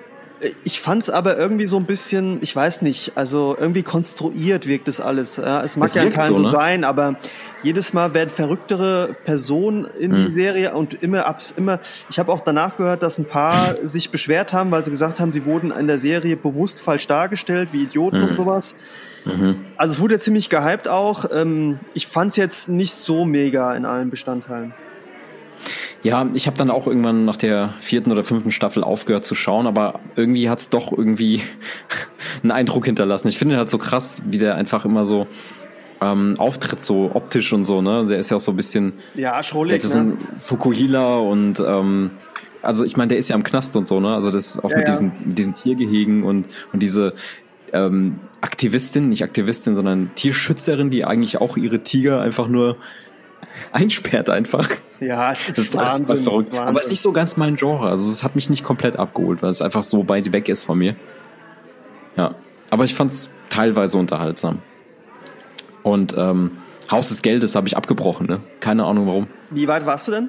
Ich 0.64 0.80
fand's 0.80 1.08
aber 1.08 1.36
irgendwie 1.38 1.66
so 1.66 1.76
ein 1.76 1.84
bisschen, 1.84 2.38
ich 2.42 2.54
weiß 2.54 2.82
nicht, 2.82 3.12
also 3.14 3.56
irgendwie 3.58 3.82
konstruiert 3.84 4.66
wirkt 4.66 4.88
das 4.88 5.00
alles. 5.00 5.36
Ja, 5.36 5.62
es 5.62 5.76
mag 5.76 5.88
Es 5.88 5.94
ja 5.94 6.08
kein 6.10 6.34
so, 6.34 6.40
ne? 6.40 6.48
sein, 6.48 6.82
aber 6.84 7.16
jedes 7.62 7.92
Mal 7.92 8.12
werden 8.12 8.30
verrücktere 8.30 9.14
Personen 9.24 9.84
in 9.84 10.14
die 10.14 10.28
Mhm. 10.30 10.34
Serie 10.34 10.74
und 10.74 11.00
immer 11.02 11.26
abs 11.26 11.52
immer. 11.56 11.78
Ich 12.10 12.18
habe 12.18 12.32
auch 12.32 12.40
danach 12.40 12.76
gehört, 12.76 13.02
dass 13.04 13.18
ein 13.18 13.24
paar 13.24 13.76
sich 13.86 14.10
beschwert 14.10 14.52
haben, 14.52 14.70
weil 14.72 14.82
sie 14.82 14.90
gesagt 14.90 15.20
haben, 15.20 15.32
sie 15.32 15.44
wurden 15.44 15.70
in 15.70 15.86
der 15.86 15.98
Serie 15.98 16.36
bewusst 16.36 16.80
falsch 16.80 17.06
dargestellt, 17.06 17.68
wie 17.72 17.82
Idioten 17.84 18.20
Mhm. 18.22 18.28
und 18.30 18.36
sowas. 18.36 18.74
Mhm. 19.24 19.64
Also 19.76 19.92
es 19.92 20.00
wurde 20.00 20.14
ja 20.14 20.20
ziemlich 20.20 20.48
gehypt 20.50 20.88
auch. 20.88 21.26
Ähm, 21.32 21.78
ich 21.94 22.08
fand's 22.08 22.34
jetzt 22.36 22.68
nicht 22.68 22.94
so 22.94 23.24
mega 23.24 23.72
in 23.74 23.84
allen 23.84 24.10
Bestandteilen. 24.10 24.74
Ja, 26.02 26.28
ich 26.34 26.46
habe 26.46 26.56
dann 26.56 26.70
auch 26.70 26.86
irgendwann 26.86 27.24
nach 27.24 27.36
der 27.36 27.74
vierten 27.80 28.10
oder 28.10 28.24
fünften 28.24 28.50
Staffel 28.50 28.82
aufgehört 28.82 29.24
zu 29.24 29.34
schauen, 29.34 29.66
aber 29.66 30.00
irgendwie 30.16 30.50
hat's 30.50 30.68
doch 30.70 30.90
irgendwie 30.92 31.42
einen 32.42 32.50
Eindruck 32.50 32.86
hinterlassen. 32.86 33.28
Ich 33.28 33.38
finde 33.38 33.56
halt 33.56 33.70
so 33.70 33.78
krass, 33.78 34.22
wie 34.26 34.38
der 34.38 34.56
einfach 34.56 34.84
immer 34.84 35.06
so 35.06 35.26
ähm, 36.00 36.34
auftritt, 36.38 36.82
so 36.82 37.12
optisch 37.14 37.52
und 37.52 37.64
so, 37.64 37.80
ne? 37.80 38.06
Der 38.06 38.18
ist 38.18 38.30
ja 38.30 38.36
auch 38.36 38.40
so 38.40 38.50
ein 38.52 38.56
bisschen, 38.56 38.94
Ja, 39.14 39.36
der 39.36 39.42
schrullig, 39.44 39.74
hat 39.84 39.90
so 39.90 40.00
ne? 40.00 40.16
ein 40.16 40.38
Fukuhila 40.38 41.18
und 41.18 41.60
ähm, 41.60 42.10
also 42.62 42.84
ich 42.84 42.96
meine, 42.96 43.08
der 43.08 43.18
ist 43.18 43.28
ja 43.28 43.36
im 43.36 43.44
Knast 43.44 43.76
und 43.76 43.86
so, 43.86 44.00
ne? 44.00 44.12
Also 44.14 44.30
das 44.30 44.58
auch 44.58 44.70
Ja, 44.70 44.78
mit 44.78 44.88
ja. 44.88 44.92
diesen, 44.94 45.12
diesen 45.24 45.54
Tiergehegen 45.54 46.24
und, 46.24 46.46
und 46.72 46.82
diese 46.82 47.14
ähm, 47.72 48.18
Aktivistin, 48.40 49.08
nicht 49.08 49.22
Aktivistin, 49.22 49.76
sondern 49.76 50.10
Tierschützerin, 50.16 50.90
die 50.90 51.04
eigentlich 51.04 51.40
auch 51.40 51.56
ihre 51.56 51.82
Tiger 51.84 52.20
einfach 52.20 52.48
nur 52.48 52.76
einsperrt 53.72 54.30
einfach. 54.30 54.68
Ja, 55.00 55.32
es 55.32 55.46
Das 55.46 55.58
ist, 55.58 55.66
ist 55.68 55.74
Wahnsinn. 55.76 56.06
total 56.06 56.22
verrückt. 56.22 56.52
Wahnsinn. 56.52 56.68
Aber 56.68 56.78
es 56.78 56.86
ist 56.86 56.90
nicht 56.90 57.00
so 57.02 57.12
ganz 57.12 57.36
mein 57.36 57.56
Genre. 57.56 57.88
Also 57.88 58.10
es 58.10 58.22
hat 58.22 58.34
mich 58.34 58.50
nicht 58.50 58.64
komplett 58.64 58.96
abgeholt, 58.96 59.42
weil 59.42 59.50
es 59.50 59.62
einfach 59.62 59.82
so 59.82 60.08
weit 60.08 60.32
weg 60.32 60.48
ist 60.48 60.64
von 60.64 60.78
mir. 60.78 60.94
Ja. 62.16 62.34
Aber 62.70 62.84
ich 62.84 62.94
fand 62.94 63.10
es 63.12 63.30
teilweise 63.50 63.98
unterhaltsam. 63.98 64.58
Und 65.82 66.14
ähm, 66.16 66.52
Haus 66.90 67.08
des 67.08 67.22
Geldes 67.22 67.54
habe 67.54 67.66
ich 67.68 67.76
abgebrochen, 67.76 68.26
ne? 68.26 68.40
Keine 68.60 68.84
Ahnung 68.84 69.06
warum. 69.06 69.26
Wie 69.50 69.66
weit 69.68 69.86
warst 69.86 70.08
du 70.08 70.12
denn? 70.12 70.28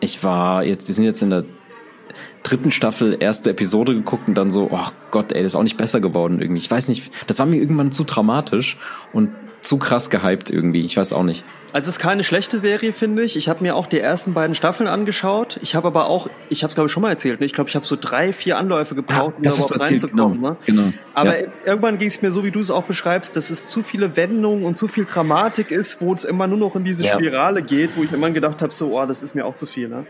Ich 0.00 0.22
war 0.24 0.64
jetzt, 0.64 0.88
wir 0.88 0.94
sind 0.94 1.04
jetzt 1.04 1.22
in 1.22 1.30
der 1.30 1.44
dritten 2.42 2.70
Staffel, 2.70 3.16
erste 3.18 3.50
Episode 3.50 3.94
geguckt 3.94 4.28
und 4.28 4.34
dann 4.36 4.50
so, 4.50 4.68
oh 4.70 4.86
Gott, 5.10 5.32
ey, 5.32 5.42
das 5.42 5.52
ist 5.52 5.56
auch 5.56 5.62
nicht 5.62 5.76
besser 5.76 6.00
geworden 6.00 6.40
irgendwie. 6.40 6.60
Ich 6.60 6.70
weiß 6.70 6.88
nicht, 6.88 7.10
das 7.26 7.38
war 7.38 7.46
mir 7.46 7.56
irgendwann 7.56 7.92
zu 7.92 8.04
dramatisch 8.04 8.76
und 9.12 9.30
zu 9.66 9.78
krass 9.78 10.10
gehypt 10.10 10.50
irgendwie. 10.50 10.84
Ich 10.84 10.96
weiß 10.96 11.12
auch 11.12 11.22
nicht. 11.22 11.44
Also 11.72 11.88
es 11.88 11.96
ist 11.96 11.98
keine 11.98 12.24
schlechte 12.24 12.58
Serie, 12.58 12.92
finde 12.92 13.22
ich. 13.22 13.36
Ich 13.36 13.48
habe 13.48 13.62
mir 13.62 13.76
auch 13.76 13.86
die 13.86 13.98
ersten 13.98 14.32
beiden 14.32 14.54
Staffeln 14.54 14.88
angeschaut. 14.88 15.58
Ich 15.60 15.74
habe 15.74 15.88
aber 15.88 16.06
auch, 16.06 16.28
ich 16.48 16.62
habe 16.62 16.70
es 16.70 16.74
glaube 16.74 16.86
ich 16.86 16.92
schon 16.92 17.02
mal 17.02 17.10
erzählt, 17.10 17.40
ne? 17.40 17.46
ich 17.46 17.52
glaube, 17.52 17.68
ich 17.68 17.76
habe 17.76 17.84
so 17.84 17.96
drei, 18.00 18.32
vier 18.32 18.56
Anläufe 18.56 18.94
gebraucht, 18.94 19.34
um 19.36 19.42
da 19.42 19.50
überhaupt 19.50 19.80
reinzukommen. 19.80 20.36
genau. 20.36 20.50
Ne? 20.50 20.56
genau. 20.64 20.92
Aber 21.14 21.38
ja. 21.38 21.48
irgendwann 21.64 21.98
ging 21.98 22.08
es 22.08 22.22
mir 22.22 22.32
so, 22.32 22.44
wie 22.44 22.50
du 22.50 22.60
es 22.60 22.70
auch 22.70 22.84
beschreibst, 22.84 23.36
dass 23.36 23.50
es 23.50 23.68
zu 23.68 23.82
viele 23.82 24.16
Wendungen 24.16 24.64
und 24.64 24.76
zu 24.76 24.88
viel 24.88 25.04
Dramatik 25.04 25.70
ist, 25.70 26.00
wo 26.00 26.14
es 26.14 26.24
immer 26.24 26.46
nur 26.46 26.58
noch 26.58 26.76
in 26.76 26.84
diese 26.84 27.04
Ja. 27.04 27.14
Spirale 27.14 27.62
geht, 27.62 27.90
wo 27.96 28.04
ich 28.04 28.12
immer 28.12 28.30
gedacht 28.30 28.62
habe, 28.62 28.72
so, 28.72 28.98
oh, 28.98 29.04
das 29.04 29.22
ist 29.22 29.34
mir 29.34 29.44
auch 29.44 29.56
zu 29.56 29.66
viel. 29.66 29.88
Ne? 29.88 30.06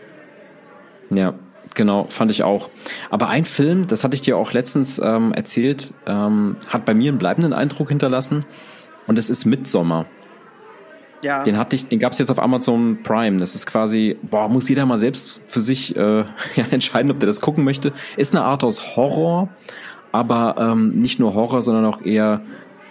Ja, 1.11 1.35
genau, 1.75 2.07
fand 2.11 2.31
ich 2.31 2.43
auch. 2.43 2.71
Aber 3.11 3.29
ein 3.29 3.45
Film, 3.45 3.87
das 3.87 4.05
hatte 4.05 4.15
ich 4.15 4.21
dir 4.21 4.37
auch 4.37 4.53
letztens 4.53 5.01
ähm, 5.03 5.33
erzählt, 5.33 5.95
ähm, 6.07 6.57
hat 6.69 6.85
bei 6.85 6.95
mir 6.95 7.11
einen 7.11 7.19
bleibenden 7.19 7.53
Eindruck 7.53 7.89
hinterlassen. 7.89 8.45
Und 9.07 9.19
das 9.19 9.31
ist 9.31 9.45
Midsommer. 9.45 10.07
Ja. 11.23 11.43
Den 11.43 11.57
hatte 11.57 11.77
ich, 11.77 11.87
den 11.87 11.99
gab's 11.99 12.19
jetzt 12.19 12.31
auf 12.31 12.41
Amazon 12.41 12.99
Prime. 13.03 13.39
Das 13.39 13.55
ist 13.55 13.67
quasi, 13.67 14.17
boah, 14.23 14.49
muss 14.49 14.69
jeder 14.69 14.87
mal 14.87 14.99
selbst 14.99 15.43
für 15.47 15.61
sich 15.61 15.97
äh, 15.97 16.21
ja, 16.57 16.65
entscheiden, 16.71 17.11
ob 17.11 17.19
der 17.21 17.27
das 17.27 17.41
gucken 17.41 17.65
möchte. 17.65 17.93
Ist 18.17 18.35
eine 18.35 18.45
Art 18.45 18.63
aus 18.65 18.97
Horror, 18.97 19.49
aber 20.13 20.57
ähm, 20.59 20.91
nicht 21.01 21.19
nur 21.19 21.35
Horror, 21.35 21.63
sondern 21.63 21.85
auch 21.87 22.03
eher 22.03 22.43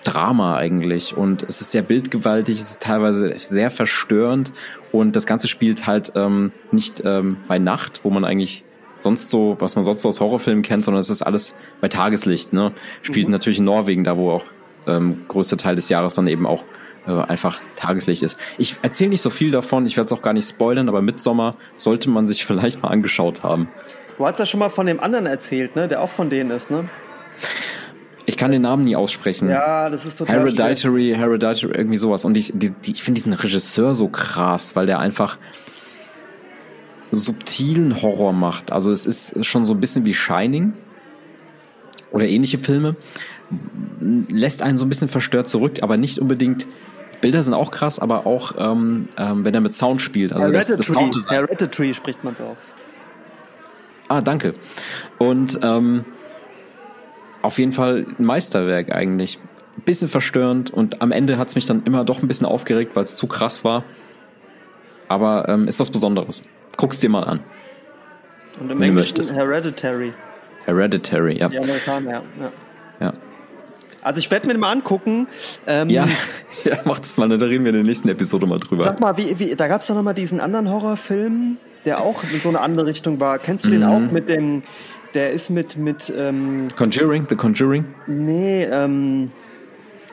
Drama 0.04 0.58
eigentlich. 0.58 1.16
Und 1.16 1.44
es 1.44 1.62
ist 1.62 1.72
sehr 1.72 1.82
bildgewaltig, 1.82 2.60
es 2.60 2.72
ist 2.72 2.82
teilweise 2.82 3.34
sehr 3.38 3.70
verstörend 3.70 4.52
und 4.92 5.16
das 5.16 5.26
Ganze 5.26 5.48
spielt 5.48 5.88
halt 5.88 6.14
ähm, 6.16 6.52
nicht 6.72 7.02
ähm, 7.06 7.38
bei 7.48 7.60
Nacht, 7.60 8.02
wo 8.04 8.10
man 8.10 8.24
eigentlich 8.24 8.64
sonst 9.00 9.30
so, 9.30 9.56
was 9.60 9.76
man 9.76 9.84
sonst 9.84 10.02
so 10.02 10.10
aus 10.10 10.20
Horrorfilmen 10.20 10.64
kennt, 10.64 10.84
sondern 10.84 11.02
es 11.02 11.10
ist 11.10 11.22
alles 11.22 11.56
bei 11.82 11.88
Tageslicht. 11.88 12.54
Ne? 12.54 12.72
Spielt 13.02 13.28
Mhm. 13.28 13.32
natürlich 13.34 13.60
in 13.60 13.66
Norwegen, 13.66 14.04
da 14.04 14.18
wo 14.18 14.32
auch 14.32 14.46
ähm, 14.88 15.26
größter 15.28 15.58
Teil 15.58 15.76
des 15.76 15.90
Jahres 15.90 16.16
dann 16.16 16.28
eben 16.28 16.46
auch 16.46 16.64
äh, 17.08 17.12
einfach 17.12 17.60
Tageslicht 17.76 18.24
ist. 18.24 18.40
Ich 18.58 18.78
erzähle 18.82 19.12
nicht 19.12 19.22
so 19.22 19.30
viel 19.30 19.52
davon, 19.52 19.86
ich 19.86 19.98
werde 19.98 20.06
es 20.06 20.12
auch 20.12 20.22
gar 20.22 20.34
nicht 20.34 20.48
spoilern, 20.48 20.90
aber 20.90 21.02
Midsommer 21.02 21.56
sollte 21.78 22.10
man 22.10 22.28
sich 22.28 22.46
vielleicht 22.48 22.82
mal 22.82 22.90
angeschaut 22.90 23.44
haben. 23.44 23.70
Du 24.18 24.26
hast 24.26 24.40
ja 24.40 24.46
schon 24.46 24.60
mal 24.60 24.70
von 24.70 24.86
dem 24.86 25.00
anderen 25.00 25.26
erzählt, 25.26 25.76
ne? 25.76 25.88
der 25.88 26.02
auch 26.02 26.10
von 26.10 26.30
denen 26.30 26.52
ist. 26.52 26.72
Ne? 26.72 26.88
Ich 28.26 28.38
kann 28.38 28.52
den 28.52 28.62
Namen 28.62 28.84
nie 28.84 28.96
aussprechen. 28.96 29.50
Ja, 29.50 29.90
das 29.90 30.06
ist 30.06 30.18
total 30.18 30.42
schlecht. 30.42 30.58
Hereditary, 30.58 31.14
Hereditary, 31.16 31.74
irgendwie 31.76 31.98
sowas. 31.98 32.26
Und 32.26 32.36
ich, 32.38 32.52
die, 32.56 32.72
die, 32.72 32.94
ich 32.94 33.04
finde 33.04 33.20
diesen 33.20 33.34
Regisseur 33.34 33.94
so 33.94 34.08
krass, 34.08 34.76
weil 34.76 34.86
der 34.86 35.00
einfach 35.00 35.38
subtilen 37.12 38.02
Horror 38.02 38.34
macht. 38.34 38.72
Also 38.72 38.92
es 38.92 39.06
ist 39.06 39.46
schon 39.46 39.66
so 39.66 39.74
ein 39.74 39.80
bisschen 39.80 40.06
wie 40.06 40.14
Shining 40.14 40.74
oder 42.12 42.26
ähnliche 42.26 42.58
Filme. 42.58 42.96
Lässt 44.00 44.62
einen 44.62 44.78
so 44.78 44.86
ein 44.86 44.90
bisschen 44.90 45.08
verstört 45.08 45.48
zurück, 45.50 45.80
aber 45.82 45.98
nicht 45.98 46.20
unbedingt. 46.20 46.66
Bilder 47.22 47.44
sind 47.44 47.54
auch 47.54 47.72
krass, 47.72 48.00
aber 48.00 48.28
auch 48.28 48.54
ähm, 48.58 49.08
ähm, 49.18 49.46
wenn 49.46 49.54
er 49.54 49.62
mit 49.62 49.74
Sound 49.74 50.02
spielt. 50.02 50.34
Also 50.34 50.52
das, 50.52 50.68
das 50.68 50.90
Hereditary, 50.90 51.14
Sound 51.14 51.32
Hereditary 51.32 51.94
spricht 51.94 52.24
man 52.24 52.34
es 52.34 52.42
auch. 52.42 52.58
Ah, 54.08 54.22
danke. 54.22 54.52
Und 55.18 55.60
ähm, 55.64 56.06
auf 57.42 57.58
jeden 57.58 57.72
Fall 57.72 58.06
ein 58.20 58.26
Meisterwerk 58.26 58.94
eigentlich. 58.94 59.40
Bisschen 59.84 60.08
verstörend 60.08 60.72
und 60.72 61.02
am 61.02 61.12
Ende 61.12 61.38
hat's 61.38 61.56
mich 61.56 61.66
dann 61.66 61.84
immer 61.84 62.06
doch 62.06 62.22
ein 62.22 62.28
bisschen 62.28 62.48
aufgeregt, 62.48 62.96
weil 62.96 63.04
es 63.04 63.16
zu 63.16 63.28
krass 63.28 63.64
war. 63.64 63.84
Aber 65.08 65.50
ähm, 65.50 65.68
ist 65.68 65.80
was 65.80 65.92
Besonderes. 65.92 66.42
Guck's 66.78 67.00
dir 67.00 67.10
mal 67.10 67.24
an. 67.24 67.40
Und 68.60 68.72
im 68.72 68.80
Wenn 68.80 68.90
Englischen 68.90 69.18
möchtest. 69.18 69.36
Hereditary. 69.36 70.14
Hereditary, 70.66 71.38
ja. 71.38 71.50
Die 71.50 71.60
Amerikaner, 71.60 72.12
ja. 72.12 72.52
ja. 73.00 73.14
Also 74.06 74.20
ich 74.20 74.30
werde 74.30 74.46
mir 74.46 74.54
den 74.54 74.60
mal 74.62 74.72
angucken. 74.72 75.28
Ähm, 75.66 75.90
ja, 75.90 76.08
ja 76.64 76.78
mach 76.86 77.00
das 77.00 77.18
mal, 77.18 77.28
ne? 77.28 77.40
da 77.40 77.48
reden 77.48 77.66
wir 77.66 77.70
in 77.72 77.78
der 77.78 77.84
nächsten 77.84 78.08
Episode 78.08 78.46
mal 78.46 78.60
drüber. 78.60 78.84
Sag 78.84 79.00
mal, 79.00 79.18
wie, 79.18 79.40
wie, 79.40 79.56
da 79.56 79.68
gab 79.68 79.82
es 79.82 79.88
doch 79.88 79.96
noch 79.96 80.04
mal 80.04 80.14
diesen 80.14 80.40
anderen 80.40 80.70
Horrorfilm, 80.70 81.58
der 81.86 82.02
auch 82.02 82.24
in 82.24 82.40
so 82.40 82.50
eine 82.50 82.62
andere 82.62 82.86
Richtung 82.86 83.20
war. 83.20 83.40
Kennst 83.40 83.66
du 83.66 83.70
den 83.70 83.80
Mhm. 83.82 83.88
auch 83.88 84.12
mit 84.12 84.30
dem, 84.30 84.62
der 85.16 85.32
ist 85.32 85.50
mit, 85.50 85.76
mit, 85.78 86.14
ähm, 86.16 86.68
Conjuring, 86.76 87.26
The 87.30 87.36
Conjuring. 87.36 87.84
nee, 88.06 88.64
ähm, 88.66 89.32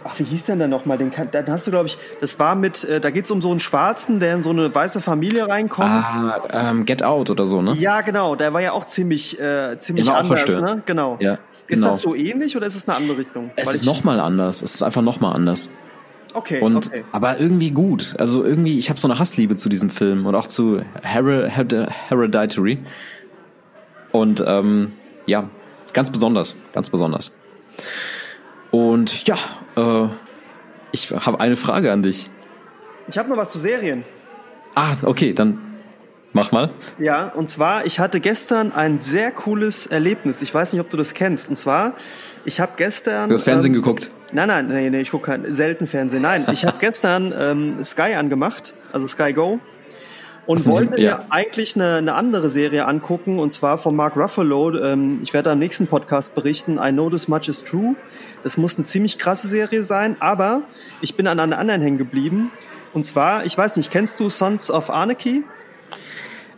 ach, 0.05 0.19
wie 0.19 0.25
hieß 0.25 0.45
denn 0.45 0.59
der 0.59 0.69
nochmal? 0.69 0.99
Den, 0.99 1.13
dann 1.31 1.47
hast 1.51 1.67
du, 1.67 1.71
glaube 1.71 1.87
ich, 1.87 1.99
das 2.21 2.39
war 2.39 2.55
mit, 2.55 2.85
äh, 2.85 3.01
da 3.01 3.11
geht's 3.11 3.31
um 3.31 3.41
so 3.41 3.51
einen 3.51 3.61
Schwarzen, 3.61 4.21
der 4.21 4.35
in 4.35 4.43
so 4.43 4.51
eine 4.51 4.75
weiße 4.75 5.01
Familie 5.01 5.49
reinkommt. 5.49 5.89
Ah, 5.89 6.43
ähm, 6.51 6.85
Get 6.85 7.03
Out 7.03 7.31
oder 7.31 7.47
so, 7.47 7.63
ne? 7.63 7.73
Ja, 7.75 8.01
genau, 8.01 8.35
der 8.37 8.53
war 8.53 8.61
ja 8.61 8.73
auch 8.73 8.85
ziemlich, 8.85 9.41
äh, 9.41 9.79
ziemlich 9.79 10.09
auch 10.09 10.15
anders, 10.15 10.41
verstörend. 10.41 10.77
ne? 10.77 10.83
Genau. 10.87 11.17
Ja, 11.21 11.33
Ist 11.33 11.41
genau. 11.67 11.89
das 11.89 12.01
so 12.01 12.15
ähnlich 12.15 12.57
oder 12.57 12.67
ist 12.67 12.77
es 12.77 12.89
eine 12.89 12.97
andere 12.97 13.19
Richtung? 13.19 13.51
Es 13.57 13.67
Weil 13.67 13.75
ist 13.75 13.85
nochmal 13.85 14.21
anders. 14.21 14.63
Es 14.63 14.75
ist 14.75 14.83
einfach 14.83 15.03
nochmal 15.03 15.35
anders. 15.35 15.71
Okay, 16.35 16.61
Und 16.61 16.77
okay. 16.89 17.05
aber 17.13 17.39
irgendwie 17.39 17.71
gut. 17.73 18.15
Also 18.19 18.45
irgendwie, 18.45 18.79
ich 18.79 18.89
habe 18.89 18.99
so 18.99 19.07
eine 19.07 19.19
Hassliebe 19.19 19.57
zu 19.57 19.69
diesem 19.69 19.91
Film 19.91 20.25
und 20.27 20.35
auch 20.35 20.47
zu 20.47 20.81
Her 21.03 21.51
Her 21.51 21.89
Hereditary. 22.09 22.79
Und 24.13 24.43
ähm, 24.47 24.93
ja, 25.27 25.49
ganz 25.93 26.11
besonders, 26.11 26.57
ganz 26.73 26.91
besonders. 26.91 27.33
Und 28.71 29.27
ja, 29.27 29.37
äh, 29.77 30.09
ich 30.93 31.11
habe 31.11 31.41
eine 31.41 31.57
Frage 31.57 31.93
an 31.93 32.03
dich. 32.03 32.31
Ich 33.09 33.19
habe 33.19 33.29
noch 33.29 33.37
was 33.37 33.53
zu 33.53 33.59
Serien. 33.59 34.05
Ah, 34.75 34.95
okay, 35.03 35.33
dann 35.33 35.59
mach 36.33 36.53
mal. 36.53 36.71
Ja, 36.99 37.29
und 37.29 37.51
zwar, 37.51 37.85
ich 37.87 37.99
hatte 37.99 38.21
gestern 38.21 38.73
ein 38.73 38.99
sehr 38.99 39.33
cooles 39.33 39.87
Erlebnis. 39.87 40.43
Ich 40.43 40.55
weiß 40.55 40.73
nicht, 40.73 40.81
ob 40.81 40.91
du 40.91 40.97
das 40.97 41.15
kennst. 41.15 41.49
Und 41.49 41.57
zwar, 41.57 41.95
ich 42.45 42.61
habe 42.61 42.73
gestern. 42.77 43.29
Du 43.29 43.35
hast 43.35 43.45
Fernsehen 43.45 43.75
ähm, 43.75 43.81
geguckt. 43.81 44.11
Nein, 44.33 44.49
nein, 44.49 44.69
nee, 44.69 44.89
nee, 44.89 45.01
ich 45.01 45.11
gucke 45.11 45.41
selten 45.49 45.87
Fernsehen. 45.87 46.23
Nein, 46.23 46.47
ich 46.53 46.65
habe 46.65 46.77
gestern 46.81 47.35
ähm, 47.39 47.85
Sky 47.85 48.15
angemacht, 48.15 48.75
also 48.93 49.07
Sky 49.07 49.33
Go. 49.33 49.61
Und 50.47 50.67
wollte 50.67 50.95
nicht- 50.95 51.05
ja. 51.05 51.19
mir 51.19 51.27
eigentlich 51.31 51.77
eine, 51.77 51.97
eine 51.97 52.15
andere 52.15 52.51
Serie 52.51 52.87
angucken, 52.87 53.39
und 53.39 53.53
zwar 53.53 53.79
von 53.79 53.95
Mark 53.95 54.17
Ruffalo. 54.17 54.77
Ähm, 54.77 55.21
ich 55.23 55.33
werde 55.33 55.51
am 55.51 55.59
nächsten 55.59 55.87
Podcast 55.87 56.35
berichten, 56.35 56.79
I 56.83 56.91
Know 56.91 57.11
This 57.11 57.29
Much 57.29 57.49
Is 57.49 57.63
True. 57.65 57.95
Das 58.43 58.57
muss 58.57 58.77
eine 58.77 58.85
ziemlich 58.85 59.19
krasse 59.19 59.47
Serie 59.47 59.83
sein, 59.83 60.17
aber 60.19 60.63
ich 61.01 61.15
bin 61.15 61.27
an 61.29 61.39
einer 61.39 61.59
anderen 61.59 61.81
hängen 61.81 61.99
geblieben. 61.99 62.51
Und 62.93 63.05
zwar, 63.05 63.47
ich 63.47 63.57
weiß 63.57 63.77
nicht, 63.77 63.91
kennst 63.91 64.19
du 64.21 64.29
Sons 64.29 64.71
of 64.71 64.91
Anarchy? 64.91 65.45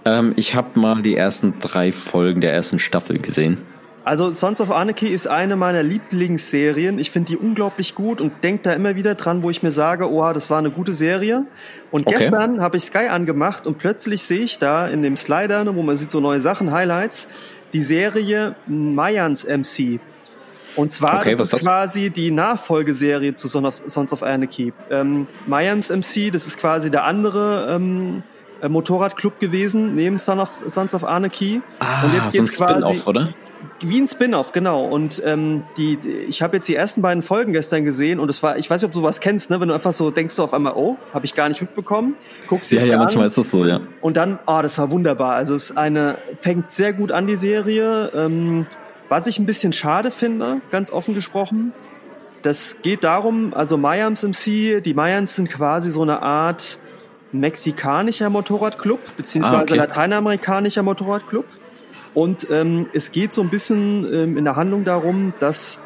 Ähm, 0.06 0.32
ich 0.36 0.54
habe 0.54 0.78
mal 0.80 1.02
die 1.02 1.16
ersten 1.16 1.58
drei 1.60 1.92
Folgen 1.92 2.40
der 2.40 2.52
ersten 2.52 2.78
Staffel 2.78 3.18
gesehen. 3.18 3.58
Also 4.06 4.32
Sons 4.32 4.60
of 4.60 4.70
Anarchy 4.70 5.06
ist 5.08 5.26
eine 5.26 5.56
meiner 5.56 5.82
Lieblingsserien. 5.82 6.98
Ich 6.98 7.10
finde 7.10 7.30
die 7.32 7.36
unglaublich 7.38 7.94
gut 7.94 8.20
und 8.20 8.32
denke 8.44 8.64
da 8.64 8.72
immer 8.74 8.96
wieder 8.96 9.14
dran, 9.14 9.42
wo 9.42 9.48
ich 9.48 9.62
mir 9.62 9.72
sage, 9.72 10.10
oh, 10.12 10.30
das 10.32 10.50
war 10.50 10.58
eine 10.58 10.70
gute 10.70 10.92
Serie. 10.92 11.46
Und 11.90 12.06
Okay. 12.06 12.16
gestern 12.18 12.60
habe 12.60 12.76
ich 12.76 12.84
Sky 12.84 13.08
angemacht 13.08 13.66
und 13.66 13.78
plötzlich 13.78 14.22
sehe 14.22 14.40
ich 14.40 14.58
da 14.58 14.86
in 14.86 15.02
dem 15.02 15.16
Slider, 15.16 15.64
ne, 15.64 15.74
wo 15.74 15.82
man 15.82 15.96
sieht 15.96 16.10
so 16.10 16.20
neue 16.20 16.40
Sachen, 16.40 16.70
Highlights, 16.70 17.28
die 17.72 17.80
Serie 17.80 18.56
Mayans 18.66 19.44
MC. 19.46 20.00
Und 20.76 20.92
zwar 20.92 21.20
Okay, 21.20 21.34
das 21.36 21.48
ist 21.48 21.52
das? 21.54 21.62
quasi 21.62 22.10
die 22.10 22.30
Nachfolgeserie 22.30 23.34
zu 23.34 23.48
Sons 23.48 24.12
of 24.12 24.22
Anarchy. 24.22 24.74
Ähm, 24.90 25.26
Mayans 25.46 25.88
MC, 25.90 26.30
das 26.30 26.46
ist 26.46 26.58
quasi 26.58 26.90
der 26.90 27.04
andere 27.04 27.68
ähm, 27.70 28.22
äh, 28.60 28.68
Motorradclub 28.68 29.38
gewesen, 29.40 29.94
neben 29.94 30.18
Son 30.18 30.40
of, 30.40 30.52
Sons 30.52 30.94
of 30.94 31.04
Anarchy. 31.04 31.62
Ah, 31.78 32.04
Und 32.04 32.12
jetzt 32.12 32.32
so 32.32 32.38
ein 32.42 32.44
geht's 32.44 32.56
quasi- 32.58 33.02
oder? 33.06 33.32
Wie 33.80 34.00
ein 34.00 34.06
Spin-off, 34.06 34.52
genau. 34.52 34.84
Und 34.86 35.20
ähm, 35.24 35.64
die, 35.76 35.98
ich 36.28 36.42
habe 36.42 36.56
jetzt 36.56 36.68
die 36.68 36.76
ersten 36.76 37.02
beiden 37.02 37.22
Folgen 37.22 37.52
gestern 37.52 37.84
gesehen 37.84 38.20
und 38.20 38.30
es 38.30 38.42
war, 38.42 38.56
ich 38.56 38.70
weiß 38.70 38.80
nicht, 38.80 38.86
ob 38.86 38.92
du 38.92 39.00
sowas 39.00 39.20
kennst, 39.20 39.50
ne? 39.50 39.60
wenn 39.60 39.68
du 39.68 39.74
einfach 39.74 39.92
so 39.92 40.10
denkst, 40.10 40.34
so 40.34 40.44
auf 40.44 40.54
einmal, 40.54 40.74
oh, 40.76 40.96
habe 41.12 41.24
ich 41.26 41.34
gar 41.34 41.48
nicht 41.48 41.60
mitbekommen, 41.60 42.14
guckst 42.46 42.70
Ja, 42.72 42.80
dir 42.80 42.86
ja, 42.86 42.94
an 42.94 43.00
manchmal 43.00 43.26
ist 43.26 43.36
das 43.36 43.50
so, 43.50 43.64
ja. 43.64 43.80
und 44.00 44.16
dann, 44.16 44.38
oh, 44.46 44.60
das 44.62 44.78
war 44.78 44.90
wunderbar. 44.90 45.34
Also 45.34 45.54
es 45.54 45.70
ist 45.70 45.76
eine, 45.76 46.18
fängt 46.36 46.70
sehr 46.70 46.92
gut 46.92 47.10
an, 47.12 47.26
die 47.26 47.36
Serie. 47.36 48.10
Ähm, 48.14 48.66
was 49.08 49.26
ich 49.26 49.38
ein 49.38 49.46
bisschen 49.46 49.72
schade 49.72 50.10
finde, 50.10 50.60
ganz 50.70 50.90
offen 50.90 51.14
gesprochen, 51.14 51.72
das 52.42 52.76
geht 52.82 53.04
darum, 53.04 53.54
also 53.54 53.76
Mayans 53.76 54.22
MC, 54.22 54.82
die 54.82 54.94
Mayans 54.94 55.34
sind 55.36 55.50
quasi 55.50 55.90
so 55.90 56.02
eine 56.02 56.22
Art 56.22 56.78
mexikanischer 57.32 58.30
Motorradclub, 58.30 59.00
beziehungsweise 59.16 59.56
Ah, 59.58 59.62
okay. 59.62 59.76
lateinamerikanischer 59.76 60.82
Motorradclub. 60.82 61.44
Und 62.14 62.48
ähm, 62.50 62.86
es 62.92 63.12
geht 63.12 63.34
so 63.34 63.42
ein 63.42 63.50
bisschen 63.50 64.12
ähm, 64.12 64.38
in 64.38 64.44
der 64.44 64.56
Handlung 64.56 64.84
darum, 64.84 65.34
dass 65.40 65.80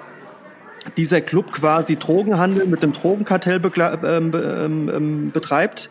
dieser 0.96 1.20
Club 1.20 1.52
quasi 1.52 1.96
Drogenhandel 1.96 2.66
mit 2.66 2.82
dem 2.82 2.92
Drogenkartell 2.92 3.60
ähm, 3.64 4.32
ähm, 4.34 4.90
ähm, 4.94 5.30
betreibt 5.32 5.90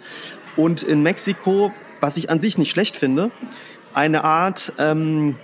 und 0.55 0.83
in 0.83 1.03
Mexiko, 1.03 1.71
was 1.99 2.17
ich 2.17 2.29
an 2.29 2.39
sich 2.39 2.57
nicht 2.57 2.71
schlecht 2.71 2.97
finde, 2.97 3.31
eine 3.93 4.23
Art 4.23 4.73
ähm, 4.77 5.35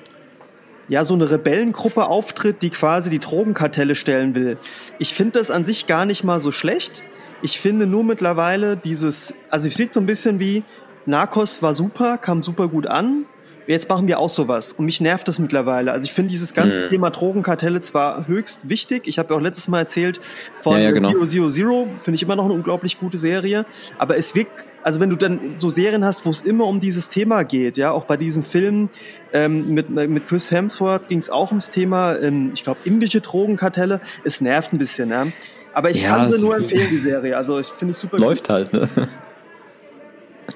ja 0.88 1.06
so 1.06 1.14
eine 1.14 1.30
Rebellengruppe 1.30 2.06
auftritt, 2.06 2.62
die 2.62 2.70
quasi 2.70 3.10
die 3.10 3.20
Drogenkartelle 3.20 3.96
stellen 3.96 4.36
will. 4.36 4.58
Ich 5.00 5.14
finde 5.14 5.40
das 5.40 5.52
an 5.52 5.66
sich 5.66 5.88
gar 5.88 6.06
nicht 6.06 6.24
mal 6.24 6.40
so 6.40 6.52
schlecht. 6.52 7.06
Ich 7.42 7.60
finde 7.60 7.88
nur 7.88 8.04
mittlerweile 8.04 8.78
dieses, 8.78 9.34
also 9.50 9.68
es 9.68 9.76
sieht 9.76 9.94
so 9.94 10.00
ein 10.00 10.06
bisschen 10.06 10.40
wie 10.40 10.64
Narcos 11.06 11.62
war 11.62 11.74
super, 11.74 12.18
kam 12.18 12.42
super 12.42 12.68
gut 12.68 12.88
an. 12.88 13.26
Jetzt 13.68 13.88
machen 13.90 14.08
wir 14.08 14.20
auch 14.20 14.30
sowas. 14.30 14.74
Und 14.74 14.86
mich 14.86 15.00
nervt 15.00 15.28
das 15.28 15.40
mittlerweile. 15.40 15.92
Also 15.92 16.06
ich 16.06 16.12
finde 16.12 16.32
dieses 16.32 16.54
ganze 16.54 16.86
Mhm. 16.86 16.90
Thema 16.90 17.10
Drogenkartelle 17.12 17.80
zwar 17.82 18.28
höchst 18.28 18.68
wichtig. 18.70 19.04
Ich 19.08 19.20
habe 19.20 19.34
ja 19.34 19.40
auch 19.40 19.42
letztes 19.42 19.68
Mal 19.68 19.80
erzählt 19.80 20.20
von 20.62 20.74
Ja, 20.78 20.84
ja, 20.84 20.92
genau. 20.92 21.10
Zero 21.12 21.26
Zero 21.26 21.50
Zero. 21.50 21.88
Finde 22.00 22.16
ich 22.16 22.24
immer 22.24 22.36
noch 22.36 22.46
eine 22.46 22.54
unglaublich 22.54 23.00
gute 23.00 23.18
Serie. 23.18 23.66
Aber 23.98 24.18
es 24.18 24.36
wirkt, 24.36 24.72
also 24.84 25.00
wenn 25.00 25.10
du 25.10 25.16
dann 25.16 25.56
so 25.56 25.70
Serien 25.70 26.04
hast, 26.04 26.26
wo 26.26 26.30
es 26.30 26.42
immer 26.42 26.66
um 26.68 26.80
dieses 26.80 27.10
Thema 27.10 27.44
geht, 27.44 27.78
ja, 27.78 27.92
auch 27.92 28.04
bei 28.06 28.18
diesem 28.18 28.44
Film 28.44 28.90
ähm, 29.32 29.74
mit, 29.74 29.90
mit 29.90 30.28
Chris 30.28 30.52
Hemsworth 30.52 31.08
ging 31.08 31.20
es 31.20 31.30
auch 31.30 31.50
ums 31.52 31.70
Thema, 31.70 32.16
ähm, 32.20 32.52
ich 32.54 32.64
glaube, 32.64 32.80
indische 32.84 33.22
Drogenkartelle. 33.22 34.02
Es 34.24 34.42
nervt 34.42 34.74
ein 34.74 34.78
bisschen, 34.78 35.10
ja. 35.10 35.28
Aber 35.74 35.90
ich 35.90 36.02
Ja, 36.02 36.10
kann 36.10 36.32
sie 36.32 36.40
nur 36.40 36.56
empfehlen, 36.58 36.88
die 36.92 36.98
Serie. 37.00 37.36
Also 37.38 37.60
ich 37.60 37.68
finde 37.68 37.92
es 37.94 38.00
super 38.00 38.20
Läuft 38.20 38.50
halt, 38.50 38.74
ne? 38.74 38.90
gut. 38.94 39.08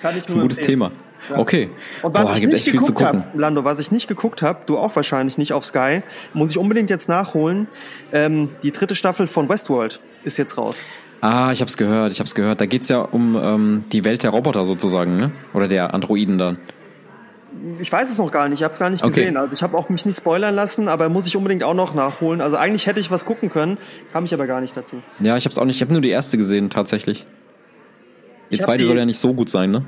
Kann 0.01 0.11
ich 0.15 0.23
ist 0.23 0.29
ein 0.29 0.33
nur 0.33 0.41
gutes 0.43 0.57
empfehlen. 0.59 0.79
Thema. 0.79 0.91
Ja. 1.29 1.37
Okay. 1.37 1.69
Und 2.03 2.13
was 2.13 2.23
Boah, 2.23 2.33
ich 2.33 2.41
nicht 2.47 2.65
geguckt 2.71 3.01
habe, 3.03 3.25
Lando, 3.35 3.63
was 3.65 3.79
ich 3.79 3.91
nicht 3.91 4.07
geguckt 4.07 4.41
habe, 4.41 4.59
du 4.65 4.77
auch 4.77 4.95
wahrscheinlich 4.95 5.37
nicht 5.37 5.53
auf 5.53 5.65
Sky, 5.65 6.01
muss 6.33 6.51
ich 6.51 6.57
unbedingt 6.57 6.89
jetzt 6.89 7.09
nachholen. 7.09 7.67
Ähm, 8.13 8.49
die 8.63 8.71
dritte 8.71 8.95
Staffel 8.95 9.27
von 9.27 9.49
Westworld 9.49 9.99
ist 10.23 10.37
jetzt 10.37 10.57
raus. 10.57 10.83
Ah, 11.21 11.51
ich 11.51 11.61
hab's 11.61 11.77
gehört, 11.77 12.11
ich 12.11 12.19
hab's 12.19 12.35
gehört. 12.35 12.61
Da 12.61 12.65
geht's 12.67 12.89
ja 12.89 12.99
um 12.99 13.35
ähm, 13.41 13.83
die 13.91 14.05
Welt 14.05 14.23
der 14.23 14.29
Roboter 14.29 14.65
sozusagen, 14.65 15.17
ne? 15.17 15.31
Oder 15.53 15.67
der 15.67 15.93
Androiden 15.93 16.37
dann. 16.37 16.59
Ich 17.79 17.91
weiß 17.91 18.11
es 18.11 18.19
noch 18.19 18.31
gar 18.31 18.47
nicht, 18.49 18.59
ich 18.59 18.63
habe 18.63 18.75
es 18.75 18.79
gar 18.79 18.91
nicht 18.91 19.03
Okay. 19.03 19.21
gesehen. 19.21 19.35
Also 19.35 19.55
ich 19.55 19.63
habe 19.63 19.75
auch 19.77 19.89
mich 19.89 20.05
nicht 20.05 20.17
spoilern 20.17 20.53
lassen, 20.53 20.87
aber 20.87 21.09
muss 21.09 21.25
ich 21.25 21.35
unbedingt 21.35 21.63
auch 21.63 21.73
noch 21.73 21.95
nachholen. 21.95 22.39
Also 22.39 22.55
eigentlich 22.55 22.85
hätte 22.85 22.99
ich 22.99 23.09
was 23.09 23.25
gucken 23.25 23.49
können, 23.49 23.79
kam 24.13 24.25
ich 24.25 24.33
aber 24.33 24.45
gar 24.45 24.61
nicht 24.61 24.77
dazu. 24.77 25.01
Ja, 25.19 25.35
ich 25.37 25.45
hab's 25.45 25.57
auch 25.57 25.65
nicht, 25.65 25.77
ich 25.77 25.81
habe 25.81 25.91
nur 25.91 26.01
die 26.01 26.11
erste 26.11 26.37
gesehen, 26.37 26.69
tatsächlich. 26.69 27.25
Die 28.51 28.55
Ich 28.55 28.61
zweite 28.61 28.79
die- 28.79 28.85
soll 28.85 28.97
ja 28.97 29.05
nicht 29.05 29.17
so 29.19 29.33
gut 29.33 29.49
sein, 29.49 29.71
ne? 29.71 29.85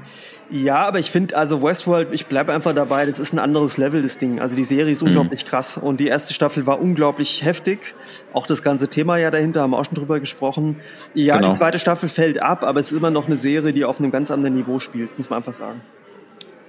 Ja, 0.52 0.78
aber 0.88 0.98
ich 0.98 1.12
finde, 1.12 1.38
also 1.38 1.62
Westworld, 1.62 2.08
ich 2.12 2.26
bleibe 2.26 2.52
einfach 2.54 2.74
dabei, 2.74 3.06
das 3.06 3.20
ist 3.20 3.34
ein 3.34 3.40
anderes 3.40 3.78
Level, 3.78 4.02
das 4.02 4.18
Ding. 4.18 4.40
Also 4.40 4.56
die 4.56 4.64
Serie 4.64 4.86
Mhm. 4.86 4.92
ist 4.92 5.02
unglaublich 5.04 5.46
krass 5.46 5.78
und 5.78 6.00
die 6.00 6.08
erste 6.08 6.34
Staffel 6.34 6.66
war 6.66 6.82
unglaublich 6.82 7.44
heftig. 7.46 7.94
Auch 8.34 8.48
das 8.48 8.64
ganze 8.64 8.88
Thema 8.88 9.18
ja 9.18 9.30
dahinter, 9.30 9.62
haben 9.62 9.72
wir 9.72 9.78
auch 9.80 9.86
schon 9.86 9.94
drüber 9.94 10.20
gesprochen. 10.20 10.78
Ja, 11.14 11.38
Genau. 11.38 11.52
die 11.54 11.58
zweite 11.60 11.78
Staffel 11.78 12.10
fällt 12.10 12.42
ab, 12.42 12.64
aber 12.64 12.80
es 12.80 12.92
ist 12.92 12.98
immer 12.98 13.12
noch 13.12 13.28
eine 13.28 13.36
Serie, 13.36 13.74
die 13.74 13.86
auf 13.86 14.00
einem 14.00 14.10
ganz 14.12 14.32
anderen 14.32 14.56
Niveau 14.56 14.80
spielt, 14.80 15.16
muss 15.20 15.30
man 15.30 15.38
einfach 15.38 15.54
sagen. 15.54 15.82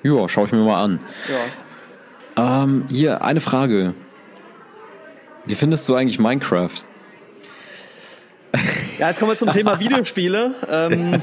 Ja, 0.03 0.29
schau 0.29 0.45
ich 0.45 0.53
mir 0.53 0.59
mal 0.65 0.83
an. 0.83 1.01
Ja. 2.37 2.63
Ähm, 2.65 2.85
hier, 2.89 3.23
eine 3.23 3.41
Frage. 3.41 3.95
Wie 5.47 5.55
findest 5.55 5.89
du 5.89 5.95
eigentlich 5.95 6.19
Minecraft? 6.19 6.85
Ja, 9.01 9.09
jetzt 9.09 9.19
kommen 9.19 9.33
wir 9.33 9.39
zum 9.39 9.51
Thema 9.51 9.81
Videospiele. 9.81 10.55
Ähm, 10.69 11.23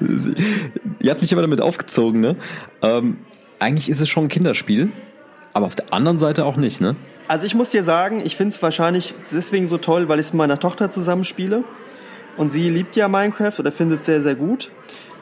Ihr 1.00 1.10
habt 1.10 1.20
mich 1.20 1.30
immer 1.30 1.42
damit 1.42 1.60
aufgezogen, 1.60 2.20
ne? 2.20 2.36
Ähm, 2.82 3.18
eigentlich 3.58 3.90
ist 3.90 4.00
es 4.00 4.08
schon 4.08 4.24
ein 4.24 4.28
Kinderspiel, 4.28 4.90
aber 5.52 5.66
auf 5.66 5.74
der 5.74 5.92
anderen 5.92 6.18
Seite 6.18 6.44
auch 6.44 6.56
nicht, 6.56 6.80
ne? 6.80 6.96
also 7.28 7.46
ich 7.46 7.54
muss 7.54 7.70
dir 7.70 7.84
sagen, 7.84 8.22
ich 8.24 8.36
finde 8.36 8.54
es 8.54 8.62
wahrscheinlich 8.62 9.14
deswegen 9.30 9.68
so 9.68 9.76
toll, 9.78 10.08
weil 10.08 10.18
ich 10.18 10.26
es 10.26 10.32
mit 10.32 10.38
meiner 10.38 10.58
Tochter 10.58 10.90
zusammenspiele. 10.90 11.62
Und 12.36 12.50
sie 12.50 12.70
liebt 12.70 12.96
ja 12.96 13.08
Minecraft 13.08 13.52
oder 13.58 13.70
findet 13.70 14.00
es 14.00 14.06
sehr, 14.06 14.22
sehr 14.22 14.34
gut. 14.34 14.70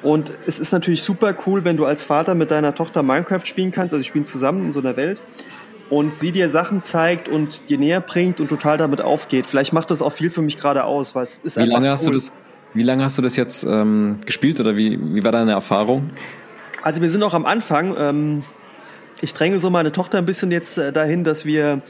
Und 0.02 0.32
es 0.46 0.60
ist 0.60 0.72
natürlich 0.72 1.02
super 1.02 1.34
cool, 1.46 1.64
wenn 1.64 1.76
du 1.76 1.84
als 1.84 2.04
Vater 2.04 2.34
mit 2.34 2.50
deiner 2.50 2.74
Tochter 2.74 3.02
Minecraft 3.02 3.44
spielen 3.44 3.72
kannst. 3.72 3.92
Also, 3.92 4.04
wir 4.04 4.08
spielen 4.08 4.24
zusammen 4.24 4.66
in 4.66 4.72
so 4.72 4.80
einer 4.80 4.96
Welt. 4.96 5.22
Und 5.88 6.12
sie 6.12 6.32
dir 6.32 6.50
Sachen 6.50 6.80
zeigt 6.80 7.28
und 7.28 7.68
dir 7.68 7.78
näher 7.78 8.00
bringt 8.00 8.40
und 8.40 8.48
total 8.48 8.76
damit 8.76 9.00
aufgeht. 9.00 9.46
Vielleicht 9.46 9.72
macht 9.72 9.90
das 9.90 10.02
auch 10.02 10.12
viel 10.12 10.30
für 10.30 10.42
mich 10.42 10.56
gerade 10.56 10.84
aus, 10.84 11.14
weil 11.14 11.22
es 11.22 11.34
ist 11.42 11.56
Wie 11.56 11.62
einfach 11.62 11.74
lange 11.74 11.90
hast 11.90 12.04
du 12.04 12.08
cool. 12.08 12.14
das, 12.14 12.32
wie 12.74 12.82
lange 12.82 13.04
hast 13.04 13.18
du 13.18 13.22
das 13.22 13.36
jetzt 13.36 13.62
ähm, 13.64 14.18
gespielt 14.26 14.58
oder 14.58 14.76
wie, 14.76 14.98
wie 15.14 15.22
war 15.22 15.32
deine 15.32 15.52
Erfahrung? 15.52 16.10
Also 16.82 17.02
wir 17.02 17.10
sind 17.10 17.22
auch 17.22 17.34
am 17.34 17.46
Anfang. 17.46 17.94
Ähm, 17.98 18.42
ich 19.20 19.32
dränge 19.32 19.58
so 19.60 19.70
meine 19.70 19.92
Tochter 19.92 20.18
ein 20.18 20.26
bisschen 20.26 20.50
jetzt 20.50 20.76
äh, 20.78 20.92
dahin, 20.92 21.24
dass 21.24 21.44
wir 21.44 21.82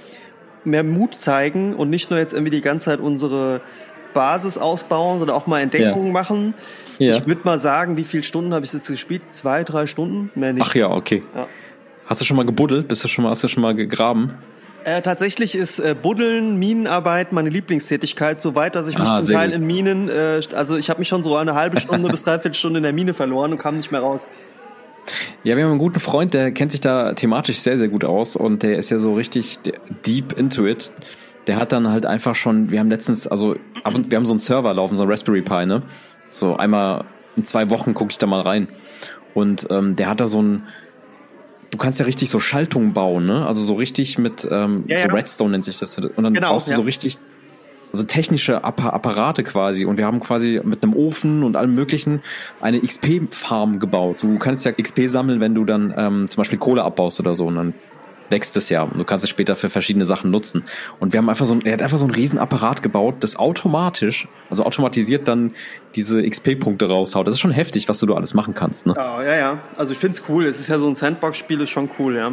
mehr 0.64 0.82
Mut 0.82 1.14
zeigen 1.14 1.74
und 1.74 1.90
nicht 1.90 2.11
nur 2.11 2.18
jetzt 2.18 2.35
irgendwie 2.35 2.50
die 2.50 2.61
ganze 2.61 2.87
Zeit 2.87 3.00
unsere 3.00 3.61
Basis 4.12 4.59
ausbauen, 4.59 5.18
sondern 5.18 5.37
auch 5.37 5.46
mal 5.46 5.61
Entdeckungen 5.61 6.12
machen. 6.12 6.54
Ja. 6.98 7.16
Ich 7.16 7.26
würde 7.26 7.42
mal 7.44 7.59
sagen, 7.59 7.96
wie 7.96 8.04
viele 8.04 8.22
Stunden 8.22 8.54
habe 8.54 8.64
ich 8.64 8.72
jetzt 8.72 8.88
gespielt? 8.88 9.22
Zwei, 9.30 9.64
drei 9.64 9.87
Stunden? 9.87 10.30
Mehr 10.35 10.52
nicht. 10.54 10.66
Ach 10.66 10.74
ja, 10.74 10.90
okay. 10.90 11.22
Ja. 11.35 11.46
Hast 12.07 12.21
du 12.21 12.25
schon 12.25 12.37
mal 12.37 12.47
gebuddelt? 12.47 12.88
Bist 12.88 13.05
du 13.05 13.09
schon 13.09 13.25
mal, 13.25 13.31
hast 13.31 13.42
du 13.45 13.49
schon 13.49 13.62
mal 13.62 13.75
gegraben? 13.75 14.35
Äh, 14.85 15.03
tatsächlich 15.03 15.57
ist 15.57 15.81
äh, 15.81 15.97
Buddeln, 16.01 16.59
Minenarbeit 16.61 17.33
meine 17.33 17.51
Lieblingstätigkeit, 17.51 18.40
so 18.40 18.55
weit, 18.55 18.77
dass 18.77 18.88
ich 18.88 18.97
mich 18.97 19.09
Ah, 19.09 19.16
zum 19.23 19.35
Teil 19.35 19.49
gut. 19.49 19.57
in 19.57 19.66
Minen, 19.66 20.09
äh, 20.09 20.40
also 20.55 20.77
ich 20.77 20.88
habe 20.88 21.01
mich 21.01 21.09
schon 21.09 21.25
so 21.25 21.37
eine 21.37 21.55
halbe 21.55 21.81
Stunde 21.81 22.09
bis 22.09 22.23
dreiviertel 22.23 22.55
Stunde 22.55 22.79
in 22.79 22.85
der 22.85 22.92
Mine 22.92 23.12
verloren 23.12 23.51
und 23.53 23.59
kam 23.59 23.77
nicht 23.77 23.90
mehr 23.90 24.01
raus. 24.01 24.29
Ja, 25.42 25.57
wir 25.57 25.64
haben 25.64 25.71
einen 25.71 25.79
guten 25.81 25.99
Freund, 25.99 26.35
der 26.35 26.53
kennt 26.53 26.71
sich 26.71 26.81
da 26.81 27.14
thematisch 27.14 27.59
sehr, 27.59 27.79
sehr 27.79 27.88
gut 27.88 28.05
aus 28.05 28.37
und 28.37 28.62
der 28.62 28.79
ist 28.79 28.90
ja 28.90 28.99
so 29.01 29.14
richtig 29.14 29.59
deep 30.07 30.33
into 30.38 30.66
it. 30.66 30.92
Der 31.49 31.57
hat 31.57 31.73
dann 31.73 31.90
halt 31.90 32.07
einfach 32.07 32.35
schon, 32.37 32.71
wir 32.71 32.79
haben 32.79 32.90
letztens, 32.90 33.27
also 33.27 33.57
ab 33.83 33.95
und, 33.95 34.11
wir 34.11 34.16
haben 34.16 34.27
so 34.27 34.33
einen 34.33 34.40
Server 34.40 34.73
laufen, 34.73 34.97
so 34.97 35.03
ein 35.03 35.11
Raspberry 35.11 35.42
Pi, 35.42 35.66
ne? 35.66 35.83
So 36.31 36.57
einmal 36.57 37.05
in 37.37 37.42
zwei 37.45 37.71
Wochen 37.71 37.92
gucke 37.95 38.11
ich 38.12 38.19
da 38.19 38.27
mal 38.27 38.40
rein. 38.40 38.69
Und 39.35 39.66
ähm, 39.71 39.95
der 39.97 40.09
hat 40.09 40.21
da 40.21 40.27
so 40.27 40.42
ein, 40.42 40.62
du 41.70 41.79
kannst 41.79 41.98
ja 42.00 42.07
richtig 42.07 42.31
so 42.31 42.40
Schaltungen 42.40 42.92
bauen, 42.92 43.26
ne? 43.26 43.46
Also 43.46 43.62
so 43.64 43.74
richtig 43.74 44.18
mit, 44.18 44.46
ähm, 44.50 44.85
Ja, 44.88 45.02
so 45.02 45.09
ja. 45.09 45.14
Redstone 45.14 45.50
nennt 45.52 45.64
sich 45.64 45.79
das. 45.79 45.98
Und 45.98 46.22
dann 46.22 46.35
Genau, 46.35 46.50
brauchst 46.52 46.68
du 46.68 46.72
ja. 46.72 46.76
so 46.76 46.83
richtig, 46.83 47.18
also 47.92 48.05
technische 48.05 48.64
Appa 48.64 48.90
Apparate 48.90 49.42
quasi. 49.42 49.85
Und 49.85 49.96
wir 49.98 50.07
haben 50.07 50.20
quasi 50.20 50.61
mit 50.64 50.83
einem 50.83 50.94
Ofen 50.94 51.42
und 51.42 51.57
allem 51.57 51.74
möglichen 51.74 52.20
eine 52.61 52.81
XP-Farm 52.81 53.79
gebaut. 53.79 54.22
Du 54.22 54.38
kannst 54.38 54.64
ja 54.64 54.72
XP 54.72 55.09
sammeln, 55.09 55.40
wenn 55.40 55.55
du 55.55 55.64
dann 55.64 55.94
ähm, 55.96 56.31
zum 56.31 56.40
Beispiel 56.40 56.59
Kohle 56.59 56.85
abbaust 56.85 57.20
oder 57.20 57.35
so. 57.35 57.46
Und 57.46 57.57
dann 57.57 57.74
wächst 58.30 58.56
es 58.56 58.68
ja. 58.68 58.82
Und 58.82 58.98
du 58.98 59.04
kannst 59.04 59.24
es 59.24 59.30
später 59.30 59.56
für 59.56 59.68
verschiedene 59.68 60.06
Sachen 60.06 60.30
nutzen. 60.30 60.64
Und 61.00 61.12
wir 61.12 61.18
haben 61.18 61.28
einfach 61.28 61.46
so 61.46 61.54
ein, 61.54 61.64
er 61.64 61.74
hat 61.74 61.82
einfach 61.82 61.98
so 61.98 62.04
einen 62.04 62.14
riesen 62.14 62.38
Apparat 62.38 62.82
gebaut, 62.82 63.16
das 63.20 63.36
automatisch, 63.36 64.28
also 64.50 64.64
automatisiert 64.64 65.28
dann 65.28 65.52
diese 65.94 66.22
XP-Punkte 66.22 66.88
raushaut. 66.88 67.26
Das 67.26 67.34
ist 67.34 67.40
schon 67.40 67.50
heftig, 67.50 67.88
was 67.88 67.98
du 67.98 68.06
da 68.06 68.14
alles 68.14 68.34
machen 68.34 68.54
kannst, 68.54 68.86
ne? 68.86 68.94
Ja, 68.96 69.22
ja, 69.22 69.36
ja. 69.36 69.58
Also 69.76 69.92
ich 69.92 69.98
find's 69.98 70.22
cool. 70.28 70.46
Es 70.46 70.60
ist 70.60 70.68
ja 70.68 70.78
so 70.78 70.88
ein 70.88 70.94
Sandbox-Spiel, 70.94 71.60
ist 71.60 71.70
schon 71.70 71.90
cool, 71.98 72.16
ja. 72.16 72.32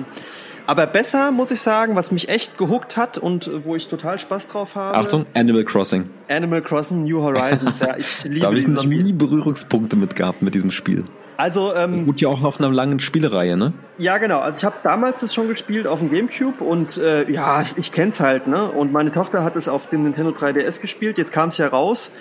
Aber 0.66 0.88
besser, 0.88 1.32
muss 1.32 1.52
ich 1.52 1.60
sagen, 1.60 1.96
was 1.96 2.12
mich 2.12 2.30
echt 2.30 2.58
gehuckt 2.58 2.96
hat 2.96 3.18
und 3.18 3.48
äh, 3.48 3.66
wo 3.66 3.76
ich 3.76 3.90
total 3.90 4.18
Spaß 4.18 4.48
drauf 4.48 4.76
habe. 4.76 4.98
Achtung, 4.98 5.26
Animal 5.34 5.66
Crossing. 5.66 6.10
Animal 6.30 6.62
Crossing 6.62 7.04
New 7.04 7.22
Horizons, 7.22 7.80
ja. 7.80 7.98
Ich 7.98 8.24
liebe 8.24 8.40
Da 8.40 8.48
habe 8.48 8.58
ich 8.58 8.68
noch 8.68 8.86
nie 8.86 9.12
Berührungspunkte 9.12 9.96
mit 9.98 10.16
gehabt 10.16 10.42
mit 10.42 10.56
diesem 10.56 10.72
Spiel. 10.72 11.04
Also, 11.38 11.74
ähm, 11.76 12.06
Gut 12.06 12.22
ja 12.22 12.30
auch 12.30 12.44
auf 12.44 12.60
einer 12.60 12.72
langen 12.72 13.00
Spielereihe, 13.00 13.58
ne? 13.58 13.74
ja 13.98 14.18
genau. 14.18 14.40
Also 14.40 14.58
ich 14.58 14.66
habe 14.66 14.76
damals 14.84 15.20
das 15.22 15.34
schon 15.34 15.48
gespielt 15.48 15.88
auf 15.88 16.00
dem 16.00 16.12
Gamecube 16.12 16.64
und 16.64 16.98
äh, 16.98 17.30
ja, 17.32 17.64
ich 17.76 17.92
kenn's 17.92 18.20
halt, 18.20 18.48
ne? 18.48 18.70
Und 18.70 18.92
meine 18.92 19.12
Tochter 19.12 19.44
hat 19.44 19.56
es 19.56 19.68
auf 19.68 19.88
dem 19.88 20.04
Nintendo 20.04 20.32
3DS 20.32 20.82
gespielt. 20.82 21.18
Jetzt 21.18 21.32
kam's 21.32 21.58
ja 21.58 21.68
raus. 21.68 22.12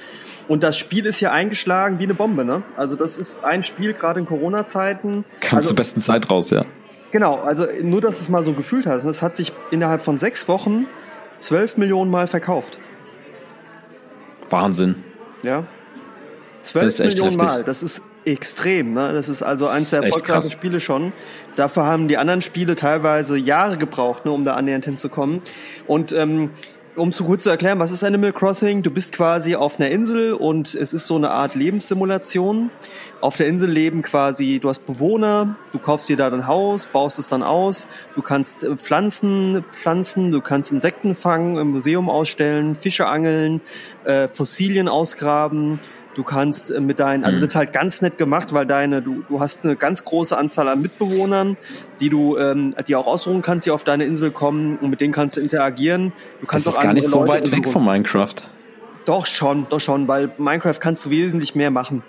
Und 0.49 0.63
das 0.63 0.77
Spiel 0.77 1.07
ist 1.07 1.21
ja 1.21 1.31
eingeschlagen 1.33 1.99
wie 1.99 2.05
eine 2.05 2.15
Bombe, 2.15 2.45
ne? 2.45 2.63
Also 2.77 2.97
das 2.97 3.19
ist 3.19 3.45
ein 3.45 3.65
Spiel, 3.65 3.95
gerade 3.95 4.21
in 4.21 4.27
Corona-Zeiten. 4.27 5.25
Kam 5.41 5.59
also, 5.59 5.69
zur 5.69 5.77
besten 5.77 6.01
Zeit 6.01 6.31
raus, 6.31 6.51
ja. 6.51 6.65
Genau, 7.13 7.37
also 7.37 7.67
nur, 7.83 8.01
dass 8.01 8.21
es 8.21 8.29
mal 8.29 8.45
so 8.45 8.53
gefühlt 8.53 8.87
hast. 8.87 9.05
Es 9.05 9.23
hat 9.23 9.37
sich 9.37 9.53
innerhalb 9.71 10.03
von 10.03 10.19
sechs 10.19 10.49
Wochen 10.49 10.87
zwölf 11.39 11.77
Millionen 11.77 12.11
Mal 12.11 12.27
verkauft. 12.27 12.79
Wahnsinn. 14.51 14.97
Ja. 15.43 15.65
Zwölf 16.63 16.99
Millionen 16.99 17.33
heftig. 17.33 17.49
Mal. 17.49 17.65
Das 17.65 17.83
ist 17.83 18.03
extrem. 18.25 18.93
Ne? 18.95 19.13
Das 19.13 19.29
ist 19.29 19.43
also 19.43 19.69
eines 19.69 19.91
der 19.91 20.03
erfolgreichsten 20.03 20.53
Spiele 20.53 20.81
schon. 20.81 21.13
Dafür 21.57 21.85
haben 21.85 22.09
die 22.09 22.19
anderen 22.19 22.41
Spiele 22.41 22.77
teilweise 22.77 23.37
Jahre 23.37 23.77
gebraucht, 23.77 24.25
ne, 24.25 24.33
um 24.33 24.45
da 24.45 24.55
annähernd 24.55 24.85
hinzukommen. 24.85 25.43
Und 25.87 26.13
ähm, 26.13 26.51
um 26.95 27.09
es 27.09 27.17
so 27.17 27.25
gut 27.25 27.41
zu 27.41 27.49
erklären, 27.49 27.79
was 27.79 27.91
ist 27.91 28.05
Animal 28.05 28.35
Crossing? 28.35 28.83
Du 28.83 28.91
bist 28.91 29.13
quasi 29.13 29.55
auf 29.55 29.81
einer 29.81 29.91
Insel 29.91 30.35
und 30.35 30.75
es 30.75 30.93
ist 30.93 31.07
so 31.07 31.17
eine 31.17 31.31
Art 31.31 31.55
Lebenssimulation. 31.55 32.71
Auf 33.23 33.39
der 33.39 33.47
Insel 33.47 33.71
leben 33.71 34.03
quasi, 34.03 34.59
du 34.61 34.69
hast 34.69 34.85
Bewohner, 34.85 35.57
du 35.73 35.79
kaufst 35.79 36.11
dir 36.11 36.19
da 36.19 36.27
ein 36.27 36.47
Haus, 36.47 36.85
baust 36.87 37.19
es 37.19 37.29
dann 37.29 37.43
aus, 37.43 37.89
du 38.15 38.21
kannst 38.21 38.63
äh, 38.63 38.77
Pflanzen 38.77 39.65
pflanzen, 39.73 40.33
du 40.33 40.43
kannst 40.43 40.71
Insekten 40.71 41.15
fangen, 41.15 41.57
im 41.57 41.71
Museum 41.71 42.11
ausstellen, 42.11 42.75
Fische 42.75 43.07
angeln, 43.07 43.63
äh, 44.05 44.29
Fossilien 44.29 44.89
ausgraben, 44.89 45.81
Du 46.15 46.23
kannst 46.23 46.71
äh, 46.71 46.81
mit 46.81 46.99
deinen, 46.99 47.25
also 47.25 47.39
mhm. 47.39 47.41
das 47.41 47.51
ist 47.51 47.57
halt 47.57 47.73
ganz 47.73 48.03
nett 48.03 48.19
gemacht, 48.19 48.53
weil 48.53 48.67
deine, 48.67 49.03
du, 49.03 49.23
du 49.29 49.41
hast 49.41 49.65
eine 49.65 49.77
ganz 49.77 50.05
große 50.05 50.37
Anzahl 50.37 50.69
an 50.69 50.83
Mitbewohnern, 50.83 51.57
die 52.01 52.11
du, 52.11 52.37
ähm, 52.37 52.75
die 52.87 52.97
auch 52.97 53.07
ausruhen 53.07 53.43
kannst, 53.43 53.67
die 53.67 53.71
auf 53.71 53.85
deine 53.85 54.05
Insel 54.05 54.31
kommen 54.31 54.79
und 54.79 54.91
mit 54.91 55.01
denen 55.01 55.13
kannst 55.13 55.37
du 55.37 55.41
interagieren. 55.41 56.13
Du 56.41 56.47
kannst 56.47 56.67
das 56.67 56.75
ist 56.75 56.79
auch 56.79 56.83
gar 56.83 56.93
nicht 56.93 57.07
so 57.07 57.21
Leute 57.21 57.33
weit 57.33 57.57
weg 57.57 57.69
von 57.69 57.85
Minecraft. 57.85 58.35
Doch 59.05 59.27
schon, 59.27 59.67
doch 59.69 59.81
schon, 59.81 60.07
weil 60.07 60.33
Minecraft 60.39 60.79
kannst 60.79 61.07
du 61.07 61.11
wesentlich 61.11 61.55
mehr 61.55 61.71
machen. 61.71 62.03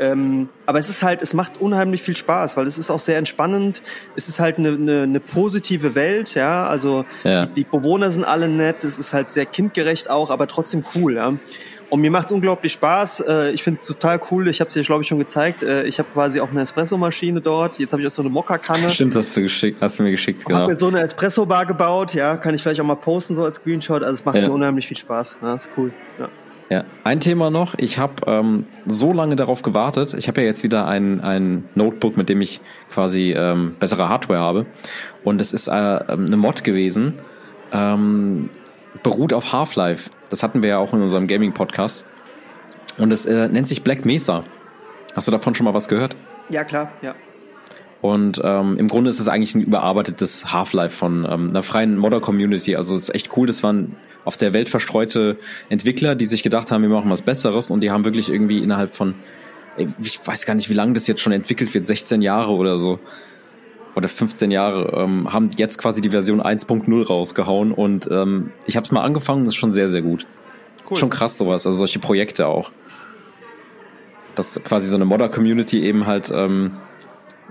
Ähm, 0.00 0.48
aber 0.66 0.78
es 0.78 0.88
ist 0.88 1.02
halt, 1.02 1.22
es 1.22 1.34
macht 1.34 1.60
unheimlich 1.60 2.02
viel 2.02 2.16
Spaß, 2.16 2.56
weil 2.56 2.66
es 2.66 2.78
ist 2.78 2.90
auch 2.90 2.98
sehr 2.98 3.18
entspannend. 3.18 3.82
Es 4.16 4.28
ist 4.28 4.38
halt 4.38 4.58
eine, 4.58 4.70
eine, 4.70 5.02
eine 5.02 5.20
positive 5.20 5.94
Welt, 5.94 6.34
ja. 6.34 6.66
Also 6.66 7.04
ja. 7.24 7.46
Die, 7.46 7.52
die 7.52 7.64
Bewohner 7.64 8.10
sind 8.10 8.24
alle 8.24 8.48
nett, 8.48 8.84
es 8.84 8.98
ist 8.98 9.12
halt 9.12 9.30
sehr 9.30 9.46
kindgerecht 9.46 10.08
auch, 10.08 10.30
aber 10.30 10.46
trotzdem 10.46 10.84
cool, 10.94 11.16
ja. 11.16 11.34
Und 11.90 12.00
mir 12.00 12.10
macht 12.10 12.26
es 12.26 12.32
unglaublich 12.32 12.72
Spaß. 12.72 13.20
Äh, 13.20 13.50
ich 13.52 13.62
finde 13.62 13.80
es 13.80 13.88
total 13.88 14.20
cool. 14.30 14.48
Ich 14.48 14.60
habe 14.60 14.68
es 14.68 14.74
dir, 14.74 14.82
glaube 14.82 15.02
ich, 15.02 15.08
schon 15.08 15.18
gezeigt. 15.18 15.62
Äh, 15.62 15.84
ich 15.84 15.98
habe 15.98 16.08
quasi 16.12 16.40
auch 16.40 16.50
eine 16.50 16.60
Espresso-Maschine 16.60 17.40
dort. 17.40 17.78
Jetzt 17.78 17.92
habe 17.92 18.02
ich 18.02 18.08
auch 18.08 18.12
so 18.12 18.22
eine 18.22 18.30
Mokka-Kanne. 18.30 18.90
Stimmt, 18.90 19.14
hast 19.14 19.36
du, 19.36 19.42
geschickt, 19.42 19.78
hast 19.80 19.98
du 19.98 20.02
mir 20.02 20.10
geschickt, 20.10 20.44
genau. 20.44 20.58
Ich 20.58 20.62
habe 20.62 20.72
mir 20.72 20.78
so 20.78 20.88
eine 20.88 21.00
Espresso-Bar 21.00 21.64
gebaut. 21.64 22.12
Ja, 22.12 22.36
kann 22.36 22.54
ich 22.54 22.62
vielleicht 22.62 22.80
auch 22.80 22.84
mal 22.84 22.96
posten, 22.96 23.34
so 23.34 23.44
als 23.44 23.56
Screenshot. 23.56 24.02
Also 24.02 24.14
es 24.14 24.24
macht 24.24 24.36
ja. 24.36 24.42
mir 24.42 24.52
unheimlich 24.52 24.86
viel 24.86 24.98
Spaß. 24.98 25.38
Ja, 25.40 25.54
ist 25.54 25.70
cool. 25.76 25.92
Ja. 26.18 26.28
Ja, 26.70 26.84
ein 27.02 27.20
Thema 27.20 27.48
noch. 27.48 27.74
Ich 27.78 27.96
habe 27.96 28.14
ähm, 28.26 28.64
so 28.86 29.14
lange 29.14 29.36
darauf 29.36 29.62
gewartet. 29.62 30.12
Ich 30.12 30.28
habe 30.28 30.42
ja 30.42 30.46
jetzt 30.46 30.62
wieder 30.62 30.86
ein, 30.86 31.22
ein 31.22 31.66
Notebook, 31.74 32.18
mit 32.18 32.28
dem 32.28 32.42
ich 32.42 32.60
quasi 32.90 33.32
ähm, 33.34 33.76
bessere 33.80 34.10
Hardware 34.10 34.40
habe. 34.40 34.66
Und 35.24 35.40
es 35.40 35.54
ist 35.54 35.68
äh, 35.68 35.70
eine 35.70 36.36
Mod 36.36 36.64
gewesen. 36.64 37.14
Ähm, 37.72 38.50
beruht 39.02 39.32
auf 39.32 39.52
Half-Life. 39.52 40.10
Das 40.28 40.42
hatten 40.42 40.62
wir 40.62 40.70
ja 40.70 40.78
auch 40.78 40.92
in 40.92 41.02
unserem 41.02 41.26
Gaming-Podcast. 41.26 42.06
Und 42.98 43.12
es 43.12 43.26
äh, 43.26 43.48
nennt 43.48 43.68
sich 43.68 43.82
Black 43.82 44.04
Mesa. 44.04 44.44
Hast 45.14 45.28
du 45.28 45.32
davon 45.32 45.54
schon 45.54 45.64
mal 45.64 45.74
was 45.74 45.88
gehört? 45.88 46.16
Ja, 46.48 46.64
klar, 46.64 46.92
ja. 47.02 47.14
Und 48.00 48.40
ähm, 48.44 48.76
im 48.78 48.86
Grunde 48.86 49.10
ist 49.10 49.18
es 49.18 49.26
eigentlich 49.26 49.54
ein 49.54 49.62
überarbeitetes 49.62 50.52
Half-Life 50.52 50.96
von 50.96 51.26
ähm, 51.28 51.50
einer 51.50 51.62
freien 51.62 51.96
Modder-Community. 51.96 52.76
Also 52.76 52.94
es 52.94 53.08
ist 53.08 53.14
echt 53.14 53.36
cool. 53.36 53.46
Das 53.46 53.62
waren 53.62 53.96
auf 54.24 54.36
der 54.36 54.52
Welt 54.52 54.68
verstreute 54.68 55.36
Entwickler, 55.68 56.14
die 56.14 56.26
sich 56.26 56.42
gedacht 56.42 56.70
haben, 56.70 56.82
wir 56.82 56.88
machen 56.88 57.10
was 57.10 57.22
Besseres. 57.22 57.70
Und 57.70 57.80
die 57.80 57.90
haben 57.90 58.04
wirklich 58.04 58.28
irgendwie 58.30 58.58
innerhalb 58.58 58.94
von, 58.94 59.14
ich 59.76 60.24
weiß 60.24 60.46
gar 60.46 60.54
nicht, 60.54 60.70
wie 60.70 60.74
lange 60.74 60.92
das 60.92 61.08
jetzt 61.08 61.20
schon 61.20 61.32
entwickelt 61.32 61.74
wird, 61.74 61.86
16 61.86 62.22
Jahre 62.22 62.52
oder 62.52 62.78
so, 62.78 63.00
oder 63.98 64.08
15 64.08 64.50
Jahre, 64.50 64.92
ähm, 64.96 65.32
haben 65.32 65.50
jetzt 65.56 65.78
quasi 65.78 66.00
die 66.00 66.10
Version 66.10 66.40
1.0 66.40 67.06
rausgehauen 67.06 67.72
und 67.72 68.08
ähm, 68.10 68.52
ich 68.64 68.76
habe 68.76 68.84
es 68.84 68.92
mal 68.92 69.02
angefangen, 69.02 69.44
das 69.44 69.54
ist 69.54 69.58
schon 69.58 69.72
sehr, 69.72 69.88
sehr 69.88 70.02
gut. 70.02 70.26
Cool. 70.88 70.96
Schon 70.96 71.10
krass 71.10 71.36
sowas, 71.36 71.66
also 71.66 71.76
solche 71.76 71.98
Projekte 71.98 72.46
auch. 72.46 72.70
Dass 74.36 74.62
quasi 74.62 74.88
so 74.88 74.94
eine 74.94 75.04
Modder-Community 75.04 75.82
eben 75.82 76.06
halt 76.06 76.30
ähm, 76.32 76.72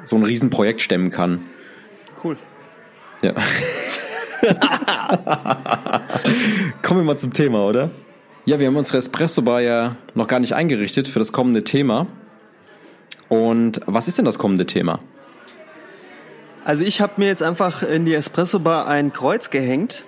so 0.06 0.16
ein 0.16 0.24
Riesenprojekt 0.24 0.82
stemmen 0.82 1.12
kann. 1.12 1.42
Cool. 2.24 2.38
Ja. 3.22 3.34
Kommen 6.82 7.02
wir 7.02 7.06
mal 7.06 7.18
zum 7.18 7.34
Thema, 7.34 7.66
oder? 7.66 7.90
Ja, 8.46 8.60
wir 8.60 8.68
haben 8.68 8.78
unsere 8.78 9.00
Espresso-Bar 9.00 9.62
ja 9.62 9.98
noch 10.16 10.28
gar 10.28 10.40
nicht 10.40 10.54
eingerichtet 10.54 11.10
für 11.10 11.20
das 11.20 11.34
kommende 11.34 11.66
Thema. 11.66 12.08
Und 13.28 13.82
was 13.86 14.08
ist 14.08 14.18
denn 14.18 14.26
das 14.26 14.40
kommende 14.40 14.66
Thema? 14.66 15.00
Also 16.68 16.84
ich 16.84 17.00
habe 17.00 17.14
mir 17.16 17.28
jetzt 17.28 17.44
einfach 17.44 17.82
in 17.82 18.04
die 18.04 18.14
Espresso 18.14 18.60
Bar 18.60 18.90
ein 18.90 19.14
Kreuz 19.14 19.52
gehängt. 19.52 20.04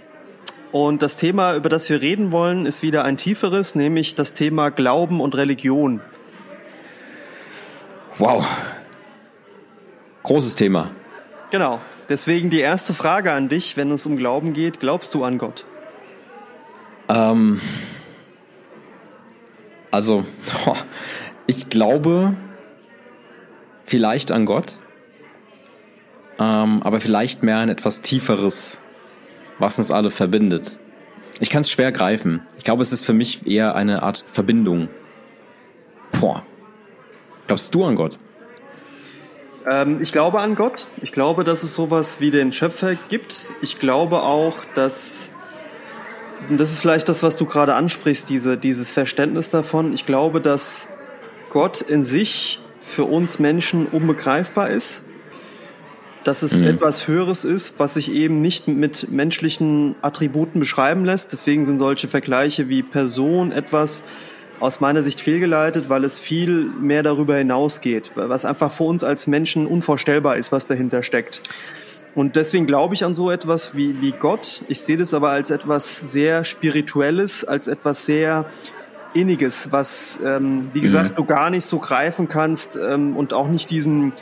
Und 0.74 1.02
das 1.02 1.16
Thema, 1.16 1.56
über 1.56 1.70
das 1.70 1.90
wir 1.90 2.02
reden 2.02 2.34
wollen, 2.34 2.66
ist 2.66 2.84
wieder 2.84 3.06
ein 3.06 3.16
tieferes, 3.16 3.76
nämlich 3.76 4.14
das 4.14 4.34
Thema 4.34 4.70
Glauben 4.70 5.22
und 5.22 5.38
Religion. 5.38 6.02
Wow. 8.18 8.46
Großes 10.24 10.56
Thema. 10.56 10.92
Genau. 11.50 11.80
Deswegen 12.10 12.50
die 12.50 12.60
erste 12.60 12.94
Frage 12.94 13.32
an 13.32 13.48
dich, 13.48 13.78
wenn 13.78 13.90
es 13.92 14.06
um 14.06 14.18
Glauben 14.18 14.52
geht. 14.52 14.82
Glaubst 14.82 15.16
du 15.16 15.24
an 15.24 15.38
Gott? 15.38 15.66
Ähm, 17.08 17.62
also, 19.92 20.26
ich 21.48 21.70
glaube 21.70 22.36
vielleicht 23.86 24.32
an 24.32 24.46
Gott 24.46 24.74
ähm, 26.40 26.82
aber 26.84 27.02
vielleicht 27.02 27.44
mehr 27.44 27.58
ein 27.58 27.70
etwas 27.70 28.02
tieferes, 28.02 28.80
was 29.60 29.78
uns 29.78 29.92
alle 29.92 30.10
verbindet. 30.10 30.80
Ich 31.42 31.50
kann 31.50 31.62
es 31.62 31.70
schwer 31.70 31.92
greifen. 31.92 32.42
Ich 32.58 32.64
glaube, 32.64 32.82
es 32.82 32.92
ist 32.92 33.06
für 33.06 33.14
mich 33.14 33.46
eher 33.46 33.76
eine 33.76 34.04
Art 34.04 34.24
Verbindung. 34.28 34.90
Boah. 36.20 36.44
Glaubst 37.48 37.76
du 37.76 37.84
an 37.84 37.96
Gott? 37.96 38.20
Ähm, 39.70 40.02
ich 40.02 40.12
glaube 40.12 40.40
an 40.40 40.56
Gott. 40.56 40.88
Ich 41.02 41.12
glaube, 41.12 41.44
dass 41.44 41.64
es 41.64 41.76
sowas 41.76 42.22
wie 42.22 42.32
den 42.32 42.54
Schöpfer 42.54 42.96
gibt. 43.10 43.48
Ich 43.62 43.80
glaube 43.80 44.22
auch, 44.22 44.66
dass 44.76 45.32
das 46.50 46.72
ist 46.72 46.80
vielleicht 46.80 47.10
das, 47.10 47.22
was 47.22 47.36
du 47.36 47.46
gerade 47.46 47.76
ansprichst, 47.76 48.30
diese, 48.30 48.58
dieses 48.58 48.94
Verständnis 48.94 49.50
davon. 49.50 49.94
Ich 49.94 50.06
glaube, 50.06 50.40
dass 50.40 50.88
Gott 51.50 51.82
in 51.82 52.06
sich 52.06 52.62
für 52.80 53.04
uns 53.04 53.40
Menschen 53.40 53.88
unbegreifbar 53.88 54.70
ist 54.70 55.04
dass 56.30 56.44
es 56.44 56.60
mhm. 56.60 56.68
etwas 56.68 57.08
Höheres 57.08 57.44
ist, 57.44 57.80
was 57.80 57.96
sich 57.96 58.12
eben 58.12 58.40
nicht 58.40 58.68
mit 58.68 59.10
menschlichen 59.10 59.96
Attributen 60.04 60.60
beschreiben 60.60 61.04
lässt. 61.04 61.32
Deswegen 61.32 61.66
sind 61.66 61.80
solche 61.80 62.08
Vergleiche 62.08 62.70
wie 62.70 62.84
Person 62.84 63.52
etwas 63.52 64.04
aus 64.60 64.80
meiner 64.80 65.02
Sicht 65.02 65.22
fehlgeleitet, 65.22 65.90
weil 65.90 66.04
es 66.04 66.20
viel 66.20 66.70
mehr 66.80 67.02
darüber 67.02 67.36
hinausgeht, 67.36 68.12
was 68.14 68.46
einfach 68.46 68.72
für 68.72 68.84
uns 68.84 69.04
als 69.04 69.26
Menschen 69.26 69.66
unvorstellbar 69.66 70.36
ist, 70.36 70.52
was 70.52 70.68
dahinter 70.68 71.02
steckt. 71.02 71.42
Und 72.14 72.36
deswegen 72.36 72.68
glaube 72.68 72.94
ich 72.94 73.04
an 73.04 73.16
so 73.16 73.32
etwas 73.32 73.76
wie, 73.76 74.00
wie 74.00 74.12
Gott. 74.12 74.62
Ich 74.68 74.82
sehe 74.82 74.98
das 74.98 75.16
aber 75.16 75.32
als 75.32 75.50
etwas 75.50 76.12
sehr 76.12 76.46
Spirituelles, 76.46 77.44
als 77.44 77.68
etwas 77.68 78.06
sehr 78.06 78.46
Inniges, 79.16 79.72
was, 79.72 80.20
ähm, 80.24 80.70
wie 80.74 80.82
gesagt, 80.82 81.12
mhm. 81.12 81.16
du 81.16 81.24
gar 81.24 81.50
nicht 81.50 81.66
so 81.66 81.80
greifen 81.80 82.28
kannst 82.28 82.78
ähm, 82.78 83.18
und 83.18 83.34
auch 83.34 83.48
nicht 83.48 83.72
diesen 83.72 84.14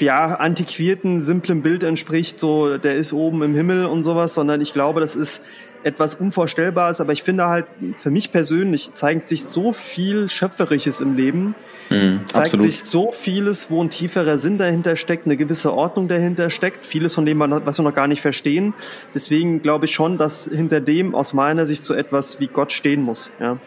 ja, 0.00 0.34
antiquierten, 0.34 1.22
simplen 1.22 1.62
Bild 1.62 1.82
entspricht, 1.82 2.38
so 2.38 2.78
der 2.78 2.96
ist 2.96 3.12
oben 3.12 3.42
im 3.42 3.54
Himmel 3.54 3.86
und 3.86 4.02
sowas, 4.02 4.34
sondern 4.34 4.60
ich 4.60 4.72
glaube, 4.72 5.00
das 5.00 5.16
ist 5.16 5.42
etwas 5.86 6.16
Unvorstellbares, 6.16 7.00
aber 7.00 7.12
ich 7.12 7.22
finde 7.22 7.46
halt, 7.46 7.66
für 7.96 8.10
mich 8.10 8.32
persönlich 8.32 8.90
zeigt 8.94 9.26
sich 9.26 9.44
so 9.44 9.72
viel 9.72 10.28
Schöpferisches 10.28 10.98
im 10.98 11.14
Leben, 11.14 11.54
mhm, 11.90 12.22
zeigt 12.24 12.46
absolut. 12.46 12.66
sich 12.66 12.82
so 12.82 13.12
vieles, 13.12 13.70
wo 13.70 13.82
ein 13.82 13.88
tieferer 13.88 14.40
Sinn 14.40 14.58
dahinter 14.58 14.96
steckt, 14.96 15.26
eine 15.26 15.36
gewisse 15.36 15.72
Ordnung 15.72 16.08
dahinter 16.08 16.50
steckt, 16.50 16.86
vieles 16.86 17.14
von 17.14 17.24
dem, 17.24 17.38
was 17.38 17.78
wir 17.78 17.84
noch 17.84 17.94
gar 17.94 18.08
nicht 18.08 18.20
verstehen. 18.20 18.74
Deswegen 19.14 19.62
glaube 19.62 19.84
ich 19.84 19.92
schon, 19.92 20.18
dass 20.18 20.50
hinter 20.52 20.80
dem 20.80 21.14
aus 21.14 21.34
meiner 21.34 21.66
Sicht 21.66 21.84
so 21.84 21.94
etwas 21.94 22.40
wie 22.40 22.48
Gott 22.48 22.72
stehen 22.72 23.02
muss, 23.02 23.30
ja. 23.38 23.58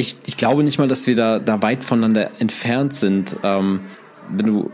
Ich, 0.00 0.16
ich 0.26 0.36
glaube 0.36 0.62
nicht 0.62 0.78
mal, 0.78 0.86
dass 0.86 1.08
wir 1.08 1.16
da, 1.16 1.40
da 1.40 1.60
weit 1.60 1.84
voneinander 1.84 2.40
entfernt 2.40 2.94
sind. 2.94 3.36
Ähm, 3.42 3.80
wenn 4.30 4.46
du 4.46 4.70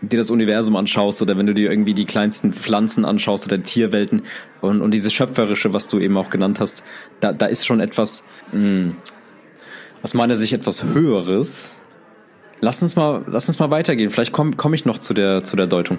dir 0.00 0.18
das 0.18 0.30
Universum 0.30 0.76
anschaust 0.76 1.22
oder 1.22 1.36
wenn 1.36 1.46
du 1.46 1.54
dir 1.54 1.70
irgendwie 1.70 1.94
die 1.94 2.04
kleinsten 2.04 2.52
Pflanzen 2.52 3.04
anschaust 3.04 3.46
oder 3.46 3.62
Tierwelten 3.62 4.22
und, 4.60 4.80
und 4.80 4.92
diese 4.92 5.10
schöpferische, 5.10 5.74
was 5.74 5.88
du 5.88 5.98
eben 5.98 6.16
auch 6.16 6.30
genannt 6.30 6.60
hast, 6.60 6.84
da, 7.20 7.32
da 7.32 7.46
ist 7.46 7.66
schon 7.66 7.80
etwas, 7.80 8.24
mh, 8.52 8.60
hm, 8.60 8.96
aus 10.02 10.14
meiner 10.14 10.36
Sicht 10.36 10.52
etwas 10.52 10.84
Höheres. 10.84 11.80
Lass 12.60 12.80
uns 12.82 12.94
mal, 12.94 13.24
lass 13.26 13.48
uns 13.48 13.58
mal 13.58 13.70
weitergehen. 13.70 14.10
Vielleicht 14.10 14.32
komme 14.32 14.52
komm 14.56 14.74
ich 14.74 14.84
noch 14.84 14.98
zu 14.98 15.14
der, 15.14 15.42
zu 15.42 15.56
der 15.56 15.66
Deutung. 15.66 15.98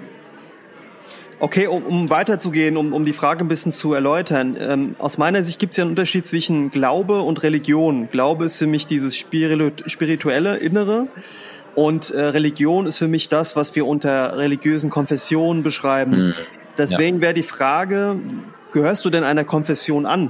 Okay, 1.42 1.68
um, 1.68 1.84
um 1.84 2.10
weiterzugehen, 2.10 2.76
um, 2.76 2.92
um 2.92 3.06
die 3.06 3.14
Frage 3.14 3.46
ein 3.46 3.48
bisschen 3.48 3.72
zu 3.72 3.94
erläutern. 3.94 4.58
Ähm, 4.60 4.96
aus 5.00 5.18
meiner 5.18 5.42
Sicht 5.44 5.60
gibt 5.60 5.72
es 5.72 5.78
ja 5.78 5.84
einen 5.84 5.92
Unterschied 5.92 6.26
zwischen 6.26 6.70
Glaube 6.70 7.22
und 7.22 7.44
Religion. 7.44 8.10
Glaube 8.10 8.46
ist 8.46 8.58
für 8.58 8.68
mich 8.68 8.88
dieses 8.88 9.16
spirituelle 9.16 10.58
Innere 10.58 11.08
Und 11.80 12.12
äh, 12.12 12.20
Religion 12.20 12.88
ist 12.88 12.98
für 12.98 13.08
mich 13.08 13.30
das, 13.30 13.56
was 13.56 13.74
wir 13.74 13.88
unter 13.88 14.38
religiösen 14.38 14.90
Konfessionen 14.90 15.64
beschreiben. 15.64 16.28
Mhm. 16.28 16.34
Deswegen 16.78 17.16
ja. 17.16 17.22
wäre 17.22 17.34
die 17.34 17.44
Frage, 17.44 18.20
gehörst 18.74 19.06
du 19.06 19.10
denn 19.10 19.24
einer 19.24 19.46
Konfession 19.46 20.06
an? 20.06 20.30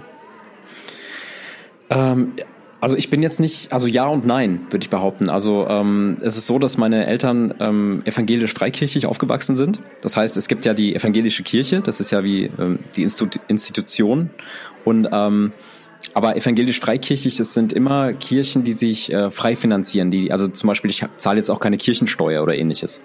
Ähm, 1.89 2.33
also 2.81 2.95
ich 2.95 3.09
bin 3.09 3.23
jetzt 3.23 3.39
nicht, 3.39 3.73
also 3.73 3.87
ja 3.87 4.05
und 4.05 4.27
nein, 4.27 4.67
würde 4.69 4.83
ich 4.83 4.91
behaupten. 4.91 5.27
Also 5.27 5.67
ähm, 5.67 6.17
es 6.21 6.37
ist 6.37 6.45
so, 6.45 6.59
dass 6.59 6.77
meine 6.77 7.07
Eltern 7.07 7.55
ähm, 7.59 8.03
evangelisch-freikirchlich 8.05 9.07
aufgewachsen 9.07 9.55
sind. 9.55 9.81
Das 10.03 10.15
heißt, 10.15 10.37
es 10.37 10.49
gibt 10.49 10.65
ja 10.65 10.75
die 10.75 10.93
evangelische 10.93 11.41
Kirche, 11.41 11.81
das 11.81 11.99
ist 11.99 12.11
ja 12.11 12.23
wie 12.23 12.51
ähm, 12.59 12.77
die 12.95 13.01
Institu 13.01 13.39
Institution. 13.47 14.29
Und 14.85 15.07
ähm, 15.11 15.51
aber 16.13 16.35
evangelisch-freikirchlich, 16.35 17.37
das 17.37 17.53
sind 17.53 17.73
immer 17.73 18.13
Kirchen, 18.13 18.63
die 18.63 18.73
sich 18.73 19.11
äh, 19.13 19.31
frei 19.31 19.55
finanzieren. 19.55 20.11
Die, 20.11 20.31
also 20.31 20.47
zum 20.47 20.67
Beispiel, 20.67 20.89
ich 20.89 21.05
zahle 21.17 21.37
jetzt 21.37 21.49
auch 21.49 21.59
keine 21.59 21.77
Kirchensteuer 21.77 22.43
oder 22.43 22.55
ähnliches. 22.55 23.01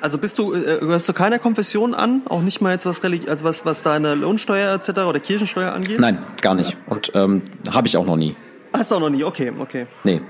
Also 0.00 0.18
bist 0.18 0.38
du, 0.38 0.54
äh, 0.54 0.78
gehörst 0.80 1.08
du 1.08 1.12
keiner 1.12 1.38
Konfession 1.38 1.94
an? 1.94 2.22
Auch 2.28 2.42
nicht 2.42 2.60
mal 2.60 2.72
jetzt 2.72 2.86
was, 2.86 3.02
also 3.02 3.44
was, 3.44 3.64
was 3.64 3.82
deine 3.82 4.14
Lohnsteuer 4.14 4.74
etc. 4.74 5.00
oder 5.00 5.20
Kirchensteuer 5.20 5.72
angeht? 5.72 5.98
Nein, 5.98 6.18
gar 6.40 6.54
nicht. 6.54 6.76
Und 6.86 7.12
ähm, 7.14 7.42
habe 7.72 7.88
ich 7.88 7.96
auch 7.96 8.06
noch 8.06 8.16
nie. 8.16 8.36
Hast 8.72 8.90
du 8.90 8.96
auch 8.96 9.00
noch 9.00 9.10
nie, 9.10 9.24
okay, 9.24 9.52
okay. 9.58 9.86
Nee. 10.04 10.20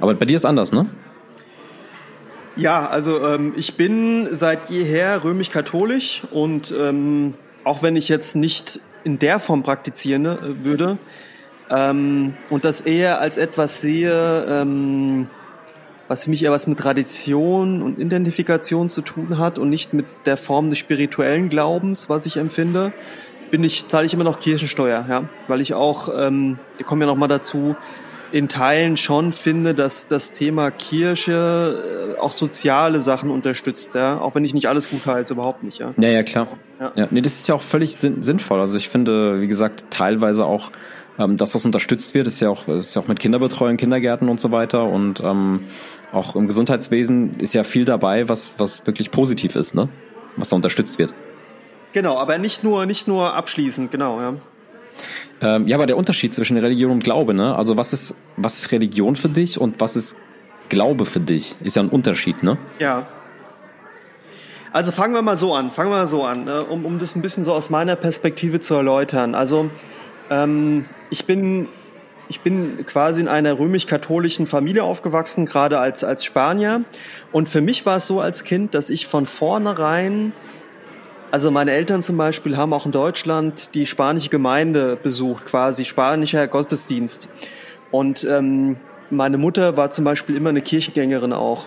Aber 0.00 0.14
bei 0.14 0.26
dir 0.26 0.36
ist 0.36 0.44
anders, 0.44 0.72
ne? 0.72 0.86
Ja, 2.56 2.86
also 2.86 3.20
ähm, 3.20 3.52
ich 3.56 3.76
bin 3.76 4.28
seit 4.30 4.70
jeher 4.70 5.22
römisch-katholisch 5.24 6.22
und 6.30 6.72
ähm, 6.78 7.34
auch 7.66 7.82
wenn 7.82 7.96
ich 7.96 8.08
jetzt 8.08 8.36
nicht 8.36 8.80
in 9.02 9.18
der 9.18 9.40
Form 9.40 9.64
praktizieren 9.64 10.24
äh, 10.24 10.64
würde 10.64 10.98
ähm, 11.68 12.34
und 12.48 12.64
das 12.64 12.80
eher 12.80 13.20
als 13.20 13.38
etwas 13.38 13.80
sehe, 13.80 14.46
ähm, 14.48 15.28
was 16.06 16.24
für 16.24 16.30
mich 16.30 16.44
eher 16.44 16.52
was 16.52 16.68
mit 16.68 16.78
Tradition 16.78 17.82
und 17.82 17.98
Identifikation 17.98 18.88
zu 18.88 19.02
tun 19.02 19.38
hat 19.38 19.58
und 19.58 19.68
nicht 19.68 19.92
mit 19.92 20.06
der 20.26 20.36
Form 20.36 20.70
des 20.70 20.78
spirituellen 20.78 21.48
Glaubens, 21.48 22.08
was 22.08 22.26
ich 22.26 22.36
empfinde, 22.36 22.92
bin 23.50 23.64
ich, 23.64 23.88
zahle 23.88 24.06
ich 24.06 24.14
immer 24.14 24.24
noch 24.24 24.38
Kirchensteuer, 24.38 25.04
ja, 25.08 25.28
weil 25.48 25.60
ich 25.60 25.74
auch, 25.74 26.08
ähm, 26.16 26.60
wir 26.76 26.86
kommen 26.86 27.00
ja 27.00 27.08
noch 27.08 27.16
mal 27.16 27.26
dazu, 27.26 27.74
in 28.32 28.48
Teilen 28.48 28.96
schon 28.96 29.32
finde, 29.32 29.74
dass 29.74 30.06
das 30.06 30.32
Thema 30.32 30.70
Kirche 30.70 32.14
äh, 32.16 32.20
auch 32.20 32.32
soziale 32.32 33.00
Sachen 33.00 33.30
unterstützt, 33.30 33.94
ja, 33.94 34.20
auch 34.20 34.34
wenn 34.34 34.44
ich 34.44 34.54
nicht 34.54 34.68
alles 34.68 34.90
gut 34.90 35.06
heiße, 35.06 35.32
überhaupt 35.32 35.62
nicht, 35.62 35.78
ja. 35.78 35.94
Ja, 35.96 36.08
ja, 36.08 36.22
klar. 36.22 36.48
Ja. 36.80 36.92
ja. 36.96 37.08
Nee, 37.10 37.22
das 37.22 37.34
ist 37.34 37.48
ja 37.48 37.54
auch 37.54 37.62
völlig 37.62 37.96
sinn 37.96 38.22
sinnvoll. 38.22 38.60
Also 38.60 38.76
ich 38.76 38.88
finde, 38.88 39.40
wie 39.40 39.46
gesagt, 39.46 39.86
teilweise 39.90 40.44
auch, 40.44 40.70
ähm, 41.18 41.36
dass 41.36 41.52
das 41.52 41.64
unterstützt 41.64 42.14
wird, 42.14 42.26
ist 42.26 42.40
ja 42.40 42.50
auch, 42.50 42.68
ist 42.68 42.94
ja 42.94 43.02
auch 43.02 43.08
mit 43.08 43.20
Kinderbetreuung, 43.20 43.76
Kindergärten 43.76 44.28
und 44.28 44.40
so 44.40 44.50
weiter 44.50 44.84
und 44.84 45.20
ähm, 45.20 45.64
auch 46.12 46.36
im 46.36 46.46
Gesundheitswesen 46.46 47.32
ist 47.40 47.54
ja 47.54 47.64
viel 47.64 47.84
dabei, 47.84 48.28
was, 48.28 48.54
was 48.58 48.86
wirklich 48.86 49.10
positiv 49.10 49.56
ist, 49.56 49.74
ne? 49.74 49.88
Was 50.36 50.50
da 50.50 50.56
unterstützt 50.56 50.98
wird. 50.98 51.12
Genau, 51.92 52.18
aber 52.18 52.36
nicht 52.36 52.62
nur, 52.62 52.84
nicht 52.84 53.08
nur 53.08 53.34
abschließend, 53.34 53.90
genau, 53.90 54.20
ja. 54.20 54.34
Ähm, 55.40 55.66
ja, 55.66 55.76
aber 55.76 55.86
der 55.86 55.96
Unterschied 55.96 56.34
zwischen 56.34 56.56
Religion 56.56 56.90
und 56.90 57.04
Glaube, 57.04 57.34
ne? 57.34 57.54
Also 57.56 57.76
was 57.76 57.92
ist, 57.92 58.14
was 58.36 58.58
ist 58.58 58.72
Religion 58.72 59.16
für 59.16 59.28
dich 59.28 59.60
und 59.60 59.80
was 59.80 59.96
ist 59.96 60.16
Glaube 60.68 61.04
für 61.04 61.20
dich? 61.20 61.56
Ist 61.62 61.76
ja 61.76 61.82
ein 61.82 61.88
Unterschied, 61.88 62.42
ne? 62.42 62.58
Ja. 62.78 63.06
Also 64.72 64.92
fangen 64.92 65.14
wir 65.14 65.22
mal 65.22 65.36
so 65.36 65.54
an, 65.54 65.70
fangen 65.70 65.90
wir 65.90 65.96
mal 65.96 66.08
so 66.08 66.24
an, 66.24 66.44
ne? 66.44 66.62
um, 66.64 66.84
um 66.84 66.98
das 66.98 67.16
ein 67.16 67.22
bisschen 67.22 67.44
so 67.44 67.54
aus 67.54 67.70
meiner 67.70 67.96
Perspektive 67.96 68.60
zu 68.60 68.74
erläutern. 68.74 69.34
Also 69.34 69.70
ähm, 70.30 70.84
ich 71.08 71.24
bin 71.24 71.68
ich 72.28 72.40
bin 72.40 72.84
quasi 72.86 73.20
in 73.20 73.28
einer 73.28 73.58
römisch-katholischen 73.58 74.46
Familie 74.46 74.82
aufgewachsen, 74.82 75.46
gerade 75.46 75.78
als, 75.78 76.02
als 76.02 76.24
Spanier. 76.24 76.84
Und 77.32 77.48
für 77.48 77.60
mich 77.60 77.86
war 77.86 77.98
es 77.98 78.06
so 78.06 78.20
als 78.20 78.44
Kind, 78.44 78.74
dass 78.74 78.90
ich 78.90 79.06
von 79.06 79.26
vornherein 79.26 80.32
also 81.30 81.50
meine 81.50 81.72
Eltern 81.72 82.02
zum 82.02 82.16
Beispiel 82.16 82.56
haben 82.56 82.72
auch 82.72 82.86
in 82.86 82.92
Deutschland 82.92 83.74
die 83.74 83.86
spanische 83.86 84.28
Gemeinde 84.28 84.96
besucht, 84.96 85.44
quasi 85.44 85.84
spanischer 85.84 86.46
Gottesdienst. 86.46 87.28
Und 87.90 88.24
ähm, 88.24 88.76
meine 89.10 89.38
Mutter 89.38 89.76
war 89.76 89.90
zum 89.90 90.04
Beispiel 90.04 90.36
immer 90.36 90.50
eine 90.50 90.62
Kirchengängerin 90.62 91.32
auch. 91.32 91.66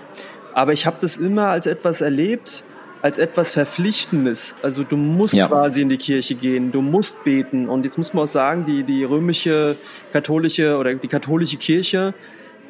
Aber 0.53 0.73
ich 0.73 0.85
habe 0.85 0.97
das 0.99 1.17
immer 1.17 1.47
als 1.47 1.67
etwas 1.67 2.01
erlebt, 2.01 2.63
als 3.01 3.17
etwas 3.17 3.51
Verpflichtendes. 3.51 4.55
Also 4.61 4.83
du 4.83 4.97
musst 4.97 5.33
ja. 5.33 5.47
quasi 5.47 5.81
in 5.81 5.89
die 5.89 5.97
Kirche 5.97 6.35
gehen, 6.35 6.71
du 6.71 6.81
musst 6.81 7.23
beten. 7.23 7.69
Und 7.69 7.85
jetzt 7.85 7.97
muss 7.97 8.13
man 8.13 8.23
auch 8.23 8.27
sagen, 8.27 8.65
die, 8.65 8.83
die 8.83 9.03
römische 9.03 9.75
katholische 10.11 10.77
oder 10.77 10.93
die 10.95 11.07
katholische 11.07 11.57
Kirche 11.57 12.13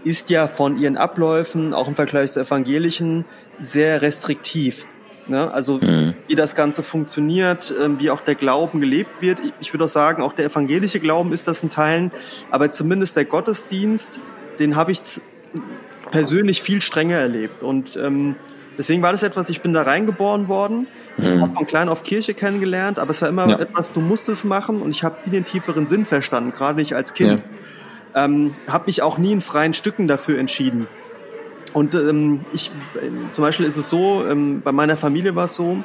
ist 0.03 0.29
ja 0.29 0.47
von 0.47 0.77
ihren 0.77 0.97
Abläufen, 0.97 1.73
auch 1.73 1.87
im 1.87 1.95
Vergleich 1.95 2.31
zur 2.31 2.43
evangelischen, 2.43 3.25
sehr 3.59 4.01
restriktiv. 4.01 4.85
Ne? 5.29 5.51
Also 5.51 5.79
mhm. 5.79 6.15
wie 6.27 6.35
das 6.35 6.55
Ganze 6.55 6.83
funktioniert, 6.83 7.73
ähm, 7.81 7.99
wie 7.99 8.09
auch 8.09 8.21
der 8.21 8.35
Glauben 8.35 8.81
gelebt 8.81 9.21
wird. 9.21 9.39
Ich, 9.39 9.53
ich 9.59 9.73
würde 9.73 9.85
auch 9.85 9.89
sagen, 9.89 10.23
auch 10.23 10.33
der 10.33 10.45
evangelische 10.45 10.99
Glauben 10.99 11.31
ist 11.31 11.47
das 11.47 11.63
in 11.63 11.69
Teilen, 11.69 12.11
aber 12.51 12.69
zumindest 12.69 13.15
der 13.15 13.25
Gottesdienst, 13.25 14.19
den 14.59 14.75
habe 14.75 14.91
ich 14.91 14.99
persönlich 16.11 16.61
viel 16.61 16.81
strenger 16.81 17.17
erlebt. 17.17 17.63
Und 17.63 17.95
ähm, 17.95 18.35
deswegen 18.77 19.01
war 19.01 19.11
das 19.11 19.23
etwas, 19.23 19.49
ich 19.49 19.61
bin 19.61 19.73
da 19.73 19.83
reingeboren 19.83 20.47
worden, 20.47 20.87
mhm. 21.17 21.41
habe 21.41 21.53
von 21.53 21.67
klein 21.67 21.89
auf 21.89 22.03
Kirche 22.03 22.33
kennengelernt, 22.33 22.99
aber 22.99 23.11
es 23.11 23.21
war 23.21 23.29
immer 23.29 23.47
ja. 23.47 23.59
etwas, 23.59 23.93
du 23.93 24.01
musst 24.01 24.29
es 24.29 24.43
machen 24.43 24.81
und 24.81 24.91
ich 24.91 25.03
habe 25.03 25.17
nie 25.25 25.31
den 25.31 25.45
tieferen 25.45 25.87
Sinn 25.87 26.05
verstanden, 26.05 26.51
gerade 26.51 26.77
nicht 26.77 26.95
als 26.95 27.13
Kind. 27.13 27.43
Ja. 28.15 28.25
Ähm, 28.25 28.55
habe 28.67 28.85
mich 28.87 29.03
auch 29.03 29.19
nie 29.19 29.31
in 29.31 29.41
freien 29.41 29.75
Stücken 29.75 30.07
dafür 30.07 30.39
entschieden. 30.39 30.87
Und 31.73 31.95
ähm, 31.95 32.45
ich, 32.53 32.71
zum 33.31 33.43
Beispiel 33.43 33.65
ist 33.65 33.77
es 33.77 33.89
so, 33.89 34.25
ähm, 34.25 34.61
bei 34.61 34.71
meiner 34.71 34.97
Familie 34.97 35.35
war 35.35 35.45
es 35.45 35.55
so, 35.55 35.83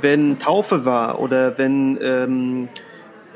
wenn 0.00 0.38
Taufe 0.38 0.84
war 0.84 1.20
oder 1.20 1.58
wenn 1.58 1.98
ähm, 2.00 2.68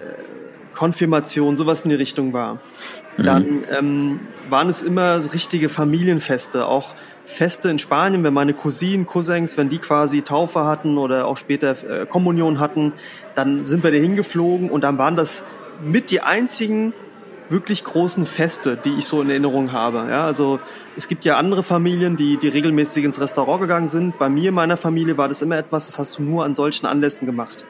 äh, 0.01 0.75
Konfirmation, 0.75 1.57
sowas 1.57 1.83
in 1.83 1.91
die 1.91 1.97
Richtung 1.97 2.33
war, 2.33 2.61
mhm. 3.17 3.25
dann 3.25 3.65
ähm, 3.71 4.21
waren 4.51 4.69
es 4.69 4.83
immer 4.83 5.21
richtige 5.33 5.69
Familienfeste, 5.69 6.67
auch 6.67 6.95
Feste 7.25 7.71
in 7.71 7.79
Spanien, 7.79 8.23
wenn 8.23 8.35
meine 8.35 8.53
Cousinen, 8.53 9.07
Cousins, 9.07 9.57
wenn 9.57 9.71
die 9.71 9.79
quasi 9.79 10.23
Taufe 10.23 10.65
hatten 10.65 10.99
oder 10.99 11.27
auch 11.27 11.39
später 11.39 12.03
äh, 12.03 12.07
Kommunion 12.07 12.61
hatten, 12.61 12.93
dann 13.35 13.65
sind 13.65 13.83
wir 13.83 13.93
da 13.93 13.97
hingeflogen 13.97 14.69
und 14.71 14.85
dann 14.85 14.99
waren 14.99 15.17
das 15.17 15.45
mit 15.83 16.11
die 16.11 16.21
einzigen 16.21 16.93
wirklich 17.49 17.85
großen 17.85 18.27
Feste, 18.27 18.77
die 18.77 18.95
ich 18.99 19.07
so 19.07 19.21
in 19.21 19.31
Erinnerung 19.31 19.73
habe. 19.73 20.07
Ja, 20.09 20.25
also 20.25 20.61
es 20.97 21.09
gibt 21.09 21.25
ja 21.25 21.37
andere 21.37 21.63
Familien, 21.63 22.17
die, 22.17 22.39
die 22.39 22.49
regelmäßig 22.49 23.05
ins 23.05 23.21
Restaurant 23.21 23.61
gegangen 23.61 23.89
sind. 23.89 24.19
Bei 24.19 24.29
mir, 24.29 24.53
meiner 24.53 24.77
Familie, 24.77 25.19
war 25.19 25.29
das 25.29 25.43
immer 25.43 25.59
etwas, 25.59 25.87
das 25.87 25.99
hast 25.99 26.19
du 26.19 26.23
nur 26.23 26.45
an 26.45 26.55
solchen 26.55 26.87
Anlässen 26.87 27.27
gemacht. 27.27 27.67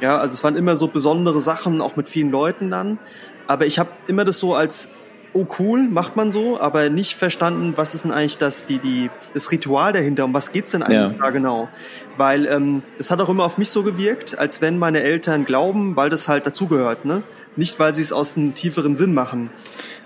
Ja, 0.00 0.18
also 0.18 0.34
es 0.34 0.44
waren 0.44 0.56
immer 0.56 0.76
so 0.76 0.88
besondere 0.88 1.40
Sachen, 1.40 1.80
auch 1.80 1.96
mit 1.96 2.08
vielen 2.08 2.30
Leuten 2.30 2.70
dann. 2.70 2.98
Aber 3.46 3.66
ich 3.66 3.78
habe 3.78 3.90
immer 4.06 4.24
das 4.24 4.38
so 4.38 4.54
als 4.54 4.90
oh 5.36 5.46
cool, 5.58 5.86
macht 5.88 6.16
man 6.16 6.30
so, 6.30 6.58
aber 6.58 6.88
nicht 6.88 7.14
verstanden, 7.14 7.74
was 7.76 7.94
ist 7.94 8.04
denn 8.04 8.12
eigentlich 8.12 8.38
das, 8.38 8.64
die, 8.64 8.78
die, 8.78 9.10
das 9.34 9.50
Ritual 9.52 9.92
dahinter, 9.92 10.24
um 10.24 10.32
was 10.32 10.50
geht's 10.50 10.70
denn 10.70 10.82
eigentlich 10.82 11.18
ja. 11.18 11.24
da 11.24 11.30
genau? 11.30 11.68
Weil 12.16 12.46
ähm, 12.46 12.82
das 12.96 13.10
hat 13.10 13.20
auch 13.20 13.28
immer 13.28 13.44
auf 13.44 13.58
mich 13.58 13.68
so 13.68 13.82
gewirkt, 13.82 14.38
als 14.38 14.62
wenn 14.62 14.78
meine 14.78 15.02
Eltern 15.02 15.44
glauben, 15.44 15.94
weil 15.96 16.08
das 16.08 16.28
halt 16.28 16.46
dazugehört, 16.46 17.04
ne? 17.04 17.22
Nicht, 17.54 17.78
weil 17.78 17.94
sie 17.94 18.02
es 18.02 18.12
aus 18.12 18.36
einem 18.36 18.54
tieferen 18.54 18.96
Sinn 18.96 19.14
machen. 19.14 19.50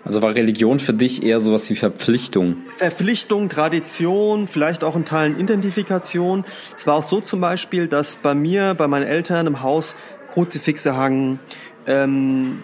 Also 0.05 0.23
war 0.23 0.35
Religion 0.35 0.79
für 0.79 0.95
dich 0.95 1.23
eher 1.23 1.41
sowas 1.41 1.69
wie 1.69 1.77
Verpflichtung? 1.77 2.57
Verpflichtung, 2.77 3.49
Tradition, 3.49 4.47
vielleicht 4.47 4.85
auch 4.85 4.97
in 4.97 5.05
Teilen 5.05 5.39
Identifikation. 5.39 6.45
Es 6.77 6.87
war 6.87 6.95
auch 6.95 7.03
so 7.03 7.21
zum 7.21 7.41
Beispiel, 7.41 7.87
dass 7.87 8.17
bei 8.17 8.35
mir, 8.35 8.75
bei 8.75 8.89
meinen 8.89 9.07
Eltern 9.07 9.47
im 9.47 9.63
Haus 9.63 9.97
Kruzifixe 10.31 10.97
hangen, 10.97 11.41
ähm, 11.87 12.63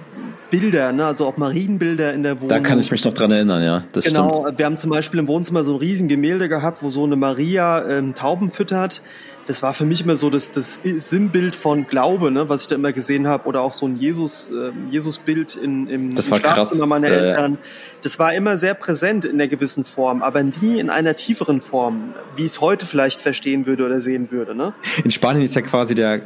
Bilder, 0.50 0.92
ne? 0.92 1.06
also 1.06 1.26
auch 1.26 1.36
Marienbilder 1.36 2.12
in 2.12 2.22
der 2.22 2.36
Wohnung. 2.36 2.48
Da 2.48 2.60
kann 2.60 2.78
ich 2.78 2.90
mich 2.90 3.04
noch 3.04 3.12
dran 3.12 3.30
erinnern, 3.30 3.62
ja. 3.62 3.84
Das 3.92 4.04
genau, 4.04 4.42
stimmt. 4.42 4.58
wir 4.58 4.66
haben 4.66 4.78
zum 4.78 4.90
Beispiel 4.90 5.18
im 5.18 5.26
Wohnzimmer 5.26 5.64
so 5.64 5.72
ein 5.74 5.78
riesen 5.78 6.08
Gemälde 6.08 6.48
gehabt, 6.48 6.82
wo 6.82 6.88
so 6.88 7.04
eine 7.04 7.16
Maria 7.16 7.84
ähm, 7.88 8.14
Tauben 8.14 8.50
füttert. 8.50 9.02
Das 9.46 9.62
war 9.62 9.74
für 9.74 9.84
mich 9.84 10.02
immer 10.02 10.16
so 10.16 10.28
das, 10.28 10.50
das 10.50 10.80
Sinnbild 10.82 11.54
von 11.54 11.86
Glaube, 11.86 12.30
ne? 12.30 12.48
was 12.48 12.62
ich 12.62 12.68
da 12.68 12.74
immer 12.74 12.92
gesehen 12.92 13.28
habe. 13.28 13.48
Oder 13.48 13.62
auch 13.62 13.72
so 13.72 13.86
ein 13.86 13.96
Jesus, 13.96 14.50
äh, 14.50 14.72
Jesus-Bild 14.90 15.56
in, 15.56 15.86
im, 15.88 16.14
das 16.14 16.30
war 16.30 16.40
krass. 16.40 16.76
meiner 16.80 17.08
äh, 17.08 17.28
Eltern. 17.28 17.58
Das 18.02 18.18
war 18.18 18.34
immer 18.34 18.58
sehr 18.58 18.74
präsent 18.74 19.24
in 19.24 19.34
einer 19.34 19.48
gewissen 19.48 19.84
Form, 19.84 20.22
aber 20.22 20.42
nie 20.42 20.78
in 20.78 20.90
einer 20.90 21.14
tieferen 21.14 21.60
Form, 21.60 22.14
wie 22.34 22.42
ich 22.42 22.52
es 22.52 22.60
heute 22.60 22.86
vielleicht 22.86 23.20
verstehen 23.20 23.66
würde 23.66 23.86
oder 23.86 24.00
sehen 24.00 24.30
würde. 24.30 24.54
Ne? 24.54 24.74
In 25.04 25.10
Spanien 25.10 25.44
ist 25.44 25.54
ja 25.54 25.62
quasi 25.62 25.94
der 25.94 26.22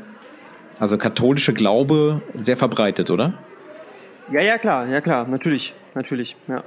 also 0.81 0.99
katholische 0.99 1.53
Glaube 1.53 2.23
sehr 2.37 2.57
verbreitet, 2.57 3.11
oder? 3.11 3.35
Ja, 4.33 4.41
ja, 4.41 4.59
klar, 4.59 4.89
ja 4.89 5.01
klar, 5.01 5.29
natürlich, 5.29 5.75
natürlich, 5.95 6.37
ja. 6.49 6.65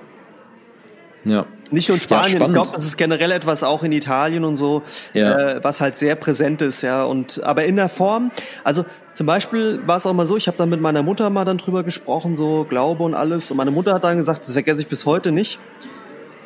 Ja. 1.25 1.45
Nicht 1.71 1.87
nur 1.87 1.95
in 1.95 2.01
Spanien, 2.01 2.39
ja, 2.39 2.45
ich 2.45 2.53
glaube, 2.53 2.71
das 2.75 2.83
ist 2.85 2.97
generell 2.97 3.31
etwas 3.31 3.63
auch 3.63 3.83
in 3.83 3.93
Italien 3.93 4.43
und 4.43 4.55
so, 4.55 4.83
ja. 5.13 5.53
äh, 5.53 5.63
was 5.63 5.79
halt 5.79 5.95
sehr 5.95 6.15
präsent 6.15 6.61
ist, 6.61 6.81
ja. 6.81 7.05
Und 7.05 7.41
aber 7.43 7.63
in 7.63 7.77
der 7.77 7.87
Form, 7.87 8.29
also 8.63 8.85
zum 9.13 9.25
Beispiel 9.25 9.81
war 9.85 9.97
es 9.97 10.05
auch 10.05 10.13
mal 10.13 10.25
so, 10.25 10.35
ich 10.35 10.47
habe 10.47 10.57
dann 10.57 10.69
mit 10.69 10.81
meiner 10.81 11.01
Mutter 11.01 11.29
mal 11.29 11.45
dann 11.45 11.57
drüber 11.57 11.83
gesprochen, 11.83 12.35
so 12.35 12.65
Glaube 12.65 13.03
und 13.03 13.15
alles. 13.15 13.49
Und 13.51 13.57
meine 13.57 13.71
Mutter 13.71 13.93
hat 13.93 14.03
dann 14.03 14.17
gesagt, 14.17 14.43
das 14.43 14.51
vergesse 14.51 14.81
ich 14.81 14.89
bis 14.89 15.05
heute 15.05 15.31
nicht. 15.31 15.59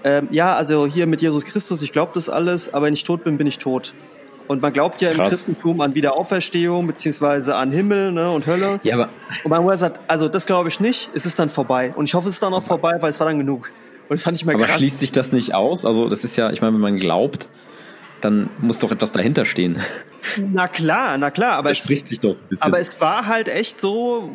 ähm, 0.04 0.28
ja, 0.30 0.56
also 0.56 0.86
hier 0.86 1.08
mit 1.08 1.24
Jesus 1.24 1.44
Christus, 1.44 1.82
ich 1.82 1.92
glaube 1.92 2.12
das 2.14 2.30
alles, 2.30 2.72
aber 2.72 2.86
wenn 2.86 2.94
ich 2.94 3.04
tot 3.04 3.24
bin, 3.24 3.38
bin 3.38 3.48
ich 3.48 3.58
tot. 3.58 3.96
Und 4.48 4.62
man 4.62 4.72
glaubt 4.74 5.02
ja 5.02 5.12
im 5.12 5.18
Krass. 5.18 5.30
Christentum 5.30 5.82
an 5.82 5.94
Wiederauferstehung 5.96 6.88
beziehungsweise 6.88 7.56
an 7.56 7.72
Himmel 7.72 8.12
ne, 8.14 8.32
und 8.32 8.48
Hölle. 8.48 8.80
Ja, 8.84 8.96
aber 8.96 9.10
Und 9.44 9.50
mein 9.50 9.62
Bruder 9.62 9.78
sagt, 9.78 10.00
also 10.08 10.30
das 10.30 10.46
glaube 10.46 10.70
ich 10.70 10.80
nicht, 10.80 11.10
es 11.14 11.26
ist 11.26 11.38
dann 11.40 11.50
vorbei. 11.50 11.94
Und 11.96 12.06
ich 12.06 12.14
hoffe, 12.14 12.30
es 12.30 12.36
ist 12.36 12.44
dann 12.44 12.54
auch 12.54 12.64
vorbei, 12.64 12.94
weil 13.02 13.10
es 13.10 13.20
war 13.20 13.28
dann 13.28 13.40
genug. 13.40 13.72
Und 14.10 14.16
das 14.16 14.24
fand 14.24 14.38
ich 14.38 14.46
mal 14.46 14.56
Aber 14.56 14.64
krass. 14.66 14.78
schließt 14.78 15.00
sich 15.02 15.12
das 15.12 15.34
nicht 15.34 15.54
aus? 15.54 15.84
Also 15.86 16.08
das 16.08 16.24
ist 16.24 16.38
ja, 16.38 16.50
ich 16.52 16.62
meine, 16.62 16.74
wenn 16.74 16.82
man 16.82 16.96
glaubt, 16.96 17.50
dann 18.22 18.50
muss 18.60 18.80
doch 18.80 18.92
etwas 18.92 19.12
dahinter 19.12 19.44
stehen. 19.46 19.80
Na 20.38 20.68
klar, 20.68 21.18
na 21.18 21.30
klar, 21.30 21.58
aber 21.58 21.70
Das 21.70 21.80
es, 21.80 21.84
spricht 21.84 22.08
sich 22.08 22.20
doch 22.22 22.32
ein 22.36 22.48
bisschen. 22.50 22.62
aber 22.64 22.80
es 22.80 23.00
war 23.02 23.28
halt 23.28 23.50
echt 23.50 23.80
so, 23.82 24.32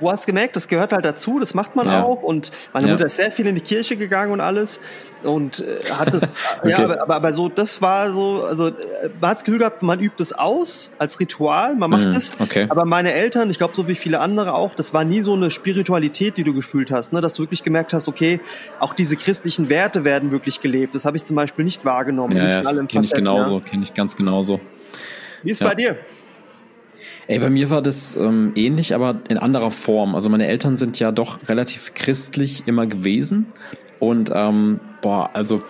wo 0.00 0.10
hast 0.10 0.26
gemerkt, 0.26 0.56
das 0.56 0.66
gehört 0.68 0.92
halt 0.92 1.04
dazu, 1.04 1.38
das 1.38 1.54
macht 1.54 1.76
man 1.76 1.86
Ja. 1.86 2.02
auch. 2.02 2.22
Und 2.22 2.50
meine 2.72 2.86
Ja. 2.88 2.92
Mutter 2.94 3.06
ist 3.06 3.16
sehr 3.16 3.30
viel 3.32 3.46
in 3.46 3.54
die 3.54 3.60
Kirche 3.60 3.96
gegangen 3.96 4.32
und 4.32 4.40
alles. 4.40 4.80
Und 5.22 5.60
äh, 5.60 5.90
hat 5.90 6.14
das, 6.14 6.36
Okay. 6.60 6.70
ja, 6.70 6.78
aber, 6.84 7.02
aber, 7.02 7.14
aber 7.16 7.32
so, 7.32 7.48
das 7.48 7.80
war 7.82 8.10
so, 8.10 8.42
also 8.44 8.68
äh, 8.68 8.72
man 9.20 9.30
hat 9.30 9.36
das 9.38 9.44
Gefühl 9.44 9.58
gehabt, 9.58 9.82
man 9.82 10.00
übt 10.00 10.22
es 10.22 10.32
aus 10.32 10.92
als 10.98 11.20
Ritual, 11.20 11.76
man 11.76 11.90
macht 11.90 12.06
Mhm, 12.06 12.12
es. 12.14 12.32
okay. 12.38 12.66
Aber 12.70 12.84
meine 12.86 13.12
Eltern, 13.12 13.50
ich 13.50 13.58
glaube, 13.58 13.74
so 13.76 13.86
wie 13.88 13.94
viele 13.94 14.20
andere 14.20 14.54
auch, 14.54 14.74
das 14.74 14.94
war 14.94 15.04
nie 15.04 15.20
so 15.22 15.34
eine 15.34 15.50
Spiritualität, 15.50 16.36
die 16.38 16.44
du 16.44 16.54
gefühlt 16.54 16.90
hast, 16.90 17.12
ne? 17.12 17.20
dass 17.20 17.34
du 17.34 17.42
wirklich 17.42 17.62
gemerkt 17.62 17.92
hast, 17.92 18.08
okay, 18.08 18.40
auch 18.78 18.94
diese 18.94 19.16
christlichen 19.16 19.68
Werte 19.68 20.04
werden 20.04 20.30
wirklich 20.30 20.60
gelebt. 20.60 20.94
Das 20.94 21.04
habe 21.04 21.16
ich 21.16 21.24
zum 21.24 21.36
Beispiel 21.36 21.64
nicht 21.64 21.84
wahrgenommen. 21.84 22.36
ja, 22.36 22.48
ja, 22.48 22.62
das 22.62 22.78
kenne 22.88 23.04
ich 23.04 23.10
genauso, 23.12 23.58
Ja. 23.58 23.64
kenne 23.64 23.82
ich 23.82 23.92
ganz 23.94 24.16
genauso. 24.16 24.60
Wie 25.42 25.50
ist 25.50 25.60
Ja. 25.60 25.68
bei 25.68 25.74
dir? 25.74 25.96
Ey, 27.26 27.38
bei 27.38 27.50
mir 27.50 27.70
war 27.70 27.82
das 27.82 28.16
ähm, 28.16 28.52
ähnlich, 28.56 28.94
aber 28.94 29.20
in 29.28 29.38
anderer 29.38 29.70
Form. 29.70 30.14
Also 30.14 30.28
meine 30.30 30.46
Eltern 30.46 30.76
sind 30.76 30.98
ja 30.98 31.12
doch 31.12 31.48
relativ 31.48 31.94
christlich 31.94 32.64
immer 32.66 32.86
gewesen. 32.86 33.46
Und 33.98 34.30
ähm, 34.34 34.80
boah, 35.00 35.30
also 35.34 35.62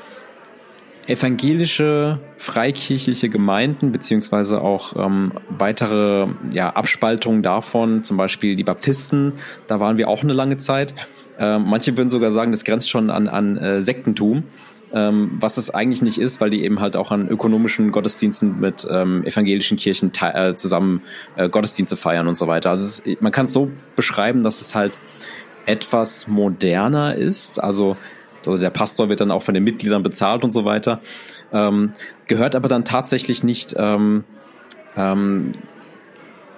evangelische, 1.06 2.20
freikirchliche 2.36 3.28
Gemeinden, 3.28 3.90
beziehungsweise 3.90 4.60
auch 4.60 4.94
ähm, 4.96 5.32
weitere 5.48 6.28
ja, 6.52 6.70
Abspaltungen 6.70 7.42
davon, 7.42 8.04
zum 8.04 8.16
Beispiel 8.16 8.54
die 8.54 8.64
Baptisten, 8.64 9.32
da 9.66 9.80
waren 9.80 9.98
wir 9.98 10.08
auch 10.08 10.22
eine 10.22 10.32
lange 10.32 10.56
Zeit. 10.58 10.94
Ähm, 11.38 11.64
manche 11.66 11.96
würden 11.96 12.10
sogar 12.10 12.30
sagen, 12.30 12.52
das 12.52 12.64
grenzt 12.64 12.88
schon 12.88 13.10
an, 13.10 13.26
an 13.26 13.56
äh, 13.56 13.82
Sektentum, 13.82 14.44
ähm, 14.92 15.36
was 15.40 15.56
es 15.56 15.70
eigentlich 15.70 16.02
nicht 16.02 16.18
ist, 16.18 16.40
weil 16.40 16.50
die 16.50 16.64
eben 16.64 16.80
halt 16.80 16.96
auch 16.96 17.10
an 17.10 17.28
ökonomischen 17.28 17.90
Gottesdiensten 17.90 18.60
mit 18.60 18.86
ähm, 18.90 19.24
evangelischen 19.24 19.76
Kirchen 19.76 20.12
äh, 20.20 20.54
zusammen 20.54 21.02
äh, 21.36 21.48
Gottesdienste 21.48 21.96
feiern 21.96 22.26
und 22.26 22.36
so 22.36 22.46
weiter. 22.46 22.70
Also 22.70 22.84
ist, 22.84 23.22
man 23.22 23.32
kann 23.32 23.46
es 23.46 23.52
so 23.52 23.70
beschreiben, 23.96 24.42
dass 24.42 24.60
es 24.60 24.74
halt 24.74 24.98
etwas 25.66 26.26
moderner 26.26 27.14
ist. 27.14 27.62
Also 27.62 27.94
so 28.42 28.56
der 28.56 28.70
Pastor 28.70 29.08
wird 29.08 29.20
dann 29.20 29.30
auch 29.30 29.42
von 29.42 29.54
den 29.54 29.64
Mitgliedern 29.64 30.02
bezahlt 30.02 30.44
und 30.44 30.50
so 30.50 30.64
weiter. 30.64 31.00
Ähm, 31.52 31.92
gehört 32.26 32.54
aber 32.54 32.68
dann 32.68 32.84
tatsächlich 32.84 33.44
nicht 33.44 33.74
ähm, 33.76 34.24
ähm, 34.96 35.52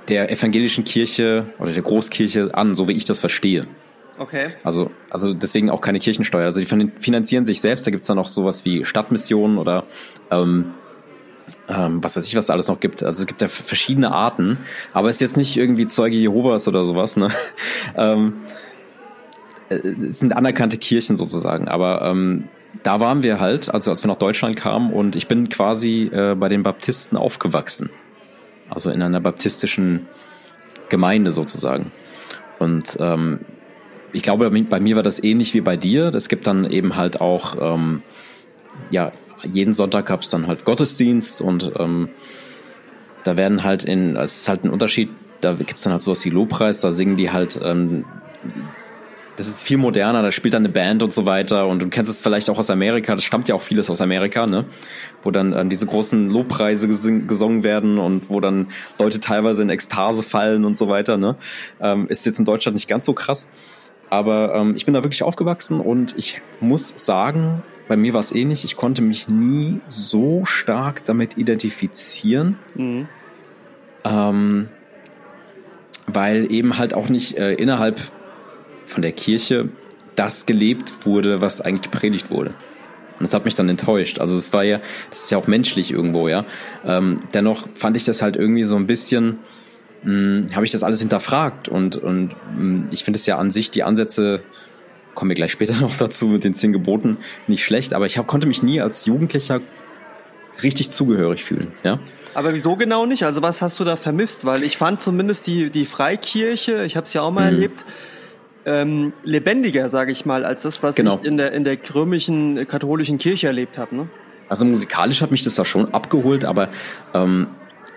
der 0.08 0.30
evangelischen 0.30 0.84
Kirche 0.84 1.46
oder 1.58 1.72
der 1.72 1.82
Großkirche 1.82 2.50
an, 2.54 2.74
so 2.74 2.88
wie 2.88 2.92
ich 2.92 3.04
das 3.04 3.20
verstehe. 3.20 3.66
Okay. 4.22 4.50
Also, 4.62 4.92
also 5.10 5.34
deswegen 5.34 5.68
auch 5.68 5.80
keine 5.80 5.98
Kirchensteuer. 5.98 6.44
Also 6.44 6.60
die 6.60 6.66
fin- 6.66 6.92
finanzieren 7.00 7.44
sich 7.44 7.60
selbst. 7.60 7.84
Da 7.84 7.90
gibt's 7.90 8.06
dann 8.06 8.20
auch 8.20 8.28
sowas 8.28 8.64
wie 8.64 8.84
Stadtmissionen 8.84 9.58
oder 9.58 9.84
ähm, 10.30 10.74
ähm, 11.68 11.98
was 12.04 12.16
weiß 12.16 12.24
ich, 12.26 12.36
was 12.36 12.46
da 12.46 12.52
alles 12.52 12.68
noch 12.68 12.78
gibt. 12.78 13.02
Also 13.02 13.22
es 13.22 13.26
gibt 13.26 13.42
ja 13.42 13.48
verschiedene 13.48 14.12
Arten, 14.12 14.58
aber 14.92 15.08
es 15.08 15.16
ist 15.16 15.22
jetzt 15.22 15.36
nicht 15.36 15.56
irgendwie 15.56 15.88
Zeuge 15.88 16.16
Jehovas 16.16 16.68
oder 16.68 16.84
sowas. 16.84 17.16
Ne? 17.16 17.30
ähm, 17.96 18.34
äh, 19.70 19.74
es 19.74 20.20
sind 20.20 20.36
anerkannte 20.36 20.78
Kirchen 20.78 21.16
sozusagen, 21.16 21.66
aber 21.66 22.02
ähm, 22.02 22.44
da 22.84 23.00
waren 23.00 23.24
wir 23.24 23.40
halt, 23.40 23.74
also 23.74 23.90
als 23.90 24.04
wir 24.04 24.08
nach 24.08 24.18
Deutschland 24.18 24.54
kamen 24.54 24.92
und 24.92 25.16
ich 25.16 25.26
bin 25.26 25.48
quasi 25.48 26.10
äh, 26.12 26.36
bei 26.36 26.48
den 26.48 26.62
Baptisten 26.62 27.18
aufgewachsen. 27.18 27.90
Also 28.70 28.88
in 28.90 29.02
einer 29.02 29.20
baptistischen 29.20 30.06
Gemeinde 30.88 31.32
sozusagen. 31.32 31.90
Und 32.60 32.96
ähm, 33.00 33.40
ich 34.12 34.22
glaube, 34.22 34.50
bei 34.50 34.80
mir 34.80 34.96
war 34.96 35.02
das 35.02 35.22
ähnlich 35.22 35.54
wie 35.54 35.60
bei 35.60 35.76
dir. 35.76 36.14
Es 36.14 36.28
gibt 36.28 36.46
dann 36.46 36.70
eben 36.70 36.96
halt 36.96 37.20
auch, 37.20 37.56
ähm, 37.60 38.02
ja, 38.90 39.12
jeden 39.44 39.72
Sonntag 39.72 40.06
gab 40.06 40.22
es 40.22 40.30
dann 40.30 40.46
halt 40.46 40.64
Gottesdienst 40.64 41.40
und 41.40 41.72
ähm, 41.78 42.08
da 43.24 43.36
werden 43.36 43.64
halt 43.64 43.84
in, 43.84 44.16
es 44.16 44.42
ist 44.42 44.48
halt 44.48 44.64
ein 44.64 44.70
Unterschied, 44.70 45.10
da 45.40 45.54
gibt's 45.54 45.82
dann 45.82 45.92
halt 45.92 46.02
sowas 46.02 46.24
wie 46.24 46.30
Lobpreis, 46.30 46.80
da 46.80 46.92
singen 46.92 47.16
die 47.16 47.30
halt, 47.30 47.58
ähm, 47.62 48.04
das 49.36 49.48
ist 49.48 49.66
viel 49.66 49.78
moderner, 49.78 50.22
da 50.22 50.30
spielt 50.30 50.54
dann 50.54 50.64
eine 50.64 50.72
Band 50.72 51.02
und 51.02 51.12
so 51.12 51.24
weiter 51.24 51.66
und 51.66 51.80
du 51.80 51.88
kennst 51.88 52.10
es 52.10 52.22
vielleicht 52.22 52.50
auch 52.50 52.58
aus 52.58 52.70
Amerika, 52.70 53.14
das 53.14 53.24
stammt 53.24 53.48
ja 53.48 53.54
auch 53.54 53.62
vieles 53.62 53.88
aus 53.88 54.00
Amerika, 54.00 54.46
ne? 54.46 54.66
Wo 55.22 55.30
dann 55.30 55.52
ähm, 55.54 55.70
diese 55.70 55.86
großen 55.86 56.28
Lobpreise 56.28 56.86
gesing, 56.86 57.26
gesungen 57.26 57.64
werden 57.64 57.98
und 57.98 58.28
wo 58.28 58.40
dann 58.40 58.68
Leute 58.98 59.20
teilweise 59.20 59.62
in 59.62 59.70
Ekstase 59.70 60.22
fallen 60.22 60.64
und 60.64 60.76
so 60.76 60.88
weiter, 60.88 61.16
ne? 61.16 61.36
Ähm, 61.80 62.06
ist 62.08 62.26
jetzt 62.26 62.38
in 62.38 62.44
Deutschland 62.44 62.74
nicht 62.74 62.88
ganz 62.88 63.06
so 63.06 63.14
krass. 63.14 63.48
Aber 64.12 64.54
ähm, 64.54 64.74
ich 64.76 64.84
bin 64.84 64.92
da 64.92 65.02
wirklich 65.02 65.22
aufgewachsen 65.22 65.80
und 65.80 66.14
ich 66.18 66.42
muss 66.60 66.92
sagen, 66.96 67.62
bei 67.88 67.96
mir 67.96 68.12
war 68.12 68.20
es 68.20 68.30
ähnlich. 68.30 68.62
Ich 68.62 68.76
konnte 68.76 69.00
mich 69.00 69.26
nie 69.28 69.78
so 69.88 70.44
stark 70.44 71.02
damit 71.06 71.38
identifizieren, 71.38 72.58
Mhm. 72.74 73.08
ähm, 74.04 74.68
weil 76.06 76.52
eben 76.52 76.76
halt 76.76 76.92
auch 76.92 77.08
nicht 77.08 77.38
äh, 77.38 77.54
innerhalb 77.54 78.02
von 78.84 79.00
der 79.00 79.12
Kirche 79.12 79.70
das 80.14 80.44
gelebt 80.44 81.06
wurde, 81.06 81.40
was 81.40 81.62
eigentlich 81.62 81.90
gepredigt 81.90 82.30
wurde. 82.30 82.50
Und 83.18 83.22
das 83.22 83.32
hat 83.32 83.46
mich 83.46 83.54
dann 83.54 83.70
enttäuscht. 83.70 84.18
Also 84.18 84.36
es 84.36 84.52
war 84.52 84.62
ja, 84.62 84.78
das 85.08 85.24
ist 85.24 85.30
ja 85.30 85.38
auch 85.38 85.46
menschlich 85.46 85.90
irgendwo, 85.90 86.28
ja. 86.28 86.44
Ähm, 86.84 87.20
dennoch 87.32 87.66
fand 87.74 87.96
ich 87.96 88.04
das 88.04 88.20
halt 88.20 88.36
irgendwie 88.36 88.64
so 88.64 88.76
ein 88.76 88.86
bisschen, 88.86 89.38
habe 90.05 90.64
ich 90.64 90.70
das 90.72 90.82
alles 90.82 91.00
hinterfragt 91.00 91.68
und, 91.68 91.96
und 91.96 92.34
mh, 92.59 92.88
ich 92.90 93.05
finde 93.05 93.18
es 93.18 93.26
ja 93.26 93.38
an 93.38 93.50
sich 93.50 93.70
die 93.70 93.84
Ansätze, 93.84 94.42
kommen 95.14 95.28
wir 95.30 95.34
gleich 95.36 95.53
später 95.53 95.74
noch 95.80 95.94
dazu 95.96 96.26
mit 96.26 96.42
den 96.44 96.55
zehn 96.55 96.72
Geboten, 96.72 97.18
nicht 97.46 97.64
schlecht, 97.64 97.94
aber 97.94 98.07
ich 98.07 98.18
hab, 98.18 98.26
konnte 98.26 98.46
mich 98.46 98.62
nie 98.62 98.80
als 98.80 99.07
Jugendlicher 99.07 99.61
richtig 100.62 100.90
zugehörig 100.90 101.44
fühlen, 101.44 101.72
ja. 101.82 101.98
Aber 102.34 102.53
wieso 102.55 102.76
genau 102.76 103.07
nicht? 103.07 103.24
Also 103.24 103.42
was 103.42 103.62
hast 103.62 103.78
du 103.80 103.84
da 103.84 103.96
vermisst? 103.96 104.44
Weil 104.44 104.62
ich 104.64 104.76
fand 104.76 105.00
zumindest 105.00 105.46
die, 105.46 105.70
die 105.70 105.86
Freikirche, 105.86 106.84
ich 106.84 106.96
habe 106.96 107.05
es 107.05 107.12
ja 107.12 107.22
auch 107.22 107.30
mal 107.30 107.50
Mhm. 107.50 107.55
erlebt, 107.57 107.84
ähm, 108.64 109.12
lebendiger, 109.24 109.88
sage 109.88 110.12
ich 110.12 110.24
mal, 110.26 110.44
als 110.44 110.62
das, 110.62 110.82
was 110.82 110.94
Genau. 110.94 111.16
ich 111.16 111.24
in 111.24 111.36
der, 111.36 111.53
in 111.53 111.64
der 111.64 111.76
römischen 111.94 112.66
katholischen 112.66 113.18
Kirche 113.18 113.48
erlebt 113.48 113.76
habe. 113.78 113.94
Ne? 113.96 114.09
Also 114.48 114.64
musikalisch 114.64 115.20
hat 115.22 115.30
mich 115.30 115.42
das 115.42 115.55
da 115.57 115.64
schon 115.64 115.92
abgeholt, 115.94 116.44
aber 116.44 116.68
ähm, 117.14 117.48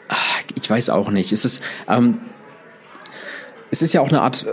ach, 0.07 0.43
ich 0.61 0.69
weiß 0.69 0.89
auch 0.89 1.09
nicht. 1.09 1.31
Es 1.31 1.45
ist, 1.45 1.61
ähm, 1.87 2.19
es 3.71 3.81
ist 3.81 3.93
ja 3.93 4.01
auch 4.01 4.09
eine 4.09 4.21
Art. 4.21 4.45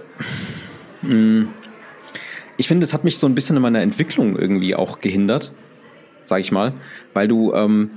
Äh, 1.05 1.45
ich 2.57 2.69
finde, 2.69 2.85
es 2.85 2.93
hat 2.93 3.05
mich 3.05 3.19
so 3.19 3.27
ein 3.27 3.35
bisschen 3.35 3.57
in 3.57 3.63
meiner 3.63 3.81
Entwicklung 3.81 4.37
irgendwie 4.37 4.75
auch 4.75 5.01
gehindert, 5.01 5.53
sag 6.23 6.41
ich 6.41 6.53
mal, 6.53 6.75
weil 7.13 7.27
du 7.27 7.53
ähm, 7.55 7.91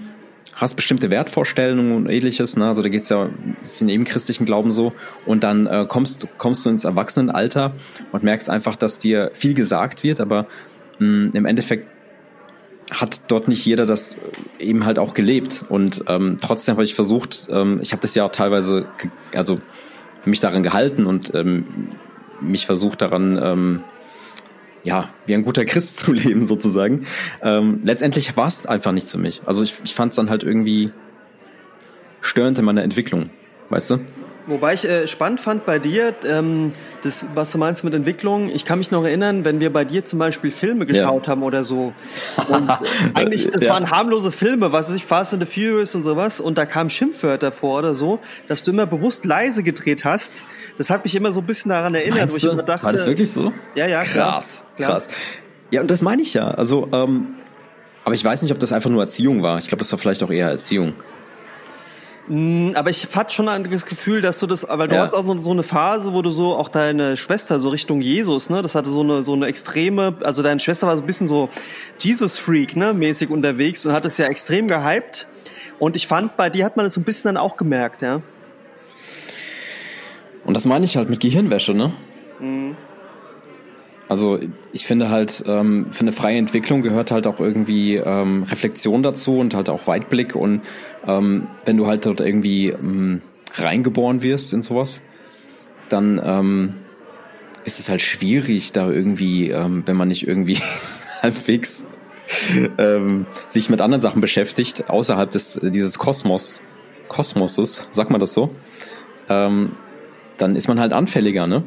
hast 0.55 0.75
bestimmte 0.75 1.11
Wertvorstellungen 1.11 1.91
und 1.91 2.09
ähnliches, 2.09 2.55
ne? 2.55 2.67
Also 2.67 2.81
da 2.81 2.89
geht's 2.89 3.09
ja, 3.09 3.29
ist 3.61 3.81
in 3.81 3.89
jedem 3.89 4.05
christlichen 4.05 4.45
Glauben 4.45 4.71
so. 4.71 4.91
Und 5.25 5.43
dann 5.43 5.67
äh, 5.67 5.85
kommst, 5.87 6.27
kommst 6.37 6.65
du 6.65 6.69
ins 6.69 6.85
Erwachsenenalter 6.85 7.73
und 8.11 8.23
merkst 8.23 8.49
einfach, 8.49 8.75
dass 8.75 8.97
dir 8.97 9.31
viel 9.33 9.53
gesagt 9.53 10.03
wird, 10.03 10.21
aber 10.21 10.47
mh, 10.99 11.31
im 11.33 11.45
Endeffekt 11.45 11.87
hat 12.91 13.21
dort 13.27 13.47
nicht 13.47 13.65
jeder 13.65 13.85
das 13.85 14.17
eben 14.59 14.85
halt 14.85 14.99
auch 14.99 15.13
gelebt. 15.13 15.65
Und 15.69 16.03
ähm, 16.07 16.37
trotzdem 16.41 16.73
habe 16.75 16.83
ich 16.83 16.95
versucht, 16.95 17.47
ähm, 17.49 17.79
ich 17.81 17.91
habe 17.91 18.01
das 18.01 18.15
ja 18.15 18.25
auch 18.25 18.31
teilweise, 18.31 18.87
also 19.33 19.59
mich 20.25 20.39
daran 20.39 20.63
gehalten 20.63 21.05
und 21.05 21.33
ähm, 21.33 21.65
mich 22.41 22.65
versucht 22.65 23.01
daran, 23.01 23.39
ähm, 23.41 23.83
ja, 24.83 25.09
wie 25.25 25.33
ein 25.33 25.43
guter 25.43 25.65
Christ 25.65 25.97
zu 25.99 26.13
leben 26.13 26.45
sozusagen. 26.45 27.05
Ähm, 27.41 27.81
letztendlich 27.83 28.37
war 28.37 28.47
es 28.47 28.65
einfach 28.65 28.91
nicht 28.91 29.09
für 29.09 29.17
mich. 29.17 29.41
Also 29.45 29.63
ich, 29.63 29.75
ich 29.83 29.95
fand 29.95 30.11
es 30.11 30.15
dann 30.15 30.29
halt 30.29 30.43
irgendwie 30.43 30.91
störend 32.21 32.57
in 32.59 32.65
meiner 32.65 32.83
Entwicklung, 32.83 33.29
weißt 33.69 33.91
du? 33.91 33.99
Wobei 34.47 34.75
ich 34.75 34.87
äh, 34.87 35.07
spannend 35.07 35.41
fand 35.41 35.65
bei 35.65 35.79
dir, 35.79 36.13
ähm, 36.23 36.71
das, 37.01 37.25
was 37.33 37.51
du 37.51 37.57
meinst 37.57 37.83
mit 37.83 37.95
Entwicklung. 37.95 38.49
Ich 38.49 38.63
kann 38.63 38.77
mich 38.77 38.91
noch 38.91 39.03
erinnern, 39.03 39.43
wenn 39.43 39.59
wir 39.59 39.73
bei 39.73 39.85
dir 39.85 40.05
zum 40.05 40.19
Beispiel 40.19 40.51
Filme 40.51 40.85
geschaut 40.85 41.27
haben 41.27 41.41
oder 41.41 41.63
so. 41.63 41.93
Und 42.47 42.69
eigentlich, 43.15 43.49
das 43.49 43.63
Ja. 43.63 43.73
waren 43.73 43.89
harmlose 43.89 44.31
Filme, 44.31 44.71
was 44.71 44.89
weiß 44.89 44.95
ich, 44.97 45.05
Fast 45.05 45.33
and 45.33 45.45
the 45.45 45.51
Furious 45.51 45.95
und 45.95 46.03
sowas. 46.03 46.39
Und 46.39 46.59
da 46.59 46.67
kamen 46.67 46.91
Schimpfwörter 46.91 47.51
vor 47.51 47.79
oder 47.79 47.95
so, 47.95 48.19
dass 48.47 48.61
du 48.61 48.69
immer 48.71 48.85
bewusst 48.85 49.25
leise 49.25 49.63
gedreht 49.63 50.05
hast. 50.05 50.43
Das 50.77 50.91
hat 50.91 51.03
mich 51.05 51.15
immer 51.15 51.31
so 51.31 51.41
ein 51.41 51.47
bisschen 51.47 51.69
daran 51.69 51.95
erinnert, 51.95 52.19
Meinst 52.19 52.33
wo 52.35 52.37
ich 52.37 52.43
immer 52.53 52.61
dachte. 52.61 52.85
war 52.85 52.91
das 52.91 53.07
wirklich 53.07 53.31
so? 53.31 53.51
Ja, 53.73 53.87
ja. 53.87 54.03
Krass, 54.03 54.63
Klar. 54.75 54.91
krass. 54.91 55.07
Ja, 55.71 55.81
und 55.81 55.89
das 55.89 56.03
meine 56.03 56.21
ich 56.21 56.35
ja. 56.35 56.49
Also, 56.49 56.87
ähm, 56.93 57.29
aber 58.03 58.13
ich 58.13 58.23
weiß 58.23 58.43
nicht, 58.43 58.51
ob 58.51 58.59
das 58.59 58.71
einfach 58.71 58.91
nur 58.91 59.01
Erziehung 59.01 59.41
war. 59.41 59.57
Ich 59.57 59.67
glaube, 59.69 59.79
das 59.79 59.91
war 59.91 59.97
vielleicht 59.97 60.21
auch 60.21 60.29
eher 60.29 60.49
Erziehung. 60.49 60.93
Mm, 62.27 62.71
aber 62.73 62.89
ich 62.89 63.07
hatte 63.15 63.33
schon 63.33 63.47
ein 63.47 63.63
Gefühl, 63.63 64.21
dass 64.21 64.39
du 64.39 64.47
das, 64.47 64.65
weil 64.67 64.87
du 64.87 64.95
ja. 64.95 65.05
hast 65.05 65.13
auch 65.13 65.37
so 65.39 65.51
eine 65.51 65.61
Phase, 65.61 66.13
wo 66.13 66.23
du 66.23 66.31
so 66.31 66.55
auch 66.55 66.69
deine 66.69 67.17
Schwester 67.17 67.59
so 67.59 67.69
Richtung 67.69 68.01
Jesus, 68.01 68.49
ne, 68.49 68.63
das 68.63 68.73
hatte 68.73 68.89
so 68.89 69.01
eine 69.01 69.21
so 69.21 69.33
eine 69.33 69.45
extreme, 69.45 70.15
also 70.23 70.41
deine 70.41 70.59
Schwester 70.59 70.87
war 70.87 70.97
so 70.97 71.03
ein 71.03 71.05
bisschen 71.05 71.27
so 71.27 71.49
Jesus 71.99 72.39
Freak, 72.39 72.75
ne, 72.75 72.93
mäßig 72.93 73.29
unterwegs 73.29 73.85
und 73.85 73.93
hat 73.93 74.05
es 74.05 74.17
ja 74.17 74.25
extrem 74.25 74.67
gehypt. 74.67 75.27
Und 75.77 75.95
ich 75.95 76.07
fand, 76.07 76.37
bei 76.37 76.49
dir 76.49 76.65
hat 76.65 76.77
man 76.77 76.85
das 76.85 76.93
so 76.93 77.01
ein 77.01 77.03
bisschen 77.03 77.27
dann 77.27 77.37
auch 77.37 77.57
gemerkt, 77.57 78.01
ja. 78.01 78.21
Und 80.45 80.53
das 80.55 80.65
meine 80.65 80.85
ich 80.85 80.97
halt 80.97 81.09
mit 81.09 81.19
Gehirnwäsche, 81.19 81.73
ne? 81.73 81.91
Mhm. 82.39 82.77
Also 84.07 84.39
ich 84.71 84.85
finde 84.85 85.09
halt, 85.09 85.43
ähm, 85.47 85.87
für 85.89 86.01
eine 86.01 86.11
freie 86.11 86.37
Entwicklung 86.37 86.83
gehört 86.83 87.09
halt 87.09 87.25
auch 87.25 87.39
irgendwie 87.39 87.95
ähm, 87.95 88.43
Reflexion 88.43 89.01
dazu 89.01 89.39
und 89.39 89.55
halt 89.55 89.67
auch 89.67 89.87
Weitblick. 89.87 90.35
Und 90.35 90.61
ähm, 91.07 91.47
wenn 91.65 91.77
du 91.77 91.87
halt 91.87 92.05
dort 92.05 92.19
irgendwie 92.19 92.69
ähm, 92.69 93.21
reingeboren 93.53 94.21
wirst 94.21 94.53
in 94.53 94.61
sowas, 94.61 95.01
dann 95.89 96.21
ähm, 96.23 96.73
ist 97.63 97.79
es 97.79 97.89
halt 97.89 98.01
schwierig, 98.01 98.71
da 98.71 98.89
irgendwie, 98.89 99.49
ähm, 99.49 99.83
wenn 99.85 99.97
man 99.97 100.07
nicht 100.07 100.27
irgendwie 100.27 100.59
halbwegs 101.21 101.85
ähm, 102.77 103.25
sich 103.49 103.69
mit 103.69 103.81
anderen 103.81 104.01
Sachen 104.01 104.21
beschäftigt, 104.21 104.89
außerhalb 104.89 105.29
des 105.29 105.59
dieses 105.61 105.99
Kosmos, 105.99 106.61
Kosmoses, 107.07 107.87
sagt 107.91 108.11
man 108.11 108.19
das 108.19 108.33
so, 108.33 108.49
ähm, 109.29 109.71
dann 110.37 110.55
ist 110.55 110.67
man 110.67 110.79
halt 110.79 110.93
anfälliger, 110.93 111.47
ne? 111.47 111.63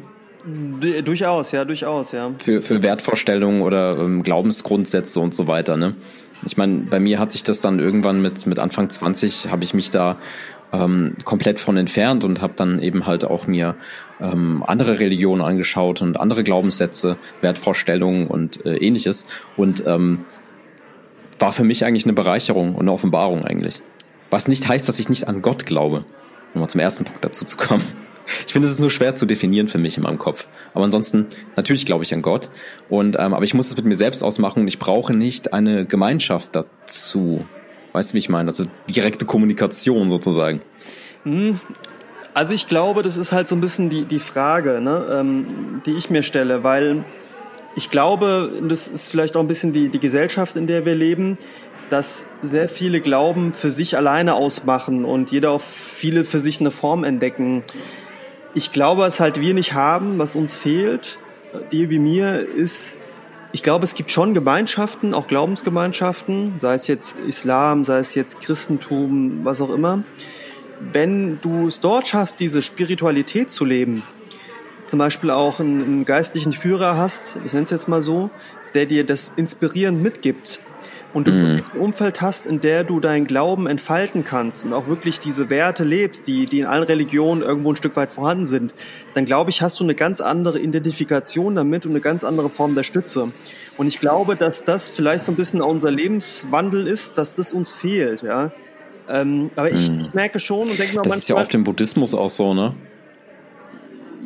Durchaus, 1.03 1.51
ja, 1.51 1.65
durchaus, 1.65 2.13
ja. 2.13 2.31
Für, 2.37 2.61
für 2.61 2.81
Wertvorstellungen 2.81 3.61
oder 3.61 3.97
ähm, 3.97 4.23
Glaubensgrundsätze 4.23 5.19
und 5.19 5.35
so 5.35 5.47
weiter, 5.47 5.75
ne? 5.75 5.95
Ich 6.45 6.57
meine, 6.57 6.79
bei 6.89 6.99
mir 6.99 7.19
hat 7.19 7.31
sich 7.31 7.43
das 7.43 7.61
dann 7.61 7.79
irgendwann 7.79 8.21
mit, 8.21 8.45
mit 8.45 8.59
Anfang 8.59 8.89
20 8.89 9.49
habe 9.51 9.63
ich 9.63 9.73
mich 9.73 9.91
da 9.91 10.17
ähm, 10.71 11.15
komplett 11.23 11.59
von 11.59 11.77
entfernt 11.77 12.23
und 12.23 12.41
habe 12.41 12.53
dann 12.55 12.79
eben 12.81 13.05
halt 13.05 13.25
auch 13.25 13.47
mir 13.47 13.75
ähm, 14.21 14.63
andere 14.65 14.99
Religionen 14.99 15.41
angeschaut 15.41 16.01
und 16.01 16.19
andere 16.19 16.43
Glaubenssätze, 16.43 17.17
Wertvorstellungen 17.41 18.27
und 18.27 18.65
äh, 18.65 18.77
ähnliches 18.77 19.25
und 19.57 19.83
ähm, 19.87 20.19
war 21.39 21.51
für 21.51 21.63
mich 21.63 21.85
eigentlich 21.85 22.05
eine 22.05 22.13
Bereicherung 22.13 22.75
und 22.75 22.81
eine 22.81 22.91
Offenbarung 22.91 23.45
eigentlich. 23.45 23.81
Was 24.29 24.47
nicht 24.47 24.67
heißt, 24.67 24.87
dass 24.87 24.99
ich 24.99 25.09
nicht 25.09 25.27
an 25.27 25.41
Gott 25.41 25.65
glaube, 25.65 26.05
um 26.53 26.61
mal 26.61 26.67
zum 26.67 26.81
ersten 26.81 27.05
Punkt 27.05 27.23
dazu 27.23 27.45
zu 27.45 27.57
kommen. 27.57 27.83
Ich 28.45 28.53
finde, 28.53 28.67
es 28.67 28.73
ist 28.73 28.79
nur 28.79 28.91
schwer 28.91 29.15
zu 29.15 29.25
definieren 29.25 29.67
für 29.67 29.77
mich 29.77 29.97
in 29.97 30.03
meinem 30.03 30.17
Kopf. 30.17 30.45
Aber 30.73 30.85
ansonsten, 30.85 31.27
natürlich 31.55 31.85
glaube 31.85 32.03
ich 32.03 32.13
an 32.13 32.21
Gott. 32.21 32.49
Und, 32.89 33.15
ähm, 33.19 33.33
aber 33.33 33.43
ich 33.43 33.53
muss 33.53 33.67
es 33.67 33.77
mit 33.77 33.85
mir 33.85 33.95
selbst 33.95 34.23
ausmachen 34.23 34.61
und 34.61 34.67
ich 34.67 34.79
brauche 34.79 35.13
nicht 35.13 35.53
eine 35.53 35.85
Gemeinschaft 35.85 36.55
dazu. 36.55 37.45
Weißt 37.93 38.11
du, 38.11 38.13
wie 38.15 38.19
ich 38.19 38.29
meine? 38.29 38.49
Also 38.49 38.65
direkte 38.89 39.25
Kommunikation 39.25 40.09
sozusagen. 40.09 40.61
Hm. 41.23 41.59
Also 42.33 42.53
ich 42.53 42.67
glaube, 42.67 43.01
das 43.03 43.17
ist 43.17 43.31
halt 43.31 43.47
so 43.47 43.55
ein 43.55 43.61
bisschen 43.61 43.89
die, 43.89 44.05
die 44.05 44.19
Frage, 44.19 44.79
ne, 44.81 45.05
ähm, 45.11 45.81
die 45.85 45.95
ich 45.97 46.09
mir 46.09 46.23
stelle, 46.23 46.63
weil 46.63 47.03
ich 47.75 47.89
glaube, 47.89 48.61
das 48.67 48.87
ist 48.87 49.09
vielleicht 49.09 49.35
auch 49.35 49.41
ein 49.41 49.47
bisschen 49.47 49.73
die, 49.73 49.89
die 49.89 49.99
Gesellschaft, 49.99 50.55
in 50.55 50.67
der 50.67 50.85
wir 50.85 50.95
leben, 50.95 51.37
dass 51.89 52.27
sehr 52.41 52.69
viele 52.69 53.01
Glauben 53.01 53.53
für 53.53 53.71
sich 53.71 53.97
alleine 53.97 54.35
ausmachen 54.35 55.05
und 55.05 55.31
jeder 55.31 55.51
auf 55.51 55.63
viele 55.63 56.23
für 56.23 56.39
sich 56.39 56.59
eine 56.59 56.71
Form 56.71 57.03
entdecken 57.03 57.63
ich 58.53 58.71
glaube, 58.71 59.01
was 59.01 59.19
halt 59.19 59.39
wir 59.39 59.53
nicht 59.53 59.73
haben, 59.73 60.17
was 60.19 60.35
uns 60.35 60.55
fehlt, 60.55 61.19
dir 61.71 61.89
wie 61.89 61.99
mir, 61.99 62.39
ist, 62.39 62.95
ich 63.51 63.63
glaube, 63.63 63.83
es 63.83 63.93
gibt 63.93 64.11
schon 64.11 64.33
Gemeinschaften, 64.33 65.13
auch 65.13 65.27
Glaubensgemeinschaften, 65.27 66.59
sei 66.59 66.75
es 66.75 66.87
jetzt 66.87 67.19
Islam, 67.19 67.83
sei 67.83 67.99
es 67.99 68.15
jetzt 68.15 68.41
Christentum, 68.41 69.43
was 69.43 69.61
auch 69.61 69.71
immer. 69.71 70.03
Wenn 70.79 71.41
du 71.41 71.67
es 71.67 71.79
dort 71.79 72.07
schaffst, 72.07 72.39
diese 72.39 72.61
Spiritualität 72.61 73.51
zu 73.51 73.65
leben, 73.65 74.03
zum 74.85 74.99
Beispiel 74.99 75.29
auch 75.29 75.59
einen, 75.59 75.83
einen 75.83 76.05
geistlichen 76.05 76.51
Führer 76.51 76.97
hast, 76.97 77.37
ich 77.45 77.53
nenne 77.53 77.65
es 77.65 77.71
jetzt 77.71 77.87
mal 77.87 78.01
so, 78.01 78.29
der 78.73 78.85
dir 78.85 79.05
das 79.05 79.33
inspirierend 79.35 80.01
mitgibt, 80.01 80.61
und 81.13 81.27
du 81.27 81.31
mhm. 81.31 81.63
ein 81.73 81.79
Umfeld 81.79 82.21
hast, 82.21 82.45
in 82.45 82.61
der 82.61 82.83
du 82.83 82.99
deinen 82.99 83.25
Glauben 83.25 83.67
entfalten 83.67 84.23
kannst 84.23 84.65
und 84.65 84.73
auch 84.73 84.87
wirklich 84.87 85.19
diese 85.19 85.49
Werte 85.49 85.83
lebst, 85.83 86.27
die, 86.27 86.45
die 86.45 86.59
in 86.59 86.65
allen 86.65 86.83
Religionen 86.83 87.41
irgendwo 87.41 87.71
ein 87.71 87.75
Stück 87.75 87.95
weit 87.95 88.11
vorhanden 88.11 88.45
sind, 88.45 88.73
dann 89.13 89.25
glaube 89.25 89.49
ich, 89.49 89.61
hast 89.61 89.79
du 89.79 89.83
eine 89.83 89.95
ganz 89.95 90.21
andere 90.21 90.59
Identifikation 90.59 91.55
damit 91.55 91.85
und 91.85 91.93
eine 91.93 92.01
ganz 92.01 92.23
andere 92.23 92.49
Form 92.49 92.75
der 92.75 92.83
Stütze. 92.83 93.31
Und 93.77 93.87
ich 93.87 93.99
glaube, 93.99 94.35
dass 94.35 94.63
das 94.63 94.89
vielleicht 94.89 95.25
so 95.25 95.31
ein 95.31 95.35
bisschen 95.35 95.61
unser 95.61 95.91
Lebenswandel 95.91 96.87
ist, 96.87 97.17
dass 97.17 97.35
das 97.35 97.53
uns 97.53 97.73
fehlt, 97.73 98.21
ja. 98.21 98.51
Ähm, 99.07 99.49
aber 99.55 99.71
ich, 99.71 99.89
mhm. 99.89 100.01
ich 100.01 100.13
merke 100.13 100.39
schon 100.39 100.69
und 100.69 100.77
denke 100.77 100.95
mal, 100.95 101.01
das 101.01 101.09
manchmal, 101.09 101.17
ist 101.17 101.29
ja 101.29 101.35
auf 101.35 101.47
dem 101.47 101.63
Buddhismus 101.63 102.13
auch 102.13 102.29
so, 102.29 102.53
ne? 102.53 102.75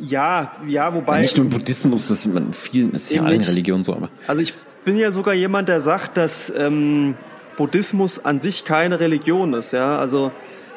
Ja, 0.00 0.50
ja, 0.66 0.94
wobei. 0.94 1.14
Ja, 1.16 1.20
nicht 1.22 1.36
nur 1.36 1.46
im 1.46 1.50
Buddhismus, 1.50 2.08
das 2.08 2.18
ist 2.18 2.26
in 2.26 2.52
vielen, 2.52 2.92
ist 2.92 3.12
ja 3.12 3.22
allen 3.22 3.40
Religionen 3.40 3.84
so, 3.84 3.94
aber. 3.94 4.10
Also 4.26 4.42
ich 4.42 4.54
bin 4.84 4.96
ja 4.96 5.12
sogar 5.12 5.34
jemand, 5.34 5.68
der 5.68 5.80
sagt, 5.80 6.16
dass 6.16 6.52
ähm, 6.56 7.14
Buddhismus 7.56 8.24
an 8.24 8.40
sich 8.40 8.64
keine 8.64 9.00
Religion 9.00 9.54
ist, 9.54 9.72
ja. 9.72 9.98
Also 9.98 10.32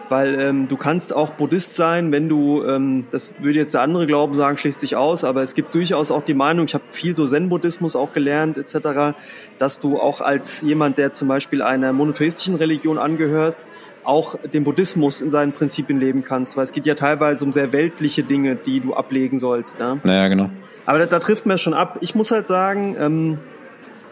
weil 0.09 0.39
ähm, 0.39 0.67
du 0.67 0.77
kannst 0.77 1.13
auch 1.13 1.31
Buddhist 1.31 1.75
sein, 1.75 2.11
wenn 2.11 2.29
du, 2.29 2.63
ähm, 2.63 3.05
das 3.11 3.33
würde 3.39 3.59
jetzt 3.59 3.73
der 3.73 3.81
andere 3.81 4.07
Glauben 4.07 4.33
sagen, 4.35 4.57
schließt 4.57 4.79
sich 4.79 4.95
aus, 4.95 5.23
aber 5.23 5.43
es 5.43 5.53
gibt 5.53 5.75
durchaus 5.75 6.11
auch 6.11 6.23
die 6.23 6.33
Meinung, 6.33 6.65
ich 6.65 6.73
habe 6.73 6.85
viel 6.91 7.15
so 7.15 7.25
Zen-Buddhismus 7.25 7.95
auch 7.95 8.13
gelernt 8.13 8.57
etc., 8.57 9.17
dass 9.57 9.79
du 9.79 9.99
auch 9.99 10.21
als 10.21 10.61
jemand, 10.61 10.97
der 10.97 11.13
zum 11.13 11.27
Beispiel 11.27 11.61
einer 11.61 11.93
monotheistischen 11.93 12.55
Religion 12.55 12.97
angehört, 12.97 13.57
auch 14.03 14.35
den 14.39 14.63
Buddhismus 14.63 15.19
in 15.19 15.29
seinen 15.29 15.51
Prinzipien 15.51 15.99
leben 15.99 16.23
kannst, 16.23 16.55
weil 16.55 16.63
es 16.63 16.71
geht 16.71 16.85
ja 16.85 16.95
teilweise 16.95 17.43
um 17.43 17.51
sehr 17.51 17.73
weltliche 17.73 18.23
Dinge, 18.23 18.55
die 18.55 18.79
du 18.79 18.93
ablegen 18.93 19.37
sollst. 19.37 19.79
Ja? 19.79 19.97
Naja, 20.03 20.29
genau. 20.29 20.49
Aber 20.85 20.99
da, 20.99 21.05
da 21.05 21.19
trifft 21.19 21.45
man 21.45 21.57
schon 21.57 21.73
ab. 21.73 21.97
Ich 21.99 22.15
muss 22.15 22.31
halt 22.31 22.47
sagen, 22.47 22.95
ähm, 22.97 23.39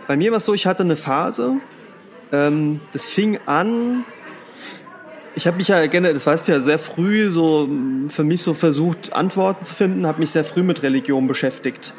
bei 0.08 0.18
mir 0.18 0.32
war 0.32 0.38
es 0.38 0.46
so, 0.46 0.54
ich 0.54 0.66
hatte 0.66 0.84
eine 0.84 0.96
Phase, 0.96 1.58
ähm, 2.32 2.82
das 2.92 3.08
fing 3.08 3.40
an, 3.46 4.06
ich 5.36 5.48
habe 5.48 5.58
mich 5.58 5.68
ja 5.68 5.86
gerne, 5.88 6.14
das 6.14 6.26
weißt 6.26 6.48
du 6.48 6.54
ja, 6.54 6.60
sehr 6.62 6.80
früh 6.80 7.30
so 7.30 7.70
für 8.08 8.24
mich 8.24 8.42
so 8.42 8.54
versucht, 8.54 9.14
Antworten 9.14 9.64
zu 9.64 9.76
finden, 9.76 10.08
habe 10.08 10.20
mich 10.20 10.32
sehr 10.32 10.46
früh 10.46 10.64
mit 10.64 10.82
Religion 10.82 11.28
beschäftigt. 11.28 11.94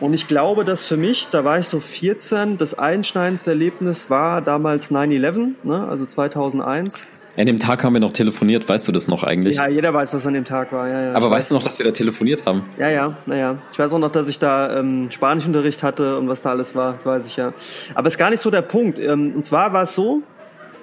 Und 0.00 0.14
ich 0.14 0.26
glaube, 0.26 0.64
dass 0.64 0.84
für 0.84 0.96
mich, 0.96 1.28
da 1.30 1.44
war 1.44 1.60
ich 1.60 1.68
so 1.68 1.78
14, 1.78 2.58
das 2.58 2.74
einschneidendste 2.76 3.50
Erlebnis 3.50 4.10
war 4.10 4.42
damals 4.42 4.90
9-11, 4.90 5.54
ne, 5.62 5.86
also 5.86 6.04
2001. 6.04 7.06
An 7.36 7.46
dem 7.46 7.58
Tag 7.58 7.82
haben 7.82 7.94
wir 7.94 8.00
noch 8.00 8.12
telefoniert, 8.12 8.68
weißt 8.68 8.86
du 8.88 8.92
das 8.92 9.08
noch 9.08 9.24
eigentlich? 9.24 9.56
Ja, 9.56 9.66
jeder 9.66 9.94
weiß, 9.94 10.12
was 10.12 10.26
an 10.26 10.34
dem 10.34 10.44
Tag 10.44 10.70
war. 10.70 10.86
Ja, 10.86 11.02
ja. 11.02 11.14
Aber 11.14 11.30
weißt 11.30 11.50
du 11.50 11.54
noch, 11.54 11.62
dass 11.62 11.78
wir 11.78 11.86
da 11.86 11.92
telefoniert 11.92 12.44
haben? 12.44 12.64
Ja, 12.78 12.90
ja, 12.90 13.16
naja. 13.24 13.56
Ich 13.72 13.78
weiß 13.78 13.92
auch 13.94 13.98
noch, 13.98 14.12
dass 14.12 14.28
ich 14.28 14.38
da 14.38 14.78
ähm, 14.78 15.10
Spanischunterricht 15.10 15.82
hatte 15.82 16.18
und 16.18 16.28
was 16.28 16.42
da 16.42 16.50
alles 16.50 16.74
war, 16.74 16.94
das 16.94 17.06
weiß 17.06 17.26
ich 17.26 17.36
ja. 17.36 17.54
Aber 17.94 18.08
es 18.08 18.14
ist 18.14 18.18
gar 18.18 18.28
nicht 18.28 18.40
so 18.40 18.50
der 18.50 18.62
Punkt. 18.62 18.98
Ähm, 18.98 19.32
und 19.34 19.46
zwar 19.46 19.72
war 19.72 19.84
es 19.84 19.94
so, 19.94 20.22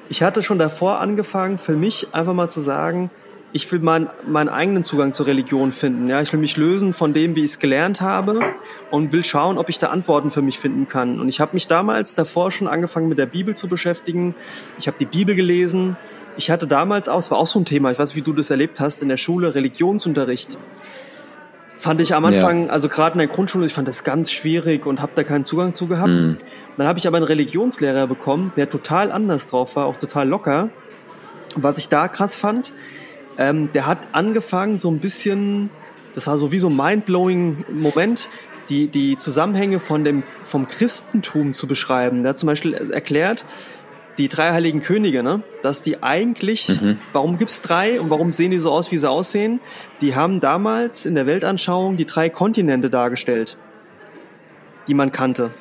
ich 0.09 0.23
hatte 0.23 0.41
schon 0.41 0.57
davor 0.57 0.99
angefangen, 0.99 1.59
für 1.59 1.75
mich 1.75 2.07
einfach 2.13 2.33
mal 2.33 2.49
zu 2.49 2.61
sagen, 2.61 3.11
ich 3.51 3.71
will 3.71 3.79
mein, 3.79 4.09
meinen 4.27 4.49
eigenen 4.49 4.83
Zugang 4.83 5.13
zur 5.13 5.25
Religion 5.25 5.71
finden. 5.71 6.07
Ja, 6.07 6.21
ich 6.21 6.31
will 6.33 6.39
mich 6.39 6.55
lösen 6.57 6.93
von 6.93 7.13
dem, 7.13 7.35
wie 7.35 7.43
ich 7.43 7.51
es 7.51 7.59
gelernt 7.59 8.01
habe 8.01 8.39
und 8.91 9.11
will 9.11 9.23
schauen, 9.23 9.57
ob 9.57 9.69
ich 9.69 9.79
da 9.79 9.87
Antworten 9.87 10.29
für 10.29 10.41
mich 10.41 10.59
finden 10.59 10.87
kann. 10.87 11.19
Und 11.19 11.29
ich 11.29 11.39
habe 11.39 11.53
mich 11.53 11.67
damals 11.67 12.15
davor 12.15 12.51
schon 12.51 12.67
angefangen, 12.67 13.09
mit 13.09 13.17
der 13.17 13.25
Bibel 13.25 13.55
zu 13.55 13.67
beschäftigen. 13.67 14.35
Ich 14.77 14.87
habe 14.87 14.97
die 14.99 15.05
Bibel 15.05 15.35
gelesen. 15.35 15.97
Ich 16.37 16.51
hatte 16.51 16.67
damals 16.67 17.09
auch, 17.09 17.19
es 17.19 17.31
war 17.31 17.37
auch 17.37 17.47
so 17.47 17.59
ein 17.59 17.65
Thema, 17.65 17.91
ich 17.91 17.99
weiß, 17.99 18.15
wie 18.15 18.21
du 18.21 18.33
das 18.33 18.49
erlebt 18.49 18.79
hast, 18.79 19.01
in 19.01 19.09
der 19.09 19.17
Schule 19.17 19.55
Religionsunterricht. 19.55 20.57
Fand 21.75 22.01
ich 22.01 22.13
am 22.13 22.25
Anfang, 22.25 22.67
ja. 22.67 22.71
also 22.73 22.89
gerade 22.89 23.13
in 23.13 23.19
der 23.19 23.27
Grundschule, 23.27 23.65
ich 23.65 23.73
fand 23.73 23.87
das 23.87 24.03
ganz 24.03 24.31
schwierig 24.31 24.85
und 24.85 25.01
habe 25.01 25.13
da 25.15 25.23
keinen 25.23 25.45
Zugang 25.45 25.73
zu 25.73 25.87
gehabt. 25.87 26.09
Mhm. 26.09 26.37
Dann 26.77 26.87
habe 26.87 26.99
ich 26.99 27.07
aber 27.07 27.17
einen 27.17 27.25
Religionslehrer 27.25 28.05
bekommen, 28.05 28.51
der 28.57 28.69
total 28.69 29.11
anders 29.11 29.47
drauf 29.47 29.77
war, 29.77 29.85
auch 29.85 29.95
total 29.95 30.27
locker. 30.27 30.69
Was 31.55 31.77
ich 31.77 31.87
da 31.87 32.09
krass 32.09 32.35
fand, 32.35 32.73
ähm, 33.37 33.71
der 33.73 33.87
hat 33.87 33.99
angefangen 34.11 34.77
so 34.77 34.91
ein 34.91 34.99
bisschen, 34.99 35.69
das 36.15 36.27
war 36.27 36.37
so 36.37 36.51
wie 36.51 36.59
so 36.59 36.67
ein 36.67 36.75
mindblowing 36.75 37.63
Moment, 37.71 38.29
die, 38.69 38.87
die 38.87 39.17
Zusammenhänge 39.17 39.79
von 39.79 40.03
dem, 40.03 40.23
vom 40.43 40.67
Christentum 40.67 41.53
zu 41.53 41.65
beschreiben. 41.65 42.23
Der 42.23 42.31
hat 42.31 42.37
zum 42.37 42.47
Beispiel 42.47 42.73
erklärt, 42.73 43.45
die 44.19 44.27
drei 44.27 44.51
heiligen 44.51 44.81
Könige, 44.81 45.23
ne? 45.23 45.41
dass 45.63 45.81
die 45.81 46.03
eigentlich, 46.03 46.69
mhm. 46.69 46.99
warum 47.13 47.37
gibt's 47.37 47.61
drei 47.61 47.99
und 47.99 48.09
warum 48.09 48.31
sehen 48.31 48.51
die 48.51 48.57
so 48.57 48.71
aus, 48.71 48.91
wie 48.91 48.97
sie 48.97 49.09
aussehen? 49.09 49.61
Die 50.01 50.13
haben 50.15 50.41
damals 50.41 51.05
in 51.05 51.15
der 51.15 51.25
Weltanschauung 51.25 51.97
die 51.97 52.05
drei 52.05 52.29
Kontinente 52.29 52.89
dargestellt, 52.89 53.57
die 54.87 54.93
man 54.93 55.11
kannte. 55.11 55.51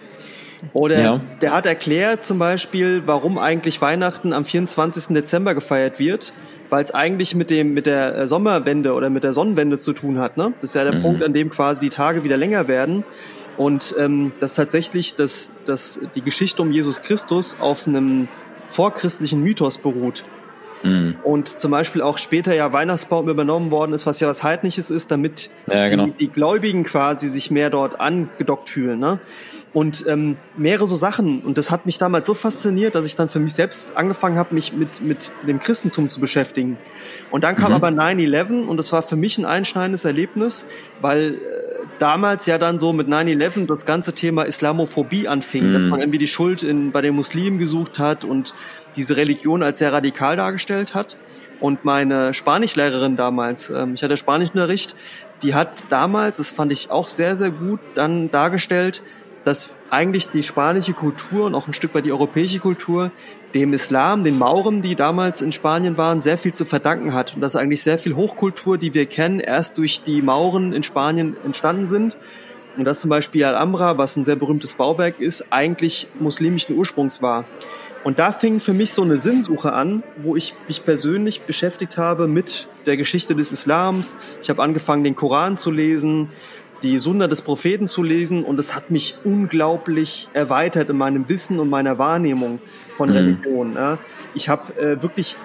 Oder 0.73 1.01
ja. 1.01 1.21
der 1.41 1.53
hat 1.55 1.67
erklärt 1.67 2.25
zum 2.25 2.41
Beispiel, 2.41 3.05
warum 3.07 3.39
eigentlich 3.39 3.81
Weihnachten 3.81 4.33
am 4.33 4.45
24. 4.45 5.15
Dezember 5.15 5.55
gefeiert 5.55 6.01
wird, 6.01 6.33
weil 6.69 6.83
es 6.83 6.93
eigentlich 6.93 7.37
mit 7.37 7.51
dem 7.51 7.75
mit 7.75 7.87
der 7.87 8.19
äh, 8.19 8.27
Sommerwende 8.27 8.93
oder 8.95 9.09
mit 9.09 9.23
der 9.23 9.33
Sonnenwende 9.33 9.79
zu 9.79 9.93
tun 9.93 10.19
hat. 10.19 10.37
Ne? 10.37 10.53
Das 10.57 10.71
ist 10.71 10.75
ja 10.75 10.83
der 10.83 10.97
mhm. 10.97 11.03
Punkt, 11.03 11.23
an 11.23 11.33
dem 11.33 11.51
quasi 11.51 11.81
die 11.81 11.91
Tage 11.91 12.25
wieder 12.25 12.37
länger 12.37 12.67
werden 12.67 13.05
und 13.59 13.95
ähm, 13.99 14.33
dass 14.41 14.55
tatsächlich 14.55 15.17
das, 15.17 15.51
das, 15.67 16.01
die 16.15 16.23
Geschichte 16.23 16.63
um 16.63 16.71
Jesus 16.71 17.03
Christus 17.03 17.57
auf 17.61 17.87
einem 17.87 18.29
vorchristlichen 18.69 19.43
Mythos 19.43 19.79
beruht. 19.79 20.25
Mhm. 20.83 21.17
Und 21.25 21.49
zum 21.49 21.71
Beispiel 21.71 22.03
auch 22.03 22.19
später 22.19 22.55
ja 22.55 22.73
Weihnachtsbaum 22.73 23.29
übernommen 23.29 23.71
worden 23.71 23.93
ist, 23.93 24.07
was 24.07 24.21
ja 24.21 24.29
was 24.29 24.43
Heidnisches 24.43 24.91
ist, 24.91 25.11
damit 25.11 25.51
ja, 25.67 25.89
genau. 25.89 26.07
die, 26.07 26.13
die, 26.13 26.29
Gläubigen 26.29 26.85
quasi 26.85 27.29
sich 27.29 27.51
mehr 27.51 27.71
dort 27.71 28.01
angedockt 28.01 28.69
fühlen. 28.69 29.01
Ne? 29.01 29.19
Und 29.75 30.07
ähm, 30.07 30.37
mehrere 30.57 30.87
so 30.87 30.97
Sachen. 30.97 31.41
Und 31.41 31.59
das 31.59 31.71
hat 31.71 31.85
mich 31.85 31.99
damals 31.99 32.27
so 32.27 32.35
fasziniert, 32.35 32.95
dass 32.95 33.05
ich 33.05 33.17
dann 33.17 33.29
für 33.29 33.39
mich 33.39 33.53
selbst 33.53 33.97
angefangen 33.97 34.39
habe, 34.39 34.55
mich 34.55 34.73
mit, 34.73 35.03
mit 35.03 35.31
dem 35.47 35.59
Christentum 35.59 36.09
zu 36.09 36.21
beschäftigen. 36.21 36.79
Und 37.31 37.45
dann 37.45 37.55
kam 37.55 37.71
mhm. 37.71 37.77
aber 37.77 37.89
9-11 37.89 38.67
und 38.67 38.77
das 38.79 38.93
war 38.93 39.03
für 39.03 39.17
mich 39.17 39.37
ein 39.37 39.45
einschneidendes 39.45 40.07
Erlebnis, 40.07 40.67
weil 41.03 41.35
äh, 41.35 41.39
damals 41.99 42.47
ja 42.47 42.59
dann 42.59 42.79
so 42.79 42.93
mit 42.93 43.09
9-11 43.09 43.67
das 43.67 43.85
ganze 43.85 44.15
Thema 44.15 44.45
Islamophobie 44.45 45.29
anfing, 45.29 45.69
mhm. 45.69 45.73
dass 45.75 45.83
man 45.83 46.01
irgendwie 46.01 46.19
die 46.19 46.29
Schuld 46.29 46.63
in, 46.63 46.91
bei 46.91 47.03
den 47.03 47.15
Muslimen 47.15 47.59
gesucht 47.59 47.99
hat 47.99 48.25
und 48.25 48.55
diese 48.97 49.17
Religion 49.17 49.63
als 49.63 49.79
sehr 49.79 49.93
radikal 49.93 50.37
dargestellt 50.37 50.95
hat. 50.95 51.19
Und 51.61 51.85
meine 51.85 52.35
Spanischlehrerin 52.35 53.17
damals, 53.17 53.71
ähm, 53.71 53.95
ich 53.95 54.03
hatte 54.03 54.17
Spanischunterricht, 54.17 54.95
die 55.43 55.55
hat 55.55 55.87
damals, 55.89 56.39
das 56.39 56.51
fand 56.51 56.73
ich 56.73 56.91
auch 56.91 57.09
sehr, 57.09 57.37
sehr 57.37 57.51
gut, 57.51 57.81
dann 57.95 58.31
dargestellt, 58.31 59.03
dass 59.49 59.75
eigentlich 59.89 60.29
die 60.29 60.43
spanische 60.43 60.93
Kultur 60.93 61.47
und 61.47 61.55
auch 61.55 61.67
ein 61.67 61.73
Stück 61.73 61.95
weit 61.95 62.05
die 62.05 62.13
europäische 62.13 62.59
Kultur 62.59 63.11
dem 63.55 63.73
Islam, 63.73 64.23
den 64.23 64.37
Mauren, 64.37 64.83
die 64.83 64.95
damals 64.95 65.41
in 65.41 65.53
Spanien 65.53 65.97
waren, 65.97 66.21
sehr 66.21 66.37
viel 66.37 66.53
zu 66.53 66.67
verdanken 66.67 67.15
hat. 67.15 67.35
Und 67.35 67.41
dass 67.41 67.57
eigentlich 67.57 67.83
sehr 67.83 67.99
viel 67.99 68.15
Hochkultur, 68.15 68.77
die 68.77 68.93
wir 68.93 69.07
kennen, 69.07 69.41
erst 69.41 69.79
durch 69.79 70.03
die 70.03 70.21
Mauren 70.21 70.75
in 70.75 70.83
Spanien 70.83 71.35
entstanden 71.47 71.87
sind. 71.87 72.19
Und 72.77 72.85
dass 72.85 73.01
zum 73.01 73.09
Beispiel 73.09 73.43
Alhambra, 73.47 73.97
was 73.97 74.17
ein 74.17 74.25
sehr 74.25 74.37
berühmtes 74.37 74.75
Bauwerk 74.75 75.19
ist, 75.19 75.47
eigentlich 75.49 76.09
muslimischen 76.21 76.77
Ursprungs 76.77 77.23
war. 77.23 77.47
Und 78.05 78.19
da 78.19 78.33
fing 78.33 78.61
für 78.61 78.75
mich 78.75 78.93
so 78.93 79.03
eine 79.03 79.17
Sinnsuche 79.17 79.73
an, 79.73 80.03
wo 80.19 80.37
ich 80.37 80.55
mich 80.69 80.85
persönlich 80.85 81.43
beschäftigt 81.43 81.97
habe 81.97 82.29
mit 82.29 82.69
der 82.85 82.99
Geschichte 82.99 83.35
des 83.35 83.51
Islams. 83.51 84.15
Ich 84.43 84.51
habe 84.51 84.63
angefangen, 84.63 85.05
den 85.05 85.17
Koran 85.17 85.57
zu 85.57 85.71
lesen, 85.71 86.29
die 86.83 86.99
Sunna 86.99 87.27
des 87.27 87.43
Propheten 87.43 87.87
zu 87.87 88.03
lesen 88.03 88.45
und 88.45 88.59
es 88.59 88.75
hat 88.75 88.91
mich 88.91 89.17
unglaublich 89.25 90.29
erweitert 90.33 90.91
in 90.91 90.97
meinem 90.97 91.29
Wissen 91.29 91.59
und 91.59 91.69
meiner 91.69 91.99
Wahrnehmung 91.99 92.61
von 92.97 93.11
mhm. 93.11 93.17
Religion. 93.17 93.75
Ja. 93.75 93.99
Ich 94.35 94.49
habe 94.49 94.79
äh, 94.81 95.03
wirklich 95.03 95.37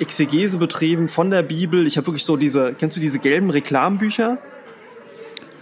Exegese 0.00 0.58
betrieben 0.58 1.08
von 1.08 1.30
der 1.30 1.42
Bibel. 1.42 1.86
Ich 1.86 1.96
habe 1.96 2.06
wirklich 2.06 2.24
so 2.24 2.36
diese, 2.36 2.74
kennst 2.74 2.96
du 2.96 3.00
diese 3.00 3.18
gelben 3.18 3.50
Reklambücher? 3.50 4.38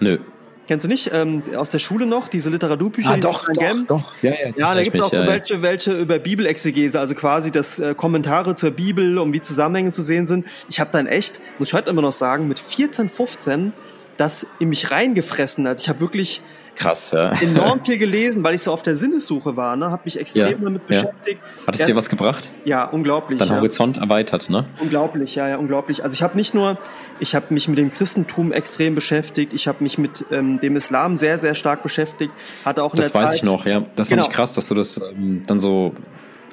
Nö. 0.01 0.19
Kennst 0.67 0.85
du 0.85 0.89
nicht? 0.89 1.11
Ähm, 1.12 1.45
aus 1.55 1.69
der 1.69 1.79
Schule 1.79 2.07
noch, 2.07 2.27
diese 2.27 2.51
Literaturbücher? 2.51 3.11
Ah, 3.11 3.17
doch, 3.19 3.47
doch, 3.55 3.87
doch. 3.87 4.14
Ja, 4.23 4.33
ja, 4.33 4.53
ja 4.57 4.75
da 4.75 4.83
gibt's 4.83 5.01
auch 5.01 5.12
ja, 5.12 5.27
welche, 5.27 5.62
welche 5.62 5.93
über 5.93 6.19
Bibelexegese, 6.19 6.99
also 6.99 7.14
quasi 7.14 7.53
das 7.53 7.79
äh, 7.79 7.95
Kommentare 7.95 8.55
zur 8.55 8.73
Bibel, 8.73 9.19
um 9.19 9.33
wie 9.33 9.41
Zusammenhänge 9.41 9.93
zu 9.93 10.03
sehen 10.03 10.27
sind. 10.27 10.47
Ich 10.69 10.81
habe 10.81 10.91
dann 10.91 11.07
echt, 11.07 11.41
muss 11.59 11.69
ich 11.69 11.75
heute 11.75 11.89
immer 11.89 12.03
noch 12.03 12.12
sagen, 12.12 12.49
mit 12.49 12.59
14, 12.59 13.09
15 13.09 13.73
das 14.17 14.47
in 14.59 14.69
mich 14.69 14.91
reingefressen. 14.91 15.67
Also 15.67 15.83
ich 15.83 15.89
habe 15.89 16.01
wirklich 16.01 16.43
krass, 16.77 17.12
ja. 17.12 17.33
enorm 17.41 17.81
viel 17.85 17.99
gelesen, 17.99 18.45
weil 18.45 18.55
ich 18.55 18.62
so 18.62 18.73
auf 18.73 18.83
der 18.83 18.97
Sinnessuche 18.97 19.57
war, 19.57 19.77
ne? 19.77 19.91
Habe 19.91 20.03
mich 20.05 20.19
extrem 20.19 20.51
ja, 20.51 20.59
damit 20.59 20.87
beschäftigt. 20.87 21.41
Ja. 21.43 21.67
Hat 21.67 21.81
es 21.81 21.87
dir 21.87 21.97
was 21.97 22.09
gebracht? 22.09 22.53
Ja, 22.64 22.85
unglaublich. 22.85 23.39
Dein 23.39 23.51
Horizont 23.51 23.97
erweitert, 23.97 24.51
ne? 24.51 24.67
Unglaublich, 24.81 25.35
ja, 25.35 25.49
ja, 25.49 25.57
unglaublich. 25.57 26.05
Also 26.05 26.14
ich 26.14 26.23
habe 26.23 26.37
nicht 26.37 26.55
nur, 26.55 26.79
ich 27.19 27.35
habe 27.35 27.47
mich 27.51 27.67
mit 27.69 27.79
dem 27.79 27.91
Christentum 27.91 28.53
extrem 28.53 28.95
beschäftigt, 28.95 29.53
ich 29.53 29.67
habe 29.67 29.83
mich 29.83 29.99
mit 29.99 30.25
ähm, 30.31 30.61
dem 30.61 30.77
Islam 30.77 31.17
sehr, 31.17 31.39
sehr 31.39 31.55
stark 31.55 31.83
beschäftigt. 31.83 32.33
Hatte 32.64 32.83
auch 32.83 32.93
in 32.93 33.01
das 33.01 33.12
der 33.12 33.23
weiß 33.23 33.31
Zeit, 33.31 33.37
ich 33.39 33.43
noch, 33.43 33.67
ja. 33.67 33.85
Das 33.97 34.09
genau. 34.09 34.23
fand 34.23 34.33
ich 34.33 34.37
krass, 34.37 34.55
dass 34.55 34.69
du 34.69 34.75
das 34.75 34.99
ähm, 34.99 35.43
dann 35.47 35.61
so 35.61 35.95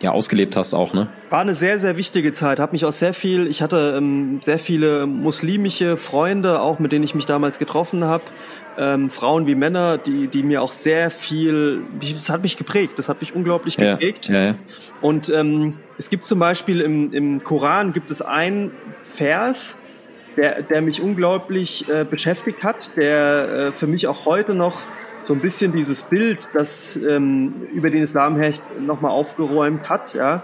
ja 0.03 0.11
ausgelebt 0.11 0.55
hast 0.55 0.73
auch, 0.73 0.93
ne? 0.93 1.07
War 1.29 1.41
eine 1.41 1.55
sehr, 1.55 1.79
sehr 1.79 1.97
wichtige 1.97 2.31
Zeit. 2.31 2.59
Hab 2.59 2.73
mich 2.73 2.85
auch 2.85 2.91
sehr 2.91 3.13
viel, 3.13 3.47
ich 3.47 3.61
hatte 3.61 3.95
ähm, 3.97 4.39
sehr 4.41 4.59
viele 4.59 5.07
muslimische 5.07 5.97
Freunde, 5.97 6.61
auch 6.61 6.79
mit 6.79 6.91
denen 6.91 7.03
ich 7.03 7.15
mich 7.15 7.25
damals 7.25 7.57
getroffen 7.57 8.03
habe. 8.03 8.25
Ähm, 8.77 9.09
Frauen 9.09 9.47
wie 9.47 9.55
Männer, 9.55 9.97
die, 9.97 10.27
die 10.27 10.43
mir 10.43 10.61
auch 10.61 10.71
sehr 10.71 11.09
viel, 11.09 11.81
das 11.99 12.29
hat 12.29 12.43
mich 12.43 12.57
geprägt, 12.57 12.99
das 12.99 13.09
hat 13.09 13.21
mich 13.21 13.33
unglaublich 13.33 13.77
geprägt. 13.77 14.27
Ja, 14.27 14.35
ja, 14.35 14.45
ja. 14.45 14.55
Und 15.01 15.29
ähm, 15.29 15.77
es 15.97 16.09
gibt 16.09 16.25
zum 16.25 16.39
Beispiel 16.39 16.81
im, 16.81 17.13
im 17.13 17.43
Koran 17.43 17.93
gibt 17.93 18.11
es 18.11 18.21
einen 18.21 18.71
Vers, 18.93 19.77
der, 20.37 20.63
der 20.63 20.81
mich 20.81 21.01
unglaublich 21.01 21.87
äh, 21.89 22.03
beschäftigt 22.03 22.63
hat, 22.63 22.97
der 22.97 23.49
äh, 23.49 23.71
für 23.77 23.87
mich 23.87 24.07
auch 24.07 24.25
heute 24.25 24.55
noch 24.55 24.87
so 25.25 25.33
ein 25.33 25.39
bisschen 25.39 25.71
dieses 25.71 26.03
Bild, 26.03 26.49
das 26.53 26.95
ähm, 26.97 27.67
über 27.73 27.89
den 27.89 28.03
Islam 28.03 28.37
herrscht, 28.37 28.61
nochmal 28.79 29.11
aufgeräumt 29.11 29.89
hat, 29.89 30.13
ja. 30.13 30.43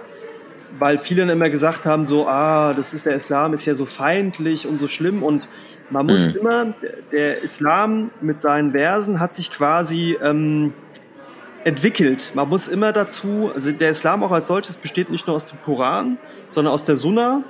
Weil 0.77 0.99
viele 0.99 1.21
dann 1.21 1.29
immer 1.29 1.49
gesagt 1.49 1.85
haben, 1.85 2.07
so, 2.07 2.27
ah, 2.27 2.73
das 2.75 2.93
ist 2.93 3.07
der 3.07 3.15
Islam, 3.15 3.53
ist 3.53 3.65
ja 3.65 3.73
so 3.73 3.85
feindlich 3.85 4.67
und 4.67 4.77
so 4.77 4.87
schlimm. 4.87 5.23
Und 5.23 5.47
man 5.89 6.05
muss 6.05 6.27
mhm. 6.27 6.35
immer, 6.35 6.73
der 7.11 7.41
Islam 7.41 8.11
mit 8.21 8.39
seinen 8.39 8.73
Versen 8.73 9.19
hat 9.19 9.33
sich 9.33 9.49
quasi 9.49 10.15
ähm, 10.21 10.73
entwickelt. 11.63 12.31
Man 12.35 12.49
muss 12.49 12.67
immer 12.67 12.91
dazu, 12.91 13.51
also 13.53 13.71
der 13.71 13.91
Islam 13.91 14.23
auch 14.23 14.31
als 14.31 14.47
solches 14.47 14.75
besteht 14.75 15.09
nicht 15.09 15.25
nur 15.25 15.35
aus 15.35 15.45
dem 15.45 15.59
Koran, 15.59 16.17
sondern 16.49 16.73
aus 16.73 16.85
der 16.85 16.95
Sunna, 16.95 17.43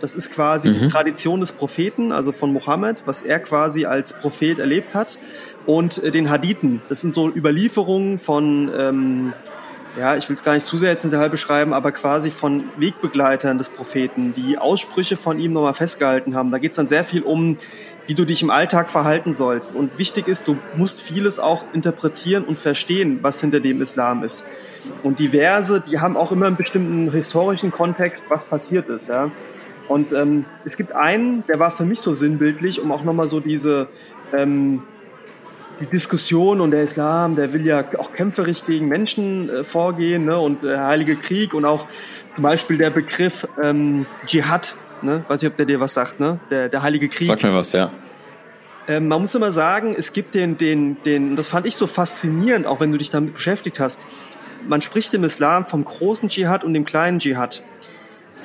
das 0.00 0.14
ist 0.14 0.30
quasi 0.30 0.70
mhm. 0.70 0.74
die 0.74 0.88
Tradition 0.88 1.40
des 1.40 1.52
Propheten, 1.52 2.12
also 2.12 2.32
von 2.32 2.52
Mohammed, 2.52 3.02
was 3.06 3.22
er 3.22 3.40
quasi 3.40 3.86
als 3.86 4.14
Prophet 4.14 4.58
erlebt 4.58 4.94
hat. 4.94 5.18
Und 5.66 6.02
äh, 6.02 6.10
den 6.10 6.30
Hadithen, 6.30 6.82
das 6.88 7.00
sind 7.00 7.14
so 7.14 7.28
Überlieferungen 7.28 8.18
von, 8.18 8.70
ähm, 8.76 9.32
ja, 9.98 10.16
ich 10.16 10.28
will 10.28 10.34
es 10.34 10.42
gar 10.42 10.54
nicht 10.54 10.66
zu 10.66 10.76
sehr 10.76 10.90
jetzt 10.90 11.04
in 11.04 11.10
Detail 11.10 11.30
beschreiben, 11.30 11.72
aber 11.72 11.92
quasi 11.92 12.30
von 12.30 12.64
Wegbegleitern 12.76 13.58
des 13.58 13.68
Propheten, 13.68 14.34
die 14.34 14.58
Aussprüche 14.58 15.16
von 15.16 15.38
ihm 15.38 15.52
nochmal 15.52 15.74
festgehalten 15.74 16.34
haben. 16.34 16.50
Da 16.50 16.58
geht 16.58 16.72
es 16.72 16.76
dann 16.76 16.88
sehr 16.88 17.04
viel 17.04 17.22
um, 17.22 17.56
wie 18.06 18.14
du 18.14 18.24
dich 18.24 18.42
im 18.42 18.50
Alltag 18.50 18.90
verhalten 18.90 19.32
sollst. 19.32 19.74
Und 19.76 19.98
wichtig 19.98 20.28
ist, 20.28 20.48
du 20.48 20.58
musst 20.76 21.00
vieles 21.00 21.38
auch 21.38 21.64
interpretieren 21.72 22.44
und 22.44 22.58
verstehen, 22.58 23.20
was 23.22 23.40
hinter 23.40 23.60
dem 23.60 23.80
Islam 23.80 24.22
ist. 24.22 24.44
Und 25.02 25.18
die 25.18 25.28
Verse, 25.28 25.82
die 25.88 26.00
haben 26.00 26.16
auch 26.16 26.32
immer 26.32 26.46
einen 26.46 26.56
bestimmten 26.56 27.10
historischen 27.12 27.70
Kontext, 27.70 28.26
was 28.28 28.44
passiert 28.44 28.88
ist. 28.88 29.08
Ja. 29.08 29.30
Und 29.88 30.12
ähm, 30.12 30.44
es 30.64 30.76
gibt 30.76 30.92
einen, 30.92 31.44
der 31.46 31.58
war 31.58 31.70
für 31.70 31.84
mich 31.84 32.00
so 32.00 32.14
sinnbildlich, 32.14 32.80
um 32.80 32.90
auch 32.90 33.04
nochmal 33.04 33.28
so 33.28 33.40
diese 33.40 33.88
ähm, 34.32 34.82
die 35.80 35.86
Diskussion 35.86 36.60
und 36.60 36.70
der 36.70 36.82
Islam, 36.82 37.36
der 37.36 37.52
will 37.52 37.66
ja 37.66 37.84
auch 37.98 38.12
kämpferisch 38.12 38.64
gegen 38.64 38.88
Menschen 38.88 39.48
äh, 39.50 39.64
vorgehen 39.64 40.24
ne? 40.24 40.38
und 40.38 40.62
der 40.62 40.86
Heilige 40.86 41.16
Krieg 41.16 41.54
und 41.54 41.64
auch 41.64 41.86
zum 42.30 42.42
Beispiel 42.42 42.78
der 42.78 42.90
Begriff 42.90 43.46
ähm, 43.62 44.06
Dschihad, 44.26 44.76
ne? 45.02 45.24
weiß 45.28 45.42
nicht, 45.42 45.50
ob 45.50 45.56
der 45.56 45.66
dir 45.66 45.80
was 45.80 45.94
sagt, 45.94 46.20
ne? 46.20 46.38
der, 46.50 46.68
der 46.68 46.82
Heilige 46.82 47.08
Krieg. 47.08 47.26
Sag 47.26 47.42
mir 47.42 47.54
was, 47.54 47.72
ja. 47.72 47.90
Ähm, 48.86 49.08
man 49.08 49.20
muss 49.20 49.34
immer 49.34 49.50
sagen, 49.50 49.94
es 49.96 50.12
gibt 50.12 50.34
den, 50.34 50.56
den, 50.56 51.02
den, 51.04 51.36
das 51.36 51.48
fand 51.48 51.66
ich 51.66 51.74
so 51.74 51.86
faszinierend, 51.86 52.66
auch 52.66 52.80
wenn 52.80 52.92
du 52.92 52.98
dich 52.98 53.10
damit 53.10 53.34
beschäftigt 53.34 53.80
hast. 53.80 54.06
Man 54.66 54.80
spricht 54.80 55.12
im 55.14 55.24
Islam 55.24 55.64
vom 55.64 55.84
großen 55.84 56.28
Dschihad 56.28 56.64
und 56.64 56.74
dem 56.74 56.84
kleinen 56.84 57.18
Dschihad. 57.18 57.62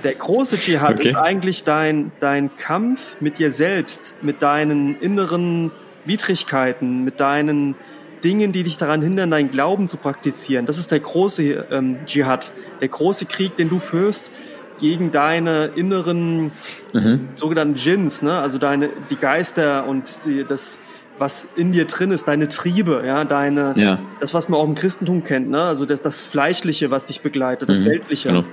Der 0.04 0.14
große 0.14 0.58
Dschihad 0.58 1.00
okay. 1.00 1.10
ist 1.10 1.16
eigentlich 1.16 1.64
dein, 1.64 2.12
dein 2.20 2.56
Kampf 2.56 3.18
mit 3.20 3.40
dir 3.40 3.52
selbst, 3.52 4.16
mit 4.22 4.42
deinen 4.42 5.00
inneren 5.00 5.72
Widrigkeiten, 6.06 7.04
mit 7.04 7.20
deinen 7.20 7.76
Dingen, 8.24 8.52
die 8.52 8.64
dich 8.64 8.78
daran 8.78 9.02
hindern, 9.02 9.32
deinen 9.32 9.50
Glauben 9.50 9.88
zu 9.88 9.98
praktizieren. 9.98 10.66
Das 10.66 10.78
ist 10.78 10.92
der 10.92 11.00
große 11.00 11.66
ähm, 11.72 11.98
Dschihad, 12.06 12.54
der 12.82 12.88
große 12.88 13.26
Krieg, 13.26 13.58
den 13.58 13.70
du 13.70 13.80
führst 13.80 14.32
gegen 14.80 15.12
deine 15.12 15.72
inneren 15.76 16.52
mhm. 16.94 17.30
sogenannten 17.34 17.76
Djinns, 17.76 18.22
ne? 18.22 18.40
also 18.40 18.58
deine 18.58 18.90
die 19.10 19.18
Geister 19.18 19.86
und 19.88 20.26
die, 20.26 20.46
das 20.46 20.80
was 21.18 21.50
in 21.58 21.74
dir 21.74 21.84
drin 21.84 22.12
ist, 22.12 22.30
deine 22.30 22.48
Triebe, 22.48 23.04
ja, 23.06 23.26
deine, 23.26 23.74
ja. 23.76 24.00
das, 24.22 24.34
was 24.34 24.48
man 24.48 24.58
auch 24.58 24.66
im 24.66 24.76
Christentum 24.76 25.26
kennt, 25.26 25.50
ne? 25.50 25.62
also 25.62 25.86
das, 25.86 26.02
das 26.02 26.24
Fleischliche, 26.24 26.92
was 26.92 27.08
dich 27.08 27.20
begleitet, 27.20 27.68
das 27.68 27.82
mhm. 27.82 27.88
Weltliche. 27.88 28.30
Genau. 28.30 28.46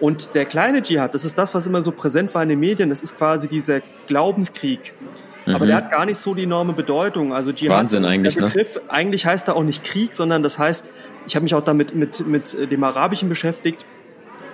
Und 0.00 0.34
der 0.34 0.44
kleine 0.44 0.82
Dschihad, 0.82 1.14
das 1.14 1.24
ist 1.24 1.38
das, 1.38 1.54
was 1.54 1.66
immer 1.66 1.82
so 1.82 1.92
präsent 1.92 2.34
war 2.34 2.42
in 2.42 2.48
den 2.48 2.60
Medien, 2.60 2.88
das 2.88 3.02
ist 3.02 3.16
quasi 3.16 3.48
dieser 3.48 3.80
Glaubenskrieg. 4.06 4.94
Mhm. 5.46 5.54
Aber 5.54 5.66
der 5.66 5.76
hat 5.76 5.90
gar 5.90 6.06
nicht 6.06 6.18
so 6.18 6.34
die 6.34 6.44
enorme 6.44 6.72
Bedeutung. 6.72 7.32
Also 7.32 7.52
Dschihad, 7.52 7.76
Wahnsinn 7.76 8.04
eigentlich, 8.04 8.34
der 8.34 8.46
Begriff, 8.46 8.76
ne? 8.76 8.82
eigentlich 8.88 9.26
heißt 9.26 9.48
er 9.48 9.56
auch 9.56 9.64
nicht 9.64 9.82
Krieg, 9.84 10.12
sondern 10.12 10.42
das 10.42 10.58
heißt, 10.58 10.92
ich 11.26 11.34
habe 11.34 11.42
mich 11.44 11.54
auch 11.54 11.62
damit 11.62 11.94
mit, 11.94 12.26
mit 12.26 12.56
dem 12.70 12.84
Arabischen 12.84 13.28
beschäftigt. 13.28 13.86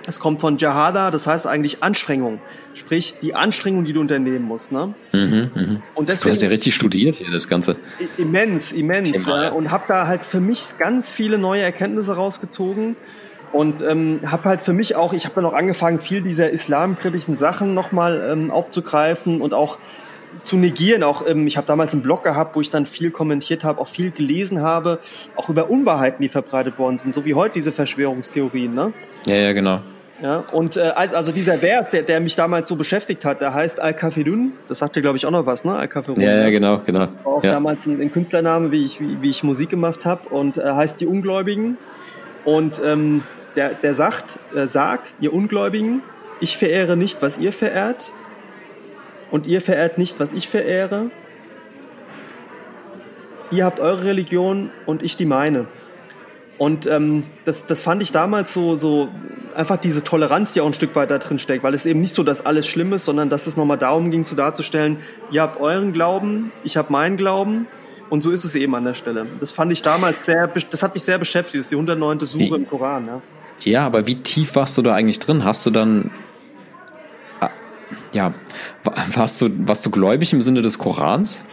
Es 0.07 0.19
kommt 0.19 0.39
von 0.39 0.57
Jahada, 0.57 1.09
das 1.09 1.25
heißt 1.25 1.47
eigentlich 1.47 1.81
Anstrengung. 1.81 2.39
Sprich, 2.73 3.15
die 3.19 3.33
Anstrengung, 3.33 3.85
die 3.85 3.93
du 3.93 4.01
unternehmen 4.01 4.45
musst. 4.45 4.71
Ne? 4.71 4.93
Mhm, 5.11 5.51
mh. 5.53 5.81
Und 5.95 6.09
deswegen, 6.09 6.29
du 6.29 6.35
hast 6.35 6.41
ja 6.43 6.49
richtig 6.49 6.75
studiert 6.75 7.15
hier, 7.15 7.31
das 7.31 7.47
Ganze. 7.47 7.75
Immens, 8.17 8.71
immens. 8.71 9.25
Ja, 9.25 9.49
und 9.49 9.71
habe 9.71 9.85
da 9.87 10.05
halt 10.05 10.23
für 10.23 10.39
mich 10.39 10.77
ganz 10.77 11.11
viele 11.11 11.39
neue 11.39 11.63
Erkenntnisse 11.63 12.15
rausgezogen. 12.15 12.95
Und 13.55 13.81
ähm, 13.83 14.19
habe 14.25 14.49
halt 14.49 14.61
für 14.61 14.73
mich 14.73 14.97
auch, 14.97 15.13
ich 15.13 15.23
habe 15.23 15.35
dann 15.35 15.45
auch 15.45 15.53
angefangen, 15.53 16.01
viel 16.01 16.21
dieser 16.21 16.49
islamkritischen 16.49 17.37
Sachen 17.37 17.73
nochmal 17.73 18.29
ähm, 18.29 18.51
aufzugreifen 18.51 19.39
und 19.39 19.53
auch 19.53 19.79
zu 20.43 20.57
negieren. 20.57 21.03
Auch 21.03 21.25
ähm, 21.25 21.47
ich 21.47 21.55
habe 21.55 21.65
damals 21.65 21.93
einen 21.93 22.01
Blog 22.01 22.21
gehabt, 22.23 22.57
wo 22.57 22.59
ich 22.59 22.69
dann 22.69 22.85
viel 22.85 23.11
kommentiert 23.11 23.63
habe, 23.63 23.79
auch 23.79 23.87
viel 23.87 24.11
gelesen 24.11 24.61
habe, 24.61 24.99
auch 25.37 25.47
über 25.47 25.69
Unwahrheiten, 25.69 26.21
die 26.21 26.27
verbreitet 26.27 26.77
worden 26.77 26.97
sind, 26.97 27.13
so 27.13 27.23
wie 27.23 27.33
heute 27.33 27.53
diese 27.53 27.71
Verschwörungstheorien. 27.71 28.73
Ne? 28.73 28.91
Ja, 29.25 29.35
ja, 29.35 29.53
genau. 29.53 29.79
Ja, 30.21 30.43
und 30.51 30.75
äh, 30.75 30.81
also 30.81 31.31
dieser 31.31 31.57
Vers, 31.57 31.91
der, 31.91 32.01
der 32.01 32.19
mich 32.19 32.35
damals 32.35 32.67
so 32.67 32.75
beschäftigt 32.75 33.23
hat, 33.23 33.39
der 33.39 33.53
heißt 33.53 33.79
Al-Kafirun. 33.79 34.51
Das 34.67 34.79
sagt 34.79 34.97
dir, 34.97 35.01
glaube 35.01 35.15
ich, 35.15 35.25
auch 35.25 35.31
noch 35.31 35.45
was, 35.45 35.63
ne? 35.63 35.73
Al-Kafirun. 35.73 36.21
Ja, 36.21 36.41
ja, 36.41 36.49
genau, 36.49 36.81
genau. 36.85 37.07
War 37.23 37.33
auch 37.33 37.43
ja. 37.43 37.51
damals 37.51 37.85
ein, 37.85 38.01
ein 38.01 38.11
Künstlername, 38.11 38.73
wie 38.73 38.83
ich, 38.83 38.99
wie, 38.99 39.21
wie 39.21 39.29
ich 39.29 39.43
Musik 39.43 39.69
gemacht 39.69 40.05
habe 40.05 40.27
und 40.27 40.57
äh, 40.57 40.63
heißt 40.63 40.99
die 40.99 41.07
Ungläubigen. 41.07 41.77
Und 42.43 42.81
ähm, 42.85 43.23
der, 43.55 43.73
der 43.73 43.95
sagt, 43.95 44.39
äh, 44.53 44.67
sag, 44.67 45.01
ihr 45.19 45.33
Ungläubigen, 45.33 46.01
ich 46.39 46.57
verehre 46.57 46.97
nicht, 46.97 47.21
was 47.21 47.37
ihr 47.37 47.53
verehrt, 47.53 48.11
und 49.31 49.47
ihr 49.47 49.61
verehrt 49.61 49.97
nicht, 49.97 50.19
was 50.19 50.33
ich 50.33 50.47
verehre. 50.47 51.09
Ihr 53.51 53.65
habt 53.65 53.79
eure 53.79 54.05
Religion 54.05 54.71
und 54.85 55.03
ich 55.03 55.17
die 55.17 55.25
meine. 55.25 55.67
Und 56.57 56.87
ähm, 56.87 57.23
das, 57.43 57.65
das 57.65 57.81
fand 57.81 58.01
ich 58.01 58.11
damals 58.13 58.53
so, 58.53 58.75
so 58.75 59.09
einfach 59.53 59.77
diese 59.77 60.03
Toleranz, 60.03 60.53
die 60.53 60.61
auch 60.61 60.67
ein 60.67 60.73
Stück 60.73 60.95
weit 60.95 61.11
da 61.11 61.17
drin 61.17 61.37
steckt, 61.37 61.63
weil 61.63 61.73
es 61.73 61.85
eben 61.85 61.99
nicht 61.99 62.13
so, 62.13 62.23
dass 62.23 62.45
alles 62.45 62.65
schlimm 62.65 62.93
ist, 62.93 63.05
sondern 63.05 63.29
dass 63.29 63.45
es 63.45 63.57
nochmal 63.57 63.77
darum 63.77 64.09
ging, 64.09 64.23
zu 64.23 64.35
darzustellen, 64.35 64.97
ihr 65.31 65.41
habt 65.41 65.59
euren 65.59 65.91
Glauben, 65.91 66.53
ich 66.63 66.77
habe 66.77 66.93
meinen 66.93 67.17
Glauben 67.17 67.67
und 68.09 68.23
so 68.23 68.31
ist 68.31 68.45
es 68.45 68.55
eben 68.55 68.73
an 68.73 68.85
der 68.85 68.93
Stelle. 68.93 69.27
Das 69.39 69.51
fand 69.51 69.73
ich 69.73 69.81
damals 69.81 70.25
sehr, 70.25 70.47
das 70.47 70.81
hat 70.81 70.93
mich 70.93 71.03
sehr 71.03 71.17
beschäftigt, 71.17 71.55
das 71.55 71.65
ist 71.65 71.71
die 71.71 71.75
109. 71.75 72.19
Suche 72.21 72.39
Wie? 72.39 72.49
im 72.55 72.69
Koran. 72.69 73.07
Ja. 73.07 73.21
Ja, 73.61 73.85
aber 73.85 74.05
wie 74.07 74.15
tief 74.21 74.55
warst 74.55 74.77
du 74.77 74.81
da 74.81 74.93
eigentlich 74.93 75.19
drin? 75.19 75.43
Hast 75.43 75.65
du 75.65 75.71
dann, 75.71 76.11
ah, 77.39 77.49
ja, 78.11 78.33
wa- 78.83 78.93
warst 79.13 79.41
du, 79.41 79.49
warst 79.67 79.85
du 79.85 79.91
gläubig 79.91 80.33
im 80.33 80.41
Sinne 80.41 80.61
des 80.61 80.77
Korans? 80.77 81.45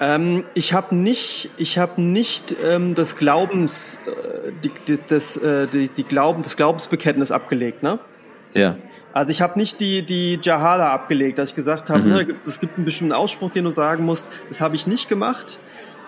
Ähm, 0.00 0.44
ich 0.54 0.72
habe 0.72 0.94
nicht, 0.96 1.50
ich 1.58 1.78
habe 1.78 2.02
nicht 2.02 2.56
ähm, 2.64 2.94
das 2.94 3.16
Glaubens, 3.16 4.00
äh, 4.06 4.50
die, 4.64 4.72
die, 4.88 4.98
das, 5.06 5.36
äh, 5.36 5.68
die, 5.68 5.88
die 5.88 6.02
Glauben, 6.04 6.42
das 6.42 6.56
Glaubensbekenntnis 6.56 7.30
abgelegt, 7.30 7.82
ne? 7.82 8.00
Ja. 8.54 8.76
Also 9.12 9.30
ich 9.30 9.42
habe 9.42 9.58
nicht 9.58 9.78
die, 9.80 10.02
die 10.04 10.40
Jahala 10.42 10.90
abgelegt, 10.92 11.38
dass 11.38 11.50
ich 11.50 11.54
gesagt 11.54 11.90
habe, 11.90 12.00
Mhm. 12.02 12.12
ne, 12.12 12.26
es 12.42 12.58
gibt 12.60 12.76
einen 12.76 12.84
bestimmten 12.86 13.12
Ausspruch, 13.12 13.50
den 13.52 13.64
du 13.64 13.70
sagen 13.70 14.04
musst. 14.04 14.30
Das 14.48 14.60
habe 14.60 14.74
ich 14.74 14.86
nicht 14.86 15.08
gemacht. 15.08 15.60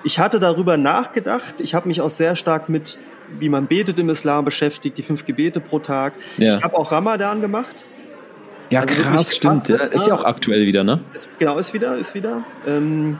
Ich 0.04 0.18
hatte 0.18 0.40
darüber 0.40 0.76
nachgedacht. 0.76 1.60
Ich 1.60 1.74
habe 1.74 1.86
mich 1.88 2.00
auch 2.00 2.10
sehr 2.10 2.34
stark 2.34 2.68
mit, 2.68 2.98
wie 3.38 3.48
man 3.48 3.66
betet 3.66 3.98
im 3.98 4.08
Islam 4.08 4.44
beschäftigt, 4.44 4.98
die 4.98 5.02
fünf 5.02 5.24
Gebete 5.24 5.60
pro 5.60 5.78
Tag. 5.78 6.14
Ja. 6.38 6.56
Ich 6.56 6.62
habe 6.62 6.76
auch 6.76 6.92
Ramadan 6.92 7.40
gemacht. 7.40 7.86
Ja, 8.70 8.80
Also 8.80 8.94
krass, 9.02 9.36
stimmt. 9.36 9.68
Ja, 9.68 9.76
ist 9.76 10.06
ja 10.06 10.14
auch 10.14 10.24
aktuell 10.24 10.66
wieder, 10.66 10.84
ne? 10.84 11.00
Ist, 11.14 11.28
genau, 11.38 11.58
ist 11.58 11.74
wieder, 11.74 11.96
ist 11.96 12.14
wieder. 12.14 12.44
Ähm, 12.66 13.18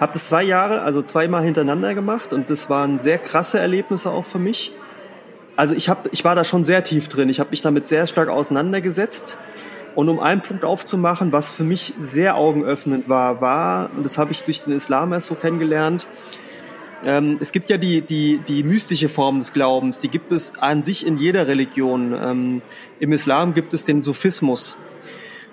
habe 0.00 0.12
das 0.12 0.28
zwei 0.28 0.42
Jahre, 0.42 0.82
also 0.82 1.02
zweimal 1.02 1.42
hintereinander 1.42 1.94
gemacht 1.94 2.32
und 2.32 2.50
das 2.50 2.68
waren 2.68 2.98
sehr 2.98 3.18
krasse 3.18 3.58
Erlebnisse 3.58 4.10
auch 4.10 4.24
für 4.24 4.38
mich. 4.38 4.72
Also 5.56 5.74
ich 5.74 5.88
hab, 5.88 6.12
ich 6.12 6.24
war 6.24 6.34
da 6.34 6.44
schon 6.44 6.64
sehr 6.64 6.84
tief 6.84 7.08
drin. 7.08 7.28
Ich 7.28 7.40
habe 7.40 7.50
mich 7.50 7.62
damit 7.62 7.86
sehr 7.86 8.06
stark 8.06 8.28
auseinandergesetzt. 8.28 9.38
Und 9.94 10.10
um 10.10 10.20
einen 10.20 10.42
Punkt 10.42 10.62
aufzumachen, 10.62 11.32
was 11.32 11.50
für 11.50 11.64
mich 11.64 11.94
sehr 11.98 12.36
augenöffnend 12.36 13.08
war, 13.08 13.40
war, 13.40 13.90
und 13.96 14.02
das 14.02 14.18
habe 14.18 14.30
ich 14.32 14.44
durch 14.44 14.62
den 14.62 14.74
Islam 14.74 15.14
erst 15.14 15.28
so 15.28 15.34
kennengelernt, 15.34 16.06
ähm, 17.06 17.38
es 17.40 17.52
gibt 17.52 17.70
ja 17.70 17.78
die, 17.78 18.00
die, 18.02 18.40
die 18.46 18.64
mystische 18.64 19.08
Form 19.08 19.38
des 19.38 19.52
Glaubens, 19.52 20.00
die 20.00 20.08
gibt 20.08 20.32
es 20.32 20.58
an 20.58 20.82
sich 20.82 21.06
in 21.06 21.16
jeder 21.16 21.46
Religion. 21.46 22.12
Ähm, 22.12 22.62
Im 22.98 23.12
Islam 23.12 23.54
gibt 23.54 23.72
es 23.74 23.84
den 23.84 24.02
Sufismus. 24.02 24.76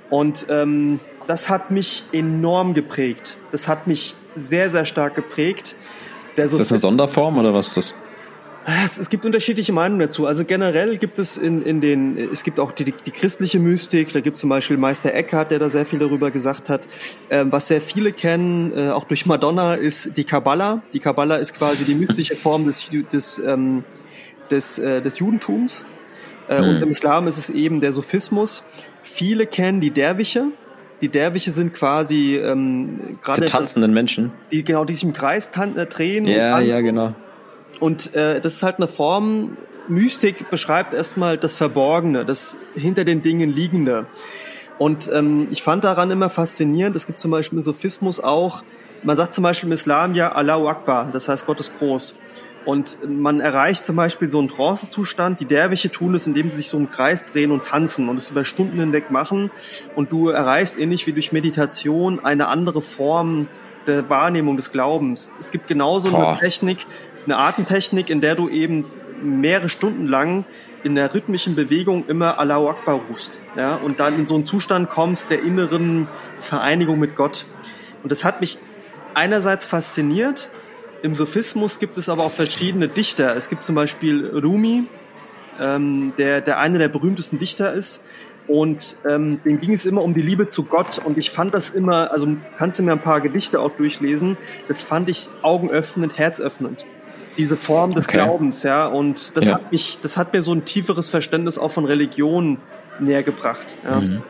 Und 0.10 0.48
ähm, 0.50 1.00
das 1.28 1.50
hat 1.50 1.70
mich 1.70 2.06
enorm 2.12 2.74
geprägt. 2.74 3.38
Das 3.52 3.68
hat 3.68 3.86
mich 3.86 4.16
sehr, 4.34 4.72
sehr 4.72 4.86
stark 4.86 5.14
geprägt. 5.14 5.76
Der 6.38 6.46
Ist 6.46 6.58
das 6.58 6.72
eine 6.72 6.80
Sonderform 6.80 7.38
oder 7.38 7.54
was 7.54 7.68
ist 7.68 7.78
das? 7.78 7.96
Es, 8.86 8.98
es 8.98 9.10
gibt 9.10 9.26
unterschiedliche 9.26 9.74
Meinungen 9.74 10.00
dazu. 10.00 10.26
Also 10.26 10.46
generell 10.46 10.98
gibt 10.98 11.20
es 11.20 11.38
in, 11.38 11.62
in 11.64 11.82
den, 11.82 12.18
es 12.32 12.44
gibt 12.44 12.60
auch 12.60 12.72
die, 12.72 12.86
die 12.86 13.12
christliche 13.12 13.60
Mystik, 13.60 14.14
da 14.14 14.22
gibt 14.22 14.36
es 14.36 14.42
zum 14.42 14.50
Beispiel 14.50 14.78
Meister 14.78 15.14
Eckhart, 15.14 15.52
der 15.52 15.60
da 15.60 15.70
sehr 15.70 15.86
viel 15.86 16.00
darüber 16.00 16.32
gesagt 16.32 16.70
hat. 16.70 16.88
Ähm, 17.30 17.52
was 17.52 17.68
sehr 17.68 17.82
viele 17.82 18.14
kennen, 18.14 18.72
äh, 18.76 18.90
auch 18.92 19.06
durch 19.06 19.26
Madonna, 19.26 19.76
ist 19.76 20.16
die 20.18 20.24
Kabbala. 20.24 20.82
Die 20.94 21.00
Kabbala 21.00 21.36
ist 21.36 21.54
quasi 21.56 21.84
die 21.84 21.96
mystische 21.96 22.36
Form 22.36 22.66
des, 22.66 22.90
des, 23.12 23.40
ähm, 23.40 23.84
des, 24.50 24.80
äh, 24.80 25.02
des 25.02 25.20
Judentums. 25.20 25.86
Äh, 26.50 26.62
Mhm. 26.62 26.68
Und 26.70 26.82
im 26.84 26.90
Islam 26.92 27.28
ist 27.28 27.38
es 27.38 27.50
eben 27.50 27.80
der 27.80 27.94
Sophismus. 27.94 28.66
Viele 29.02 29.46
kennen 29.48 29.80
die 29.80 29.92
Derwische. 29.92 30.48
Die 31.02 31.08
Derwische 31.08 31.52
sind 31.52 31.74
quasi 31.74 32.36
ähm, 32.36 33.18
gerade 33.22 33.46
tanzenden 33.46 33.94
Menschen. 33.94 34.32
die 34.52 34.64
genau 34.64 34.84
die 34.86 34.94
sich 34.94 35.04
im 35.04 35.14
Kreis 35.14 35.52
tan 35.52 35.78
äh, 35.78 35.86
drehen. 35.86 36.26
und 36.26 36.32
Ja, 36.32 36.52
tanzen. 36.56 36.70
ja, 36.70 36.82
genau. 36.82 37.16
Und 37.84 38.16
äh, 38.16 38.40
das 38.40 38.54
ist 38.54 38.64
halt 38.64 38.78
eine 38.78 38.88
Form, 38.88 39.58
Mystik 39.90 40.50
beschreibt 40.50 40.94
erstmal 40.94 41.38
das 41.38 41.54
Verborgene, 41.54 42.24
das 42.24 42.58
hinter 42.76 43.04
den 43.04 43.22
Dingen 43.22 43.52
Liegende. 43.52 44.06
Und 44.78 45.12
ähm, 45.14 45.50
ich 45.52 45.64
fand 45.64 45.84
daran 45.84 46.10
immer 46.10 46.30
faszinierend, 46.30 46.96
es 46.96 47.06
gibt 47.06 47.20
zum 47.20 47.32
Beispiel 47.32 47.58
im 47.58 47.64
Sophismus 47.64 48.22
auch, 48.22 48.64
man 49.04 49.18
sagt 49.18 49.34
zum 49.34 49.44
Beispiel 49.44 49.68
im 49.68 49.74
Islam 49.74 50.16
ja 50.16 50.32
Allahu 50.32 50.70
Akbar, 50.70 51.10
das 51.12 51.28
heißt 51.28 51.46
Gott 51.46 51.60
ist 51.60 51.78
groß. 51.78 52.16
Und 52.64 53.00
man 53.06 53.42
erreicht 53.42 53.86
zum 53.86 53.98
Beispiel 53.98 54.30
so 54.30 54.40
einen 54.40 54.48
Trancezustand, 54.48 55.42
die 55.42 55.46
Derwische 55.46 55.92
tun 55.92 56.16
es, 56.16 56.26
indem 56.26 56.52
sie 56.52 56.58
sich 56.60 56.70
so 56.70 56.78
im 56.78 56.90
Kreis 56.90 57.26
drehen 57.26 57.52
und 57.52 57.66
tanzen 57.66 58.08
und 58.08 58.16
es 58.16 58.30
über 58.30 58.46
Stunden 58.46 58.80
hinweg 58.80 59.12
machen. 59.12 59.52
Und 59.94 60.14
du 60.14 60.30
erreichst 60.30 60.80
ähnlich 60.80 61.06
wie 61.06 61.12
durch 61.12 61.34
Meditation 61.34 62.24
eine 62.24 62.48
andere 62.48 62.82
Form 62.82 63.50
der 63.88 64.10
Wahrnehmung 64.10 64.56
des 64.56 64.72
Glaubens. 64.72 65.34
Es 65.38 65.52
gibt 65.52 65.68
genauso 65.68 66.12
Boah. 66.12 66.30
eine 66.30 66.40
Technik, 66.40 66.86
eine 67.26 67.38
Atemtechnik, 67.38 68.10
in 68.10 68.22
der 68.22 68.36
du 68.36 68.50
eben 68.50 68.86
mehrere 69.22 69.70
Stunden 69.70 70.08
lang 70.08 70.46
in 70.84 70.96
der 70.96 71.14
rhythmischen 71.14 71.56
Bewegung 71.56 72.06
immer 72.08 72.40
Allahu 72.40 72.68
Akbar 72.68 73.02
rufst. 73.10 73.40
Ja, 73.56 73.76
und 73.76 74.00
dann 74.00 74.20
in 74.20 74.28
so 74.28 74.36
einen 74.36 74.46
Zustand 74.46 74.90
kommst 74.90 75.32
der 75.32 75.42
inneren 75.42 76.08
Vereinigung 76.40 77.00
mit 77.00 77.16
Gott. 77.16 77.46
Und 78.04 78.12
das 78.12 78.26
hat 78.26 78.42
mich 78.42 78.58
einerseits 79.14 79.66
fasziniert. 79.66 80.52
Im 81.02 81.16
Sophismus 81.16 81.80
gibt 81.80 81.98
es 81.98 82.10
aber 82.10 82.24
auch 82.24 82.32
verschiedene 82.32 82.88
Dichter. 82.88 83.36
Es 83.36 83.50
gibt 83.50 83.64
zum 83.64 83.76
Beispiel 83.76 84.28
Rumi, 84.28 84.86
ähm, 85.60 86.14
der, 86.18 86.42
der 86.42 86.60
einer 86.60 86.80
der 86.80 86.90
berühmtesten 86.90 87.40
Dichter 87.40 87.74
ist. 87.74 88.02
Und 88.48 88.98
ähm, 89.08 89.40
dem 89.46 89.62
ging 89.62 89.74
es 89.74 89.86
immer 89.86 90.04
um 90.04 90.14
die 90.14 90.22
Liebe 90.22 90.48
zu 90.48 90.64
Gott. 90.64 91.00
Und 91.04 91.18
ich 91.18 91.32
fand 91.32 91.54
das 91.54 91.70
immer, 91.70 92.12
also 92.12 92.28
kannst 92.58 92.80
du 92.80 92.84
mir 92.84 92.92
ein 92.92 93.02
paar 93.02 93.22
Gedichte 93.22 93.62
auch 93.62 93.72
durchlesen, 93.72 94.38
das 94.68 94.82
fand 94.82 95.08
ich 95.08 95.30
augenöffnend, 95.42 96.18
herzöffnend. 96.18 96.86
Diese 97.38 97.58
Form 97.58 97.94
des 97.94 98.08
Okay. 98.08 98.18
Glaubens, 98.18 98.64
ja. 98.64 98.86
Und 98.88 99.36
das 99.36 99.46
Ja. 99.46 99.54
hat 99.56 99.72
mich, 99.72 100.00
das 100.02 100.18
hat 100.18 100.34
mir 100.34 100.42
so 100.42 100.54
ein 100.54 100.66
tieferes 100.66 101.10
Verständnis 101.10 101.58
auch 101.58 101.72
von 101.72 101.86
Religion 101.86 102.58
näher 103.00 103.24
gebracht. 103.24 103.78
Ja. 103.84 104.02
Mhm. 104.02 104.22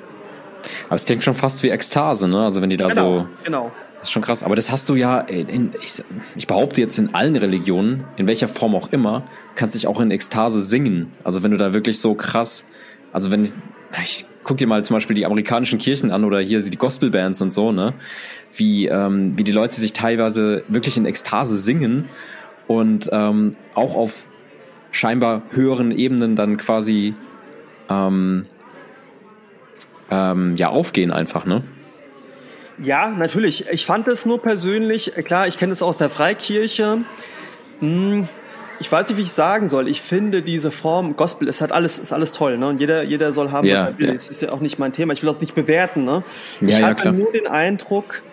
Aber 0.87 0.95
es 0.95 1.05
klingt 1.05 1.23
schon 1.23 1.33
fast 1.33 1.61
wie 1.63 1.69
Ekstase, 1.69 2.27
ne? 2.27 2.43
Also 2.45 2.61
wenn 2.61 2.69
die 2.69 2.77
da 2.77 2.87
Genau, 2.87 3.19
so. 3.19 3.27
genau. 3.43 3.71
Das 3.99 4.09
ist 4.09 4.11
schon 4.13 4.21
krass. 4.21 4.43
Aber 4.43 4.55
das 4.55 4.71
hast 4.71 4.87
du 4.89 4.95
ja, 4.95 5.19
in, 5.19 5.71
ich, 5.81 6.01
ich 6.35 6.47
behaupte 6.47 6.81
jetzt 6.81 6.97
in 6.99 7.13
allen 7.13 7.35
Religionen, 7.35 8.05
in 8.17 8.27
welcher 8.27 8.47
Form 8.47 8.75
auch 8.75 8.91
immer, 8.91 9.23
kannst 9.55 9.75
dich 9.75 9.87
auch 9.87 9.99
in 10.01 10.11
Ekstase 10.11 10.61
singen. 10.61 11.11
Also 11.23 11.43
wenn 11.43 11.51
du 11.51 11.57
da 11.57 11.73
wirklich 11.73 11.99
so 11.99 12.13
krass, 12.13 12.65
also 13.11 13.31
wenn 13.31 13.43
ich, 13.43 13.53
ich 14.01 14.25
guck 14.43 14.57
dir 14.57 14.67
mal 14.67 14.83
zum 14.83 14.95
Beispiel 14.95 15.15
die 15.15 15.25
amerikanischen 15.25 15.79
Kirchen 15.79 16.11
an 16.11 16.23
oder 16.25 16.39
hier 16.39 16.61
die 16.61 16.77
Gospelbands 16.77 17.41
und 17.41 17.51
so, 17.53 17.71
ne? 17.71 17.93
Wie, 18.55 18.87
ähm, 18.87 19.33
wie 19.37 19.43
die 19.43 19.51
Leute 19.51 19.79
sich 19.79 19.93
teilweise 19.93 20.63
wirklich 20.67 20.95
in 20.97 21.05
Ekstase 21.05 21.57
singen 21.57 22.09
und 22.67 23.09
ähm, 23.11 23.55
auch 23.75 23.95
auf 23.95 24.27
scheinbar 24.91 25.43
höheren 25.51 25.91
Ebenen 25.91 26.35
dann 26.35 26.57
quasi 26.57 27.13
ähm, 27.89 28.45
ähm, 30.09 30.55
ja 30.57 30.69
aufgehen 30.69 31.11
einfach, 31.11 31.45
ne? 31.45 31.63
Ja, 32.81 33.09
natürlich. 33.11 33.67
Ich 33.71 33.85
fand 33.85 34.07
es 34.07 34.25
nur 34.25 34.41
persönlich, 34.41 35.13
klar, 35.25 35.47
ich 35.47 35.57
kenne 35.57 35.71
es 35.71 35.83
aus 35.83 35.97
der 35.99 36.09
Freikirche. 36.09 37.03
Hm, 37.79 38.27
ich 38.79 38.91
weiß 38.91 39.09
nicht, 39.09 39.17
wie 39.17 39.21
ich 39.21 39.31
sagen 39.31 39.69
soll. 39.69 39.87
Ich 39.87 40.01
finde 40.01 40.41
diese 40.41 40.71
Form, 40.71 41.15
Gospel, 41.15 41.47
es 41.47 41.61
hat 41.61 41.71
alles, 41.71 41.99
ist 41.99 42.11
alles 42.11 42.33
toll, 42.33 42.57
ne? 42.57 42.67
Und 42.67 42.79
jeder, 42.79 43.03
jeder 43.03 43.31
soll 43.33 43.51
haben, 43.51 43.67
Ja, 43.67 43.81
was 43.83 43.89
er 43.93 43.99
will. 43.99 44.07
ja. 44.07 44.13
Das 44.15 44.27
ist 44.29 44.41
ja 44.41 44.51
auch 44.51 44.59
nicht 44.59 44.79
mein 44.79 44.91
Thema. 44.91 45.13
Ich 45.13 45.21
will 45.21 45.29
das 45.29 45.39
nicht 45.39 45.53
bewerten, 45.55 46.03
ne? 46.03 46.23
Ja, 46.61 46.67
ich 46.67 46.79
ja, 46.79 46.87
hatte 46.87 47.01
klar. 47.01 47.13
nur 47.13 47.31
den 47.31 47.47
Eindruck, 47.47 48.23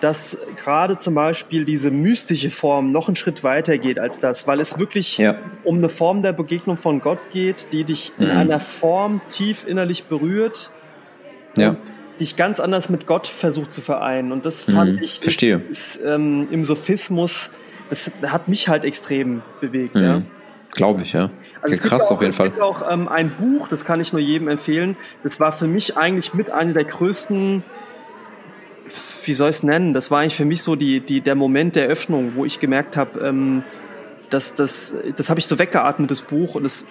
dass 0.00 0.38
gerade 0.56 0.96
zum 0.96 1.14
Beispiel 1.14 1.64
diese 1.64 1.90
mystische 1.90 2.50
Form 2.50 2.92
noch 2.92 3.08
einen 3.08 3.16
Schritt 3.16 3.42
weiter 3.42 3.78
geht 3.78 3.98
als 3.98 4.20
das, 4.20 4.46
weil 4.46 4.60
es 4.60 4.78
wirklich 4.78 5.18
Ja. 5.18 5.36
um 5.64 5.78
eine 5.78 5.88
Form 5.88 6.22
der 6.22 6.32
Begegnung 6.32 6.76
von 6.76 7.00
Gott 7.00 7.18
geht, 7.32 7.66
die 7.72 7.84
dich 7.84 8.12
in 8.18 8.26
Mhm. 8.26 8.36
einer 8.36 8.60
Form 8.60 9.20
tief 9.28 9.66
innerlich 9.66 10.04
berührt 10.04 10.70
Ja. 11.56 11.70
und 11.70 11.78
dich 12.20 12.36
ganz 12.36 12.60
anders 12.60 12.88
mit 12.88 13.06
Gott 13.06 13.26
versucht 13.26 13.72
zu 13.72 13.80
vereinen. 13.80 14.30
Und 14.32 14.44
das 14.46 14.62
fand 14.62 14.96
Mhm, 14.96 15.02
ich. 15.02 15.20
Ist, 15.24 15.42
ist, 15.42 16.00
ähm, 16.04 16.48
im 16.50 16.64
Sophismus, 16.64 17.50
das 17.88 18.10
hat 18.26 18.48
mich 18.48 18.68
halt 18.68 18.84
extrem 18.84 19.42
bewegt. 19.60 19.94
Mhm. 19.94 20.02
Ja. 20.02 20.22
Glaube 20.72 21.02
ich, 21.02 21.12
ja. 21.14 21.30
Also 21.62 21.74
es 21.74 21.80
krass 21.82 22.02
auch, 22.08 22.12
auf 22.12 22.20
jeden 22.20 22.30
es 22.30 22.36
Fall. 22.36 22.50
gibt 22.50 22.60
auch 22.60 22.88
ähm, 22.92 23.08
ein 23.08 23.34
Buch, 23.38 23.68
das 23.68 23.84
kann 23.84 24.00
ich 24.00 24.12
nur 24.12 24.20
jedem 24.20 24.48
empfehlen. 24.48 24.96
Das 25.22 25.40
war 25.40 25.50
für 25.52 25.66
mich 25.66 25.96
eigentlich 25.96 26.34
mit 26.34 26.50
einer 26.50 26.74
der 26.74 26.84
größten, 26.84 27.64
wie 29.24 29.32
soll 29.32 29.50
ich 29.50 29.56
es 29.56 29.62
nennen? 29.62 29.94
Das 29.94 30.10
war 30.10 30.20
eigentlich 30.20 30.36
für 30.36 30.44
mich 30.44 30.62
so 30.62 30.76
die, 30.76 31.00
die, 31.00 31.20
der 31.20 31.34
Moment 31.34 31.76
der 31.76 31.86
Öffnung, 31.86 32.32
wo 32.34 32.44
ich 32.44 32.60
gemerkt 32.60 32.96
habe, 32.96 33.20
ähm, 33.20 33.62
dass 34.30 34.54
das, 34.54 34.94
das 35.16 35.30
habe 35.30 35.40
ich 35.40 35.46
so 35.46 35.58
weggeatmet, 35.58 36.10
das 36.10 36.22
Buch, 36.22 36.54
und 36.54 36.64
es 36.64 36.86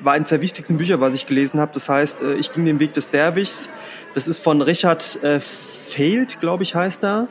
war 0.00 0.12
eines 0.12 0.28
der 0.28 0.42
wichtigsten 0.42 0.76
Bücher, 0.76 1.00
was 1.00 1.14
ich 1.14 1.26
gelesen 1.26 1.60
habe. 1.60 1.72
Das 1.74 1.88
heißt, 1.88 2.22
äh, 2.22 2.34
ich 2.34 2.52
ging 2.52 2.64
den 2.64 2.80
Weg 2.80 2.94
des 2.94 3.10
Derwichs. 3.10 3.70
Das 4.14 4.28
ist 4.28 4.38
von 4.38 4.62
Richard 4.62 5.22
äh, 5.22 5.40
Fehlt, 5.40 6.40
glaube 6.40 6.62
ich, 6.62 6.74
heißt 6.74 7.04
er. 7.04 7.28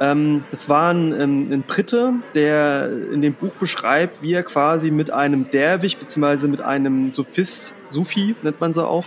Ähm, 0.00 0.44
das 0.50 0.68
war 0.68 0.92
ein, 0.92 1.12
ähm, 1.12 1.52
ein 1.52 1.62
Brite, 1.62 2.14
der 2.34 2.90
in 3.12 3.20
dem 3.20 3.34
Buch 3.34 3.54
beschreibt, 3.54 4.22
wie 4.22 4.32
er 4.32 4.44
quasi 4.44 4.90
mit 4.90 5.10
einem 5.10 5.50
Derwich 5.50 5.98
beziehungsweise 5.98 6.48
mit 6.48 6.60
einem 6.60 7.12
Sufis, 7.12 7.74
Sufi 7.88 8.36
nennt 8.42 8.60
man 8.60 8.72
sie 8.72 8.86
auch, 8.86 9.06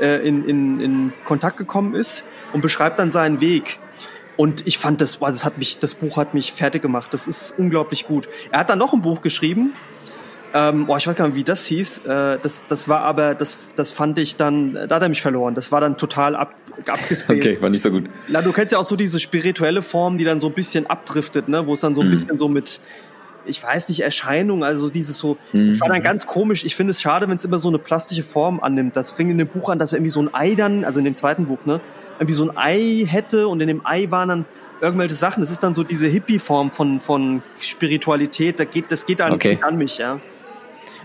äh, 0.00 0.26
in, 0.26 0.48
in, 0.48 0.80
in 0.80 1.12
Kontakt 1.24 1.58
gekommen 1.58 1.94
ist 1.94 2.24
und 2.52 2.62
beschreibt 2.62 2.98
dann 2.98 3.10
seinen 3.10 3.40
Weg. 3.40 3.78
Und 4.36 4.66
ich 4.66 4.78
fand 4.78 5.00
das, 5.00 5.18
das 5.18 5.44
hat 5.44 5.58
mich, 5.58 5.78
das 5.78 5.94
Buch 5.94 6.16
hat 6.16 6.34
mich 6.34 6.52
fertig 6.52 6.82
gemacht. 6.82 7.12
Das 7.12 7.26
ist 7.26 7.54
unglaublich 7.58 8.06
gut. 8.06 8.28
Er 8.50 8.60
hat 8.60 8.70
dann 8.70 8.78
noch 8.78 8.92
ein 8.92 9.02
Buch 9.02 9.20
geschrieben, 9.20 9.74
ähm, 10.52 10.86
oh, 10.88 10.96
ich 10.96 11.06
weiß 11.06 11.14
gar 11.14 11.28
nicht, 11.28 11.36
wie 11.36 11.44
das 11.44 11.64
hieß. 11.66 11.98
Äh, 12.06 12.38
das, 12.42 12.66
das 12.66 12.88
war 12.88 13.00
aber, 13.00 13.34
das, 13.34 13.56
das 13.76 13.92
fand 13.92 14.18
ich 14.18 14.36
dann, 14.36 14.74
da 14.74 14.96
hat 14.96 15.02
er 15.02 15.08
mich 15.08 15.22
verloren. 15.22 15.54
Das 15.54 15.70
war 15.70 15.80
dann 15.80 15.96
total 15.96 16.34
ab, 16.34 16.54
abgedreht. 16.88 17.40
Okay, 17.40 17.60
war 17.60 17.70
nicht 17.70 17.82
so 17.82 17.90
gut. 17.90 18.04
Na, 18.28 18.42
du 18.42 18.52
kennst 18.52 18.72
ja 18.72 18.78
auch 18.78 18.84
so 18.84 18.96
diese 18.96 19.20
spirituelle 19.20 19.82
Form, 19.82 20.18
die 20.18 20.24
dann 20.24 20.40
so 20.40 20.48
ein 20.48 20.54
bisschen 20.54 20.88
abdriftet, 20.88 21.48
ne, 21.48 21.66
wo 21.66 21.74
es 21.74 21.80
dann 21.80 21.94
so 21.94 22.00
ein 22.00 22.08
mhm. 22.08 22.12
bisschen 22.12 22.38
so 22.38 22.48
mit, 22.48 22.80
ich 23.50 23.62
weiß 23.62 23.88
nicht, 23.88 24.00
Erscheinung, 24.00 24.64
also 24.64 24.88
dieses 24.88 25.18
so, 25.18 25.36
es 25.52 25.76
mhm. 25.76 25.80
war 25.80 25.88
dann 25.88 26.02
ganz 26.02 26.24
komisch. 26.24 26.64
Ich 26.64 26.76
finde 26.76 26.92
es 26.92 27.02
schade, 27.02 27.28
wenn 27.28 27.36
es 27.36 27.44
immer 27.44 27.58
so 27.58 27.68
eine 27.68 27.78
plastische 27.78 28.22
Form 28.22 28.60
annimmt. 28.60 28.96
Das 28.96 29.10
fing 29.10 29.30
in 29.30 29.38
dem 29.38 29.48
Buch 29.48 29.68
an, 29.68 29.78
dass 29.78 29.92
er 29.92 29.98
irgendwie 29.98 30.10
so 30.10 30.22
ein 30.22 30.32
Ei 30.32 30.54
dann, 30.54 30.84
also 30.84 30.98
in 31.00 31.04
dem 31.04 31.14
zweiten 31.14 31.46
Buch, 31.46 31.66
ne, 31.66 31.80
irgendwie 32.14 32.32
so 32.32 32.48
ein 32.48 32.56
Ei 32.56 33.04
hätte 33.06 33.48
und 33.48 33.60
in 33.60 33.68
dem 33.68 33.84
Ei 33.84 34.10
waren 34.10 34.28
dann 34.28 34.44
irgendwelche 34.80 35.14
Sachen. 35.14 35.40
Das 35.40 35.50
ist 35.50 35.62
dann 35.62 35.74
so 35.74 35.84
diese 35.84 36.06
Hippie-Form 36.06 36.70
von, 36.70 37.00
von 37.00 37.42
Spiritualität. 37.58 38.58
Da 38.58 38.64
geht, 38.64 38.90
das 38.90 39.04
geht 39.04 39.20
eigentlich 39.20 39.58
okay. 39.58 39.62
an 39.62 39.76
mich, 39.76 39.98
ja. 39.98 40.20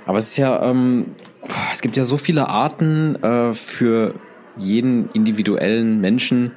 Aber 0.06 0.18
es 0.20 0.28
ist 0.30 0.38
ja, 0.38 0.62
ähm, 0.62 1.16
es 1.74 1.82
gibt 1.82 1.98
ja 1.98 2.06
so 2.06 2.18
viele 2.18 2.48
Arten 2.50 3.16
äh, 3.24 3.54
für 3.54 4.16
jeden 4.58 5.10
individuellen 5.12 6.00
Menschen 6.00 6.52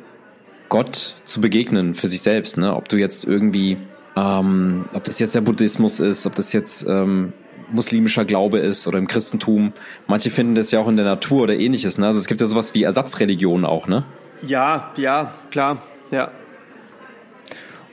Gott 0.68 1.16
zu 1.24 1.40
begegnen 1.40 1.94
für 1.94 2.08
sich 2.08 2.20
selbst. 2.20 2.58
Ne? 2.58 2.74
Ob 2.74 2.88
du 2.88 2.96
jetzt 2.96 3.24
irgendwie, 3.24 3.78
ähm, 4.18 4.86
ob 4.92 5.04
das 5.04 5.18
jetzt 5.18 5.34
der 5.34 5.40
Buddhismus 5.40 6.00
ist, 6.00 6.26
ob 6.26 6.34
das 6.34 6.52
jetzt 6.52 6.86
ähm, 6.88 7.32
muslimischer 7.70 8.24
Glaube 8.24 8.58
ist 8.58 8.86
oder 8.86 8.98
im 8.98 9.06
Christentum. 9.06 9.72
Manche 10.06 10.30
finden 10.30 10.54
das 10.54 10.70
ja 10.70 10.80
auch 10.80 10.88
in 10.88 10.96
der 10.96 11.04
Natur 11.04 11.42
oder 11.42 11.56
ähnliches. 11.56 11.98
Ne? 11.98 12.06
Also 12.06 12.18
es 12.18 12.26
gibt 12.26 12.40
ja 12.40 12.46
sowas 12.46 12.74
wie 12.74 12.82
Ersatzreligionen 12.82 13.64
auch, 13.64 13.86
ne? 13.86 14.04
Ja, 14.42 14.92
ja, 14.96 15.32
klar, 15.50 15.82
ja. 16.10 16.30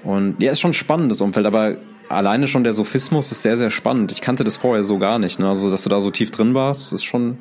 Und 0.03 0.39
ja, 0.39 0.51
ist 0.51 0.59
schon 0.59 0.73
spannend, 0.73 1.11
das 1.11 1.21
Umfeld, 1.21 1.45
aber 1.47 1.77
alleine 2.09 2.47
schon 2.47 2.63
der 2.63 2.73
Sophismus 2.73 3.31
ist 3.31 3.41
sehr, 3.41 3.57
sehr 3.57 3.71
spannend. 3.71 4.11
Ich 4.11 4.21
kannte 4.21 4.43
das 4.43 4.57
vorher 4.57 4.83
so 4.83 4.99
gar 4.99 5.17
nicht. 5.17 5.39
Ne? 5.39 5.49
Also, 5.49 5.71
dass 5.71 5.83
du 5.83 5.89
da 5.89 6.01
so 6.01 6.11
tief 6.11 6.29
drin 6.31 6.53
warst, 6.53 6.93
ist 6.93 7.03
schon, 7.03 7.39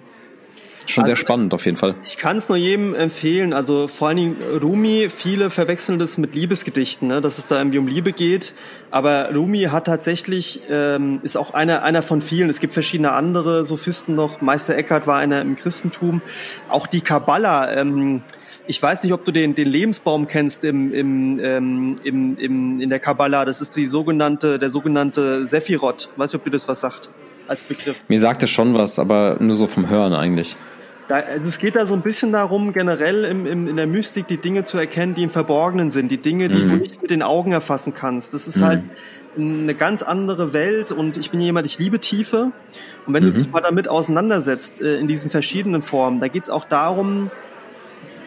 schon 0.86 1.04
sehr 1.06 1.16
spannend 1.16 1.54
auf 1.54 1.64
jeden 1.64 1.76
Fall. 1.76 1.96
Ich 2.04 2.16
kann 2.16 2.36
es 2.36 2.48
nur 2.48 2.58
jedem 2.58 2.94
empfehlen. 2.94 3.52
Also 3.52 3.88
vor 3.88 4.08
allen 4.08 4.16
Dingen 4.16 4.36
Rumi, 4.62 5.08
viele 5.14 5.50
verwechseln 5.50 5.98
das 5.98 6.18
mit 6.18 6.34
Liebesgedichten, 6.34 7.08
ne? 7.08 7.20
dass 7.20 7.38
es 7.38 7.46
da 7.46 7.58
irgendwie 7.58 7.78
um 7.78 7.86
Liebe 7.86 8.12
geht. 8.12 8.52
Aber 8.90 9.34
Rumi 9.34 9.62
hat 9.62 9.86
tatsächlich, 9.86 10.62
ähm, 10.70 11.20
ist 11.22 11.36
auch 11.36 11.54
einer, 11.54 11.82
einer 11.82 12.02
von 12.02 12.22
vielen. 12.22 12.50
Es 12.50 12.60
gibt 12.60 12.74
verschiedene 12.74 13.12
andere 13.12 13.66
Sophisten 13.66 14.14
noch. 14.14 14.40
Meister 14.40 14.76
Eckhart 14.76 15.06
war 15.06 15.18
einer 15.18 15.40
im 15.40 15.56
Christentum. 15.56 16.22
Auch 16.68 16.86
die 16.86 17.00
Kabbala, 17.00 17.72
ähm, 17.74 18.22
ich 18.66 18.82
weiß 18.82 19.02
nicht, 19.02 19.12
ob 19.12 19.24
du 19.24 19.32
den, 19.32 19.54
den 19.54 19.68
Lebensbaum 19.68 20.26
kennst 20.26 20.64
im, 20.64 20.92
im, 20.92 21.38
ähm, 21.40 21.96
im, 22.02 22.36
im, 22.38 22.80
in 22.80 22.88
der 22.88 22.98
Kabbala. 22.98 23.44
Das 23.44 23.60
ist 23.60 23.76
die 23.76 23.86
sogenannte, 23.86 24.58
der 24.58 24.70
sogenannte 24.70 25.46
Sephirot. 25.46 26.08
Weiß 26.16 26.32
nicht, 26.32 26.40
ob 26.40 26.44
dir 26.44 26.50
das 26.50 26.66
was 26.68 26.80
sagt 26.80 27.10
als 27.46 27.64
Begriff. 27.64 28.00
Mir 28.08 28.18
sagt 28.18 28.42
es 28.42 28.50
schon 28.50 28.74
was, 28.74 28.98
aber 28.98 29.36
nur 29.40 29.54
so 29.54 29.66
vom 29.66 29.88
Hören 29.88 30.14
eigentlich. 30.14 30.56
Da, 31.08 31.16
also 31.16 31.48
es 31.48 31.58
geht 31.58 31.76
da 31.76 31.84
so 31.84 31.94
ein 31.94 32.00
bisschen 32.00 32.32
darum, 32.32 32.72
generell 32.72 33.24
im, 33.24 33.46
im, 33.46 33.68
in 33.68 33.76
der 33.76 33.86
Mystik 33.86 34.26
die 34.26 34.38
Dinge 34.38 34.64
zu 34.64 34.78
erkennen, 34.78 35.14
die 35.14 35.22
im 35.22 35.30
Verborgenen 35.30 35.90
sind, 35.90 36.10
die 36.10 36.16
Dinge, 36.16 36.48
die 36.48 36.64
mhm. 36.64 36.68
du 36.68 36.76
nicht 36.76 37.02
mit 37.02 37.10
den 37.10 37.22
Augen 37.22 37.52
erfassen 37.52 37.92
kannst. 37.92 38.32
Das 38.32 38.48
ist 38.48 38.58
mhm. 38.58 38.64
halt 38.64 38.82
eine 39.36 39.74
ganz 39.74 40.02
andere 40.02 40.52
Welt 40.52 40.92
und 40.92 41.16
ich 41.18 41.30
bin 41.30 41.40
jemand, 41.40 41.66
ich 41.66 41.78
liebe 41.78 41.98
Tiefe. 41.98 42.52
Und 43.06 43.12
wenn 43.12 43.22
mhm. 43.22 43.32
du 43.32 43.38
dich 43.38 43.50
mal 43.50 43.60
damit 43.60 43.88
auseinandersetzt, 43.88 44.80
äh, 44.80 44.98
in 44.98 45.06
diesen 45.06 45.28
verschiedenen 45.28 45.82
Formen, 45.82 46.20
da 46.20 46.28
geht 46.28 46.44
es 46.44 46.50
auch 46.50 46.64
darum, 46.64 47.30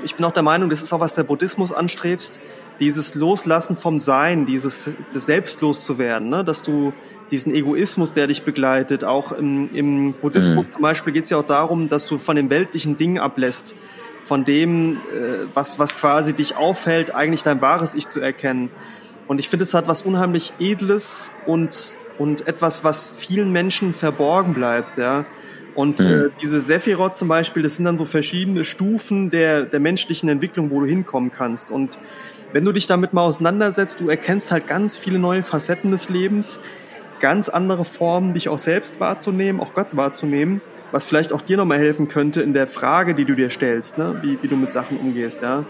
ich 0.04 0.16
bin 0.16 0.26
auch 0.26 0.32
der 0.32 0.44
Meinung, 0.44 0.70
das 0.70 0.84
ist 0.84 0.94
auch 0.94 1.00
was 1.00 1.16
der 1.16 1.24
Buddhismus 1.24 1.74
anstrebst, 1.74 2.42
dieses 2.80 3.16
Loslassen 3.16 3.76
vom 3.76 4.00
Sein, 4.00 4.46
dieses 4.46 4.98
selbstlos 5.12 5.86
zu 5.86 5.98
werden, 5.98 6.30
ne? 6.30 6.44
dass 6.44 6.64
du 6.64 6.94
diesen 7.32 7.54
Egoismus, 7.54 8.14
der 8.14 8.28
dich 8.28 8.44
begleitet, 8.44 9.04
auch 9.04 9.32
im, 9.32 9.74
im 9.74 10.14
Buddhismus 10.14 10.66
mhm. 10.66 10.72
zum 10.72 10.82
Beispiel 10.82 11.14
geht 11.14 11.26
es 11.26 11.30
ja 11.30 11.38
auch 11.38 11.48
darum, 11.48 11.90
dass 11.90 12.06
du 12.06 12.18
von 12.18 12.36
den 12.36 12.50
weltlichen 12.50 12.98
Dingen 12.98 13.20
ablässt, 13.20 13.76
von 14.22 14.46
dem, 14.46 14.98
äh, 14.98 15.46
was, 15.54 15.80
was 15.80 15.96
quasi 15.96 16.34
dich 16.34 16.56
auffällt, 16.56 17.14
eigentlich 17.14 17.44
dein 17.44 17.62
wahres 17.62 17.94
Ich 17.94 18.08
zu 18.10 18.20
erkennen. 18.20 18.70
Und 19.28 19.40
ich 19.40 19.50
finde, 19.50 19.64
es 19.64 19.74
hat 19.74 19.88
was 19.88 20.04
unheimlich 20.04 20.54
Edles 20.60 21.32
und, 21.46 22.00
und 22.18 22.48
etwas, 22.48 22.84
was 22.84 23.08
vielen 23.08 23.52
Menschen 23.52 23.94
verborgen 23.94 24.54
bleibt, 24.54 24.98
ja. 24.98 25.26
Und 25.76 26.00
mhm. 26.00 26.06
äh, 26.06 26.30
diese 26.42 26.60
Sephiroth 26.60 27.16
zum 27.16 27.28
Beispiel, 27.28 27.62
das 27.62 27.76
sind 27.76 27.86
dann 27.86 27.98
so 27.98 28.06
verschiedene 28.06 28.64
Stufen 28.64 29.30
der, 29.30 29.62
der 29.62 29.80
menschlichen 29.80 30.28
Entwicklung, 30.28 30.72
wo 30.72 30.80
du 30.80 30.88
hinkommen 30.88 31.32
kannst. 31.32 31.70
Und 31.70 32.00
wenn 32.54 32.66
du 32.66 32.72
dich 32.72 32.88
damit 32.88 33.14
mal 33.14 33.24
auseinandersetzt, 33.24 34.00
du 34.00 34.10
erkennst 34.10 34.52
halt 34.52 34.68
ganz 34.68 34.98
viele 34.98 35.20
neue 35.20 35.44
Facetten 35.44 35.92
des 35.92 36.10
Lebens, 36.10 36.60
ganz 37.20 37.50
andere 37.50 37.86
Formen, 37.86 38.34
dich 38.34 38.50
auch 38.50 38.58
selbst 38.58 39.00
wahrzunehmen, 39.00 39.60
auch 39.60 39.74
Gott 39.74 39.88
wahrzunehmen, 39.92 40.62
was 40.92 41.06
vielleicht 41.06 41.34
auch 41.34 41.42
dir 41.42 41.58
nochmal 41.58 41.80
helfen 41.80 42.08
könnte 42.08 42.42
in 42.42 42.54
der 42.54 42.68
Frage, 42.68 43.16
die 43.16 43.26
du 43.26 43.36
dir 43.36 43.50
stellst, 43.50 43.98
ne? 43.98 44.20
wie, 44.22 44.42
wie 44.42 44.48
du 44.48 44.56
mit 44.56 44.72
Sachen 44.72 44.98
umgehst. 44.98 45.42
Ja? 45.42 45.66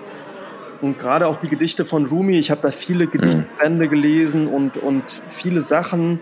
Und 0.82 1.00
gerade 1.00 1.28
auch 1.28 1.38
die 1.38 1.48
Gedichte 1.48 1.86
von 1.86 2.06
Rumi, 2.06 2.38
ich 2.38 2.52
habe 2.52 2.62
da 2.62 2.70
viele 2.70 3.06
mhm. 3.06 3.12
Gedichtbände 3.12 3.88
gelesen 3.88 4.48
und, 4.48 4.78
und 4.78 5.24
viele 5.30 5.62
Sachen, 5.62 6.20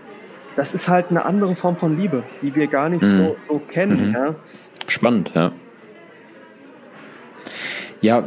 das 0.56 0.74
ist 0.74 0.88
halt 0.88 1.10
eine 1.10 1.24
andere 1.24 1.54
Form 1.54 1.76
von 1.76 1.98
Liebe, 1.98 2.22
die 2.40 2.54
wir 2.54 2.66
gar 2.66 2.88
nicht 2.88 3.02
mhm. 3.02 3.08
so, 3.08 3.36
so 3.42 3.58
kennen. 3.58 4.08
Mhm. 4.08 4.14
Ja. 4.14 4.34
Spannend, 4.88 5.32
ja. 5.34 5.52
Ja, 8.00 8.24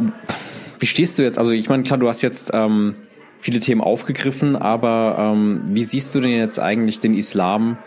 wie 0.80 0.86
stehst 0.86 1.18
du 1.18 1.24
jetzt? 1.24 1.38
Also 1.38 1.52
ich 1.52 1.70
meine, 1.70 1.84
klar, 1.84 2.00
du 2.00 2.08
hast 2.08 2.22
jetzt 2.22 2.52
ähm, 2.54 2.96
viele 3.40 3.60
Themen 3.60 3.82
aufgegriffen, 3.82 4.56
aber 4.56 5.16
ähm, 5.20 5.62
wie 5.68 5.84
siehst 5.84 6.14
du 6.16 6.22
denn 6.22 6.32
jetzt 6.32 6.60
eigentlich 6.60 7.00
den 7.00 7.14
Islam? 7.14 7.78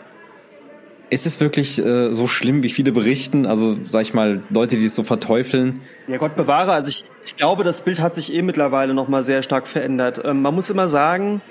Ist 1.09 1.27
es 1.27 1.39
wirklich 1.39 1.77
äh, 1.77 2.13
so 2.13 2.25
schlimm, 2.25 2.63
wie 2.63 2.69
viele 2.69 2.91
berichten? 2.91 3.45
Also, 3.45 3.77
sag 3.83 4.01
ich 4.01 4.13
mal, 4.15 4.41
Leute, 4.49 4.77
die 4.77 4.85
es 4.85 4.95
so 4.95 5.03
verteufeln? 5.03 5.81
Ja, 6.07 6.17
Gott 6.17 6.35
bewahre. 6.35 6.71
Also 6.71 6.89
ich, 6.89 7.05
ich 7.25 7.35
glaube, 7.35 7.63
das 7.63 7.83
Bild 7.83 8.01
hat 8.01 8.15
sich 8.15 8.33
eh 8.33 8.41
mittlerweile 8.41 8.95
nochmal 8.95 9.21
sehr 9.21 9.43
stark 9.43 9.67
verändert. 9.67 10.21
Ähm, 10.25 10.41
man 10.41 10.55
muss 10.55 10.71
immer 10.71 10.87
sagen, 10.87 11.41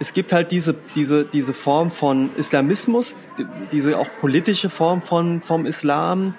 es 0.00 0.14
gibt 0.14 0.32
halt 0.32 0.50
diese, 0.50 0.74
diese, 0.94 1.24
diese 1.24 1.54
Form 1.54 1.90
von 1.90 2.30
Islamismus, 2.36 3.28
diese 3.72 3.98
auch 3.98 4.08
politische 4.20 4.70
Form 4.70 5.02
von, 5.02 5.42
vom 5.42 5.66
Islam. 5.66 6.34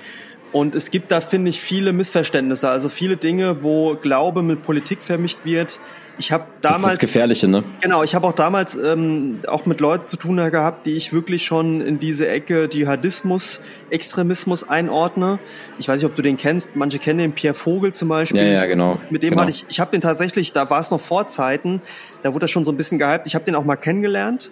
Und 0.51 0.73
es 0.73 0.89
gibt 0.89 1.11
da, 1.11 1.21
finde 1.21 1.49
ich, 1.49 1.61
viele 1.61 1.93
Missverständnisse, 1.93 2.69
also 2.69 2.89
viele 2.89 3.17
Dinge, 3.17 3.63
wo 3.63 3.95
Glaube 3.95 4.41
mit 4.41 4.63
Politik 4.63 5.01
vermischt 5.01 5.39
wird. 5.43 5.79
Ich 6.17 6.33
habe 6.33 6.47
damals 6.59 6.81
das 6.81 6.91
ist 6.93 7.01
das 7.01 7.07
Gefährliche, 7.07 7.47
ne? 7.47 7.63
Genau, 7.81 8.03
ich 8.03 8.13
habe 8.13 8.27
auch 8.27 8.33
damals 8.33 8.75
ähm, 8.75 9.39
auch 9.47 9.65
mit 9.65 9.79
Leuten 9.79 10.07
zu 10.07 10.17
tun 10.17 10.35
gehabt, 10.37 10.85
die 10.85 10.97
ich 10.97 11.13
wirklich 11.13 11.43
schon 11.43 11.79
in 11.79 11.99
diese 11.99 12.27
Ecke 12.27 12.67
Dschihadismus, 12.67 13.61
Extremismus 13.89 14.67
einordne. 14.67 15.39
Ich 15.77 15.87
weiß 15.87 16.01
nicht, 16.01 16.09
ob 16.09 16.15
du 16.15 16.21
den 16.21 16.35
kennst. 16.35 16.75
Manche 16.75 16.99
kennen 16.99 17.19
den 17.19 17.31
Pierre 17.31 17.53
Vogel 17.53 17.93
zum 17.93 18.09
Beispiel. 18.09 18.41
Ja, 18.41 18.47
ja, 18.47 18.65
genau. 18.65 18.99
Mit 19.09 19.23
dem 19.23 19.29
genau. 19.29 19.43
hatte 19.43 19.51
ich, 19.51 19.65
ich 19.69 19.79
habe 19.79 19.91
den 19.91 20.01
tatsächlich, 20.01 20.51
da 20.51 20.69
war 20.69 20.81
es 20.81 20.91
noch 20.91 20.99
vor 20.99 21.27
Zeiten, 21.27 21.81
da 22.23 22.33
wurde 22.33 22.45
er 22.45 22.49
schon 22.49 22.65
so 22.65 22.71
ein 22.71 22.77
bisschen 22.77 22.99
gehypt. 22.99 23.25
Ich 23.27 23.35
habe 23.35 23.45
den 23.45 23.55
auch 23.55 23.63
mal 23.63 23.77
kennengelernt. 23.77 24.51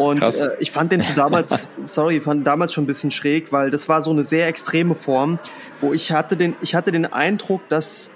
Und 0.00 0.22
äh, 0.22 0.52
ich 0.60 0.70
fand 0.70 0.92
den 0.92 1.02
schon 1.02 1.14
damals, 1.14 1.68
sorry, 1.84 2.16
ich 2.16 2.22
fand 2.22 2.46
damals 2.46 2.72
schon 2.72 2.84
ein 2.84 2.86
bisschen 2.86 3.10
schräg, 3.10 3.52
weil 3.52 3.70
das 3.70 3.86
war 3.86 4.00
so 4.00 4.10
eine 4.10 4.24
sehr 4.24 4.48
extreme 4.48 4.94
Form, 4.94 5.38
wo 5.82 5.92
ich 5.92 6.10
hatte 6.10 6.38
den, 6.38 6.56
ich 6.62 6.74
hatte 6.74 6.90
den 6.90 7.04
Eindruck, 7.04 7.68
dass 7.68 8.10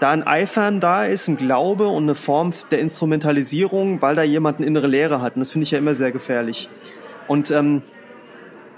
da 0.00 0.12
ein 0.12 0.26
Eifern 0.26 0.80
da 0.80 1.04
ist, 1.04 1.28
ein 1.28 1.36
Glaube 1.36 1.88
und 1.88 2.04
eine 2.04 2.14
Form 2.14 2.54
der 2.70 2.78
Instrumentalisierung, 2.78 4.00
weil 4.00 4.16
da 4.16 4.22
jemand 4.22 4.56
eine 4.56 4.66
innere 4.66 4.86
Lehre 4.86 5.20
hat. 5.20 5.36
Und 5.36 5.40
das 5.40 5.50
finde 5.50 5.64
ich 5.64 5.72
ja 5.72 5.78
immer 5.78 5.94
sehr 5.94 6.10
gefährlich. 6.10 6.70
Und 7.28 7.50
ähm, 7.50 7.82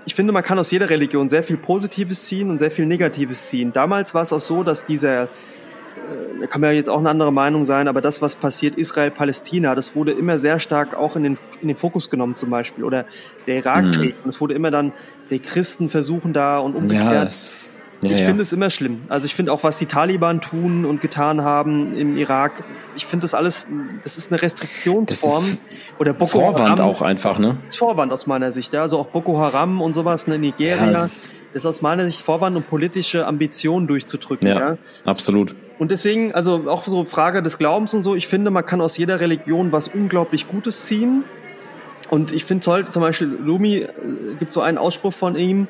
ich 0.05 0.16
finde, 0.16 0.32
man 0.32 0.43
kann 0.43 0.59
aus 0.59 0.73
jeder 0.73 0.90
Religion 0.90 1.28
sehr 1.28 1.44
viel 1.44 1.57
Positives 1.57 2.27
ziehen 2.27 2.51
und 2.51 2.59
sehr 2.59 2.73
viel 2.73 2.86
Negatives 2.86 3.51
ziehen. 3.51 3.73
Damals 3.73 4.15
war 4.15 4.23
es 4.23 4.32
auch 4.32 4.40
so, 4.40 4.65
dass 4.65 4.85
dieser, 4.85 5.28
da 6.40 6.47
kann 6.47 6.60
man 6.60 6.70
ja 6.70 6.77
jetzt 6.77 6.89
auch 6.89 6.98
eine 6.98 7.10
andere 7.10 7.32
Meinung 7.32 7.64
sein, 7.64 7.89
aber 7.89 8.01
das, 8.01 8.23
was 8.23 8.35
passiert, 8.35 8.77
Israel-Palästina, 8.77 9.74
das 9.74 9.97
wurde 9.97 10.12
immer 10.12 10.39
sehr 10.39 10.59
stark 10.59 10.94
auch 10.94 11.16
in 11.16 11.23
den, 11.23 11.39
in 11.60 11.68
den 11.68 11.77
Fokus 11.77 12.10
genommen 12.10 12.35
zum 12.35 12.51
Beispiel. 12.51 12.85
Oder 12.85 13.06
der 13.47 13.56
Irakkrieg. 13.56 14.16
Mhm. 14.16 14.23
Und 14.24 14.28
es 14.28 14.40
wurde 14.40 14.55
immer 14.55 14.70
dann, 14.70 14.93
die 15.31 15.39
Christen 15.39 15.89
versuchen 15.89 16.32
da 16.32 16.59
und 16.59 16.74
umgekehrt. 16.74 17.32
Ja, 17.32 17.40
Ja, 18.02 18.10
ich 18.10 18.20
ja. 18.20 18.27
finde 18.27 18.43
es 18.43 18.52
immer 18.52 18.68
schlimm. 18.68 19.02
Also 19.09 19.27
ich 19.27 19.35
finde 19.35 19.52
auch, 19.52 19.64
was 19.64 19.78
die 19.78 19.86
Taliban 19.86 20.40
tun 20.40 20.85
und 20.85 21.01
getan 21.01 21.43
haben 21.43 21.97
im 21.97 22.16
Irak, 22.16 22.62
ich 22.94 23.06
finde 23.06 23.24
das 23.24 23.35
alles, 23.35 23.66
das 24.02 24.18
ist 24.18 24.31
eine 24.31 24.40
Restriktionsform. 24.43 25.59
Oder 25.98 26.12
Boko 26.12 26.40
Vorwand 26.40 26.78
Haram. 26.78 26.81
auch 26.81 27.01
einfach, 27.02 27.39
ne? 27.39 27.56
Das 27.64 27.74
ist 27.74 27.78
Vorwand 27.78 28.12
aus 28.12 28.27
meiner 28.27 28.52
Sicht. 28.52 28.74
Ja. 28.74 28.82
Also 28.82 28.98
auch 28.98 29.06
Boko 29.06 29.39
Haram 29.39 29.81
und 29.81 29.94
sowas, 29.94 30.27
ne, 30.27 30.39
Nigeria. 30.39 30.90
Das 30.90 31.35
ist 31.55 31.64
aus 31.66 31.81
meiner 31.81 32.05
Sicht 32.05 32.20
Vorwand, 32.20 32.56
um 32.56 32.62
politische 32.62 33.27
Ambitionen 33.27 33.86
durchzudrücken. 33.86 34.47
Ja, 34.47 34.77
absolut. 35.05 35.56
Und 35.78 35.90
deswegen, 35.90 36.32
also 36.32 36.69
auch 36.69 36.85
so 36.85 37.05
Frage 37.05 37.43
des 37.43 37.59
Glaubens 37.59 37.93
und 37.93 38.03
so, 38.03 38.15
ich 38.15 38.28
finde, 38.28 38.51
man 38.51 38.65
kann 38.65 38.81
aus 38.81 38.97
jeder 38.97 39.20
Religion 39.20 39.73
was 39.73 39.89
unglaublich 39.89 40.48
Gutes 40.48 40.86
ziehen. 40.86 41.24
Und 42.09 42.32
ich 42.32 42.44
finde 42.44 42.65
toll, 42.65 42.89
zum 42.89 43.03
Beispiel 43.03 43.39
Rumi, 43.47 43.78
äh, 43.78 43.89
gibt 44.39 44.53
so 44.53 44.61
einen 44.61 44.78
Ausspruch 44.78 45.12
von 45.12 45.36
ihm, 45.36 45.69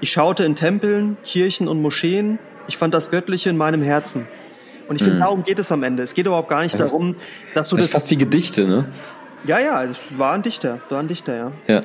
ich 0.00 0.10
schaute 0.10 0.44
in 0.44 0.56
Tempeln, 0.56 1.16
Kirchen 1.24 1.68
und 1.68 1.80
Moscheen. 1.80 2.38
Ich 2.66 2.76
fand 2.76 2.92
das 2.94 3.10
Göttliche 3.10 3.50
in 3.50 3.56
meinem 3.56 3.82
Herzen. 3.82 4.26
Und 4.88 4.96
ich 4.96 5.02
finde, 5.02 5.16
mhm. 5.16 5.22
darum 5.22 5.42
geht 5.44 5.58
es 5.58 5.72
am 5.72 5.82
Ende. 5.82 6.02
Es 6.02 6.14
geht 6.14 6.26
überhaupt 6.26 6.48
gar 6.48 6.62
nicht 6.62 6.74
also, 6.74 6.86
darum, 6.86 7.16
dass 7.54 7.68
du 7.68 7.76
das. 7.76 7.86
Das 7.86 7.90
ist 7.90 8.02
fast 8.02 8.10
wie 8.10 8.16
Gedichte, 8.16 8.66
ne? 8.66 8.86
Ja, 9.46 9.58
ja, 9.60 9.84
es 9.84 9.96
war 10.16 10.34
ein 10.34 10.42
Dichter. 10.42 10.80
War 10.90 11.00
ein 11.00 11.08
Dichter, 11.08 11.36
ja. 11.36 11.52
Ja. 11.66 11.80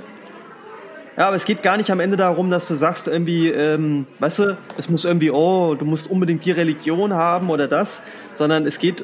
Ja, 1.19 1.27
aber 1.27 1.35
es 1.35 1.43
geht 1.43 1.61
gar 1.61 1.75
nicht 1.75 1.91
am 1.91 1.99
Ende 1.99 2.15
darum, 2.15 2.49
dass 2.49 2.69
du 2.69 2.75
sagst 2.75 3.09
irgendwie, 3.09 3.49
ähm, 3.49 4.07
weißt 4.19 4.39
du, 4.39 4.57
es 4.77 4.89
muss 4.89 5.03
irgendwie, 5.03 5.31
oh, 5.31 5.75
du 5.75 5.83
musst 5.83 6.09
unbedingt 6.09 6.45
die 6.45 6.51
Religion 6.51 7.13
haben 7.13 7.49
oder 7.49 7.67
das, 7.67 8.01
sondern 8.31 8.65
es 8.65 8.79
geht 8.79 9.03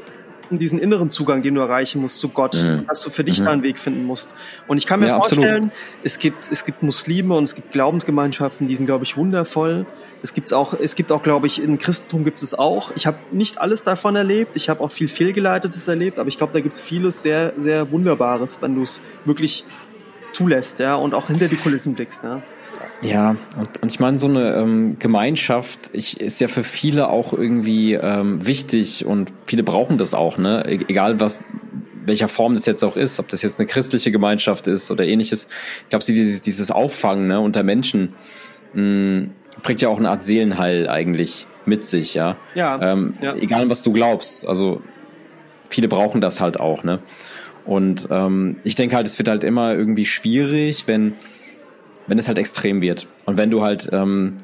diesen 0.50 0.80
inneren 0.80 1.10
Zugang, 1.10 1.42
den 1.42 1.56
du 1.56 1.62
erreichen 1.62 2.00
musst 2.00 2.20
zu 2.20 2.30
Gott, 2.30 2.56
mhm. 2.56 2.86
dass 2.88 3.02
du 3.02 3.10
für 3.10 3.26
dich 3.26 3.42
mhm. 3.42 3.46
da 3.46 3.52
einen 3.52 3.64
Weg 3.64 3.80
finden 3.80 4.06
musst. 4.06 4.34
Und 4.68 4.78
ich 4.78 4.86
kann 4.86 5.02
mir 5.02 5.08
ja, 5.08 5.16
vorstellen, 5.16 5.72
es 6.04 6.18
gibt, 6.18 6.50
es 6.50 6.64
gibt 6.64 6.84
Muslime 6.84 7.36
und 7.36 7.46
es 7.46 7.56
gibt 7.56 7.74
Glaubensgemeinschaften, 7.74 8.68
die 8.68 8.76
sind, 8.78 8.86
glaube 8.86 9.04
ich, 9.04 9.18
wundervoll. 9.18 9.86
Es 10.22 10.34
gibt's 10.34 10.54
auch, 10.54 10.74
es 10.74 10.96
gibt 10.96 11.12
auch, 11.12 11.22
glaube 11.22 11.48
ich, 11.48 11.62
im 11.62 11.80
Christentum 11.80 12.24
gibt 12.24 12.42
es 12.42 12.58
auch. 12.58 12.92
Ich 12.96 13.08
habe 13.08 13.18
nicht 13.32 13.60
alles 13.60 13.84
davon 13.84 14.16
erlebt. 14.16 14.56
Ich 14.56 14.70
habe 14.70 14.82
auch 14.82 14.92
viel 14.92 15.10
fehlgeleitetes 15.10 15.88
erlebt, 15.88 16.20
aber 16.20 16.30
ich 16.30 16.38
glaube, 16.38 16.54
da 16.54 16.62
gibt's 16.62 16.80
vieles 16.80 17.22
sehr, 17.22 17.54
sehr 17.60 17.92
Wunderbares, 17.92 18.60
wenn 18.62 18.76
du 18.76 18.84
es 18.84 19.02
wirklich 19.26 19.66
zulässt, 20.36 20.80
ja, 20.80 20.96
und 20.96 21.14
auch 21.14 21.28
hinter 21.28 21.48
die 21.48 21.56
Kulissen 21.56 21.96
blickst, 21.96 22.24
ja. 22.24 22.42
Ja, 23.02 23.36
und, 23.58 23.82
und 23.82 23.92
ich 23.92 24.00
meine, 24.00 24.20
so 24.20 24.28
eine 24.28 24.54
ähm, 24.56 24.98
Gemeinschaft 25.00 25.90
ich, 25.94 26.20
ist 26.20 26.40
ja 26.42 26.48
für 26.48 26.64
viele 26.64 27.10
auch 27.10 27.34
irgendwie 27.34 27.94
ähm, 27.94 28.46
wichtig 28.46 29.06
und 29.06 29.32
viele 29.46 29.64
brauchen 29.64 29.98
das 29.98 30.14
auch, 30.14 30.38
ne? 30.38 30.66
E 30.68 30.80
egal 30.88 31.20
was, 31.20 31.40
welcher 32.06 32.28
Form 32.28 32.56
das 32.56 32.66
jetzt 32.66 32.84
auch 32.84 32.96
ist, 32.96 33.20
ob 33.20 33.28
das 33.30 33.42
jetzt 33.42 33.60
eine 33.60 33.68
christliche 33.68 34.12
Gemeinschaft 34.12 34.68
ist 34.68 34.92
oder 34.92 35.06
ähnliches. 35.06 35.48
Ich 35.84 35.90
glaube, 35.90 36.06
dieses, 36.06 36.42
dieses 36.42 36.72
Auffangen 36.72 37.28
ne, 37.28 37.40
unter 37.40 37.64
Menschen 37.64 38.14
mh, 38.74 38.82
mm, 38.82 39.32
bringt 39.64 39.82
ja 39.82 39.90
auch 39.90 39.98
eine 39.98 40.10
Art 40.10 40.24
Seelenheil 40.24 40.88
eigentlich 40.88 41.48
mit 41.66 41.86
sich, 41.86 42.14
ja. 42.14 42.38
Ja, 42.54 42.80
ähm, 42.82 43.16
ja. 43.22 43.36
Egal, 43.36 43.70
was 43.70 43.84
du 43.84 43.92
glaubst. 43.92 44.48
Also 44.48 44.82
viele 45.70 45.88
brauchen 45.88 46.22
das 46.22 46.40
halt 46.42 46.60
auch, 46.60 46.84
ne? 46.84 47.00
Und 47.66 48.08
ähm, 48.12 48.58
ich 48.64 48.76
denke 48.76 48.96
halt, 48.96 49.08
es 49.08 49.18
wird 49.18 49.28
halt 49.28 49.44
immer 49.44 49.74
irgendwie 49.74 50.06
schwierig, 50.06 50.88
wenn 50.88 51.14
wenn 52.08 52.20
es 52.20 52.28
halt 52.28 52.38
extrem 52.38 52.82
wird 52.82 53.08
und 53.26 53.38
wenn 53.38 53.50
du 53.50 53.64
halt 53.64 53.90
ähm, 53.92 54.38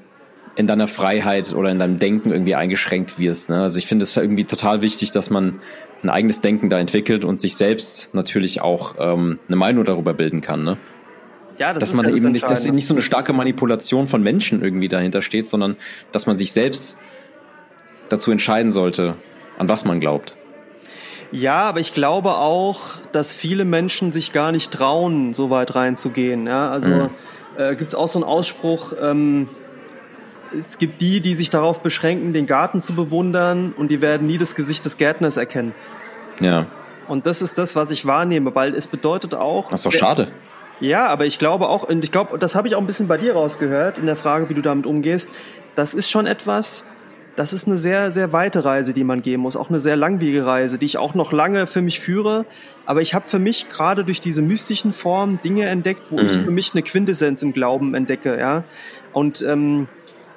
in 0.56 0.68
deiner 0.68 0.88
Freiheit 0.88 1.54
oder 1.54 1.70
in 1.70 1.80
deinem 1.80 2.00
Denken 2.00 2.32
irgendwie 2.32 2.56
eingeschränkt 2.56 3.20
wirst. 3.20 3.50
Ne? 3.50 3.62
Also 3.62 3.78
ich 3.78 3.88
finde 3.88 4.04
es 4.04 4.18
irgendwie 4.18 4.44
total 4.44 4.82
wichtig, 4.82 5.12
dass 5.12 5.30
man 5.30 5.60
ein 6.04 6.10
eigenes 6.10 6.42
Denken 6.42 6.70
da 6.70 6.80
entwickelt 6.80 7.24
und 7.24 7.40
sich 7.40 7.56
selbst 7.56 8.14
natürlich 8.14 8.62
auch 8.62 8.96
ähm, 9.00 9.40
eine 9.48 9.56
Meinung 9.56 9.86
darüber 9.86 10.14
bilden 10.14 10.42
kann. 10.42 10.64
Ne? 10.64 10.78
Ja, 11.58 11.74
das 11.74 11.82
dass 11.82 11.94
man 11.94 12.16
eben 12.16 12.32
nicht, 12.32 12.44
dass 12.44 12.66
nicht 12.66 12.88
so 12.88 12.94
eine 12.94 13.04
starke 13.04 13.34
Manipulation 13.34 14.08
von 14.08 14.24
Menschen 14.24 14.64
irgendwie 14.64 14.88
dahinter 14.88 15.22
steht, 15.22 15.48
sondern 15.48 15.78
dass 16.12 16.26
man 16.26 16.38
sich 16.38 16.52
selbst 16.52 16.98
dazu 18.10 18.32
entscheiden 18.32 18.72
sollte, 18.72 19.16
an 19.58 19.70
was 19.70 19.86
man 19.86 20.00
glaubt. 20.00 20.38
Ja, 21.32 21.62
aber 21.62 21.80
ich 21.80 21.94
glaube 21.94 22.36
auch, 22.36 22.98
dass 23.12 23.34
viele 23.34 23.64
Menschen 23.66 24.12
sich 24.12 24.32
gar 24.32 24.52
nicht 24.52 24.72
trauen, 24.72 25.34
so 25.34 25.50
weit 25.50 25.76
reinzugehen. 25.76 26.46
Ja, 26.46 26.70
also 26.70 26.90
mhm 26.90 27.10
äh, 27.58 27.76
gibt 27.76 27.90
es 27.90 27.96
auch 27.96 28.08
so 28.08 28.20
einen 28.20 28.28
Ausspruch, 28.28 28.94
ähm, 29.00 29.50
es 30.58 30.78
gibt 30.78 31.02
die, 31.02 31.22
die 31.22 31.36
sich 31.36 31.50
darauf 31.50 31.82
beschränken, 31.82 32.34
den 32.34 32.46
Garten 32.46 32.82
zu 32.82 32.94
bewundern 32.94 33.74
und 33.78 33.90
die 33.90 34.02
werden 34.02 34.28
nie 34.28 34.38
das 34.38 34.56
Gesicht 34.56 34.84
des 34.84 34.98
Gärtners 34.98 35.38
erkennen. 35.38 35.74
Ja. 36.42 36.68
Und 37.08 37.26
das 37.26 37.42
ist 37.42 37.58
das, 37.58 37.76
was 37.76 37.92
ich 37.92 38.06
wahrnehme, 38.06 38.54
weil 38.54 38.76
es 38.76 38.88
bedeutet 38.88 39.34
auch. 39.34 39.70
Das 39.70 39.82
ist 39.82 39.86
doch 39.86 39.98
schade. 39.98 40.30
Ja, 40.82 41.08
aber 41.08 41.26
ich 41.26 41.40
glaube 41.40 41.70
auch, 41.70 41.84
und 41.84 42.04
ich 42.04 42.12
glaube, 42.12 42.38
das 42.38 42.56
habe 42.56 42.68
ich 42.68 42.76
auch 42.76 42.80
ein 42.80 42.88
bisschen 42.88 43.08
bei 43.08 43.18
dir 43.18 43.34
rausgehört 43.34 43.98
in 43.98 44.08
der 44.08 44.16
Frage, 44.16 44.50
wie 44.50 44.54
du 44.54 44.62
damit 44.62 44.86
umgehst. 44.86 45.30
Das 45.76 45.94
ist 45.94 46.10
schon 46.10 46.26
etwas, 46.26 46.86
das 47.36 47.54
ist 47.54 47.68
eine 47.68 47.78
sehr, 47.78 48.12
sehr 48.12 48.34
weite 48.34 48.66
Reise, 48.66 48.94
die 48.94 49.04
man 49.04 49.22
gehen 49.22 49.40
muss, 49.40 49.56
auch 49.56 49.70
eine 49.70 49.80
sehr 49.80 49.96
langwierige 49.96 50.46
Reise, 50.46 50.78
die 50.78 50.86
ich 50.86 50.98
auch 50.98 51.14
noch 51.16 51.32
lange 51.32 51.66
für 51.66 51.82
mich 51.82 52.00
führe. 52.00 52.46
Aber 52.86 53.02
ich 53.02 53.14
habe 53.14 53.28
für 53.28 53.40
mich 53.40 53.70
gerade 53.70 54.04
durch 54.04 54.22
diese 54.22 54.42
mystischen 54.42 54.92
Formen 54.92 55.40
Dinge 55.44 55.66
entdeckt, 55.66 56.12
wo 56.12 56.18
mhm. 56.18 56.26
ich 56.26 56.32
für 56.32 56.52
mich 56.52 56.72
eine 56.74 56.84
Quintessenz 56.84 57.42
im 57.42 57.54
Glauben 57.54 57.94
entdecke, 57.96 58.38
ja. 58.38 58.64
Und 59.14 59.42
ähm, 59.42 59.88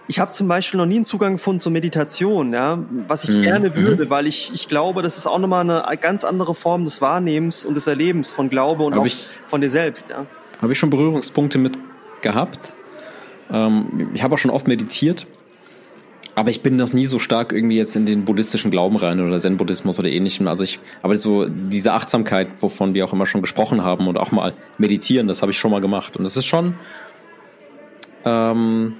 ich 0.06 0.20
habe 0.20 0.30
zum 0.30 0.48
Beispiel 0.48 0.78
noch 0.78 0.86
nie 0.86 0.96
einen 0.96 1.04
Zugang 1.04 1.34
gefunden 1.34 1.60
zur 1.60 1.72
Meditation, 1.72 2.52
ja, 2.52 2.78
was 3.08 3.28
ich 3.28 3.34
mhm. 3.34 3.42
gerne 3.42 3.70
mhm. 3.70 3.76
würde, 3.76 4.10
weil 4.10 4.26
ich, 4.26 4.52
ich 4.54 4.68
glaube, 4.68 5.02
das 5.02 5.16
ist 5.16 5.26
auch 5.26 5.38
nochmal 5.38 5.68
eine 5.68 5.96
ganz 5.96 6.24
andere 6.24 6.54
Form 6.54 6.84
des 6.84 7.00
Wahrnehmens 7.00 7.64
und 7.64 7.74
des 7.74 7.86
Erlebens 7.86 8.30
von 8.30 8.48
Glaube 8.48 8.84
und 8.84 8.94
hab 8.94 9.00
auch 9.00 9.06
ich, 9.06 9.26
von 9.46 9.60
dir 9.60 9.70
selbst, 9.70 10.10
ja. 10.10 10.26
Habe 10.60 10.72
ich 10.72 10.78
schon 10.78 10.90
Berührungspunkte 10.90 11.58
mit 11.58 11.76
gehabt. 12.22 12.74
Ähm, 13.50 14.10
ich 14.14 14.22
habe 14.22 14.34
auch 14.34 14.38
schon 14.38 14.50
oft 14.50 14.68
meditiert 14.68 15.26
aber 16.34 16.50
ich 16.50 16.62
bin 16.62 16.76
noch 16.76 16.92
nie 16.92 17.06
so 17.06 17.18
stark 17.18 17.52
irgendwie 17.52 17.76
jetzt 17.76 17.94
in 17.94 18.06
den 18.06 18.24
buddhistischen 18.24 18.70
Glauben 18.70 18.96
rein 18.96 19.20
oder 19.20 19.38
Zen-Buddhismus 19.38 19.98
oder 19.98 20.08
ähnlichem. 20.08 20.48
Also 20.48 20.64
ich, 20.64 20.80
aber 21.02 21.16
so 21.16 21.46
diese 21.48 21.92
Achtsamkeit, 21.92 22.48
wovon 22.60 22.94
wir 22.94 23.04
auch 23.04 23.12
immer 23.12 23.26
schon 23.26 23.40
gesprochen 23.40 23.82
haben 23.82 24.08
und 24.08 24.18
auch 24.18 24.32
mal 24.32 24.54
meditieren, 24.76 25.28
das 25.28 25.42
habe 25.42 25.52
ich 25.52 25.58
schon 25.58 25.70
mal 25.70 25.80
gemacht. 25.80 26.16
Und 26.16 26.24
es 26.24 26.36
ist 26.36 26.46
schon, 26.46 26.74
ähm, 28.24 28.94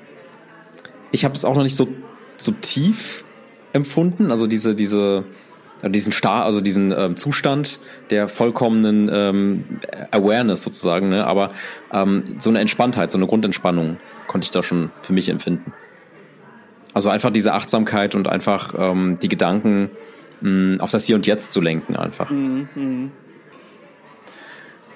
ich 1.10 1.24
habe 1.24 1.34
es 1.34 1.44
auch 1.44 1.56
noch 1.56 1.64
nicht 1.64 1.76
so, 1.76 1.88
so 2.36 2.52
tief 2.52 3.24
empfunden. 3.72 4.30
Also 4.30 4.46
diese, 4.46 4.76
diese, 4.76 5.24
diesen 5.82 6.12
Star, 6.12 6.44
also 6.44 6.60
diesen 6.60 6.92
ähm, 6.92 7.16
Zustand 7.16 7.80
der 8.10 8.28
vollkommenen 8.28 9.10
ähm, 9.12 9.64
Awareness 10.12 10.62
sozusagen, 10.62 11.08
ne? 11.08 11.26
aber 11.26 11.50
ähm, 11.92 12.22
so 12.38 12.50
eine 12.50 12.60
Entspanntheit, 12.60 13.10
so 13.10 13.18
eine 13.18 13.26
Grundentspannung 13.26 13.96
konnte 14.28 14.44
ich 14.44 14.52
da 14.52 14.62
schon 14.62 14.92
für 15.02 15.12
mich 15.12 15.28
empfinden. 15.28 15.72
Also 16.94 17.10
einfach 17.10 17.30
diese 17.30 17.52
Achtsamkeit 17.52 18.14
und 18.14 18.28
einfach 18.28 18.74
ähm, 18.78 19.18
die 19.20 19.28
Gedanken 19.28 19.90
mh, 20.40 20.82
auf 20.82 20.90
das 20.90 21.04
Hier 21.04 21.16
und 21.16 21.26
Jetzt 21.26 21.52
zu 21.52 21.60
lenken 21.60 21.96
einfach. 21.96 22.30
Mhm. 22.30 22.68
mhm. 22.74 23.10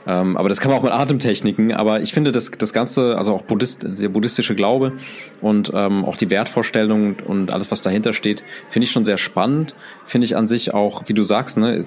Ähm, 0.09 0.39
aber 0.39 0.49
das 0.49 0.61
kann 0.61 0.71
man 0.71 0.81
auch 0.81 0.85
mit 0.85 0.93
Atemtechniken. 0.93 1.73
Aber 1.75 2.01
ich 2.01 2.15
finde 2.15 2.33
das, 2.33 2.51
das 2.51 2.73
Ganze, 2.73 3.19
also 3.19 3.35
auch 3.35 3.43
Buddhist, 3.43 3.85
der 4.01 4.09
buddhistische 4.09 4.55
Glaube 4.55 4.95
und 5.43 5.71
ähm, 5.75 6.07
auch 6.07 6.17
die 6.17 6.31
Wertvorstellung 6.31 7.17
und 7.27 7.51
alles, 7.51 7.71
was 7.71 7.83
dahinter 7.83 8.15
steht, 8.15 8.43
finde 8.71 8.85
ich 8.85 8.91
schon 8.91 9.05
sehr 9.05 9.19
spannend. 9.19 9.75
Finde 10.07 10.25
ich 10.25 10.35
an 10.35 10.49
sich 10.49 10.73
auch, 10.73 11.03
wie 11.09 11.15
du 11.15 11.25
sagst, 11.25 11.59
ne, 11.59 11.85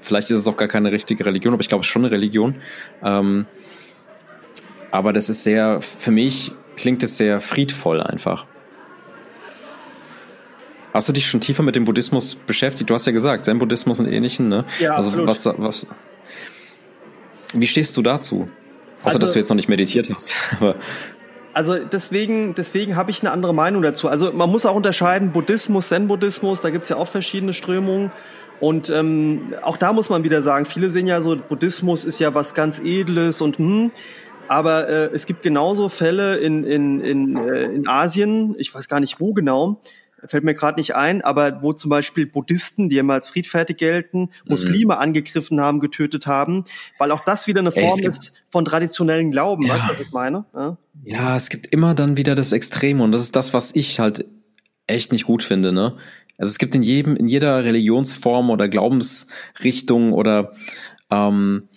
vielleicht 0.00 0.30
ist 0.30 0.38
es 0.38 0.48
auch 0.48 0.56
gar 0.56 0.68
keine 0.68 0.92
richtige 0.92 1.26
Religion, 1.26 1.52
aber 1.52 1.60
ich 1.60 1.68
glaube, 1.68 1.82
es 1.82 1.88
ist 1.88 1.92
schon 1.92 2.04
eine 2.06 2.12
Religion. 2.12 2.56
Ähm, 3.04 3.44
aber 4.90 5.12
das 5.12 5.28
ist 5.28 5.44
sehr, 5.44 5.82
für 5.82 6.10
mich 6.10 6.52
klingt 6.76 7.02
es 7.02 7.18
sehr 7.18 7.38
friedvoll 7.38 8.00
einfach. 8.00 8.46
Hast 10.92 11.08
du 11.08 11.12
dich 11.12 11.26
schon 11.26 11.40
tiefer 11.40 11.62
mit 11.62 11.74
dem 11.74 11.84
Buddhismus 11.84 12.34
beschäftigt? 12.34 12.90
Du 12.90 12.94
hast 12.94 13.06
ja 13.06 13.12
gesagt, 13.12 13.46
Zen-Buddhismus 13.46 13.98
und 14.00 14.06
ähnlichen, 14.06 14.48
ne? 14.48 14.64
Ja, 14.78 14.94
also 14.94 15.08
absolut. 15.08 15.28
was, 15.28 15.46
was, 15.56 15.86
wie 17.54 17.66
stehst 17.66 17.96
du 17.96 18.02
dazu? 18.02 18.48
Außer, 19.00 19.06
also, 19.06 19.18
dass 19.18 19.32
du 19.32 19.38
jetzt 19.38 19.48
noch 19.48 19.56
nicht 19.56 19.68
meditiert 19.68 20.10
hast. 20.14 20.34
also 21.54 21.78
deswegen, 21.78 22.54
deswegen 22.54 22.96
habe 22.96 23.10
ich 23.10 23.22
eine 23.22 23.30
andere 23.30 23.54
Meinung 23.54 23.82
dazu. 23.82 24.08
Also 24.08 24.32
man 24.32 24.50
muss 24.50 24.66
auch 24.66 24.74
unterscheiden, 24.74 25.32
Buddhismus, 25.32 25.88
Zen-Buddhismus, 25.88 26.60
da 26.60 26.70
gibt's 26.70 26.90
ja 26.90 26.96
auch 26.96 27.08
verschiedene 27.08 27.52
Strömungen. 27.52 28.12
Und 28.60 28.90
ähm, 28.90 29.54
auch 29.62 29.76
da 29.76 29.92
muss 29.92 30.08
man 30.08 30.22
wieder 30.22 30.40
sagen, 30.40 30.66
viele 30.66 30.88
sehen 30.90 31.06
ja 31.08 31.20
so, 31.20 31.36
Buddhismus 31.36 32.04
ist 32.04 32.20
ja 32.20 32.34
was 32.34 32.54
ganz 32.54 32.78
Edles 32.78 33.40
und 33.40 33.58
hm, 33.58 33.90
aber 34.46 34.88
äh, 34.88 35.10
es 35.12 35.26
gibt 35.26 35.42
genauso 35.42 35.88
Fälle 35.88 36.36
in, 36.36 36.62
in, 36.62 37.00
in, 37.00 37.36
äh, 37.36 37.64
in 37.64 37.88
Asien, 37.88 38.54
ich 38.58 38.72
weiß 38.72 38.88
gar 38.88 39.00
nicht 39.00 39.18
wo 39.18 39.32
genau, 39.32 39.80
fällt 40.26 40.44
mir 40.44 40.54
gerade 40.54 40.78
nicht 40.78 40.94
ein, 40.94 41.22
aber 41.22 41.62
wo 41.62 41.72
zum 41.72 41.88
Beispiel 41.88 42.26
Buddhisten, 42.26 42.88
die 42.88 42.98
immer 42.98 43.14
als 43.14 43.28
friedfertig 43.28 43.76
gelten, 43.76 44.30
Muslime 44.46 44.94
mhm. 44.94 45.00
angegriffen 45.00 45.60
haben, 45.60 45.80
getötet 45.80 46.26
haben, 46.26 46.64
weil 46.98 47.10
auch 47.10 47.20
das 47.24 47.46
wieder 47.46 47.60
eine 47.60 47.72
Form 47.72 48.00
ist 48.00 48.32
von 48.48 48.64
traditionellen 48.64 49.30
Glauben, 49.30 49.66
ja. 49.66 49.88
was 49.88 50.00
ich 50.00 50.12
meine? 50.12 50.44
Ja? 50.54 50.76
ja, 51.04 51.36
es 51.36 51.48
gibt 51.48 51.66
immer 51.66 51.94
dann 51.94 52.16
wieder 52.16 52.34
das 52.34 52.52
Extreme 52.52 53.02
und 53.02 53.12
das 53.12 53.22
ist 53.22 53.36
das, 53.36 53.54
was 53.54 53.74
ich 53.74 54.00
halt 54.00 54.24
echt 54.86 55.12
nicht 55.12 55.24
gut 55.24 55.42
finde, 55.42 55.72
ne? 55.72 55.96
Also 56.38 56.50
es 56.50 56.58
gibt 56.58 56.74
in 56.74 56.82
jedem, 56.82 57.14
in 57.14 57.28
jeder 57.28 57.64
Religionsform 57.64 58.50
oder 58.50 58.68
Glaubensrichtung 58.68 60.12
oder 60.12 60.52
ähm, 61.10 61.68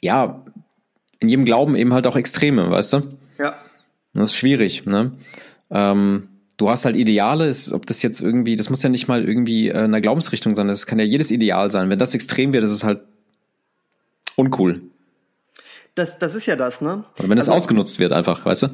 ja, 0.00 0.44
in 1.18 1.28
jedem 1.28 1.44
Glauben 1.44 1.74
eben 1.74 1.92
halt 1.92 2.06
auch 2.06 2.16
Extreme, 2.16 2.70
weißt 2.70 2.92
du? 2.92 3.18
Ja. 3.38 3.56
Das 4.12 4.30
ist 4.30 4.36
schwierig, 4.36 4.86
ne? 4.86 5.12
Ähm, 5.70 6.28
du 6.56 6.70
hast 6.70 6.84
halt 6.84 6.96
Ideale, 6.96 7.48
ist, 7.48 7.72
ob 7.72 7.86
das 7.86 8.02
jetzt 8.02 8.20
irgendwie, 8.20 8.56
das 8.56 8.70
muss 8.70 8.82
ja 8.82 8.88
nicht 8.88 9.08
mal 9.08 9.26
irgendwie 9.26 9.68
äh, 9.68 9.78
eine 9.78 10.00
Glaubensrichtung 10.00 10.54
sein, 10.54 10.68
das 10.68 10.86
kann 10.86 10.98
ja 10.98 11.04
jedes 11.04 11.30
Ideal 11.30 11.70
sein. 11.70 11.90
Wenn 11.90 11.98
das 11.98 12.14
extrem 12.14 12.52
wird, 12.52 12.64
das 12.64 12.72
ist 12.72 12.84
halt 12.84 13.00
uncool. 14.36 14.82
Das, 15.94 16.18
das 16.18 16.34
ist 16.34 16.46
ja 16.46 16.56
das, 16.56 16.80
ne? 16.80 17.04
Oder 17.18 17.28
wenn 17.28 17.38
es 17.38 17.48
also, 17.48 17.58
ausgenutzt 17.58 17.98
wird, 17.98 18.12
einfach, 18.12 18.44
weißt 18.44 18.64
du? 18.64 18.68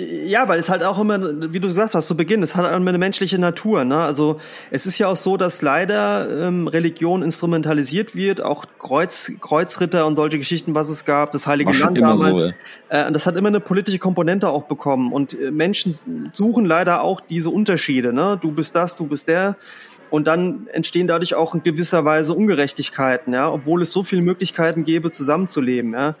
Ja, 0.00 0.46
weil 0.46 0.60
es 0.60 0.68
halt 0.68 0.84
auch 0.84 0.96
immer, 1.00 1.18
wie 1.52 1.58
du 1.58 1.66
gesagt 1.66 1.92
hast 1.92 2.06
zu 2.06 2.16
Beginn, 2.16 2.40
es 2.44 2.54
hat 2.54 2.72
immer 2.72 2.88
eine 2.88 2.98
menschliche 2.98 3.36
Natur. 3.36 3.82
Ne? 3.82 3.98
Also 3.98 4.38
es 4.70 4.86
ist 4.86 4.96
ja 4.98 5.08
auch 5.08 5.16
so, 5.16 5.36
dass 5.36 5.60
leider 5.60 6.46
ähm, 6.46 6.68
Religion 6.68 7.20
instrumentalisiert 7.20 8.14
wird, 8.14 8.40
auch 8.40 8.66
Kreuz, 8.78 9.32
Kreuzritter 9.40 10.06
und 10.06 10.14
solche 10.14 10.38
Geschichten, 10.38 10.76
was 10.76 10.88
es 10.88 11.04
gab, 11.04 11.32
das 11.32 11.48
Heilige 11.48 11.72
Land 11.72 11.98
damals. 11.98 12.40
So, 12.42 12.46
äh, 12.90 13.10
das 13.10 13.26
hat 13.26 13.34
immer 13.34 13.48
eine 13.48 13.58
politische 13.58 13.98
Komponente 13.98 14.48
auch 14.50 14.66
bekommen. 14.66 15.12
Und 15.12 15.34
äh, 15.34 15.50
Menschen 15.50 16.30
suchen 16.30 16.64
leider 16.64 17.02
auch 17.02 17.20
diese 17.20 17.50
Unterschiede. 17.50 18.12
Ne? 18.12 18.38
Du 18.40 18.52
bist 18.52 18.76
das, 18.76 18.96
du 18.96 19.04
bist 19.08 19.26
der. 19.26 19.56
Und 20.10 20.26
dann 20.26 20.66
entstehen 20.72 21.06
dadurch 21.06 21.34
auch 21.34 21.54
in 21.54 21.62
gewisser 21.62 22.04
Weise 22.04 22.34
Ungerechtigkeiten, 22.34 23.32
ja, 23.32 23.50
obwohl 23.50 23.82
es 23.82 23.92
so 23.92 24.02
viele 24.02 24.22
Möglichkeiten 24.22 24.84
gäbe, 24.84 25.10
zusammenzuleben. 25.10 25.92
Ja. 25.92 26.16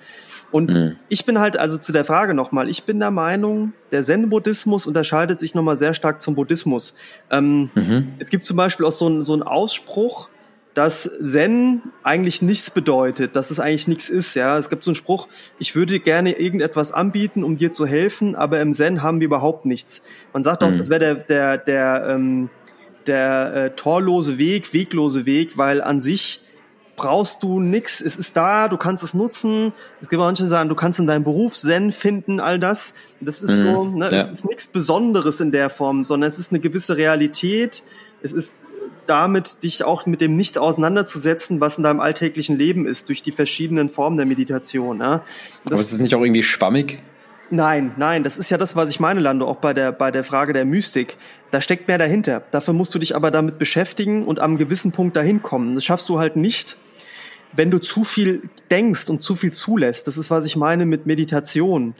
Und 0.50 0.70
mhm. 0.70 0.96
ich 1.08 1.26
bin 1.26 1.38
halt, 1.38 1.58
also 1.58 1.76
zu 1.76 1.92
der 1.92 2.04
Frage 2.04 2.34
nochmal, 2.34 2.68
ich 2.68 2.84
bin 2.84 2.98
der 3.00 3.10
Meinung, 3.10 3.72
der 3.92 4.02
Zen-Buddhismus 4.02 4.86
unterscheidet 4.86 5.38
sich 5.40 5.54
nochmal 5.54 5.76
sehr 5.76 5.94
stark 5.94 6.22
zum 6.22 6.34
Buddhismus. 6.34 6.94
Ähm, 7.30 7.70
mhm. 7.74 8.14
Es 8.18 8.30
gibt 8.30 8.44
zum 8.44 8.56
Beispiel 8.56 8.86
auch 8.86 8.92
so, 8.92 9.08
ein, 9.08 9.22
so 9.22 9.34
einen 9.34 9.42
Ausspruch, 9.42 10.28
dass 10.78 11.10
Zen 11.20 11.82
eigentlich 12.04 12.40
nichts 12.40 12.70
bedeutet, 12.70 13.34
dass 13.34 13.50
es 13.50 13.58
eigentlich 13.58 13.88
nichts 13.88 14.08
ist. 14.08 14.34
Ja, 14.34 14.56
es 14.58 14.70
gibt 14.70 14.84
so 14.84 14.90
einen 14.90 14.94
Spruch: 14.94 15.26
Ich 15.58 15.74
würde 15.74 15.98
gerne 15.98 16.38
irgendetwas 16.38 16.92
anbieten, 16.92 17.42
um 17.42 17.56
dir 17.56 17.72
zu 17.72 17.84
helfen, 17.84 18.36
aber 18.36 18.60
im 18.60 18.72
Zen 18.72 19.02
haben 19.02 19.18
wir 19.18 19.24
überhaupt 19.24 19.66
nichts. 19.66 20.02
Man 20.32 20.44
sagt 20.44 20.62
auch, 20.62 20.70
mhm. 20.70 20.78
das 20.78 20.88
wäre 20.88 21.00
der 21.00 21.14
der 21.16 21.58
der 21.58 22.06
ähm, 22.10 22.48
der 23.08 23.54
äh, 23.54 23.70
torlose 23.70 24.38
Weg, 24.38 24.72
weglose 24.72 25.26
Weg, 25.26 25.58
weil 25.58 25.82
an 25.82 26.00
sich 26.00 26.42
brauchst 26.98 27.42
du 27.42 27.60
nix. 27.60 28.02
Es 28.02 28.16
ist 28.16 28.36
da, 28.36 28.68
du 28.68 28.76
kannst 28.76 29.02
es 29.02 29.14
nutzen. 29.14 29.72
Es 30.02 30.10
gibt 30.10 30.20
manche, 30.20 30.42
die 30.42 30.48
sagen, 30.48 30.68
du 30.68 30.74
kannst 30.74 30.98
in 31.00 31.06
deinem 31.06 31.24
Beruf 31.24 31.54
Zen 31.54 31.92
finden, 31.92 32.40
all 32.40 32.58
das. 32.58 32.92
Das 33.20 33.40
ist 33.40 33.58
mhm, 33.58 33.74
so, 33.74 33.84
ne, 33.84 34.10
ja. 34.10 34.16
es 34.18 34.26
ist 34.26 34.44
nichts 34.44 34.66
Besonderes 34.66 35.40
in 35.40 35.50
der 35.50 35.70
Form, 35.70 36.04
sondern 36.04 36.28
es 36.28 36.38
ist 36.38 36.52
eine 36.52 36.60
gewisse 36.60 36.96
Realität. 36.96 37.82
Es 38.20 38.32
ist 38.32 38.56
damit, 39.06 39.62
dich 39.62 39.84
auch 39.84 40.04
mit 40.04 40.20
dem 40.20 40.36
Nichts 40.36 40.58
auseinanderzusetzen, 40.58 41.60
was 41.60 41.78
in 41.78 41.84
deinem 41.84 42.00
alltäglichen 42.00 42.58
Leben 42.58 42.86
ist, 42.86 43.08
durch 43.08 43.22
die 43.22 43.32
verschiedenen 43.32 43.88
Formen 43.88 44.18
der 44.18 44.26
Meditation. 44.26 45.00
Ja. 45.00 45.22
Das, 45.64 45.72
Aber 45.72 45.80
ist 45.80 45.92
es 45.92 45.98
nicht 45.98 46.14
auch 46.14 46.20
irgendwie 46.20 46.42
schwammig? 46.42 47.02
Nein, 47.50 47.92
nein, 47.96 48.24
das 48.24 48.36
ist 48.36 48.50
ja 48.50 48.58
das, 48.58 48.76
was 48.76 48.90
ich 48.90 49.00
meine, 49.00 49.20
Lando, 49.20 49.46
auch 49.46 49.56
bei 49.56 49.72
der, 49.72 49.92
bei 49.92 50.10
der 50.10 50.22
Frage 50.22 50.52
der 50.52 50.66
Mystik. 50.66 51.16
Da 51.50 51.62
steckt 51.62 51.88
mehr 51.88 51.96
dahinter. 51.96 52.42
Dafür 52.50 52.74
musst 52.74 52.94
du 52.94 52.98
dich 52.98 53.16
aber 53.16 53.30
damit 53.30 53.56
beschäftigen 53.58 54.26
und 54.26 54.38
am 54.38 54.58
gewissen 54.58 54.92
Punkt 54.92 55.16
dahin 55.16 55.40
kommen. 55.40 55.74
Das 55.74 55.84
schaffst 55.84 56.10
du 56.10 56.18
halt 56.18 56.36
nicht, 56.36 56.76
wenn 57.52 57.70
du 57.70 57.78
zu 57.78 58.04
viel 58.04 58.42
denkst 58.70 59.08
und 59.08 59.22
zu 59.22 59.34
viel 59.34 59.52
zulässt, 59.52 60.06
das 60.06 60.18
ist, 60.18 60.30
was 60.30 60.44
ich 60.44 60.56
meine 60.56 60.84
mit 60.84 61.06
Meditation 61.06 61.94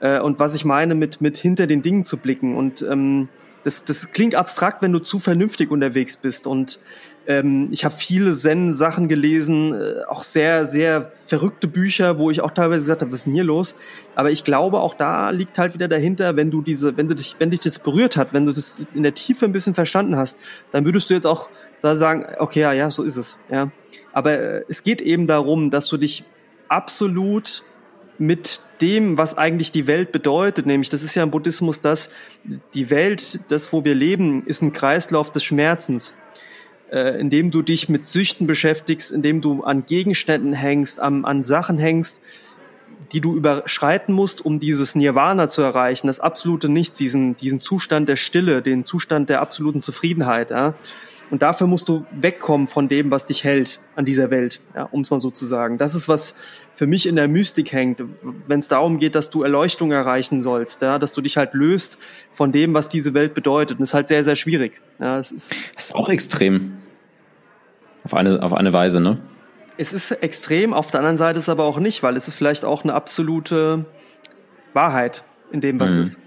äh, 0.00 0.20
und 0.20 0.38
was 0.38 0.54
ich 0.54 0.66
meine 0.66 0.94
mit, 0.94 1.22
mit 1.22 1.38
hinter 1.38 1.66
den 1.66 1.80
Dingen 1.80 2.04
zu 2.04 2.18
blicken. 2.18 2.56
Und 2.56 2.82
ähm, 2.82 3.28
das, 3.64 3.84
das 3.84 4.12
klingt 4.12 4.34
abstrakt, 4.34 4.82
wenn 4.82 4.92
du 4.92 4.98
zu 4.98 5.18
vernünftig 5.18 5.70
unterwegs 5.70 6.16
bist. 6.16 6.46
Und 6.46 6.78
ähm, 7.26 7.68
ich 7.70 7.84
habe 7.84 7.94
viele 7.94 8.32
Zen-Sachen 8.34 9.08
gelesen, 9.08 9.74
äh, 9.74 10.04
auch 10.08 10.22
sehr, 10.22 10.66
sehr 10.66 11.12
verrückte 11.26 11.68
Bücher, 11.68 12.18
wo 12.18 12.30
ich 12.30 12.40
auch 12.40 12.50
teilweise 12.50 12.80
gesagt 12.80 13.02
habe, 13.02 13.12
was 13.12 13.20
ist 13.20 13.26
denn 13.26 13.34
hier 13.34 13.44
los? 13.44 13.76
Aber 14.14 14.30
ich 14.30 14.44
glaube, 14.44 14.80
auch 14.80 14.94
da 14.94 15.30
liegt 15.30 15.58
halt 15.58 15.74
wieder 15.74 15.88
dahinter, 15.88 16.36
wenn 16.36 16.50
du 16.50 16.62
diese, 16.62 16.96
wenn 16.96 17.08
du 17.08 17.14
dich, 17.14 17.36
wenn 17.38 17.50
dich 17.50 17.60
das 17.60 17.78
berührt 17.78 18.16
hat, 18.16 18.32
wenn 18.32 18.46
du 18.46 18.52
das 18.52 18.80
in 18.94 19.02
der 19.02 19.14
Tiefe 19.14 19.44
ein 19.44 19.52
bisschen 19.52 19.74
verstanden 19.74 20.16
hast, 20.16 20.40
dann 20.72 20.84
würdest 20.84 21.10
du 21.10 21.14
jetzt 21.14 21.26
auch 21.26 21.50
sagen, 21.82 22.26
okay, 22.38 22.60
ja, 22.60 22.72
ja, 22.72 22.90
so 22.90 23.02
ist 23.02 23.16
es. 23.16 23.38
Ja. 23.50 23.70
Aber 24.12 24.32
äh, 24.32 24.64
es 24.68 24.82
geht 24.82 25.00
eben 25.00 25.26
darum, 25.26 25.70
dass 25.70 25.86
du 25.88 25.96
dich 25.96 26.24
absolut 26.68 27.64
mit 28.18 28.60
dem, 28.80 29.16
was 29.16 29.36
eigentlich 29.38 29.72
die 29.72 29.86
Welt 29.86 30.12
bedeutet, 30.12 30.66
nämlich 30.66 30.90
das 30.90 31.02
ist 31.02 31.14
ja 31.14 31.22
im 31.22 31.30
Buddhismus 31.30 31.80
das, 31.80 32.10
die 32.74 32.90
Welt, 32.90 33.40
das, 33.48 33.72
wo 33.72 33.84
wir 33.84 33.94
leben, 33.94 34.44
ist 34.46 34.62
ein 34.62 34.72
Kreislauf 34.72 35.30
des 35.30 35.42
Schmerzens, 35.42 36.14
äh, 36.90 37.20
indem 37.20 37.50
du 37.50 37.62
dich 37.62 37.88
mit 37.88 38.04
Süchten 38.04 38.46
beschäftigst, 38.46 39.12
indem 39.12 39.40
du 39.40 39.62
an 39.62 39.84
Gegenständen 39.86 40.52
hängst, 40.52 41.00
an, 41.00 41.24
an 41.24 41.42
Sachen 41.42 41.78
hängst, 41.78 42.20
die 43.12 43.20
du 43.20 43.34
überschreiten 43.34 44.14
musst, 44.14 44.44
um 44.44 44.60
dieses 44.60 44.94
Nirvana 44.94 45.48
zu 45.48 45.62
erreichen, 45.62 46.06
das 46.06 46.20
absolute 46.20 46.68
Nichts, 46.68 46.98
diesen, 46.98 47.36
diesen 47.36 47.58
Zustand 47.58 48.08
der 48.08 48.16
Stille, 48.16 48.62
den 48.62 48.84
Zustand 48.84 49.28
der 49.28 49.40
absoluten 49.40 49.80
Zufriedenheit. 49.80 50.50
Ja? 50.50 50.74
Und 51.30 51.42
dafür 51.42 51.68
musst 51.68 51.88
du 51.88 52.04
wegkommen 52.10 52.66
von 52.66 52.88
dem, 52.88 53.10
was 53.10 53.24
dich 53.24 53.44
hält 53.44 53.80
an 53.94 54.04
dieser 54.04 54.30
Welt, 54.30 54.60
ja, 54.74 54.84
um 54.84 55.02
es 55.02 55.10
mal 55.10 55.20
so 55.20 55.30
zu 55.30 55.46
sagen. 55.46 55.78
Das 55.78 55.94
ist, 55.94 56.08
was 56.08 56.34
für 56.74 56.88
mich 56.88 57.06
in 57.06 57.14
der 57.14 57.28
Mystik 57.28 57.72
hängt, 57.72 58.02
wenn 58.48 58.58
es 58.58 58.66
darum 58.66 58.98
geht, 58.98 59.14
dass 59.14 59.30
du 59.30 59.44
Erleuchtung 59.44 59.92
erreichen 59.92 60.42
sollst, 60.42 60.82
ja, 60.82 60.98
dass 60.98 61.12
du 61.12 61.20
dich 61.20 61.36
halt 61.36 61.54
löst 61.54 61.98
von 62.32 62.50
dem, 62.50 62.74
was 62.74 62.88
diese 62.88 63.14
Welt 63.14 63.34
bedeutet. 63.34 63.76
Und 63.76 63.80
das 63.80 63.90
ist 63.90 63.94
halt 63.94 64.08
sehr, 64.08 64.24
sehr 64.24 64.36
schwierig. 64.36 64.80
Ja, 64.98 65.20
es 65.20 65.30
ist, 65.30 65.54
das 65.76 65.86
ist 65.86 65.94
auch 65.94 66.08
extrem. 66.08 66.79
Auf 68.04 68.14
eine, 68.14 68.42
auf 68.42 68.52
eine 68.52 68.72
Weise, 68.72 69.00
ne? 69.00 69.18
Es 69.76 69.92
ist 69.92 70.10
extrem, 70.10 70.74
auf 70.74 70.90
der 70.90 71.00
anderen 71.00 71.16
Seite 71.16 71.38
ist 71.38 71.44
es 71.44 71.48
aber 71.48 71.64
auch 71.64 71.78
nicht, 71.78 72.02
weil 72.02 72.16
es 72.16 72.28
ist 72.28 72.34
vielleicht 72.34 72.64
auch 72.64 72.84
eine 72.84 72.94
absolute 72.94 73.86
Wahrheit 74.74 75.24
in 75.52 75.60
dem, 75.60 75.80
was 75.80 75.90
mhm. 75.90 76.00
ist. 76.00 76.20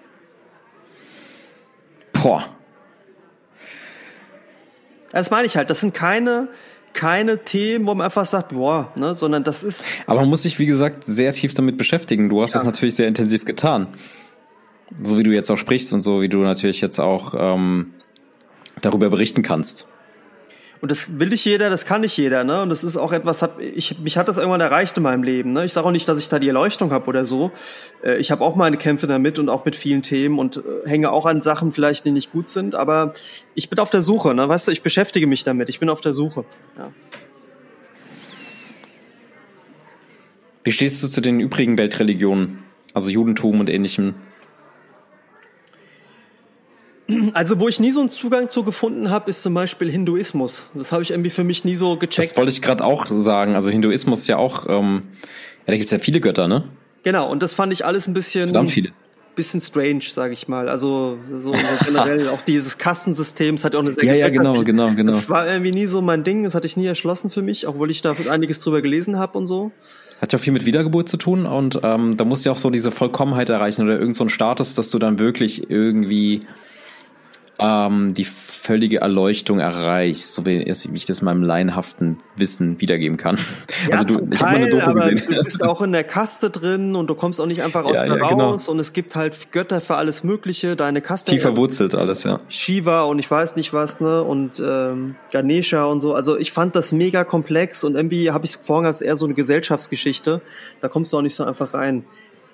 Boah, 2.14 2.46
das 5.14 5.30
meine 5.30 5.46
ich 5.46 5.56
halt. 5.56 5.70
Das 5.70 5.80
sind 5.80 5.94
keine, 5.94 6.50
keine 6.94 7.44
Themen, 7.44 7.86
wo 7.86 7.94
man 7.94 8.06
einfach 8.06 8.26
sagt, 8.26 8.50
boah, 8.50 8.92
ne, 8.96 9.14
sondern 9.14 9.44
das 9.44 9.64
ist. 9.64 9.86
Aber 10.08 10.22
man 10.22 10.30
muss 10.30 10.42
sich, 10.42 10.58
wie 10.58 10.66
gesagt, 10.66 11.04
sehr 11.06 11.32
tief 11.32 11.54
damit 11.54 11.78
beschäftigen. 11.78 12.30
Du 12.30 12.42
hast 12.42 12.54
ja. 12.54 12.60
das 12.60 12.66
natürlich 12.66 12.96
sehr 12.96 13.08
intensiv 13.08 13.46
getan. 13.46 13.88
So 15.02 15.18
wie 15.18 15.24
du 15.24 15.32
jetzt 15.32 15.50
auch 15.52 15.58
sprichst 15.58 15.94
und 15.94 16.02
so 16.02 16.22
wie 16.22 16.30
du 16.30 16.40
natürlich 16.40 16.82
jetzt 16.82 17.00
auch 17.00 17.36
ähm, 17.38 17.94
darüber 18.82 19.10
berichten 19.10 19.44
kannst. 19.44 19.88
Und 20.84 20.92
das 20.92 21.18
will 21.18 21.30
nicht 21.30 21.46
jeder, 21.46 21.70
das 21.70 21.86
kann 21.86 22.02
nicht 22.02 22.18
jeder, 22.18 22.44
ne? 22.44 22.62
Und 22.62 22.68
das 22.68 22.84
ist 22.84 22.98
auch 22.98 23.14
etwas, 23.14 23.42
hat, 23.42 23.54
ich, 23.62 24.00
mich 24.00 24.18
hat 24.18 24.28
das 24.28 24.36
irgendwann 24.36 24.60
erreicht 24.60 24.98
in 24.98 25.04
meinem 25.04 25.24
Leben. 25.24 25.52
Ne? 25.52 25.64
Ich 25.64 25.72
sage 25.72 25.88
auch 25.88 25.92
nicht, 25.92 26.10
dass 26.10 26.20
ich 26.20 26.28
da 26.28 26.40
die 26.40 26.48
Erleuchtung 26.50 26.92
habe 26.92 27.08
oder 27.08 27.24
so. 27.24 27.54
Äh, 28.04 28.18
ich 28.18 28.32
habe 28.32 28.44
auch 28.44 28.58
meine 28.58 28.76
Kämpfe 28.76 29.08
damit 29.08 29.40
und 29.40 29.48
auch 29.48 29.64
mit 29.64 29.78
vielen 29.78 30.02
Themen 30.02 30.38
und 30.38 30.58
äh, 30.58 30.62
hänge 30.86 31.14
auch 31.14 31.26
an 31.26 31.42
Sachen 31.42 31.72
vielleicht, 31.72 32.04
die 32.04 32.12
nicht 32.12 32.34
gut 32.34 32.50
sind. 32.50 32.76
Aber 32.76 33.14
ich 33.56 33.70
bin 33.70 33.80
auf 33.80 33.92
der 33.92 34.02
Suche, 34.02 34.34
ne? 34.34 34.50
Weißt 34.50 34.68
du, 34.68 34.74
ich 34.74 34.82
beschäftige 34.82 35.26
mich 35.26 35.46
damit. 35.46 35.70
Ich 35.70 35.80
bin 35.80 35.88
auf 35.88 36.02
der 36.02 36.14
Suche. 36.14 36.44
Ja. 36.78 36.92
Wie 40.66 40.72
stehst 40.74 41.02
du 41.02 41.08
zu 41.08 41.22
den 41.22 41.40
übrigen 41.40 41.78
Weltreligionen? 41.78 42.62
Also 42.94 43.10
Judentum 43.10 43.62
und 43.62 43.70
ähnlichem? 43.70 44.16
Also, 47.34 47.60
wo 47.60 47.68
ich 47.68 47.80
nie 47.80 47.92
so 47.92 48.00
einen 48.00 48.10
Zugang 48.10 48.50
zu 48.50 48.64
gefunden 48.64 49.10
habe, 49.10 49.30
ist 49.30 49.44
zum 49.44 49.54
Beispiel 49.54 49.92
Hinduismus. 49.92 50.70
Das 50.74 50.92
habe 50.92 51.04
ich 51.04 51.12
irgendwie 51.12 51.30
für 51.30 51.44
mich 51.44 51.66
nie 51.66 51.76
so 51.76 51.98
gecheckt. 51.98 52.32
Das 52.32 52.38
wollte 52.38 52.52
ich 52.52 52.62
gerade 52.62 52.84
auch 52.84 53.08
sagen. 53.10 53.56
Also 53.56 53.70
Hinduismus 53.70 54.20
ist 54.20 54.28
ja 54.28 54.38
auch, 54.38 54.68
ähm, 54.70 55.04
ja, 55.66 55.74
da 55.74 55.78
gibt's 55.78 55.92
ja 55.92 56.00
viele 56.00 56.22
Götter, 56.22 56.48
ne? 56.48 56.64
Genau, 57.04 57.30
und 57.30 57.44
das 57.44 57.54
fand 57.54 57.74
ich 57.74 57.86
alles 57.86 58.08
ein 58.08 58.14
bisschen. 58.14 58.46
Verdammt 58.46 58.72
viele. 58.72 58.92
Bisschen 59.36 59.60
strange, 59.60 60.04
sage 60.12 60.34
ich 60.34 60.48
mal. 60.48 60.70
Also 60.70 61.18
so, 61.30 61.54
generell 61.84 62.30
auch 62.30 62.42
dieses 62.42 62.78
Kastensystem, 62.78 63.56
das 63.56 63.66
hat 63.66 63.74
ja 63.74 63.80
auch 63.80 63.84
eine 63.84 63.94
sehr 63.96 64.06
Ja, 64.06 64.14
ja, 64.14 64.30
genau, 64.30 64.54
genau, 64.62 64.92
genau. 64.94 65.12
Das 65.12 65.30
war 65.30 65.48
irgendwie 65.48 65.72
nie 65.72 65.88
so 65.88 66.02
mein 66.02 66.24
Ding, 66.24 66.44
das 66.44 66.56
hatte 66.56 66.68
ich 66.68 66.78
nie 66.78 66.86
erschlossen 66.86 67.30
für 67.30 67.42
mich, 67.42 67.68
obwohl 67.68 67.90
ich 67.90 68.02
da 68.02 68.16
einiges 68.30 68.62
drüber 68.62 68.82
gelesen 68.82 69.18
habe 69.18 69.38
und 69.38 69.48
so. 69.48 69.72
Hat 70.22 70.32
ja 70.32 70.38
viel 70.38 70.54
mit 70.54 70.66
Wiedergeburt 70.66 71.10
zu 71.10 71.18
tun 71.18 71.46
und 71.46 71.80
ähm, 71.84 72.16
da 72.16 72.24
musst 72.24 72.46
du 72.46 72.50
ja 72.50 72.54
auch 72.54 72.58
so 72.58 72.70
diese 72.70 72.92
Vollkommenheit 72.92 73.50
erreichen 73.50 73.82
oder 73.82 73.94
irgendein 73.94 74.14
so 74.14 74.30
Status, 74.30 74.76
dass 74.76 74.92
du 74.92 75.00
dann 75.00 75.20
wirklich 75.20 75.70
irgendwie 75.70 76.42
ähm, 77.60 78.14
die 78.14 78.26
völlige 78.26 79.02
Erleuchtung 79.02 79.60
erreichst, 79.60 80.34
so 80.34 80.46
wie 80.46 80.62
ich 80.62 81.06
das 81.06 81.22
meinem 81.22 81.44
laienhaften 81.44 82.20
Wissen 82.36 82.82
wiedergeben 82.82 83.18
kann. 83.18 83.38
Ja, 83.90 83.98
also 83.98 84.20
du, 84.20 84.28
ich 84.32 84.42
habe 84.42 84.52
eine 84.52 84.70
Doku 84.70 84.84
aber 84.84 85.10
gesehen. 85.12 85.24
Du 85.30 85.44
bist 85.44 85.64
auch 85.64 85.82
in 85.82 85.92
der 85.92 86.04
Kaste 86.04 86.50
drin 86.50 86.96
und 86.96 87.10
du 87.10 87.16
kommst 87.16 87.40
auch 87.42 87.46
nicht 87.46 87.62
einfach 87.62 87.86
ja, 87.86 88.06
ja, 88.06 88.16
genau. 88.16 88.52
raus 88.52 88.66
genau. 88.66 88.72
und 88.72 88.80
es 88.80 88.94
gibt 88.94 89.16
halt 89.16 89.52
Götter 89.52 89.82
für 89.82 89.96
alles 89.96 90.24
Mögliche, 90.24 90.76
deine 90.76 91.02
Kaste. 91.02 91.32
Tief 91.32 91.42
verwurzelt 91.42 91.96
alles, 91.96 92.24
ja. 92.24 92.40
Shiva 92.48 93.04
und 93.04 93.20
ich 93.20 93.30
weiß 93.30 93.56
nicht 93.56 93.74
was, 93.74 94.00
ne, 94.00 94.24
und 94.24 94.62
ähm, 94.66 95.16
Ganesha 95.32 95.86
und 95.86 96.00
so. 96.00 96.14
Also 96.14 96.38
ich 96.38 96.52
fand 96.52 96.76
das 96.76 96.92
mega 96.92 97.24
komplex 97.24 97.84
und 97.84 97.96
irgendwie 97.96 98.32
habe 98.32 98.46
ich 98.46 98.52
es 98.52 98.56
vorhin 98.56 98.86
als 98.88 99.02
eher 99.02 99.16
so 99.16 99.26
eine 99.26 99.34
Gesellschaftsgeschichte. 99.34 100.42
Da 100.82 100.88
kommst 100.88 101.14
du 101.14 101.18
auch 101.18 101.22
nicht 101.22 101.36
so 101.36 101.44
einfach 101.44 101.74
rein. 101.74 102.06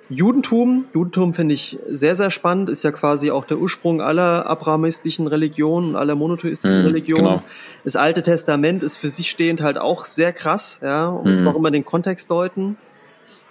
Judentum, 0.10 0.86
Judentum 0.94 1.36
finde 1.36 1.54
ich 1.54 1.78
sehr, 1.88 2.16
sehr 2.16 2.32
spannend, 2.32 2.70
ist 2.70 2.84
ja 2.84 2.92
quasi 2.92 3.30
auch 3.30 3.46
der 3.46 3.60
Ursprung 3.60 4.02
aller 4.02 4.50
abrahamistischen 4.50 5.28
Religionen, 5.28 5.96
aller 5.96 6.16
monotheistischen 6.16 6.82
mm, 6.82 6.86
Religionen. 6.86 7.26
Genau. 7.26 7.44
Das 7.84 7.96
Alte 7.96 8.24
Testament 8.24 8.82
ist 8.82 8.98
für 8.98 9.10
sich 9.10 9.30
stehend 9.30 9.62
halt 9.62 9.78
auch 9.78 10.04
sehr 10.06 10.34
krass, 10.34 10.80
ja, 10.82 11.08
und 11.08 11.44
mm. 11.44 11.48
auch 11.48 11.56
immer 11.56 11.70
den 11.70 11.86
Kontext 11.86 12.32
deuten. 12.32 12.78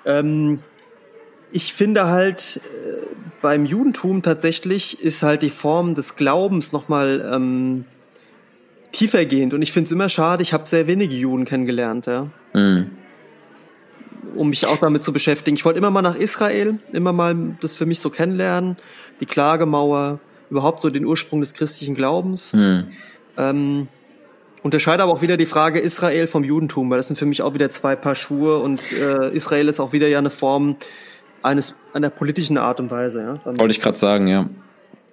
Ähm, 0.05 0.65
ich 1.53 1.73
finde 1.73 2.07
halt 2.07 2.61
äh, 2.65 3.07
beim 3.41 3.65
Judentum 3.65 4.23
tatsächlich 4.23 5.01
ist 5.01 5.23
halt 5.23 5.43
die 5.43 5.51
Form 5.51 5.95
des 5.95 6.17
Glaubens 6.17 6.73
nochmal 6.73 7.31
ähm, 7.33 7.85
tiefergehend 8.91 9.55
und 9.55 9.63
ich 9.63 9.71
finde 9.71 9.87
es 9.87 9.93
immer 9.93 10.09
schade, 10.09 10.43
ich 10.43 10.53
habe 10.53 10.69
sehr 10.69 10.89
wenige 10.89 11.15
Juden 11.15 11.45
kennengelernt, 11.45 12.07
ja. 12.07 12.27
Mhm. 12.53 12.91
Um 14.35 14.51
mich 14.51 14.67
auch 14.67 14.79
damit 14.79 15.05
zu 15.05 15.13
beschäftigen. 15.13 15.57
Ich 15.57 15.65
wollte 15.65 15.79
immer 15.79 15.91
mal 15.91 16.03
nach 16.03 16.17
Israel, 16.17 16.79
immer 16.93 17.13
mal 17.13 17.57
das 17.61 17.75
für 17.75 17.87
mich 17.87 18.01
so 18.01 18.11
kennenlernen, 18.11 18.77
die 19.21 19.27
Klagemauer, 19.27 20.21
überhaupt 20.51 20.81
so 20.81 20.91
den 20.91 21.05
Ursprung 21.05 21.41
des 21.41 21.55
christlichen 21.55 21.95
Glaubens. 21.95 22.53
Mhm. 22.53 22.89
Ähm, 23.37 23.89
unterscheide 24.63 25.03
aber 25.03 25.13
auch 25.13 25.23
wieder 25.23 25.37
die 25.37 25.47
Frage 25.47 25.79
Israel 25.79 26.27
vom 26.27 26.45
Judentum, 26.45 26.91
weil 26.91 26.99
das 26.99 27.09
sind 27.09 27.17
für 27.17 27.27
mich 27.27 27.43
auch 27.43 27.55
wieder 27.55 27.71
zwei 27.71 27.97
Paar 27.97 28.15
Schuhe 28.15 28.59
und 28.59 28.93
äh, 28.93 29.31
Israel 29.31 29.69
ist 29.69 29.81
auch 29.81 29.93
wieder 29.93 30.09
ja 30.09 30.19
eine 30.19 30.31
Form 30.31 30.77
eines 31.43 31.77
einer 31.93 32.11
politischen 32.11 32.59
Art 32.59 32.81
und 32.81 32.91
Weise. 32.91 33.23
Ja? 33.23 33.59
Wollte 33.59 33.71
ich 33.73 33.81
gerade 33.81 33.99
sagen, 33.99 34.27
ja. 34.27 34.49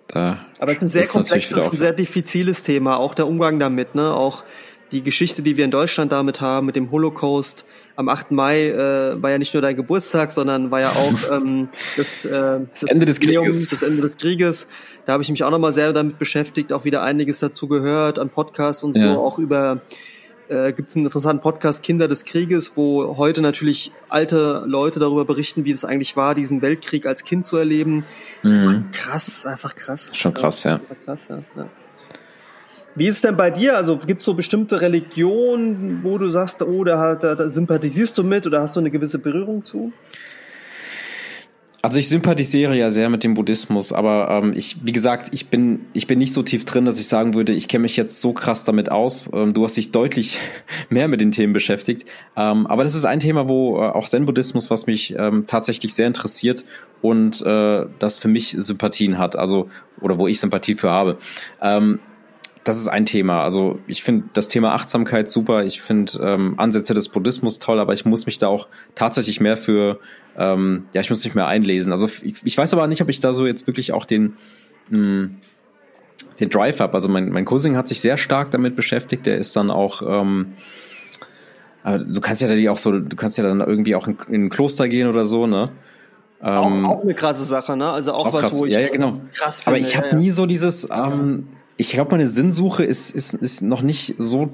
Da 0.07 0.39
Aber 0.59 0.71
es 0.71 0.77
ist 0.77 0.83
ein 0.83 0.87
sehr 0.89 1.07
komplexes, 1.07 1.71
ein 1.71 1.77
sehr 1.77 1.93
diffiziles 1.93 2.63
Thema, 2.63 2.97
auch 2.97 3.15
der 3.15 3.27
Umgang 3.27 3.59
damit, 3.59 3.95
ne? 3.95 4.13
Auch 4.13 4.43
die 4.91 5.03
Geschichte, 5.03 5.41
die 5.41 5.57
wir 5.57 5.65
in 5.65 5.71
Deutschland 5.71 6.11
damit 6.11 6.41
haben, 6.41 6.65
mit 6.65 6.75
dem 6.75 6.91
Holocaust. 6.91 7.65
Am 7.95 8.09
8. 8.09 8.31
Mai 8.31 8.67
äh, 8.67 9.21
war 9.21 9.31
ja 9.31 9.37
nicht 9.37 9.53
nur 9.53 9.61
dein 9.61 9.75
Geburtstag, 9.75 10.31
sondern 10.31 10.69
war 10.71 10.81
ja 10.81 10.91
auch 10.91 11.13
ähm, 11.31 11.69
das, 11.97 12.25
äh, 12.25 12.59
das 12.79 12.83
Ende 12.83 13.05
des 13.05 13.19
Krieges. 13.19 13.69
Das 13.69 13.83
Ende 13.83 14.01
des 14.01 14.17
Krieges. 14.17 14.67
Da 15.05 15.13
habe 15.13 15.23
ich 15.23 15.29
mich 15.29 15.43
auch 15.43 15.51
nochmal 15.51 15.73
sehr 15.73 15.93
damit 15.93 16.19
beschäftigt, 16.19 16.73
auch 16.73 16.85
wieder 16.85 17.03
einiges 17.03 17.39
dazu 17.39 17.67
gehört, 17.67 18.19
an 18.19 18.29
Podcasts 18.29 18.83
und 18.83 18.93
so, 18.93 19.01
ja. 19.01 19.17
auch 19.17 19.39
über 19.39 19.81
äh, 20.47 20.73
gibt 20.73 20.89
es 20.89 20.95
einen 20.95 21.05
interessanten 21.05 21.41
Podcast 21.41 21.83
Kinder 21.83 22.07
des 22.07 22.23
Krieges, 22.23 22.73
wo 22.75 23.17
heute 23.17 23.41
natürlich 23.41 23.91
alte 24.09 24.63
Leute 24.67 24.99
darüber 24.99 25.25
berichten, 25.25 25.65
wie 25.65 25.71
es 25.71 25.85
eigentlich 25.85 26.15
war, 26.15 26.35
diesen 26.35 26.61
Weltkrieg 26.61 27.05
als 27.07 27.23
Kind 27.23 27.45
zu 27.45 27.57
erleben. 27.57 28.05
Mhm. 28.43 28.85
Krass, 28.91 29.45
einfach 29.45 29.75
krass. 29.75 30.11
Schon 30.13 30.33
krass, 30.33 30.63
ja. 30.63 30.73
ja. 30.73 30.95
Krass, 31.03 31.27
ja. 31.29 31.43
ja. 31.55 31.69
Wie 32.95 33.07
ist 33.07 33.17
es 33.17 33.21
denn 33.21 33.35
bei 33.35 33.51
dir? 33.51 33.75
Also 33.75 33.97
gibt 33.97 34.21
es 34.21 34.25
so 34.25 34.33
bestimmte 34.33 34.79
Religionen, 34.79 35.99
wo 36.03 36.17
du 36.17 36.29
sagst, 36.29 36.61
oh, 36.61 36.83
da, 36.85 37.15
da, 37.15 37.35
da 37.35 37.49
sympathisierst 37.49 38.17
du 38.17 38.23
mit 38.23 38.47
oder 38.47 38.61
hast 38.61 38.77
du 38.77 38.79
eine 38.79 38.89
gewisse 38.89 39.19
Berührung 39.19 39.65
zu? 39.65 39.91
Also 41.81 41.99
ich 41.99 42.07
sympathisiere 42.07 42.75
ja 42.75 42.89
sehr 42.89 43.09
mit 43.09 43.23
dem 43.23 43.35
Buddhismus, 43.35 43.93
aber 43.93 44.29
ähm, 44.31 44.53
ich, 44.55 44.77
wie 44.81 44.91
gesagt, 44.91 45.27
ich 45.33 45.49
bin, 45.49 45.81
ich 45.93 46.07
bin 46.07 46.17
nicht 46.17 46.33
so 46.33 46.41
tief 46.41 46.65
drin, 46.65 46.85
dass 46.85 46.99
ich 46.99 47.07
sagen 47.07 47.35
würde, 47.35 47.53
ich 47.53 47.67
kenne 47.67 47.83
mich 47.83 47.95
jetzt 47.95 48.21
so 48.21 48.33
krass 48.33 48.63
damit 48.63 48.91
aus. 48.91 49.29
Ähm, 49.33 49.53
du 49.53 49.63
hast 49.63 49.77
dich 49.77 49.91
deutlich 49.91 50.39
mehr 50.89 51.07
mit 51.07 51.21
den 51.21 51.31
Themen 51.31 51.53
beschäftigt. 51.53 52.09
Ähm, 52.35 52.65
aber 52.65 52.85
das 52.85 52.95
ist 52.95 53.05
ein 53.05 53.19
Thema, 53.19 53.47
wo 53.47 53.77
äh, 53.77 53.81
auch 53.89 54.09
Zen-Buddhismus, 54.09 54.71
was 54.71 54.87
mich 54.87 55.13
ähm, 55.15 55.43
tatsächlich 55.45 55.93
sehr 55.93 56.07
interessiert 56.07 56.65
und 57.03 57.43
äh, 57.43 57.85
das 57.99 58.17
für 58.17 58.29
mich 58.29 58.55
Sympathien 58.57 59.19
hat, 59.19 59.35
also 59.35 59.69
oder 60.01 60.17
wo 60.17 60.27
ich 60.27 60.39
Sympathie 60.39 60.73
für 60.73 60.89
habe. 60.89 61.17
Ähm, 61.61 61.99
das 62.65 62.79
ist 62.79 62.87
ein 62.87 63.05
Thema. 63.05 63.43
Also 63.43 63.79
ich 63.85 64.03
finde 64.03 64.25
das 64.33 64.47
Thema 64.47 64.73
Achtsamkeit 64.73 65.29
super. 65.29 65.63
Ich 65.63 65.81
finde 65.81 66.19
ähm, 66.19 66.55
Ansätze 66.57 66.95
des 66.95 67.09
Buddhismus 67.09 67.59
toll, 67.59 67.79
aber 67.79 67.93
ich 67.93 68.05
muss 68.05 68.25
mich 68.25 68.39
da 68.39 68.47
auch 68.47 68.67
tatsächlich 68.95 69.39
mehr 69.39 69.55
für, 69.55 69.99
ähm, 70.35 70.85
ja, 70.91 71.01
ich 71.01 71.11
muss 71.11 71.23
mich 71.23 71.35
mehr 71.35 71.45
einlesen. 71.45 71.91
Also 71.91 72.07
ich, 72.23 72.37
ich 72.43 72.57
weiß 72.57 72.73
aber 72.73 72.87
nicht, 72.87 73.03
ob 73.03 73.09
ich 73.09 73.19
da 73.19 73.33
so 73.33 73.45
jetzt 73.45 73.67
wirklich 73.67 73.93
auch 73.93 74.05
den, 74.05 74.33
mh, 74.89 74.97
hm, 74.97 75.35
den 76.39 76.49
Drive 76.49 76.79
habe. 76.79 76.95
Also 76.95 77.07
mein, 77.07 77.29
mein 77.29 77.45
Cousin 77.45 77.77
hat 77.77 77.87
sich 77.87 78.01
sehr 78.01 78.17
stark 78.17 78.49
damit 78.49 78.75
beschäftigt. 78.75 79.27
Der 79.27 79.37
ist 79.37 79.55
dann 79.55 79.69
auch, 79.69 80.01
ähm, 80.01 80.53
du 81.83 82.19
kannst 82.19 82.41
ja 82.41 82.47
da 82.47 82.71
auch 82.71 82.79
so, 82.79 82.99
du 82.99 83.15
kannst 83.15 83.37
ja 83.37 83.43
dann 83.43 83.61
irgendwie 83.61 83.93
auch 83.93 84.07
in, 84.07 84.17
in 84.29 84.45
ein 84.45 84.49
Kloster 84.49 84.89
gehen 84.89 85.07
oder 85.07 85.27
so, 85.27 85.45
ne? 85.45 85.69
Auch, 86.41 86.65
ähm, 86.65 86.85
auch, 86.85 87.03
eine 87.03 87.13
krasse 87.13 87.43
Sache, 87.43 87.77
ne? 87.77 87.89
Also 87.91 88.13
auch, 88.13 88.27
auch 88.27 88.33
was, 88.33 88.41
krass. 88.41 88.57
wo 88.57 88.65
ich 88.65 88.73
ja, 88.73 88.81
ja, 88.81 88.89
genau. 88.89 89.21
krass 89.33 89.61
finde. 89.61 89.77
Aber 89.77 89.87
ich 89.87 89.95
habe 89.95 90.07
ja. 90.07 90.15
nie 90.15 90.31
so 90.31 90.47
dieses, 90.47 90.89
ähm, 90.91 91.47
ich 91.77 91.91
glaube, 91.91 92.11
meine 92.11 92.27
Sinnsuche 92.27 92.83
ist, 92.83 93.11
ist, 93.11 93.33
ist 93.33 93.61
noch 93.61 93.81
nicht 93.81 94.15
so, 94.17 94.49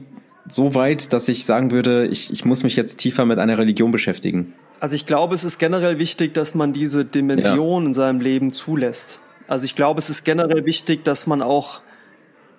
so 0.47 0.73
weit, 0.75 1.13
dass 1.13 1.27
ich 1.27 1.45
sagen 1.45 1.71
würde, 1.71 2.07
ich, 2.07 2.31
ich 2.31 2.45
muss 2.45 2.63
mich 2.63 2.75
jetzt 2.75 2.97
tiefer 2.97 3.25
mit 3.25 3.39
einer 3.39 3.57
Religion 3.57 3.91
beschäftigen. 3.91 4.53
Also 4.79 4.95
ich 4.95 5.05
glaube, 5.05 5.35
es 5.35 5.43
ist 5.43 5.59
generell 5.59 5.99
wichtig, 5.99 6.33
dass 6.33 6.55
man 6.55 6.73
diese 6.73 7.05
Dimension 7.05 7.83
ja. 7.83 7.87
in 7.87 7.93
seinem 7.93 8.19
Leben 8.19 8.51
zulässt. 8.51 9.21
Also 9.47 9.65
ich 9.65 9.75
glaube, 9.75 9.99
es 9.99 10.09
ist 10.09 10.23
generell 10.23 10.65
wichtig, 10.65 11.03
dass 11.03 11.27
man 11.27 11.43
auch, 11.43 11.81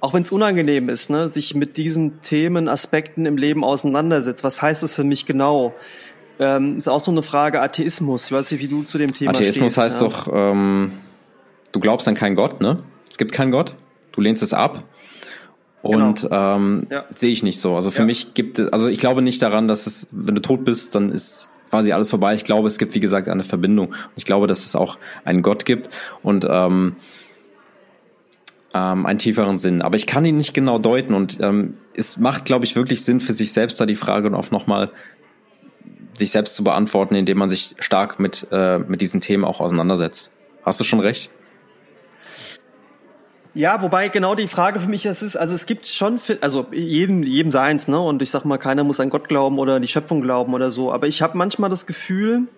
auch 0.01 0.15
wenn 0.15 0.23
es 0.23 0.31
unangenehm 0.31 0.89
ist, 0.89 1.11
ne, 1.11 1.29
sich 1.29 1.57
mit 1.57 1.77
diesen 1.77 2.21
Themen, 2.21 2.69
Aspekten 2.69 3.27
im 3.27 3.37
Leben 3.37 3.65
auseinandersetzt. 3.65 4.45
Was 4.45 4.63
heißt 4.63 4.85
das 4.85 4.95
für 4.95 5.05
mich 5.05 5.27
genau? 5.27 5.75
Ähm, 6.39 6.79
ist 6.79 6.89
auch 6.89 7.01
so 7.01 7.11
eine 7.11 7.23
Frage 7.23 7.61
Atheismus. 7.61 8.27
Ich 8.27 8.33
weiß 8.33 8.53
nicht, 8.53 8.63
wie 8.63 8.69
du 8.69 8.85
zu 8.85 8.99
dem 8.99 9.13
Thema 9.13 9.31
Atheismus 9.31 9.73
stehst. 9.73 9.79
Atheismus 9.79 10.13
heißt 10.13 10.27
ja. 10.27 10.31
doch, 10.31 10.53
ähm, 10.53 10.93
du 11.73 11.81
glaubst 11.81 12.07
an 12.07 12.15
keinen 12.15 12.37
Gott, 12.37 12.61
ne? 12.61 12.77
Es 13.11 13.19
gibt 13.19 13.33
keinen 13.33 13.51
Gott 13.51 13.75
du 14.13 14.21
lehnst 14.21 14.43
es 14.43 14.53
ab. 14.53 14.85
Und 15.83 16.23
genau. 16.23 16.57
ähm, 16.57 16.87
ja. 16.91 17.05
sehe 17.11 17.33
ich 17.33 17.43
nicht 17.43 17.59
so. 17.59 17.75
Also 17.75 17.91
für 17.91 18.01
ja. 18.01 18.07
mich 18.07 18.35
gibt 18.35 18.61
es, 18.61 18.73
also 18.73 18.89
ich 18.89 19.01
glaube 19.01 19.21
nicht 19.21 19.43
daran, 19.43 19.67
dass 19.67 19.87
es, 19.89 20.07
wenn 20.13 20.37
du 20.37 20.41
tot 20.41 20.65
bist, 20.65 20.95
dann 20.95 21.11
ist 21.11 21.49
quasi 21.71 21.93
alles 21.93 22.11
vorbei. 22.11 22.35
Ich 22.35 22.45
glaube, 22.45 22.69
es 22.69 22.79
gibt, 22.79 22.95
wie 22.95 23.01
gesagt, 23.01 23.29
eine 23.29 23.45
Verbindung. 23.45 23.89
Und 23.89 24.13
ich 24.15 24.25
glaube, 24.25 24.47
dass 24.47 24.65
es 24.65 24.77
auch 24.77 24.99
einen 25.25 25.43
Gott 25.43 25.65
gibt 25.65 25.89
und 26.23 26.47
ähm, 26.49 26.95
ähm, 28.75 29.07
einen 29.07 29.19
tieferen 29.19 29.59
Sinn. 29.59 29.83
Aber 29.83 29.97
ich 29.97 30.07
kann 30.07 30.25
ihn 30.25 30.37
nicht 30.37 30.55
genau 30.55 30.79
deuten 30.79 31.15
und 31.15 31.39
ähm, 31.41 31.75
es 31.95 32.17
macht, 32.17 32.45
glaube 32.45 32.65
ich, 32.65 32.77
wirklich 32.77 33.05
Sinn 33.05 33.21
für 33.21 33.33
sich 33.33 33.53
selbst 33.53 33.81
da 33.81 33.87
die 33.87 33.97
Frage 33.97 34.29
und 34.29 34.35
auch 34.35 34.51
nochmal 34.51 34.91
sich 36.17 36.31
selbst 36.31 36.55
zu 36.55 36.63
beantworten, 36.63 37.15
indem 37.15 37.39
man 37.39 37.51
sich 37.51 37.75
stark 37.79 38.21
mit, 38.21 38.47
äh, 38.53 38.79
mit 38.79 39.01
diesen 39.01 39.21
Themen 39.21 39.45
auch 39.45 39.61
auseinandersetzt. 39.61 40.33
Hast 40.63 40.79
du 40.79 40.85
schon 40.85 41.01
recht? 41.01 41.31
Ja, 43.55 43.83
wobei 43.83 44.09
genau 44.09 44.35
die 44.35 44.49
Frage 44.49 44.81
für 44.81 44.89
mich 44.89 45.05
ist, 45.05 45.37
also 45.37 45.55
es 45.55 45.67
gibt 45.67 45.87
schon, 45.87 46.19
also 46.41 46.67
jedem, 46.73 47.23
jedem 47.23 47.53
seins, 47.53 47.87
ne? 47.87 48.01
Und 48.01 48.23
ich 48.23 48.31
sag 48.31 48.47
mal, 48.47 48.57
keiner 48.57 48.83
muss 48.83 48.99
an 48.99 49.11
Gott 49.11 49.29
glauben 49.29 49.59
oder 49.59 49.79
die 49.79 49.89
Schöpfung 49.89 50.23
glauben 50.23 50.55
oder 50.55 50.71
so. 50.71 50.91
Aber 50.91 51.07
ich 51.07 51.21
habe 51.21 51.37
manchmal 51.37 51.69
das 51.69 51.85
Gefühl, 51.85 52.49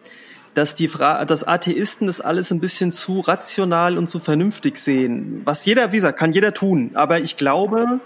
dass 0.55 0.77
die 0.77 0.87
Fra 0.87 1.25
dass 1.25 1.43
Atheisten 1.43 2.07
das 2.07 2.21
alles 2.21 2.53
ein 2.53 2.61
bisschen 2.61 2.93
zu 2.93 3.21
rational 3.21 3.99
und 3.99 4.09
zu 4.09 4.21
vernünftig 4.21 4.77
sehen. 4.77 5.43
Was 5.45 5.65
jeder, 5.65 5.91
wie 5.91 5.97
gesagt, 5.97 6.17
kann 6.17 6.33
jeder 6.33 6.55
tun. 6.55 6.93
Aber 6.95 7.19
ich 7.19 7.37
glaube, 7.37 7.99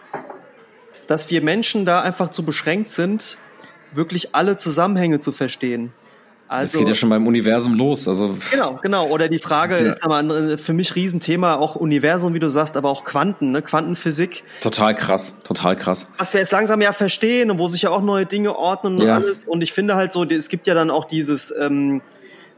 dass 1.07 1.31
wir 1.31 1.43
Menschen 1.43 1.85
da 1.85 2.01
einfach 2.01 2.31
zu 2.31 2.43
beschränkt 2.43 2.89
sind, 2.89 3.37
wirklich 3.93 4.35
alle 4.35 4.57
Zusammenhänge 4.57 5.21
zu 5.21 5.31
verstehen. 5.31 5.93
Also, 6.49 6.79
das 6.79 6.79
geht 6.81 6.89
ja 6.89 6.95
schon 6.95 7.11
beim 7.11 7.27
Universum 7.27 7.75
los. 7.75 8.09
Also 8.09 8.39
genau, 8.51 8.79
genau. 8.83 9.09
Oder 9.09 9.29
die 9.29 9.39
Frage 9.39 9.75
ja. 9.75 9.81
ist 9.81 10.03
aber 10.03 10.17
ein, 10.17 10.57
für 10.57 10.73
mich 10.73 10.97
Riesenthema, 10.97 11.57
auch 11.57 11.77
Universum, 11.77 12.33
wie 12.33 12.39
du 12.39 12.49
sagst, 12.49 12.77
aber 12.79 12.89
auch 12.89 13.05
Quanten, 13.05 13.53
ne? 13.53 13.61
Quantenphysik. 13.61 14.45
Total 14.63 14.95
krass, 14.95 15.35
total 15.45 15.77
krass. 15.77 16.11
Was 16.17 16.33
wir 16.33 16.41
jetzt 16.41 16.53
langsam 16.53 16.81
ja 16.81 16.93
verstehen 16.93 17.51
und 17.51 17.59
wo 17.59 17.69
sich 17.69 17.83
ja 17.83 17.91
auch 17.91 18.01
neue 18.01 18.25
Dinge 18.25 18.57
ordnen 18.57 18.97
und 18.97 19.07
ja. 19.07 19.17
alles. 19.17 19.45
Und 19.45 19.61
ich 19.61 19.75
finde 19.75 19.95
halt 19.95 20.13
so, 20.13 20.25
es 20.25 20.49
gibt 20.49 20.67
ja 20.67 20.75
dann 20.75 20.91
auch 20.91 21.05
dieses, 21.05 21.55
ähm, 21.59 22.01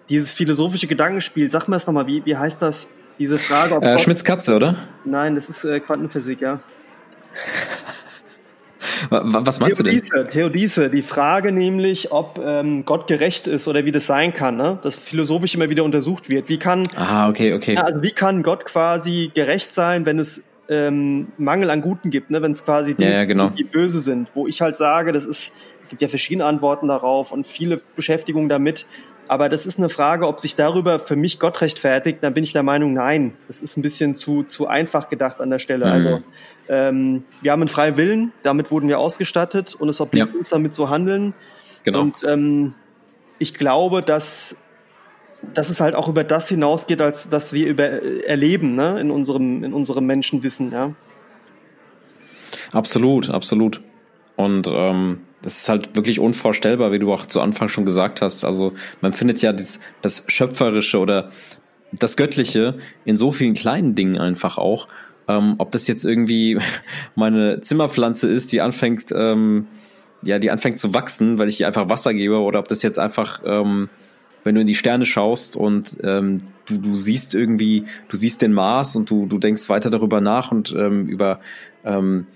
dieses 0.09 0.31
philosophische 0.31 0.87
Gedankenspiel. 0.87 1.51
Sag 1.51 1.67
mir 1.67 1.75
das 1.75 1.87
nochmal, 1.87 2.07
wie, 2.07 2.25
wie 2.25 2.37
heißt 2.37 2.63
das? 2.63 2.89
Diese 3.19 3.39
Frage. 3.39 3.75
Ob 3.75 3.85
äh, 3.85 3.99
Schmitz 3.99 4.23
Katze, 4.23 4.55
oder? 4.55 4.77
Nein, 5.05 5.35
das 5.35 5.51
ist 5.51 5.65
äh, 5.65 5.81
Quantenphysik, 5.81 6.41
ja. 6.41 6.61
Was 9.09 9.61
meinst 9.61 9.79
Theodise, 9.81 10.11
du 10.11 10.19
denn? 10.23 10.31
Theodise, 10.31 10.91
die 10.91 11.03
Frage 11.03 11.53
nämlich, 11.53 12.13
ob 12.13 12.41
ähm, 12.45 12.85
Gott 12.85 13.07
gerecht 13.07 13.47
ist 13.47 13.69
oder 13.69 13.85
wie 13.85 13.93
das 13.93 14.07
sein 14.07 14.35
kann, 14.35 14.57
ne? 14.57 14.79
das 14.83 14.95
philosophisch 14.95 15.55
immer 15.55 15.71
wieder 15.71 15.85
untersucht 15.85 16.29
wird. 16.29 16.49
Wie 16.49 16.59
kann, 16.59 16.87
ah, 16.97 17.29
okay, 17.29 17.55
okay. 17.55 17.75
Ja, 17.75 17.83
also 17.83 18.03
wie 18.03 18.11
kann 18.11 18.43
Gott 18.43 18.65
quasi 18.65 19.31
gerecht 19.35 19.73
sein, 19.73 20.07
wenn 20.07 20.19
es 20.19 20.45
ähm, 20.69 21.29
Mangel 21.39 21.71
an 21.71 21.81
Guten 21.81 22.11
gibt, 22.11 22.31
ne? 22.31 22.43
wenn 22.43 22.53
es 22.53 22.65
quasi 22.65 22.95
die, 22.95 23.05
ja, 23.05 23.11
ja, 23.11 23.25
genau. 23.25 23.51
die 23.51 23.65
böse 23.65 24.01
sind? 24.01 24.31
Wo 24.35 24.47
ich 24.47 24.61
halt 24.61 24.77
sage, 24.77 25.13
das 25.13 25.25
ist, 25.25 25.55
gibt 25.89 26.03
ja 26.03 26.09
verschiedene 26.09 26.45
Antworten 26.45 26.89
darauf 26.89 27.33
und 27.33 27.47
viele 27.47 27.81
Beschäftigungen 27.97 28.49
damit. 28.49 28.87
Aber 29.31 29.49
das 29.49 29.65
ist 29.65 29.79
eine 29.79 29.89
Frage, 29.89 30.27
ob 30.27 30.41
sich 30.41 30.57
darüber 30.57 30.99
für 30.99 31.15
mich 31.15 31.39
Gott 31.39 31.61
rechtfertigt. 31.61 32.19
Dann 32.23 32.35
bin 32.35 32.43
ich 32.43 32.53
der 32.53 32.65
Meinung, 32.65 32.95
nein. 32.95 33.35
Das 33.47 33.63
ist 33.63 33.77
ein 33.77 33.83
bisschen 33.83 34.17
zu, 34.17 34.43
zu 34.43 34.67
einfach 34.67 35.09
gedacht 35.09 35.41
an 35.41 35.51
der 35.51 35.61
Stelle. 35.61 35.87
Mhm. 35.87 35.93
Also 35.93 36.23
ähm, 36.69 37.25
wir 37.41 37.53
haben 37.53 37.61
einen 37.61 37.69
freien 37.69 37.97
Willen, 37.97 38.33
damit 38.43 38.73
wurden 38.73 38.89
wir 38.89 38.99
ausgestattet 38.99 39.77
und 39.77 39.89
es 39.89 40.01
obliegt 40.01 40.31
ja. 40.33 40.37
uns 40.37 40.49
damit 40.49 40.75
zu 40.75 40.91
handeln. 40.91 41.35
Genau. 41.85 42.01
Und 42.01 42.25
ähm, 42.27 42.75
ich 43.39 43.55
glaube, 43.55 44.03
dass, 44.03 44.57
dass 45.55 45.71
es 45.71 45.81
halt 45.81 45.95
auch 45.95 46.09
über 46.09 46.25
das 46.25 46.49
hinausgeht, 46.49 47.01
als 47.01 47.29
dass 47.29 47.53
wir 47.53 47.69
über 47.69 47.85
erleben, 47.85 48.75
ne, 48.75 48.99
in 48.99 49.13
unserem, 49.13 49.63
in 49.63 49.73
unserem 49.73 50.07
Menschenwissen, 50.07 50.73
ja. 50.73 50.93
Absolut, 52.73 53.31
absolut. 53.31 53.81
Und 54.35 54.67
ähm, 54.67 55.21
das 55.43 55.59
ist 55.59 55.69
halt 55.69 55.97
wirklich 55.97 56.21
unvorstellbar, 56.21 56.93
wie 56.93 56.99
du 56.99 57.13
auch 57.13 57.27
zu 57.27 57.41
Anfang 57.41 57.69
schon 57.69 57.85
gesagt 57.85 58.21
hast. 58.21 58.45
Also 58.45 58.73
man 59.01 59.13
findet 59.13 59.43
ja 59.43 59.53
das, 59.53 59.81
das 60.03 60.25
Schöpferische 60.27 60.99
oder 60.99 61.31
das 61.93 62.17
Göttliche 62.17 62.79
in 63.05 63.17
so 63.17 63.33
vielen 63.33 63.55
kleinen 63.55 63.95
Dingen 63.95 64.19
einfach 64.19 64.59
auch. 64.59 64.89
Ähm, 65.29 65.55
ob 65.59 65.71
das 65.71 65.87
jetzt 65.87 66.05
irgendwie 66.05 66.59
meine 67.15 67.61
Zimmerpflanze 67.61 68.29
ist, 68.29 68.53
die 68.53 68.61
anfängt, 68.61 69.07
ähm, 69.15 69.67
ja, 70.23 70.39
die 70.39 70.51
anfängt 70.51 70.79
zu 70.79 70.93
wachsen, 70.93 71.39
weil 71.39 71.49
ich 71.49 71.61
ihr 71.61 71.67
einfach 71.67 71.89
Wasser 71.89 72.13
gebe, 72.13 72.39
oder 72.39 72.59
ob 72.59 72.69
das 72.69 72.83
jetzt 72.83 72.99
einfach 72.99 73.43
ähm, 73.45 73.89
wenn 74.45 74.55
du 74.55 74.61
in 74.61 74.67
die 74.67 74.75
Sterne 74.75 75.07
schaust 75.07 75.57
und 75.57 75.99
ähm, 76.03 76.43
du, 76.67 76.79
du 76.79 76.95
siehst 76.95 77.35
irgendwie, 77.35 77.85
du 78.09 78.17
siehst 78.17 78.43
den 78.43 78.53
Mars 78.53 78.97
und 78.97 79.11
du, 79.11 79.27
du 79.27 79.39
denkst 79.39 79.69
weiter 79.69 79.91
darüber 79.91 80.21
nach 80.21 80.53
und 80.53 80.75
ähm, 80.77 81.07
über 81.07 81.41
ähm, 81.85 82.27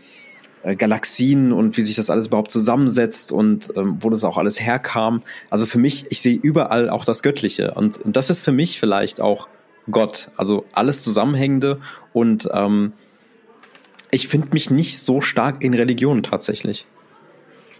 äh, 0.64 0.76
Galaxien 0.76 1.52
und 1.52 1.76
wie 1.76 1.82
sich 1.82 1.96
das 1.96 2.10
alles 2.10 2.28
überhaupt 2.28 2.50
zusammensetzt 2.50 3.32
und 3.32 3.70
ähm, 3.76 3.98
wo 4.00 4.10
das 4.10 4.24
auch 4.24 4.38
alles 4.38 4.60
herkam. 4.60 5.22
Also 5.50 5.66
für 5.66 5.78
mich, 5.78 6.06
ich 6.10 6.20
sehe 6.20 6.36
überall 6.36 6.90
auch 6.90 7.04
das 7.04 7.22
Göttliche 7.22 7.72
und, 7.74 7.98
und 7.98 8.16
das 8.16 8.30
ist 8.30 8.40
für 8.40 8.52
mich 8.52 8.80
vielleicht 8.80 9.20
auch 9.20 9.48
Gott, 9.90 10.30
also 10.36 10.64
alles 10.72 11.02
Zusammenhängende 11.02 11.80
und 12.12 12.48
ähm, 12.52 12.94
ich 14.10 14.28
finde 14.28 14.48
mich 14.52 14.70
nicht 14.70 15.00
so 15.00 15.20
stark 15.20 15.62
in 15.62 15.74
Religion 15.74 16.22
tatsächlich. 16.22 16.86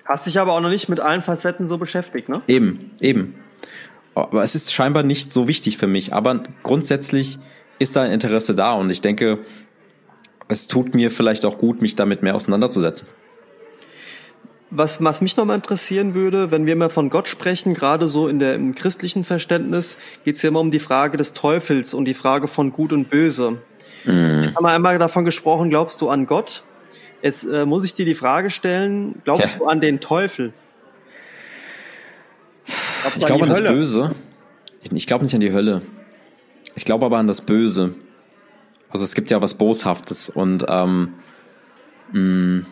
Hast 0.05 0.27
dich 0.27 0.39
aber 0.39 0.53
auch 0.53 0.61
noch 0.61 0.69
nicht 0.69 0.89
mit 0.89 1.01
allen 1.01 1.23
Facetten 1.23 1.69
so 1.69 1.79
beschäftigt, 1.79 2.29
ne? 2.29 2.43
Eben, 2.47 2.91
eben. 3.01 3.35
Aber 4.15 4.43
es 4.43 4.55
ist 4.55 4.73
scheinbar 4.73 5.03
nicht 5.03 5.33
so 5.33 5.49
wichtig 5.49 5.79
für 5.79 5.87
mich. 5.87 6.13
Aber 6.13 6.43
grundsätzlich 6.63 7.39
ist 7.79 7.97
da 7.97 8.03
ein 8.03 8.13
Interesse 8.13 8.55
da 8.55 8.73
und 8.73 8.91
ich 8.91 9.01
denke, 9.01 9.39
es 10.49 10.67
tut 10.67 10.95
mir 10.95 11.11
vielleicht 11.11 11.45
auch 11.45 11.59
gut, 11.59 11.81
mich 11.81 11.97
damit 11.97 12.23
mehr 12.23 12.35
auseinanderzusetzen. 12.35 13.09
Was, 14.71 15.03
was 15.03 15.21
mich 15.21 15.37
nochmal 15.37 15.57
interessieren 15.57 16.15
würde, 16.15 16.51
wenn 16.51 16.67
wir 16.67 16.73
immer 16.73 16.91
von 16.91 17.09
Gott 17.09 17.29
sprechen, 17.29 17.75
gerade 17.75 18.09
so 18.09 18.27
in 18.27 18.41
der, 18.41 18.55
im 18.55 18.75
christlichen 18.75 19.23
Verständnis, 19.23 19.99
geht 20.25 20.37
es 20.37 20.43
ja 20.43 20.49
immer 20.49 20.61
um 20.61 20.71
die 20.71 20.81
Frage 20.81 21.17
des 21.17 21.33
Teufels 21.33 21.95
und 21.95 22.07
die 22.07 22.15
Frage 22.15 22.49
von 22.49 22.73
Gut 22.73 22.93
und 22.93 23.09
Böse. 23.09 23.59
Mhm. 24.05 24.43
Jetzt 24.45 24.57
haben 24.57 24.65
wir 24.65 24.73
einmal 24.73 24.99
davon 24.99 25.25
gesprochen, 25.25 25.69
glaubst 25.69 26.01
du 26.01 26.09
an 26.09 26.27
Gott? 26.27 26.65
Jetzt 27.23 27.45
äh, 27.45 27.67
muss 27.67 27.85
ich 27.85 27.95
dir 27.95 28.05
die 28.05 28.15
Frage 28.15 28.51
stellen, 28.51 29.23
glaubst 29.25 29.53
ja. 29.53 29.59
du 29.59 29.67
an 29.67 29.81
den 29.81 30.01
Teufel? 30.01 30.53
Glaubst 33.03 33.19
ich 33.19 33.27
glaube 33.27 33.45
an, 33.45 33.53
an 33.53 33.65
das 33.65 33.73
Böse. 33.73 34.15
Ich, 34.83 34.93
ich 34.93 35.07
glaube 35.07 35.25
nicht 35.25 35.35
an 35.35 35.41
die 35.41 35.53
Hölle. 35.53 35.83
Ich 36.75 36.85
glaube 36.85 37.07
aber 37.07 37.19
an 37.19 37.27
das 37.27 37.43
Böse. 37.43 37.95
Also 38.95 39.03
es 39.03 39.17
gibt 39.17 39.29
ja 39.31 39.43
was 39.43 39.55
Boshaftes 39.55 40.31
und 40.31 40.65
ähm, 40.69 41.15
mh, 42.13 42.21
mm, 42.21 42.67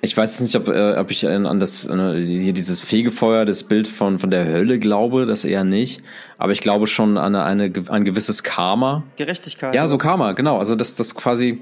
ich 0.00 0.16
weiß 0.16 0.40
nicht, 0.40 0.56
ob, 0.56 0.66
äh, 0.68 0.96
ob 0.96 1.12
ich 1.12 1.26
an 1.26 1.60
das 1.60 1.84
äh, 1.86 2.26
hier 2.26 2.52
dieses 2.52 2.82
Fegefeuer, 2.82 3.44
das 3.44 3.62
Bild 3.62 3.86
von 3.86 4.18
von 4.18 4.30
der 4.30 4.46
Hölle 4.46 4.80
glaube, 4.80 5.26
das 5.26 5.44
eher 5.44 5.62
nicht. 5.62 6.02
Aber 6.38 6.50
ich 6.50 6.60
glaube 6.60 6.88
schon 6.88 7.16
an 7.16 7.36
eine, 7.36 7.44
eine 7.44 7.72
ein 7.88 8.04
gewisses 8.04 8.42
Karma. 8.42 9.04
Gerechtigkeit. 9.16 9.72
Ja, 9.74 9.86
so 9.86 9.96
Karma, 9.96 10.32
genau. 10.32 10.58
Also 10.58 10.74
das 10.74 10.96
das 10.96 11.14
quasi, 11.14 11.60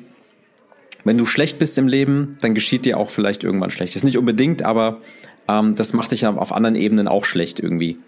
wenn 1.05 1.19
du 1.19 1.27
schlecht 1.27 1.59
bist 1.59 1.77
im 1.77 1.86
Leben, 1.86 2.39
dann 2.40 2.55
geschieht 2.55 2.86
dir 2.86 2.97
auch 2.97 3.10
vielleicht 3.10 3.44
irgendwann 3.44 3.70
schlecht. 3.70 3.94
Ist 3.94 4.05
nicht 4.05 4.19
unbedingt, 4.19 4.62
aber 4.62 5.02
ähm, 5.48 5.74
das 5.77 5.93
macht 5.93 6.12
dich 6.12 6.23
ja 6.23 6.35
auf 6.35 6.52
anderen 6.52 6.77
Ebenen 6.77 7.09
auch 7.09 7.27
schlecht 7.27 7.60
irgendwie. 7.60 7.98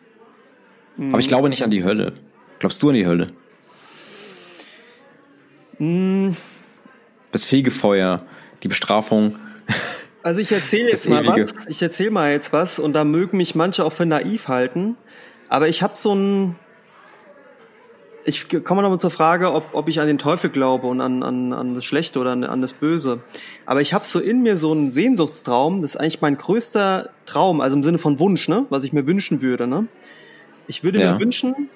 Mhm. 0.97 1.11
Aber 1.11 1.21
ich 1.21 1.29
glaube 1.29 1.51
nicht 1.51 1.63
an 1.63 1.71
die 1.71 1.85
Hölle. 1.85 2.15
Glaubst 2.59 2.83
du 2.83 2.89
an 2.89 2.95
die 2.95 3.07
Hölle? 3.07 3.27
Mhm. 5.79 6.37
Das 7.33 7.45
Fegefeuer, 7.45 8.25
die 8.63 8.69
Bestrafung. 8.69 9.37
Also 10.23 10.41
ich 10.41 10.53
erzähle 10.53 10.89
jetzt 10.89 11.09
mal 11.09 11.27
was. 11.27 11.53
Ich 11.69 11.83
erzähle 11.83 12.11
mal 12.11 12.31
jetzt 12.31 12.53
was 12.53 12.79
und 12.79 12.95
da 12.95 13.05
mögen 13.05 13.37
mich 13.37 13.55
manche 13.55 13.85
auch 13.85 13.93
für 13.93 14.07
naiv 14.07 14.49
halten. 14.49 14.97
Aber 15.49 15.69
ich 15.69 15.83
habe 15.83 15.97
so 15.97 16.15
ein. 16.15 16.57
Ich 18.25 18.49
komme 18.65 18.81
nochmal 18.81 18.99
zur 19.01 19.11
Frage, 19.11 19.53
ob, 19.53 19.75
ob 19.75 19.87
ich 19.87 20.01
an 20.01 20.07
den 20.07 20.17
Teufel 20.17 20.49
glaube 20.49 20.87
und 20.87 21.03
an, 21.03 21.23
an, 21.23 21.53
an 21.53 21.75
das 21.75 21.85
Schlechte 21.85 22.19
oder 22.19 22.31
an, 22.31 22.43
an 22.43 22.63
das 22.63 22.73
Böse. 22.73 23.21
Aber 23.67 23.83
ich 23.83 23.93
habe 23.93 24.07
so 24.07 24.19
in 24.19 24.43
mir 24.43 24.57
so 24.57 24.73
einen 24.73 24.89
Sehnsuchtstraum, 24.89 25.83
das 25.83 25.91
ist 25.91 25.97
eigentlich 25.99 26.23
mein 26.23 26.39
größter 26.39 27.11
Traum, 27.27 27.61
also 27.61 27.77
im 27.77 27.83
Sinne 27.83 27.99
von 27.99 28.19
Wunsch, 28.19 28.49
ne? 28.49 28.65
was 28.71 28.85
ich 28.85 28.95
mir 28.95 29.07
wünschen 29.07 29.43
würde. 29.43 29.67
Ne? 29.67 29.89
Ich 30.67 30.83
würde 30.83 31.03
ja. 31.03 31.13
mir 31.13 31.21
wünschen, 31.21 31.69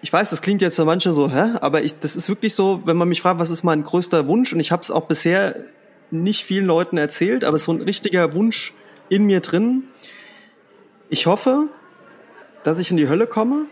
ich 0.00 0.12
weiß, 0.12 0.30
das 0.30 0.42
klingt 0.42 0.60
jetzt 0.60 0.76
für 0.76 0.84
manche 0.84 1.12
so, 1.12 1.30
hä? 1.30 1.54
Aber 1.60 1.82
ich, 1.82 1.98
das 1.98 2.14
ist 2.14 2.28
wirklich 2.28 2.54
so, 2.54 2.82
wenn 2.84 2.96
man 2.96 3.08
mich 3.08 3.20
fragt, 3.20 3.40
was 3.40 3.50
ist 3.50 3.64
mein 3.64 3.82
größter 3.82 4.26
Wunsch? 4.28 4.52
Und 4.52 4.60
ich 4.60 4.70
habe 4.70 4.82
es 4.82 4.90
auch 4.90 5.06
bisher 5.06 5.56
nicht 6.10 6.44
vielen 6.44 6.66
Leuten 6.66 6.96
erzählt, 6.96 7.44
aber 7.44 7.56
es 7.56 7.62
ist 7.62 7.66
so 7.66 7.72
ein 7.72 7.82
richtiger 7.82 8.34
Wunsch 8.34 8.74
in 9.08 9.24
mir 9.24 9.40
drin. 9.40 9.84
Ich 11.08 11.26
hoffe, 11.26 11.68
dass 12.62 12.78
ich 12.78 12.90
in 12.90 12.96
die 12.96 13.08
Hölle 13.08 13.26
komme, 13.26 13.66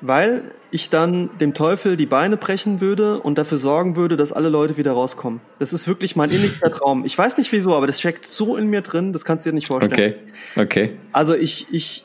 weil 0.00 0.42
ich 0.70 0.88
dann 0.88 1.30
dem 1.38 1.52
Teufel 1.52 1.96
die 1.96 2.06
Beine 2.06 2.36
brechen 2.36 2.80
würde 2.80 3.20
und 3.20 3.36
dafür 3.36 3.58
sorgen 3.58 3.94
würde, 3.94 4.16
dass 4.16 4.32
alle 4.32 4.48
Leute 4.48 4.78
wieder 4.78 4.92
rauskommen. 4.92 5.40
Das 5.58 5.72
ist 5.72 5.86
wirklich 5.86 6.16
mein 6.16 6.30
innigster 6.30 6.70
Traum. 6.72 7.04
Ich 7.04 7.16
weiß 7.16 7.36
nicht 7.38 7.52
wieso, 7.52 7.76
aber 7.76 7.86
das 7.86 8.00
steckt 8.00 8.24
so 8.24 8.56
in 8.56 8.68
mir 8.68 8.80
drin, 8.80 9.12
das 9.12 9.24
kannst 9.24 9.44
du 9.44 9.50
dir 9.50 9.54
nicht 9.54 9.66
vorstellen. 9.66 9.92
Okay, 9.92 10.14
okay. 10.56 10.98
Also 11.12 11.34
ich, 11.34 11.66
ich, 11.70 12.04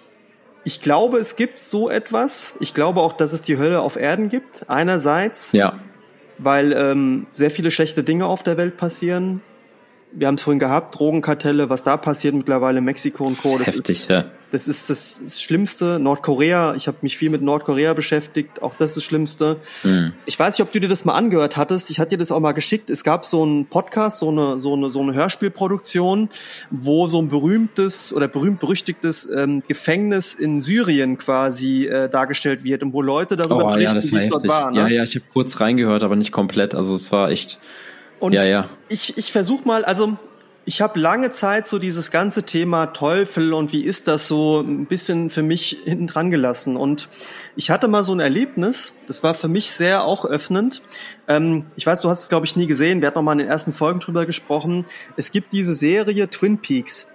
ich 0.68 0.82
glaube, 0.82 1.18
es 1.18 1.38
gibt 1.38 1.60
so 1.60 1.90
etwas. 1.90 2.58
Ich 2.60 2.74
glaube 2.74 3.00
auch, 3.00 3.14
dass 3.14 3.32
es 3.32 3.42
die 3.42 3.58
Hölle 3.58 3.80
auf 3.80 3.96
Erden 3.96 4.28
gibt. 4.28 4.66
Einerseits, 4.68 5.54
ja. 5.54 5.80
weil 6.40 6.74
ähm, 6.74 7.26
sehr 7.32 7.52
viele 7.52 7.72
schlechte 7.72 8.04
Dinge 8.04 8.26
auf 8.26 8.44
der 8.44 8.58
Welt 8.58 8.76
passieren 8.76 9.42
wir 10.12 10.28
haben 10.28 10.36
es 10.36 10.42
vorhin 10.42 10.60
gehabt, 10.60 10.98
Drogenkartelle, 10.98 11.70
was 11.70 11.84
da 11.84 11.98
passiert 11.98 12.34
mittlerweile, 12.34 12.82
Mexiko 12.82 13.26
und 13.26 13.38
Co. 13.38 13.58
Das 13.58 13.68
Heftig, 13.68 14.02
ist, 14.02 14.10
ja. 14.10 14.26
Das 14.52 14.68
ist 14.70 14.90
das 14.90 15.42
Schlimmste. 15.42 16.00
Nordkorea, 16.00 16.74
ich 16.76 16.88
habe 16.88 16.98
mich 17.02 17.18
viel 17.18 17.30
mit 17.30 17.42
Nordkorea 17.42 17.94
beschäftigt, 17.94 18.62
auch 18.62 18.74
das 18.74 18.92
ist 18.92 18.98
das 18.98 19.04
Schlimmste. 19.04 19.58
Mhm. 19.84 20.14
Ich 20.26 20.40
weiß 20.40 20.58
nicht, 20.58 20.66
ob 20.66 20.72
du 20.72 20.80
dir 20.80 20.88
das 20.88 21.04
mal 21.04 21.16
angehört 21.16 21.58
hattest. 21.58 21.92
Ich 21.92 22.00
hatte 22.00 22.12
dir 22.12 22.20
das 22.20 22.32
auch 22.32 22.40
mal 22.40 22.54
geschickt. 22.54 22.90
Es 22.90 23.04
gab 23.04 23.26
so 23.26 23.44
einen 23.44 23.66
Podcast, 23.66 24.20
so 24.20 24.30
eine, 24.30 24.58
so 24.58 24.74
eine, 24.74 24.90
so 24.90 25.02
eine 25.02 25.14
Hörspielproduktion, 25.14 26.30
wo 26.72 27.08
so 27.08 27.22
ein 27.22 27.28
berühmtes 27.28 28.14
oder 28.14 28.30
berühmt-berüchtigtes 28.30 29.30
ähm, 29.36 29.64
Gefängnis 29.68 30.34
in 30.34 30.62
Syrien 30.62 31.18
quasi 31.18 31.88
äh, 31.88 32.08
dargestellt 32.10 32.64
wird 32.64 32.84
und 32.84 32.94
wo 32.94 33.02
Leute 33.02 33.36
darüber 33.36 33.66
oh, 33.66 33.74
berichten, 33.74 34.00
ja, 34.00 34.12
wie 34.12 34.16
es 34.16 34.30
dort 34.30 34.48
war. 34.48 34.72
Ne? 34.72 34.80
Ja, 34.80 34.88
ja, 34.88 35.04
ich 35.04 35.16
habe 35.16 35.26
kurz 35.34 35.60
reingehört, 35.60 36.04
aber 36.04 36.16
nicht 36.16 36.32
komplett. 36.32 36.74
Also 36.74 36.96
es 36.96 37.12
war 37.12 37.30
echt 37.32 37.60
und 38.20 38.34
ja, 38.34 38.48
ja. 38.48 38.70
ich, 38.90 39.18
ich 39.18 39.32
versuche 39.32 39.68
mal, 39.68 39.86
also 39.86 40.18
ich 40.68 40.82
habe 40.82 41.00
lange 41.00 41.32
Zeit 41.32 41.66
so 41.66 41.80
dieses 41.80 42.12
ganze 42.12 42.44
Thema 42.44 42.88
Teufel 42.88 43.54
und 43.54 43.72
wie 43.72 43.86
ist 43.86 44.10
das 44.10 44.28
so 44.28 44.60
ein 44.60 44.86
bisschen 44.86 45.30
für 45.30 45.42
mich 45.42 45.78
hinten 45.86 46.08
dran 46.08 46.30
gelassen. 46.30 46.76
Und 46.76 47.08
ich 47.56 47.70
hatte 47.70 47.88
mal 47.88 48.04
so 48.04 48.14
ein 48.14 48.20
Erlebnis, 48.20 48.94
das 49.08 49.24
war 49.24 49.34
für 49.34 49.48
mich 49.48 49.72
sehr 49.72 50.04
auch 50.04 50.26
öffnend. 50.26 50.82
Ähm, 51.30 51.68
ich 51.78 51.86
weiß, 51.88 52.02
du 52.02 52.10
hast 52.10 52.24
es, 52.24 52.30
glaube 52.30 52.46
ich, 52.46 52.58
nie 52.58 52.68
gesehen. 52.68 53.00
Wir 53.00 53.08
hatten 53.08 53.18
noch 53.18 53.24
mal 53.24 53.32
in 53.32 53.38
den 53.38 53.48
ersten 53.48 53.72
Folgen 53.72 54.02
drüber 54.02 54.26
gesprochen. 54.26 54.86
Es 55.16 55.32
gibt 55.32 55.54
diese 55.54 55.74
Serie 55.74 56.30
Twin 56.30 56.58
Peaks. 56.58 57.08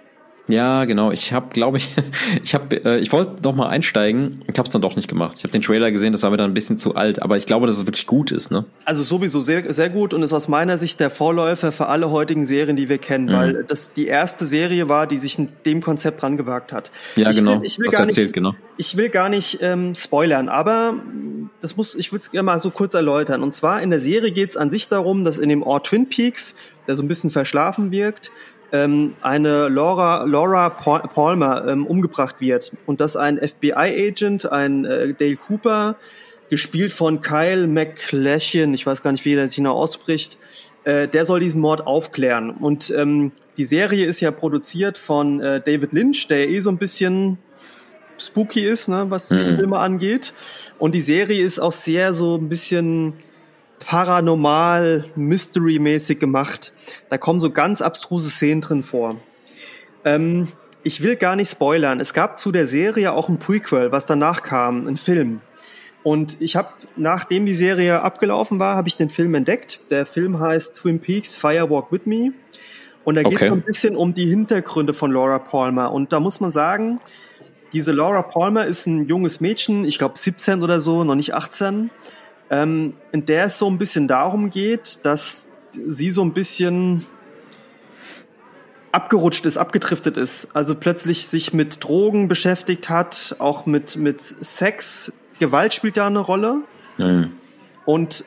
Ja, 0.47 0.83
genau. 0.83 1.11
Ich 1.11 1.31
habe, 1.31 1.47
glaube 1.49 1.77
ich, 1.77 1.89
ich 2.43 2.53
habe, 2.53 2.83
äh, 2.83 2.99
ich 2.99 3.11
wollte 3.11 3.41
noch 3.43 3.55
mal 3.55 3.69
einsteigen. 3.69 4.43
Ich 4.51 4.57
habe 4.57 4.67
es 4.67 4.71
dann 4.71 4.81
doch 4.81 4.95
nicht 4.95 5.07
gemacht. 5.07 5.35
Ich 5.37 5.43
habe 5.43 5.51
den 5.51 5.61
Trailer 5.61 5.91
gesehen, 5.91 6.11
das 6.11 6.23
war 6.23 6.31
mir 6.31 6.37
dann 6.37 6.51
ein 6.51 6.53
bisschen 6.53 6.77
zu 6.77 6.95
alt. 6.95 7.21
Aber 7.21 7.37
ich 7.37 7.45
glaube, 7.45 7.67
dass 7.67 7.77
es 7.77 7.85
wirklich 7.85 8.07
gut 8.07 8.31
ist, 8.31 8.51
ne? 8.51 8.65
Also 8.83 9.03
sowieso 9.03 9.39
sehr, 9.39 9.71
sehr 9.73 9.89
gut 9.89 10.13
und 10.13 10.21
ist 10.21 10.33
aus 10.33 10.47
meiner 10.47 10.77
Sicht 10.77 10.99
der 10.99 11.09
Vorläufer 11.09 11.71
für 11.71 11.87
alle 11.87 12.11
heutigen 12.11 12.45
Serien, 12.45 12.75
die 12.75 12.89
wir 12.89 12.97
kennen, 12.97 13.27
mhm. 13.27 13.33
weil 13.33 13.63
das 13.63 13.93
die 13.93 14.07
erste 14.07 14.45
Serie 14.45 14.89
war, 14.89 15.07
die 15.07 15.17
sich 15.17 15.39
in 15.39 15.49
dem 15.65 15.81
Konzept 15.81 16.21
dran 16.21 16.35
gewagt 16.35 16.73
hat. 16.73 16.91
Ja, 17.15 17.29
ich 17.29 17.37
genau. 17.37 17.59
Will, 17.59 17.65
ich 17.65 17.79
will 17.79 17.87
Was 17.87 17.95
gar 17.95 18.01
erzählt, 18.01 18.27
nicht, 18.27 18.33
genau. 18.33 18.53
Ich 18.75 18.97
will 18.97 19.09
gar 19.09 19.29
nicht 19.29 19.59
ähm, 19.61 19.95
spoilern, 19.95 20.49
aber 20.49 20.95
das 21.61 21.77
muss, 21.77 21.95
ich 21.95 22.11
will 22.11 22.19
es 22.19 22.31
gerne 22.31 22.43
mal 22.43 22.59
so 22.59 22.69
kurz 22.69 22.93
erläutern. 22.93 23.43
Und 23.43 23.53
zwar 23.53 23.81
in 23.81 23.91
der 23.91 23.99
Serie 23.99 24.31
geht 24.31 24.49
es 24.49 24.57
an 24.57 24.69
sich 24.69 24.89
darum, 24.89 25.23
dass 25.23 25.37
in 25.37 25.47
dem 25.47 25.63
Ort 25.63 25.87
Twin 25.87 26.09
Peaks, 26.09 26.55
der 26.87 26.95
so 26.95 27.03
ein 27.03 27.07
bisschen 27.07 27.29
verschlafen 27.29 27.91
wirkt, 27.91 28.31
ähm, 28.73 29.13
eine 29.21 29.69
Laura, 29.69 30.23
Laura 30.25 30.69
Palmer 30.71 31.65
ähm, 31.67 31.85
umgebracht 31.85 32.41
wird 32.41 32.73
und 32.85 32.99
dass 32.99 33.15
ein 33.15 33.37
FBI-Agent, 33.37 34.51
ein 34.51 34.83
äh, 34.83 35.13
Dale 35.13 35.37
Cooper, 35.37 35.95
gespielt 36.49 36.91
von 36.91 37.21
Kyle 37.21 37.67
McClashin, 37.67 38.73
ich 38.73 38.85
weiß 38.85 39.01
gar 39.01 39.11
nicht, 39.11 39.23
wie 39.25 39.35
er 39.35 39.47
sich 39.47 39.59
noch 39.59 39.75
ausspricht, 39.75 40.37
äh, 40.83 41.07
der 41.07 41.25
soll 41.25 41.39
diesen 41.39 41.61
Mord 41.61 41.87
aufklären. 41.87 42.51
Und 42.51 42.89
ähm, 42.91 43.31
die 43.57 43.65
Serie 43.65 44.05
ist 44.05 44.19
ja 44.19 44.31
produziert 44.31 44.97
von 44.97 45.39
äh, 45.39 45.61
David 45.61 45.93
Lynch, 45.93 46.27
der 46.27 46.49
eh 46.49 46.59
so 46.59 46.69
ein 46.69 46.77
bisschen 46.77 47.37
spooky 48.17 48.65
ist, 48.67 48.89
ne, 48.89 49.05
was 49.09 49.29
die 49.29 49.35
mhm. 49.35 49.55
Filme 49.55 49.77
angeht. 49.77 50.33
Und 50.79 50.95
die 50.95 51.01
Serie 51.01 51.41
ist 51.43 51.59
auch 51.59 51.71
sehr 51.71 52.13
so 52.13 52.37
ein 52.37 52.49
bisschen 52.49 53.13
paranormal, 53.85 55.05
mystery-mäßig 55.15 56.19
gemacht. 56.19 56.73
Da 57.09 57.17
kommen 57.17 57.39
so 57.39 57.51
ganz 57.51 57.81
abstruse 57.81 58.29
Szenen 58.29 58.61
drin 58.61 58.83
vor. 58.83 59.17
Ähm, 60.05 60.47
ich 60.83 61.01
will 61.01 61.15
gar 61.15 61.35
nicht 61.35 61.49
spoilern. 61.49 61.99
Es 61.99 62.13
gab 62.13 62.39
zu 62.39 62.51
der 62.51 62.67
Serie 62.67 63.13
auch 63.13 63.29
ein 63.29 63.39
Prequel, 63.39 63.91
was 63.91 64.05
danach 64.05 64.43
kam, 64.43 64.87
ein 64.87 64.97
Film. 64.97 65.41
Und 66.03 66.41
ich 66.41 66.57
habe, 66.57 66.69
nachdem 66.97 67.45
die 67.45 67.53
Serie 67.53 68.01
abgelaufen 68.01 68.59
war, 68.59 68.75
habe 68.75 68.89
ich 68.89 68.97
den 68.97 69.09
Film 69.09 69.33
entdeckt. 69.35 69.79
Der 69.89 70.05
Film 70.05 70.39
heißt 70.39 70.75
Twin 70.75 70.99
Peaks 70.99 71.35
Firewalk 71.35 71.91
With 71.91 72.05
Me. 72.05 72.33
Und 73.05 73.15
da 73.15 73.23
geht 73.23 73.33
es 73.33 73.41
okay. 73.41 73.51
ein 73.51 73.61
bisschen 73.61 73.95
um 73.95 74.13
die 74.13 74.25
Hintergründe 74.25 74.93
von 74.93 75.11
Laura 75.11 75.39
Palmer. 75.39 75.93
Und 75.93 76.11
da 76.11 76.19
muss 76.19 76.41
man 76.41 76.51
sagen, 76.51 76.99
diese 77.71 77.91
Laura 77.91 78.21
Palmer 78.21 78.65
ist 78.65 78.85
ein 78.85 79.07
junges 79.07 79.41
Mädchen, 79.41 79.85
ich 79.85 79.97
glaube 79.97 80.17
17 80.17 80.61
oder 80.61 80.79
so, 80.79 81.03
noch 81.03 81.15
nicht 81.15 81.33
18 81.33 81.89
ähm, 82.53 82.93
in 83.11 83.25
der 83.25 83.45
es 83.45 83.57
so 83.57 83.67
ein 83.67 83.79
bisschen 83.79 84.07
darum 84.07 84.51
geht, 84.51 84.99
dass 85.03 85.49
sie 85.87 86.11
so 86.11 86.23
ein 86.23 86.33
bisschen 86.33 87.03
abgerutscht 88.91 89.47
ist, 89.47 89.57
abgedriftet 89.57 90.17
ist. 90.17 90.55
Also 90.55 90.75
plötzlich 90.75 91.25
sich 91.25 91.51
mit 91.51 91.83
Drogen 91.83 92.27
beschäftigt 92.27 92.89
hat, 92.89 93.35
auch 93.39 93.65
mit, 93.65 93.95
mit 93.95 94.21
Sex. 94.21 95.11
Gewalt 95.39 95.73
spielt 95.73 95.97
da 95.97 96.05
eine 96.05 96.19
Rolle. 96.19 96.61
Mhm. 96.99 97.31
Und 97.85 98.23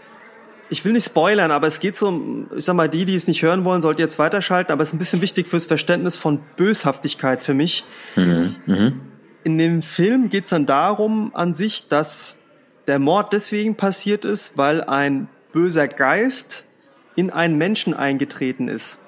ich 0.70 0.85
will 0.85 0.93
nicht 0.93 1.07
spoilern, 1.07 1.53
aber 1.53 1.69
es 1.69 1.78
geht 1.78 1.94
so, 1.94 2.48
ich 2.57 2.65
sag 2.65 2.74
mal, 2.74 2.89
die, 2.89 3.05
die 3.05 3.15
es 3.15 3.28
nicht 3.28 3.43
hören 3.43 3.65
wollen, 3.65 3.81
sollten 3.81 4.01
jetzt 4.01 4.19
weiterschalten, 4.19 4.73
aber 4.73 4.82
es 4.82 4.89
ist 4.89 4.94
ein 4.94 4.98
bisschen 4.98 5.23
wichtig 5.23 5.47
fürs 5.47 5.66
Verständnis 5.66 6.16
von 6.16 6.40
Böshaftigkeit 6.57 7.44
für 7.44 7.55
mich. 7.55 7.85
Mhm. 8.16 8.57
Mhm. 8.66 9.01
In 9.44 9.57
dem 9.59 9.82
Film 9.82 10.31
geht 10.31 10.44
es 10.44 10.51
dann 10.51 10.66
darum 10.66 11.31
an 11.32 11.55
sich, 11.55 11.86
dass 11.86 12.39
der 12.86 12.98
Mord 12.98 13.32
deswegen 13.32 13.76
passiert 13.76 14.24
ist, 14.24 14.56
weil 14.56 14.82
ein 14.84 15.28
böser 15.52 15.88
Geist 15.88 16.66
in 17.14 17.30
einen 17.30 17.56
Menschen 17.56 17.94
eingetreten 17.94 18.68
ist. 18.68 18.98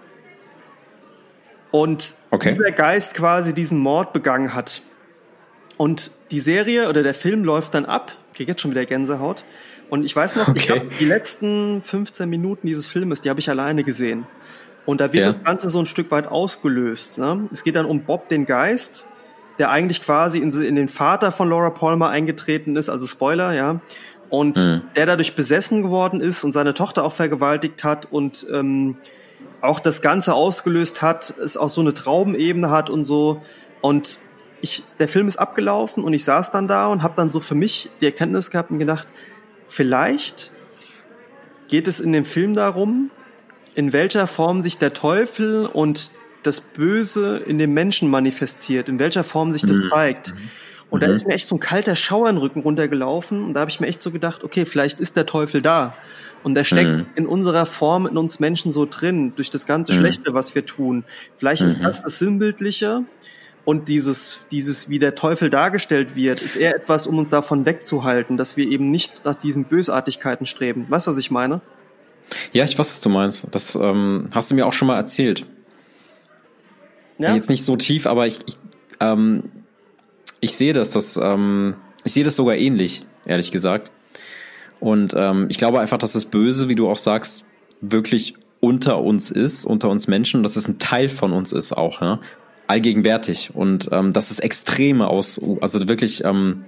Und 1.71 2.17
okay. 2.31 2.51
dieser 2.51 2.73
Geist 2.73 3.15
quasi 3.15 3.53
diesen 3.53 3.79
Mord 3.79 4.13
begangen 4.13 4.55
hat. 4.55 4.83
Und 5.77 6.11
die 6.31 6.41
Serie 6.41 6.89
oder 6.89 7.03
der 7.03 7.15
Film 7.15 7.45
läuft 7.45 7.75
dann 7.75 7.85
ab. 7.85 8.13
Ich 8.33 8.39
kriege 8.39 8.53
jetzt 8.53 8.63
schon 8.63 8.71
wieder 8.71 8.87
Gänsehaut. 8.87 9.45
Und 9.91 10.05
ich 10.05 10.15
weiß 10.15 10.37
noch, 10.37 10.49
okay. 10.49 10.59
ich 10.59 10.71
habe 10.71 10.89
die 10.99 11.05
letzten 11.05 11.83
15 11.83 12.29
Minuten 12.29 12.67
dieses 12.67 12.89
Filmes, 12.89 13.21
die 13.21 13.31
habe 13.31 13.41
ich 13.41 13.49
alleine 13.49 13.85
gesehen. 13.85 14.27
Und 14.87 15.01
da 15.01 15.13
wird 15.13 15.27
ja. 15.27 15.33
das 15.33 15.45
Ganze 15.45 15.71
so 15.71 15.79
ein 15.79 15.87
Stück 15.87 16.11
weit 16.11 16.27
ausgelöst. 16.27 17.19
Ne? 17.19 17.49
Es 17.53 17.63
geht 17.63 17.77
dann 17.77 17.87
um 17.87 18.05
Bob 18.05 18.29
den 18.29 18.47
Geist, 18.47 19.07
der 19.59 19.71
eigentlich 19.71 20.03
quasi 20.03 20.39
in, 20.39 20.51
in, 20.51 20.77
den 20.77 20.89
Vater 20.89 21.33
von 21.33 21.49
Laura 21.49 21.71
Palmer 21.71 22.09
eingetreten 22.09 22.77
ist, 22.77 22.89
also 22.89 23.07
Spoiler, 23.07 23.53
ja. 23.53 23.81
Und 24.31 24.59
mhm. 24.59 24.83
der 24.95 25.07
dadurch 25.07 25.35
besessen 25.35 25.83
geworden 25.83 26.21
ist 26.21 26.45
und 26.45 26.53
seine 26.53 26.75
Tochter 26.75 27.05
auch 27.05 27.13
vergewaltigt 27.13 27.83
hat 27.83 28.07
und 28.11 28.47
ähm, 28.53 28.97
auch 29.61 29.81
das 29.81 30.03
Ganze 30.03 30.35
ausgelöst 30.35 31.03
hat, 31.03 31.35
es 31.43 31.57
auch 31.57 31.69
so 31.69 31.81
eine 31.81 31.95
Traubenebene 31.95 32.71
hat 32.71 32.91
und 32.91 33.05
so. 33.05 33.41
Und 33.81 34.19
ich, 34.61 34.85
der 34.99 35.09
Film 35.09 35.27
ist 35.27 35.39
abgelaufen 35.39 36.05
und 36.05 36.13
ich 36.13 36.25
saß 36.25 36.51
dann 36.51 36.69
da 36.69 36.89
und 36.89 37.03
habe 37.03 37.15
dann 37.17 37.31
so 37.31 37.41
für 37.41 37.55
mich 37.55 37.91
die 38.01 38.07
Erkenntnis 38.07 38.51
gehabt 38.51 38.71
und 38.71 38.79
gedacht, 38.79 39.09
vielleicht 39.67 40.53
geht 41.69 41.89
es 41.89 42.01
in 42.01 42.13
dem 42.13 42.25
Film 42.25 42.55
darum, 42.55 43.11
in 43.75 43.93
welcher 43.93 44.27
Form 44.27 44.61
sich 44.61 44.79
der 44.79 44.93
Teufel 44.93 45.67
und 45.67 46.11
das 46.49 46.61
Böse 46.61 47.39
in 47.39 47.59
dem 47.59 47.75
Menschen 47.75 48.11
manifestiert, 48.11 48.89
in 48.89 48.99
welcher 48.99 49.25
Form 49.25 49.53
sich 49.53 49.63
das 49.63 49.77
mhm. 49.77 49.89
zeigt. 49.91 50.35
Und 50.91 51.03
mhm. 51.03 51.07
da 51.07 51.13
ist 51.13 51.27
mir 51.27 51.35
echt 51.35 51.47
so 51.47 51.57
ein 51.57 51.61
kalter 51.61 51.97
Schauer 51.97 52.29
in 52.29 52.37
den 52.37 52.43
Rücken 52.43 52.61
runtergelaufen 52.61 53.45
und 53.45 53.55
da 53.55 53.61
habe 53.61 53.71
ich 53.71 53.81
mir 53.81 53.87
echt 53.87 54.01
so 54.01 54.11
gedacht, 54.11 54.43
okay, 54.45 54.65
vielleicht 54.65 55.01
ist 55.01 55.17
der 55.17 55.27
Teufel 55.27 55.63
da. 55.63 55.95
Und 56.43 56.55
der 56.55 56.65
steckt 56.65 56.91
mhm. 56.91 57.07
in 57.15 57.27
unserer 57.27 57.67
Form, 57.67 58.07
in 58.07 58.17
uns 58.17 58.41
Menschen 58.41 58.73
so 58.73 58.87
drin, 58.87 59.33
durch 59.37 59.51
das 59.51 59.67
ganze 59.67 59.93
mhm. 59.93 59.99
Schlechte, 59.99 60.35
was 60.35 60.55
wir 60.55 60.65
tun. 60.65 61.05
Vielleicht 61.37 61.63
ist 61.63 61.79
mhm. 61.79 61.83
das 61.83 62.03
das 62.03 62.19
Sinnbildliche. 62.19 63.05
Und 63.65 63.89
dieses, 63.89 64.47
dieses, 64.51 64.89
wie 64.89 64.99
der 64.99 65.15
Teufel 65.15 65.51
dargestellt 65.51 66.17
wird, 66.17 66.41
ist 66.41 66.57
eher 66.57 66.75
etwas, 66.75 67.07
um 67.07 67.19
uns 67.19 67.29
davon 67.29 67.67
wegzuhalten, 67.67 68.39
dass 68.39 68.57
wir 68.57 68.67
eben 68.67 68.91
nicht 68.91 69.27
nach 69.27 69.35
diesen 69.35 69.65
Bösartigkeiten 69.65 70.47
streben. 70.47 70.87
Weißt 70.89 71.07
du, 71.07 71.11
was 71.11 71.19
ich 71.19 71.31
meine? 71.31 71.61
Ja, 72.53 72.65
ich 72.65 72.79
weiß, 72.79 72.89
was 72.89 73.01
du 73.03 73.11
meinst. 73.11 73.47
Das 73.51 73.75
ähm, 73.75 74.29
hast 74.33 74.51
du 74.51 74.55
mir 74.55 74.67
auch 74.67 74.73
schon 74.73 74.89
mal 74.89 74.97
erzählt. 74.97 75.45
Ja? 77.19 77.35
Jetzt 77.35 77.49
nicht 77.49 77.65
so 77.65 77.77
tief, 77.77 78.07
aber 78.07 78.27
ich, 78.27 78.39
ich, 78.47 78.57
ähm, 79.01 79.45
ich 80.41 80.55
sehe 80.55 80.73
das, 80.73 80.93
das 80.93 81.17
ähm, 81.17 81.75
ich 82.05 82.13
sehe 82.13 82.25
das 82.25 82.37
sogar 82.37 82.57
ähnlich, 82.57 83.05
ehrlich 83.27 83.53
gesagt. 83.53 83.91
Und 84.81 85.13
ähm, 85.17 85.47
ich 85.49 85.59
glaube 85.59 85.81
einfach, 85.81 85.99
dass 85.99 86.13
das 86.13 86.25
Böse, 86.25 86.69
wie 86.69 86.75
du 86.75 86.89
auch 86.89 86.97
sagst, 86.97 87.45
wirklich 87.81 88.35
unter 88.61 89.01
uns 89.01 89.31
ist, 89.31 89.65
unter 89.65 89.89
uns 89.89 90.09
Menschen, 90.09 90.39
und 90.39 90.43
dass 90.45 90.57
es 90.57 90.69
ein 90.69 90.79
Teil 90.79 91.09
von 91.09 91.33
uns 91.33 91.53
ist 91.53 91.77
auch, 91.77 92.01
ne? 92.01 92.21
allgegenwärtig 92.67 93.53
und 93.55 93.89
ähm, 93.93 94.13
dass 94.13 94.31
es 94.31 94.41
Extreme 94.41 95.09
aus, 95.09 95.41
also 95.61 95.89
wirklich 95.89 96.25
ähm, 96.25 96.67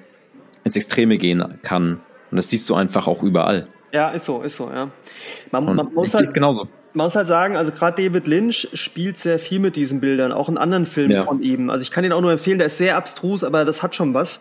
ins 0.64 0.74
Extreme 0.74 1.18
gehen 1.18 1.59
kann. 1.62 2.01
Und 2.31 2.36
das 2.36 2.48
siehst 2.48 2.68
du 2.70 2.74
einfach 2.74 3.06
auch 3.06 3.22
überall. 3.22 3.68
Ja, 3.93 4.09
ist 4.10 4.24
so, 4.24 4.40
ist 4.43 4.56
so, 4.56 4.70
ja. 4.70 4.90
Man, 5.51 5.77
man 5.77 5.93
muss 5.93 6.14
halt, 6.14 6.32
genauso 6.32 6.68
man 6.92 7.06
muss 7.06 7.14
halt 7.14 7.28
sagen, 7.28 7.56
also 7.56 7.70
gerade 7.72 8.02
David 8.02 8.26
Lynch 8.26 8.68
spielt 8.74 9.16
sehr 9.16 9.38
viel 9.38 9.60
mit 9.60 9.76
diesen 9.76 10.00
Bildern, 10.00 10.32
auch 10.32 10.48
in 10.48 10.58
anderen 10.58 10.86
Filmen 10.86 11.12
ja. 11.12 11.24
von 11.24 11.42
ihm. 11.42 11.70
Also 11.70 11.82
ich 11.82 11.90
kann 11.90 12.04
ihn 12.04 12.12
auch 12.12 12.20
nur 12.20 12.32
empfehlen, 12.32 12.58
der 12.58 12.66
ist 12.66 12.78
sehr 12.78 12.96
abstrus, 12.96 13.44
aber 13.44 13.64
das 13.64 13.82
hat 13.82 13.94
schon 13.94 14.12
was. 14.14 14.40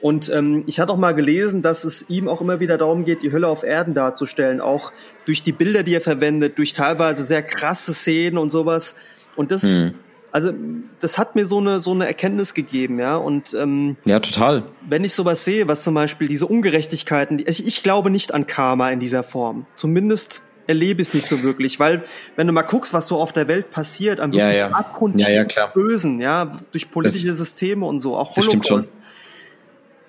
Und 0.00 0.30
ähm, 0.30 0.62
ich 0.66 0.78
hatte 0.78 0.92
auch 0.92 0.96
mal 0.96 1.14
gelesen, 1.14 1.62
dass 1.62 1.84
es 1.84 2.08
ihm 2.08 2.28
auch 2.28 2.40
immer 2.40 2.60
wieder 2.60 2.78
darum 2.78 3.04
geht, 3.04 3.22
die 3.22 3.32
Hölle 3.32 3.48
auf 3.48 3.64
Erden 3.64 3.94
darzustellen, 3.94 4.60
auch 4.60 4.92
durch 5.24 5.42
die 5.42 5.52
Bilder, 5.52 5.82
die 5.82 5.94
er 5.94 6.00
verwendet, 6.00 6.58
durch 6.58 6.72
teilweise 6.72 7.24
sehr 7.24 7.42
krasse 7.42 7.92
Szenen 7.92 8.38
und 8.38 8.50
sowas. 8.50 8.94
Und 9.34 9.50
das, 9.50 9.62
hm. 9.62 9.94
also 10.30 10.52
das 11.00 11.18
hat 11.18 11.34
mir 11.34 11.46
so 11.46 11.58
eine 11.58 11.80
so 11.80 11.90
eine 11.90 12.06
Erkenntnis 12.06 12.54
gegeben, 12.54 13.00
ja. 13.00 13.16
Und 13.16 13.54
ähm, 13.54 13.96
ja, 14.04 14.20
total. 14.20 14.64
Wenn 14.88 15.02
ich 15.02 15.14
sowas 15.14 15.44
sehe, 15.44 15.66
was 15.66 15.82
zum 15.82 15.94
Beispiel 15.94 16.28
diese 16.28 16.46
Ungerechtigkeiten, 16.46 17.42
also 17.44 17.64
ich 17.66 17.82
glaube 17.82 18.10
nicht 18.10 18.32
an 18.32 18.46
Karma 18.46 18.90
in 18.90 19.00
dieser 19.00 19.24
Form. 19.24 19.66
Zumindest 19.74 20.42
erlebe 20.68 21.00
es 21.02 21.14
nicht 21.14 21.26
so 21.26 21.42
wirklich, 21.42 21.80
weil 21.80 22.02
wenn 22.36 22.46
du 22.46 22.52
mal 22.52 22.62
guckst, 22.62 22.92
was 22.92 23.08
so 23.08 23.20
auf 23.20 23.32
der 23.32 23.48
Welt 23.48 23.70
passiert, 23.70 24.20
am 24.20 24.32
wirklich 24.32 24.56
ja, 24.56 24.68
ja. 24.68 24.76
abgrundtief 24.76 25.26
ja, 25.26 25.44
ja, 25.44 25.66
Bösen, 25.66 26.20
ja, 26.20 26.52
durch 26.70 26.90
politische 26.90 27.28
das, 27.28 27.38
Systeme 27.38 27.86
und 27.86 27.98
so, 27.98 28.16
auch 28.16 28.36
Holocaust. 28.36 28.90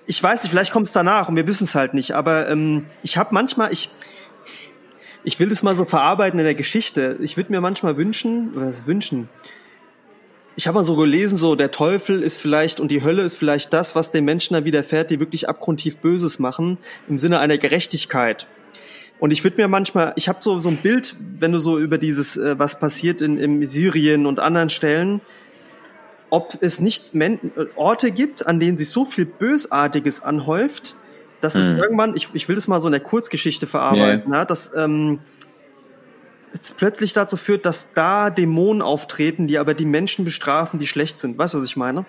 Ich 0.05 0.21
weiß 0.21 0.43
nicht, 0.43 0.51
vielleicht 0.51 0.71
kommt 0.71 0.87
es 0.87 0.93
danach 0.93 1.29
und 1.29 1.35
wir 1.35 1.47
wissen 1.47 1.63
es 1.63 1.75
halt 1.75 1.93
nicht, 1.93 2.11
aber 2.11 2.49
ähm, 2.49 2.85
ich 3.03 3.17
habe 3.17 3.33
manchmal, 3.33 3.71
ich, 3.71 3.89
ich 5.23 5.39
will 5.39 5.49
es 5.49 5.63
mal 5.63 5.75
so 5.75 5.85
verarbeiten 5.85 6.39
in 6.39 6.45
der 6.45 6.55
Geschichte. 6.55 7.17
Ich 7.21 7.37
würde 7.37 7.51
mir 7.51 7.61
manchmal 7.61 7.95
wünschen, 7.95 8.51
was 8.53 8.85
wünschen? 8.85 9.29
Ich 10.57 10.67
habe 10.67 10.75
mal 10.75 10.83
so 10.83 10.97
gelesen, 10.97 11.37
so 11.37 11.55
der 11.55 11.71
Teufel 11.71 12.21
ist 12.21 12.35
vielleicht 12.35 12.81
und 12.81 12.91
die 12.91 13.01
Hölle 13.01 13.21
ist 13.21 13.37
vielleicht 13.37 13.71
das, 13.71 13.95
was 13.95 14.11
den 14.11 14.25
Menschen 14.25 14.55
da 14.55 14.65
widerfährt, 14.65 15.09
die 15.09 15.21
wirklich 15.21 15.47
abgrundtief 15.47 15.99
Böses 15.99 16.37
machen, 16.37 16.79
im 17.07 17.17
Sinne 17.17 17.39
einer 17.39 17.57
Gerechtigkeit. 17.57 18.47
Und 19.19 19.31
ich 19.31 19.43
würde 19.43 19.57
mir 19.57 19.67
manchmal, 19.67 20.13
ich 20.15 20.29
habe 20.29 20.39
so 20.41 20.59
so 20.59 20.69
ein 20.69 20.77
Bild, 20.77 21.15
wenn 21.39 21.51
du 21.51 21.59
so 21.59 21.77
über 21.77 21.97
dieses, 21.97 22.37
äh, 22.37 22.57
was 22.57 22.79
passiert 22.79 23.21
in, 23.21 23.37
in 23.37 23.65
Syrien 23.65 24.25
und 24.25 24.39
anderen 24.39 24.69
Stellen, 24.69 25.21
ob 26.29 26.53
es 26.61 26.79
nicht 26.79 27.13
Men 27.13 27.39
Orte 27.75 28.11
gibt, 28.11 28.45
an 28.45 28.59
denen 28.59 28.77
sich 28.77 28.89
so 28.89 29.03
viel 29.03 29.25
Bösartiges 29.25 30.21
anhäuft, 30.21 30.95
dass 31.41 31.55
mhm. 31.55 31.61
es 31.61 31.69
irgendwann, 31.69 32.15
ich, 32.15 32.29
ich 32.33 32.47
will 32.47 32.55
das 32.55 32.67
mal 32.67 32.79
so 32.79 32.87
in 32.87 32.91
der 32.91 33.01
Kurzgeschichte 33.01 33.67
verarbeiten, 33.67 34.29
yeah. 34.29 34.39
ja, 34.39 34.45
dass 34.45 34.73
ähm, 34.75 35.19
es 36.53 36.71
plötzlich 36.71 37.13
dazu 37.13 37.37
führt, 37.37 37.65
dass 37.65 37.93
da 37.93 38.29
Dämonen 38.29 38.81
auftreten, 38.81 39.47
die 39.47 39.57
aber 39.57 39.73
die 39.73 39.85
Menschen 39.85 40.25
bestrafen, 40.25 40.79
die 40.79 40.87
schlecht 40.87 41.17
sind. 41.17 41.37
Weißt 41.37 41.53
du, 41.53 41.59
was 41.59 41.65
ich 41.65 41.77
meine? 41.77 42.05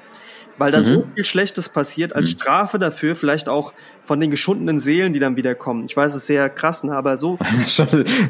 Weil 0.60 0.72
da 0.72 0.80
mhm. 0.80 0.84
so 0.84 1.06
viel 1.14 1.24
Schlechtes 1.24 1.70
passiert 1.70 2.14
als 2.14 2.34
mhm. 2.34 2.38
Strafe 2.38 2.78
dafür, 2.78 3.16
vielleicht 3.16 3.48
auch 3.48 3.72
von 4.04 4.20
den 4.20 4.30
geschundenen 4.30 4.78
Seelen, 4.78 5.14
die 5.14 5.18
dann 5.18 5.36
wiederkommen. 5.36 5.86
Ich 5.86 5.96
weiß, 5.96 6.12
es 6.12 6.20
ist 6.20 6.26
sehr 6.26 6.50
krass, 6.50 6.84
ne? 6.84 6.94
aber 6.94 7.16
so. 7.16 7.38
das 7.40 7.78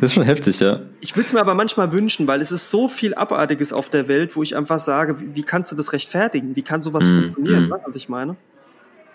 ist 0.01 0.15
schon 0.15 0.23
heftig, 0.23 0.61
ja. 0.61 0.81
Ich 1.01 1.16
will 1.16 1.24
es 1.24 1.32
mir 1.32 1.40
aber 1.40 1.55
manchmal 1.55 1.90
wünschen, 1.93 2.28
weil 2.28 2.40
es 2.40 2.52
ist 2.52 2.70
so 2.70 2.86
viel 2.86 3.15
Abartiges 3.15 3.73
auf 3.73 3.90
der 3.90 4.07
Welt, 4.07 4.36
wo 4.36 4.44
ich 4.44 4.57
einfach 4.57 4.78
sage, 4.78 5.20
wie, 5.20 5.35
wie 5.35 5.43
kannst 5.43 5.73
du 5.73 5.77
das 5.77 5.93
rechtfertigen? 5.93 6.55
Wie 6.55 6.62
kann 6.62 6.82
sowas 6.82 7.05
mhm. 7.05 7.23
funktionieren? 7.35 7.65
Mhm. 7.66 7.70
Weißt 7.70 7.85
du, 7.85 7.89
was 7.89 7.97
ich 7.97 8.09
meine? 8.09 8.36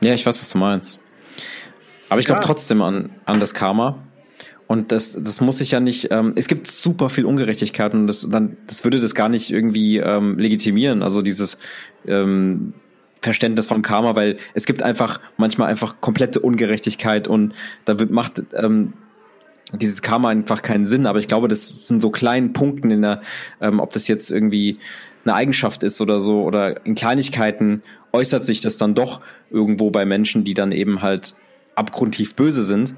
Ja, 0.01 0.13
ich 0.13 0.25
weiß, 0.25 0.41
was 0.41 0.49
du 0.49 0.57
meinst. 0.57 0.99
Aber 2.09 2.19
ich 2.19 2.25
glaube 2.25 2.41
trotzdem 2.43 2.81
an, 2.81 3.11
an 3.23 3.39
das 3.39 3.53
Karma. 3.53 4.03
Und 4.67 4.91
das, 4.91 5.15
das 5.17 5.39
muss 5.39 5.59
sich 5.59 5.71
ja 5.71 5.79
nicht, 5.79 6.09
ähm, 6.11 6.33
es 6.35 6.47
gibt 6.47 6.67
super 6.67 7.09
viel 7.09 7.25
Ungerechtigkeit 7.25 7.93
und 7.93 8.07
das, 8.07 8.27
dann, 8.29 8.57
das 8.67 8.83
würde 8.83 8.99
das 8.99 9.13
gar 9.15 9.29
nicht 9.29 9.51
irgendwie 9.51 9.99
ähm, 9.99 10.37
legitimieren. 10.37 11.01
Also 11.01 11.21
dieses, 11.21 11.57
ähm, 12.05 12.73
Verständnis 13.25 13.67
von 13.67 13.81
Karma, 13.81 14.15
weil 14.15 14.37
es 14.53 14.65
gibt 14.65 14.81
einfach 14.81 15.19
manchmal 15.37 15.69
einfach 15.69 15.99
komplette 16.01 16.39
Ungerechtigkeit 16.39 17.27
und 17.27 17.53
da 17.85 17.99
wird, 17.99 18.11
macht 18.11 18.41
ähm, 18.53 18.93
dieses 19.73 20.01
Karma 20.01 20.29
einfach 20.29 20.61
keinen 20.61 20.85
Sinn. 20.85 21.05
Aber 21.05 21.19
ich 21.19 21.27
glaube, 21.27 21.47
das 21.47 21.87
sind 21.87 22.01
so 22.01 22.09
kleinen 22.09 22.53
Punkten 22.53 22.91
in 22.91 23.01
der, 23.01 23.21
ähm, 23.61 23.79
ob 23.79 23.91
das 23.93 24.07
jetzt 24.07 24.31
irgendwie 24.31 24.77
eine 25.25 25.33
Eigenschaft 25.33 25.83
ist 25.83 26.01
oder 26.01 26.19
so 26.19 26.43
oder 26.43 26.85
in 26.85 26.95
Kleinigkeiten 26.95 27.81
äußert 28.11 28.45
sich 28.45 28.61
das 28.61 28.77
dann 28.77 28.93
doch 28.93 29.21
irgendwo 29.49 29.89
bei 29.89 30.05
Menschen, 30.05 30.43
die 30.43 30.53
dann 30.53 30.71
eben 30.71 31.01
halt 31.01 31.35
abgrundtief 31.75 32.35
böse 32.35 32.63
sind, 32.63 32.95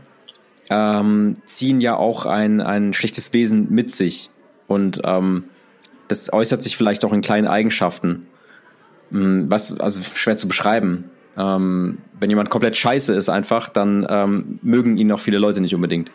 ähm, 0.69 1.37
ziehen 1.45 1.81
ja 1.81 1.95
auch 1.95 2.25
ein, 2.25 2.61
ein 2.61 2.93
schlechtes 2.93 3.33
Wesen 3.33 3.67
mit 3.71 3.95
sich. 3.95 4.29
Und 4.67 5.01
ähm, 5.05 5.45
das 6.07 6.31
äußert 6.31 6.61
sich 6.61 6.77
vielleicht 6.77 7.05
auch 7.05 7.13
in 7.13 7.21
kleinen 7.21 7.47
Eigenschaften. 7.47 8.27
Hm, 9.11 9.49
was, 9.49 9.79
also 9.79 10.01
schwer 10.01 10.37
zu 10.37 10.47
beschreiben. 10.47 11.09
Ähm, 11.37 11.99
wenn 12.19 12.29
jemand 12.29 12.49
komplett 12.49 12.75
scheiße 12.75 13.13
ist 13.13 13.29
einfach, 13.29 13.69
dann 13.69 14.05
ähm, 14.09 14.59
mögen 14.61 14.97
ihn 14.97 15.11
auch 15.11 15.19
viele 15.19 15.37
Leute 15.37 15.61
nicht 15.61 15.75
unbedingt. 15.75 16.11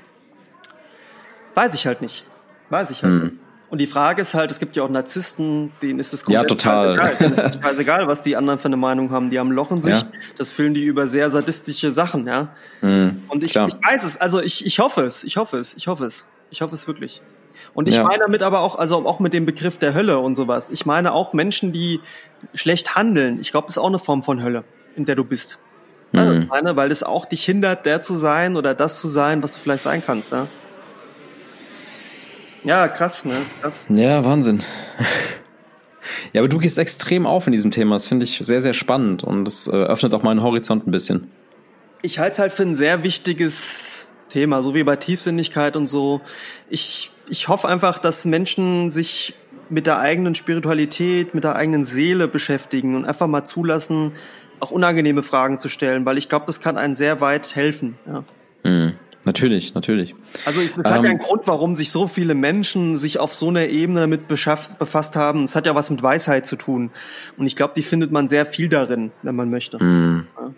Weiß 1.55 1.75
ich 1.75 1.87
halt 1.87 2.03
nicht. 2.03 2.25
Weiß 2.71 2.91
ich 2.91 3.03
halt 3.03 3.13
hm. 3.13 3.23
nicht. 3.23 3.37
Und 3.73 3.81
die 3.81 3.87
Frage 3.87 4.21
ist 4.21 4.35
halt, 4.35 4.51
es 4.51 4.59
gibt 4.59 4.77
ja 4.77 4.83
auch 4.83 4.91
Narzissten, 4.91 5.73
denen 5.81 5.99
ist 5.99 6.13
es 6.13 6.25
komplett 6.25 6.43
ja, 6.43 6.47
total. 6.47 7.01
scheißegal. 7.01 7.47
ist 7.47 7.59
scheißegal, 7.63 8.07
was 8.07 8.21
die 8.21 8.37
anderen 8.37 8.59
für 8.59 8.67
eine 8.67 8.77
Meinung 8.77 9.11
haben. 9.11 9.31
Die 9.31 9.39
haben 9.39 9.51
Loch 9.51 9.71
in 9.71 9.81
sich. 9.81 9.99
Ja. 9.99 10.07
Das 10.37 10.51
füllen 10.51 10.75
die 10.75 10.85
über 10.85 11.07
sehr 11.07 11.31
sadistische 11.31 11.91
Sachen, 11.91 12.27
ja. 12.27 12.55
Hm, 12.81 13.23
Und 13.29 13.43
ich, 13.43 13.57
ich 13.57 13.57
weiß 13.57 14.05
es, 14.05 14.21
also 14.21 14.43
ich, 14.43 14.67
ich 14.67 14.79
hoffe 14.79 15.01
es, 15.05 15.25
ich 15.25 15.39
hoffe 15.39 15.57
es, 15.57 15.75
ich 15.75 15.87
hoffe 15.87 16.05
es. 16.05 16.29
Ich 16.51 16.61
hoffe 16.61 16.75
es 16.75 16.87
wirklich. 16.87 17.23
Und 17.75 17.89
ich 17.89 17.97
Ja. 17.97 18.05
meine 18.05 18.21
damit 18.21 18.43
aber 18.43 18.61
auch, 18.61 18.77
also 18.79 19.07
auch 19.07 19.21
mit 19.21 19.33
dem 19.33 19.47
Begriff 19.47 19.79
der 19.79 19.95
Hölle 19.95 20.19
und 20.19 20.37
sowas. 20.37 20.71
Ich 20.71 20.87
meine 20.87 21.13
auch 21.13 21.33
Menschen, 21.33 21.73
die 21.73 22.01
schlecht 22.55 22.95
handeln. 22.95 23.39
Ich 23.41 23.51
glaube, 23.51 23.67
das 23.67 23.77
ist 23.77 23.83
auch 23.83 23.89
eine 23.89 23.99
Form 23.99 24.23
von 24.23 24.43
Hölle, 24.43 24.65
in 24.97 25.05
der 25.05 25.17
du 25.17 25.25
bist. 25.25 25.59
Also, 26.15 26.35
ich 26.35 26.49
meine, 26.49 26.77
weil 26.77 26.91
das 26.91 27.03
auch 27.03 27.25
dich 27.25 27.43
hindert, 27.43 27.87
der 27.87 28.03
zu 28.03 28.17
sein 28.17 28.57
oder 28.57 28.75
das 28.75 29.01
zu 29.01 29.09
sein, 29.09 29.43
was 29.43 29.53
du 29.53 29.59
vielleicht 29.59 29.83
sein 29.83 30.03
kannst. 30.05 30.31
Ja, 30.33 30.47
ja 32.65 32.89
krass, 32.89 33.25
ne? 33.25 33.37
Krass. 33.63 33.85
Ja, 33.89 34.23
Wahnsinn. 34.25 34.63
ja, 36.35 36.41
aber 36.43 36.49
du 36.49 36.59
gehst 36.59 36.79
extrem 36.79 37.27
auf 37.27 37.47
in 37.47 37.53
diesem 37.53 37.71
Thema. 37.71 37.95
Das 37.97 38.07
finde 38.09 38.25
ich 38.25 38.43
sehr, 38.45 38.61
sehr 38.61 38.75
spannend 38.75 39.25
und 39.25 39.49
es 39.49 39.67
äh, 39.67 39.71
öffnet 39.71 40.13
auch 40.15 40.23
meinen 40.23 40.43
Horizont 40.43 40.87
ein 40.87 40.91
bisschen. 40.91 41.31
Ich 42.03 42.19
halte 42.19 42.33
es 42.33 42.39
halt 42.41 42.53
für 42.53 42.65
ein 42.65 42.75
sehr 42.75 43.05
wichtiges 43.05 44.09
Thema, 44.29 44.63
so 44.63 44.75
wie 44.75 44.83
bei 44.83 44.97
Tiefsinnigkeit 44.97 45.77
und 45.77 45.87
so. 45.87 46.21
Ich, 46.69 47.12
ich 47.29 47.49
hoffe 47.49 47.69
einfach, 47.69 47.99
dass 47.99 48.25
Menschen 48.25 48.91
sich 48.91 49.35
mit 49.69 49.87
der 49.87 49.99
eigenen 49.99 50.35
Spiritualität, 50.35 51.35
mit 51.35 51.45
der 51.45 51.57
eigenen 51.57 51.85
Seele 51.85 52.29
beschäftigen 52.29 52.95
und 52.95 53.05
einfach 53.05 53.27
mal 53.27 53.45
zulassen, 53.45 54.13
auch 54.61 54.71
unangenehme 54.71 55.23
Fragen 55.23 55.59
zu 55.59 55.69
stellen, 55.69 56.05
weil 56.05 56.19
ich 56.19 56.29
glaube, 56.29 56.47
das 56.47 56.61
kann 56.61 56.77
einen 56.77 56.95
sehr 56.95 57.21
weit 57.21 57.57
helfen. 57.57 57.97
Ja. 58.07 58.25
Mhm. 58.63 58.93
Natürlich, 59.25 59.75
natürlich. 59.75 60.17
Also 60.45 60.61
es 60.61 60.91
hat 60.91 60.99
Ähm, 60.99 61.05
ja 61.05 61.11
einen 61.11 61.19
Grund, 61.19 61.47
warum 61.47 61.77
sich 61.77 61.93
so 61.93 62.09
viele 62.09 62.35
Menschen 62.35 62.97
sich 62.97 63.21
auf 63.21 63.33
so 63.33 63.49
einer 63.49 63.67
Ebene 63.67 64.01
damit 64.01 64.27
befasst 64.27 65.15
haben. 65.15 65.45
Es 65.45 65.55
hat 65.55 65.67
ja 65.67 65.77
was 65.77 65.91
mit 65.91 66.03
Weisheit 66.03 66.45
zu 66.45 66.57
tun. 66.57 66.91
Und 67.37 67.47
ich 67.47 67.55
glaube, 67.55 67.75
die 67.77 67.85
findet 67.85 68.11
man 68.11 68.27
sehr 68.27 68.47
viel 68.47 68.69
darin, 68.69 69.13
wenn 69.23 69.37
man 69.37 69.49
möchte. 69.49 69.83
Mhm. 69.83 70.27
Ja. 70.37 70.51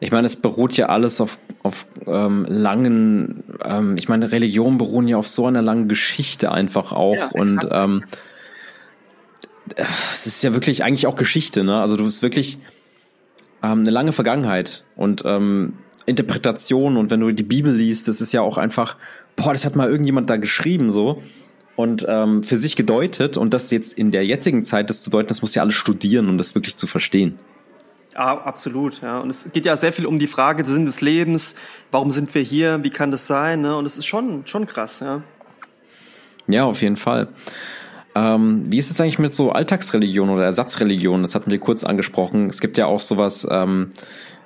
Ich 0.00 0.10
meine, 0.10 0.26
es 0.26 0.36
beruht 0.36 0.76
ja 0.76 0.86
alles 0.86 1.20
auf, 1.20 1.38
auf 1.62 1.86
ähm, 2.06 2.46
langen, 2.48 3.44
ähm, 3.62 3.96
ich 3.98 4.08
meine, 4.08 4.32
Religionen 4.32 4.78
beruhen 4.78 5.06
ja 5.06 5.18
auf 5.18 5.28
so 5.28 5.46
einer 5.46 5.60
langen 5.60 5.88
Geschichte 5.88 6.50
einfach 6.50 6.92
auch. 6.92 7.16
Ja, 7.16 7.28
und 7.34 7.68
ähm, 7.70 8.04
es 9.76 10.26
ist 10.26 10.42
ja 10.42 10.54
wirklich 10.54 10.84
eigentlich 10.84 11.06
auch 11.06 11.16
Geschichte, 11.16 11.64
ne? 11.64 11.80
Also 11.80 11.96
du 11.96 12.04
bist 12.04 12.22
wirklich 12.22 12.58
ähm, 13.62 13.80
eine 13.80 13.90
lange 13.90 14.12
Vergangenheit 14.12 14.84
und 14.96 15.22
ähm, 15.26 15.74
Interpretation 16.06 16.96
und 16.96 17.10
wenn 17.10 17.20
du 17.20 17.30
die 17.32 17.42
Bibel 17.42 17.72
liest, 17.74 18.08
das 18.08 18.22
ist 18.22 18.32
ja 18.32 18.40
auch 18.40 18.58
einfach, 18.58 18.96
boah, 19.36 19.52
das 19.52 19.64
hat 19.64 19.76
mal 19.76 19.88
irgendjemand 19.88 20.30
da 20.30 20.38
geschrieben 20.38 20.90
so 20.90 21.22
und 21.76 22.04
ähm, 22.08 22.42
für 22.42 22.56
sich 22.56 22.74
gedeutet 22.74 23.36
und 23.36 23.52
das 23.52 23.70
jetzt 23.70 23.92
in 23.92 24.10
der 24.10 24.24
jetzigen 24.24 24.64
Zeit 24.64 24.90
das 24.90 25.02
zu 25.02 25.10
deuten, 25.10 25.28
das 25.28 25.42
muss 25.42 25.54
ja 25.54 25.62
alles 25.62 25.74
studieren, 25.74 26.28
um 26.28 26.38
das 26.38 26.54
wirklich 26.54 26.76
zu 26.76 26.86
verstehen. 26.86 27.38
Ja, 28.14 28.38
absolut, 28.38 29.00
ja. 29.02 29.20
Und 29.20 29.30
es 29.30 29.50
geht 29.52 29.64
ja 29.64 29.76
sehr 29.76 29.92
viel 29.92 30.06
um 30.06 30.18
die 30.18 30.26
Frage, 30.26 30.66
Sinn 30.66 30.84
des 30.84 31.00
Lebens, 31.00 31.54
warum 31.90 32.10
sind 32.10 32.34
wir 32.34 32.42
hier, 32.42 32.82
wie 32.82 32.90
kann 32.90 33.10
das 33.10 33.26
sein, 33.26 33.60
ne? 33.60 33.76
Und 33.76 33.86
es 33.86 33.96
ist 33.96 34.06
schon, 34.06 34.46
schon 34.46 34.66
krass, 34.66 35.00
ja. 35.00 35.22
Ja, 36.48 36.64
auf 36.64 36.82
jeden 36.82 36.96
Fall. 36.96 37.28
Ähm, 38.14 38.64
wie 38.66 38.78
ist 38.78 38.90
es 38.90 39.00
eigentlich 39.00 39.20
mit 39.20 39.34
so 39.34 39.52
Alltagsreligion 39.52 40.30
oder 40.30 40.44
Ersatzreligion? 40.44 41.22
Das 41.22 41.36
hatten 41.36 41.50
wir 41.50 41.58
kurz 41.58 41.84
angesprochen. 41.84 42.48
Es 42.48 42.60
gibt 42.60 42.76
ja 42.76 42.86
auch 42.86 42.98
sowas 42.98 43.46
ähm, 43.48 43.90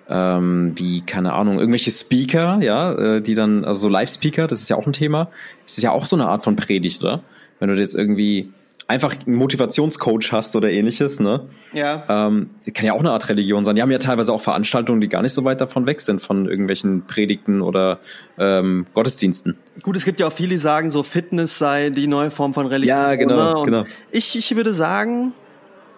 ähm, 0.09 0.73
wie, 0.77 1.01
keine 1.01 1.33
Ahnung, 1.33 1.59
irgendwelche 1.59 1.91
Speaker, 1.91 2.59
ja, 2.61 2.93
äh, 2.93 3.23
die 3.23 3.35
dann, 3.35 3.65
also 3.65 3.83
so 3.83 3.89
Live-Speaker, 3.89 4.47
das 4.47 4.61
ist 4.61 4.69
ja 4.69 4.77
auch 4.77 4.87
ein 4.87 4.93
Thema. 4.93 5.27
Das 5.65 5.79
ist 5.79 5.83
ja 5.83 5.93
auch 5.93 6.05
so 6.05 6.17
eine 6.17 6.27
Art 6.27 6.45
von 6.45 6.57
Predigt, 6.57 7.03
oder? 7.03 7.23
Wenn 7.59 7.71
du 7.71 7.77
jetzt 7.77 7.95
irgendwie 7.95 8.53
einfach 8.87 9.15
einen 9.27 9.37
Motivationscoach 9.37 10.33
hast 10.33 10.57
oder 10.57 10.71
ähnliches, 10.71 11.21
ne? 11.21 11.47
Ja. 11.73 12.05
Ähm, 12.09 12.51
kann 12.75 12.85
ja 12.85 12.93
auch 12.93 13.01
eine 13.01 13.13
Art 13.13 13.29
Religion 13.29 13.65
sein. 13.65 13.77
Die 13.77 13.83
haben 13.83 13.91
ja 13.91 13.99
teilweise 13.99 14.33
auch 14.33 14.41
Veranstaltungen, 14.41 15.01
die 15.01 15.09
gar 15.09 15.23
nicht 15.23 15.33
so 15.33 15.45
weit 15.45 15.61
davon 15.61 15.87
weg 15.87 16.01
sind, 16.01 16.21
von 16.21 16.47
irgendwelchen 16.47 17.07
Predigten 17.07 17.63
oder 17.63 18.01
ähm, 18.39 18.87
Gottesdiensten. 18.93 19.57
Gut, 19.83 19.97
es 19.97 20.05
gibt 20.05 20.21
ja 20.21 20.27
auch 20.27 20.33
viele, 20.33 20.51
die 20.51 20.59
sagen, 20.59 20.91
so 20.91 21.03
Fitness 21.03 21.59
sei 21.59 21.91
die 21.91 22.07
neue 22.07 22.31
Form 22.31 22.53
von 22.53 22.67
Religion. 22.67 22.97
Ja, 22.97 23.15
genau, 23.15 23.61
ne? 23.61 23.71
Genau. 23.71 23.85
Ich, 24.11 24.37
ich 24.37 24.55
würde 24.55 24.75
sagen, 24.75 25.33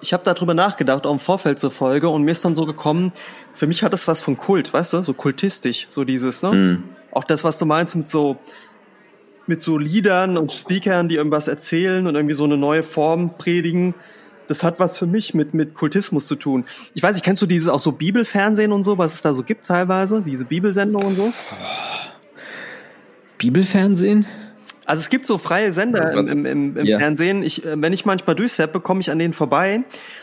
ich 0.01 0.13
habe 0.13 0.23
darüber 0.25 0.55
nachgedacht, 0.55 1.07
auch 1.07 1.13
im 1.13 1.19
Vorfeld 1.19 1.59
zur 1.59 1.71
Folge, 1.71 2.09
und 2.09 2.23
mir 2.23 2.33
ist 2.33 2.45
dann 2.45 2.55
so 2.55 2.67
gekommen, 2.67 3.13
für 3.55 3.67
mich 3.67 3.83
hat 3.83 3.93
das 3.93 4.07
was 4.07 4.21
von 4.21 4.37
Kult, 4.37 4.73
weißt 4.73 4.93
du, 4.93 5.03
so 5.03 5.15
kultistisch, 5.15 5.87
so 5.89 6.05
dieses, 6.05 6.43
ne? 6.43 6.53
Mhm. 6.53 6.83
Auch 7.11 7.25
das, 7.25 7.45
was 7.45 7.59
du 7.59 7.67
meinst 7.67 7.97
mit 7.97 8.09
so 8.09 8.37
mit 9.49 9.61
so 9.61 9.79
Liedern 9.79 10.37
und 10.37 10.53
Speakern, 10.53 11.09
die 11.09 11.17
irgendwas 11.17 11.49
erzählen 11.49 12.07
und 12.07 12.15
irgendwie 12.15 12.35
so 12.35 12.45
eine 12.45 12.57
neue 12.57 12.83
Form 12.83 13.37
predigen. 13.37 13.95
Das 14.47 14.63
hat 14.63 14.79
was 14.79 14.99
für 14.99 15.07
mich 15.07 15.35
mit, 15.35 15.55
mit 15.55 15.75
Kultismus 15.75 16.27
zu 16.27 16.37
tun. 16.37 16.65
Ich 16.95 17.03
weiß 17.03 17.15
nicht, 17.15 17.25
kennst 17.25 17.43
du 17.43 17.47
dieses 17.47 17.69
auch 17.69 17.81
so 17.81 17.93
Bibelfernsehen 17.93 18.73
und 18.73 18.83
so, 18.83 18.99
was 18.99 19.15
es 19.15 19.23
da 19.23 19.35
so 19.35 19.43
gibt 19.43 19.67
teilweise? 19.67 20.23
Diese 20.23 20.45
Bibelsendung 20.45 21.05
und 21.05 21.17
so? 21.17 21.33
Bibelfernsehen? 23.39 24.27
Also 24.87 25.01
es 25.01 25.11
gibt 25.11 25.27
so 25.27 25.37
freie 25.37 25.73
Sender 25.73 26.13
im, 26.13 26.29
im, 26.29 26.47
im, 26.47 26.77
im 26.77 26.87
Ja. 26.87 26.99
Fernsehen. 26.99 27.43
Ich, 27.43 27.65
äh, 27.65 27.81
wenn 27.83 27.93
ich 27.93 28.05
manchmal 28.07 28.37
durchseppe, 28.37 28.79
komme 28.81 29.01
ich 29.01 29.11
an 29.11 29.19
denen 29.19 29.33
vorbei. 29.33 29.83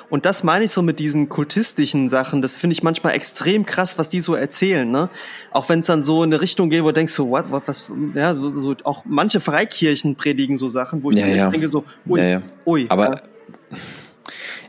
Und 0.09 0.25
das 0.25 0.43
meine 0.43 0.63
ich 0.65 0.71
so 0.71 0.81
mit 0.81 0.99
diesen 0.99 1.27
kultistischen 1.27 2.07
Sachen. 2.07 2.41
Das 2.41 2.57
finde 2.57 2.73
ich 2.73 2.81
manchmal 2.81 3.13
extrem 3.13 3.65
krass, 3.65 3.97
was 3.97 4.09
die 4.09 4.21
so 4.21 4.35
erzählen. 4.35 4.89
Ne? 4.89 5.09
Auch 5.51 5.67
wenn 5.67 5.81
es 5.81 5.87
dann 5.87 6.01
so 6.01 6.23
in 6.23 6.31
eine 6.33 6.41
Richtung 6.41 6.69
geht, 6.69 6.81
wo 6.83 6.87
du 6.87 6.93
denkst, 6.93 7.11
so, 7.13 7.29
what, 7.29 7.51
what, 7.51 7.63
was, 7.65 7.91
ja, 8.15 8.33
so, 8.33 8.49
so, 8.49 8.73
auch 8.85 9.03
manche 9.05 9.39
Freikirchen 9.41 10.15
predigen 10.15 10.57
so 10.57 10.69
Sachen, 10.69 11.03
wo 11.03 11.11
ich 11.11 11.17
Ja, 11.17 11.27
ja. 11.27 11.49
denke, 11.49 11.69
so, 11.69 11.83
ui, 12.07 12.21
Ja, 12.21 12.41
ui. 12.65 12.85
Aber 12.87 13.21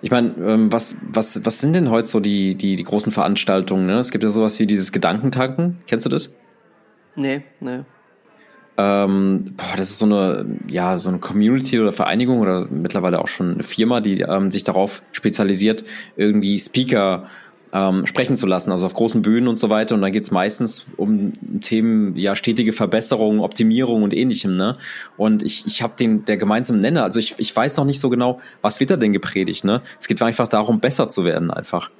ich 0.02 0.10
meine, 0.10 0.34
ähm, 0.44 0.72
was, 0.72 0.94
was, 1.00 1.44
was 1.46 1.60
sind 1.60 1.72
denn 1.74 1.88
heute 1.90 2.08
so 2.08 2.20
die, 2.20 2.56
die, 2.56 2.76
die 2.76 2.84
großen 2.84 3.12
Veranstaltungen? 3.12 3.86
Ne? 3.86 4.00
Es 4.00 4.10
gibt 4.10 4.24
ja 4.24 4.30
sowas 4.30 4.58
wie 4.58 4.66
dieses 4.66 4.92
Gedankentanken. 4.92 5.78
Kennst 5.86 6.04
du 6.04 6.10
das? 6.10 6.30
Nee, 7.16 7.42
nee. 7.60 7.80
Ähm, 8.76 9.54
boah, 9.56 9.76
das 9.76 9.90
ist 9.90 9.98
so 9.98 10.06
eine, 10.06 10.46
ja, 10.68 10.98
so 10.98 11.08
eine 11.08 11.18
Community 11.18 11.78
oder 11.78 11.92
Vereinigung 11.92 12.40
oder 12.40 12.66
mittlerweile 12.68 13.20
auch 13.20 13.28
schon 13.28 13.54
eine 13.54 13.62
Firma, 13.62 14.00
die 14.00 14.20
ähm, 14.22 14.50
sich 14.50 14.64
darauf 14.64 15.02
spezialisiert, 15.12 15.84
irgendwie 16.16 16.58
Speaker 16.58 17.28
ähm, 17.72 18.06
sprechen 18.06 18.36
zu 18.36 18.46
lassen, 18.46 18.70
also 18.70 18.86
auf 18.86 18.94
großen 18.94 19.22
Bühnen 19.22 19.48
und 19.48 19.58
so 19.58 19.68
weiter. 19.70 19.94
Und 19.94 20.02
dann 20.02 20.12
geht's 20.12 20.30
meistens 20.30 20.86
um 20.96 21.32
Themen, 21.60 22.16
ja, 22.16 22.34
stetige 22.36 22.72
Verbesserung, 22.72 23.40
Optimierung 23.40 24.02
und 24.02 24.14
ähnlichem, 24.14 24.56
ne? 24.56 24.76
Und 25.16 25.42
ich, 25.42 25.66
ich 25.66 25.82
habe 25.82 25.94
den, 25.96 26.24
der 26.24 26.36
gemeinsame 26.36 26.78
Nenner, 26.78 27.02
also 27.04 27.18
ich, 27.20 27.34
ich 27.38 27.54
weiß 27.54 27.76
noch 27.76 27.84
nicht 27.84 28.00
so 28.00 28.10
genau, 28.10 28.40
was 28.62 28.80
wird 28.80 28.90
da 28.90 28.96
denn 28.96 29.12
gepredigt, 29.12 29.64
ne? 29.64 29.82
Es 30.00 30.08
geht 30.08 30.22
einfach 30.22 30.48
darum, 30.48 30.80
besser 30.80 31.08
zu 31.08 31.24
werden 31.24 31.50
einfach. 31.50 31.90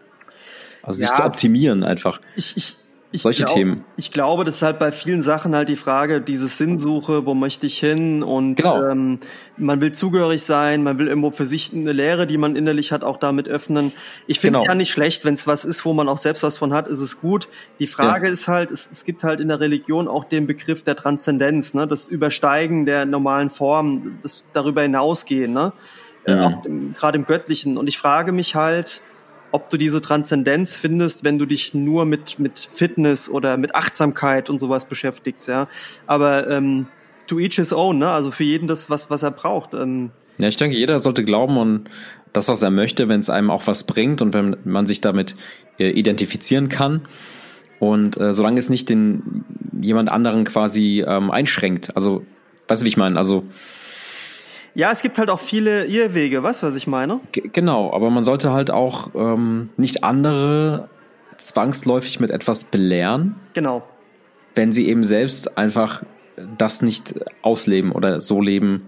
Also 0.82 1.00
sich 1.00 1.08
Ja. 1.08 1.16
zu 1.16 1.24
optimieren 1.24 1.82
einfach. 1.82 2.20
Ich, 2.36 2.56
ich, 2.56 2.76
ich 3.14 3.22
Solche 3.22 3.44
glaub, 3.44 3.54
Themen. 3.56 3.84
Ich 3.96 4.10
glaube, 4.10 4.42
das 4.44 4.56
ist 4.56 4.62
halt 4.62 4.80
bei 4.80 4.90
vielen 4.90 5.22
Sachen 5.22 5.54
halt 5.54 5.68
die 5.68 5.76
Frage, 5.76 6.20
diese 6.20 6.48
Sinnsuche, 6.48 7.24
wo 7.26 7.34
möchte 7.34 7.64
ich 7.66 7.78
hin? 7.78 8.22
Und 8.24 8.56
Genau. 8.56 8.82
ähm, 8.82 9.20
man 9.56 9.80
will 9.80 9.92
zugehörig 9.92 10.42
sein, 10.42 10.82
man 10.82 10.98
will 10.98 11.06
irgendwo 11.06 11.30
für 11.30 11.46
sich 11.46 11.72
eine 11.72 11.92
Lehre, 11.92 12.26
die 12.26 12.36
man 12.38 12.56
innerlich 12.56 12.90
hat, 12.90 13.04
auch 13.04 13.16
damit 13.18 13.48
öffnen. 13.48 13.92
Ich 14.26 14.40
finde 14.40 14.58
Genau. 14.58 14.68
ja 14.70 14.74
nicht 14.74 14.90
schlecht, 14.90 15.24
wenn 15.24 15.34
es 15.34 15.46
was 15.46 15.64
ist, 15.64 15.84
wo 15.84 15.94
man 15.94 16.08
auch 16.08 16.18
selbst 16.18 16.42
was 16.42 16.58
von 16.58 16.74
hat, 16.74 16.88
ist 16.88 17.00
es 17.00 17.20
gut. 17.20 17.46
Die 17.78 17.86
Frage 17.86 18.28
ist 18.28 18.48
halt, 18.48 18.72
es, 18.72 18.88
es 18.90 19.04
gibt 19.04 19.22
halt 19.22 19.38
in 19.38 19.46
der 19.46 19.60
Religion 19.60 20.08
auch 20.08 20.24
den 20.24 20.48
Begriff 20.48 20.82
der 20.82 20.96
Transzendenz, 20.96 21.72
ne? 21.72 21.86
das 21.86 22.08
Übersteigen 22.08 22.84
der 22.84 23.06
normalen 23.06 23.50
Form, 23.50 24.18
das 24.22 24.42
darüber 24.52 24.82
hinausgehen, 24.82 25.52
ne? 25.52 25.72
Äh, 26.24 26.48
im- 26.64 26.94
gerade 26.94 27.18
im 27.18 27.26
Göttlichen. 27.26 27.76
Und 27.78 27.86
ich 27.86 27.98
frage 27.98 28.32
mich 28.32 28.54
halt, 28.54 29.02
ob 29.54 29.70
du 29.70 29.76
diese 29.76 30.02
Transzendenz 30.02 30.74
findest, 30.74 31.22
wenn 31.22 31.38
du 31.38 31.46
dich 31.46 31.74
nur 31.74 32.06
mit, 32.06 32.40
mit 32.40 32.58
Fitness 32.58 33.30
oder 33.30 33.56
mit 33.56 33.76
Achtsamkeit 33.76 34.50
und 34.50 34.58
sowas 34.58 34.84
beschäftigst, 34.84 35.46
ja. 35.46 35.68
Aber 36.08 36.50
ähm, 36.50 36.88
to 37.28 37.38
each 37.38 37.54
his 37.54 37.72
own, 37.72 37.98
ne? 37.98 38.10
Also 38.10 38.32
für 38.32 38.42
jeden 38.42 38.66
das, 38.66 38.90
was, 38.90 39.10
was 39.10 39.22
er 39.22 39.30
braucht. 39.30 39.72
Ähm, 39.72 40.10
Ja, 40.38 40.48
ich 40.48 40.56
denke, 40.56 40.76
jeder 40.76 40.98
sollte 40.98 41.22
glauben 41.22 41.56
und 41.56 41.88
das, 42.32 42.48
was 42.48 42.62
er 42.62 42.72
möchte, 42.72 43.08
wenn 43.08 43.20
es 43.20 43.30
einem 43.30 43.48
auch 43.48 43.68
was 43.68 43.84
bringt 43.84 44.22
und 44.22 44.34
wenn 44.34 44.56
man 44.64 44.86
sich 44.86 45.00
damit 45.00 45.36
äh, 45.78 45.88
identifizieren 45.88 46.68
kann. 46.68 47.02
Und 47.78 48.16
äh, 48.16 48.34
solange 48.34 48.58
es 48.58 48.70
nicht 48.70 48.88
den 48.88 49.44
jemand 49.80 50.08
anderen 50.08 50.42
quasi 50.42 51.04
ähm, 51.06 51.30
einschränkt. 51.30 51.96
Also, 51.96 52.26
weißt 52.66 52.82
du, 52.82 52.86
wie 52.86 52.88
ich 52.88 52.96
meine? 52.96 53.16
Also, 53.20 53.44
ja, 54.74 54.90
es 54.92 55.02
gibt 55.02 55.18
halt 55.18 55.30
auch 55.30 55.40
viele 55.40 55.86
Irrwege, 55.86 56.42
weißt 56.42 56.62
du, 56.62 56.66
was 56.66 56.76
ich 56.76 56.86
meine? 56.86 57.20
g- 57.32 57.48
genau, 57.52 57.92
aber 57.92 58.10
man 58.10 58.24
sollte 58.24 58.52
halt 58.52 58.70
auch 58.70 59.10
ähm, 59.14 59.70
nicht 59.76 60.04
andere 60.04 60.88
zwangsläufig 61.36 62.20
mit 62.20 62.30
etwas 62.30 62.64
belehren, 62.64 63.34
Genau. 63.54 63.82
wenn 64.54 64.72
sie 64.72 64.86
eben 64.88 65.04
selbst 65.04 65.58
einfach 65.58 66.02
das 66.58 66.82
nicht 66.82 67.14
ausleben 67.42 67.92
oder 67.92 68.20
so 68.20 68.40
leben, 68.40 68.82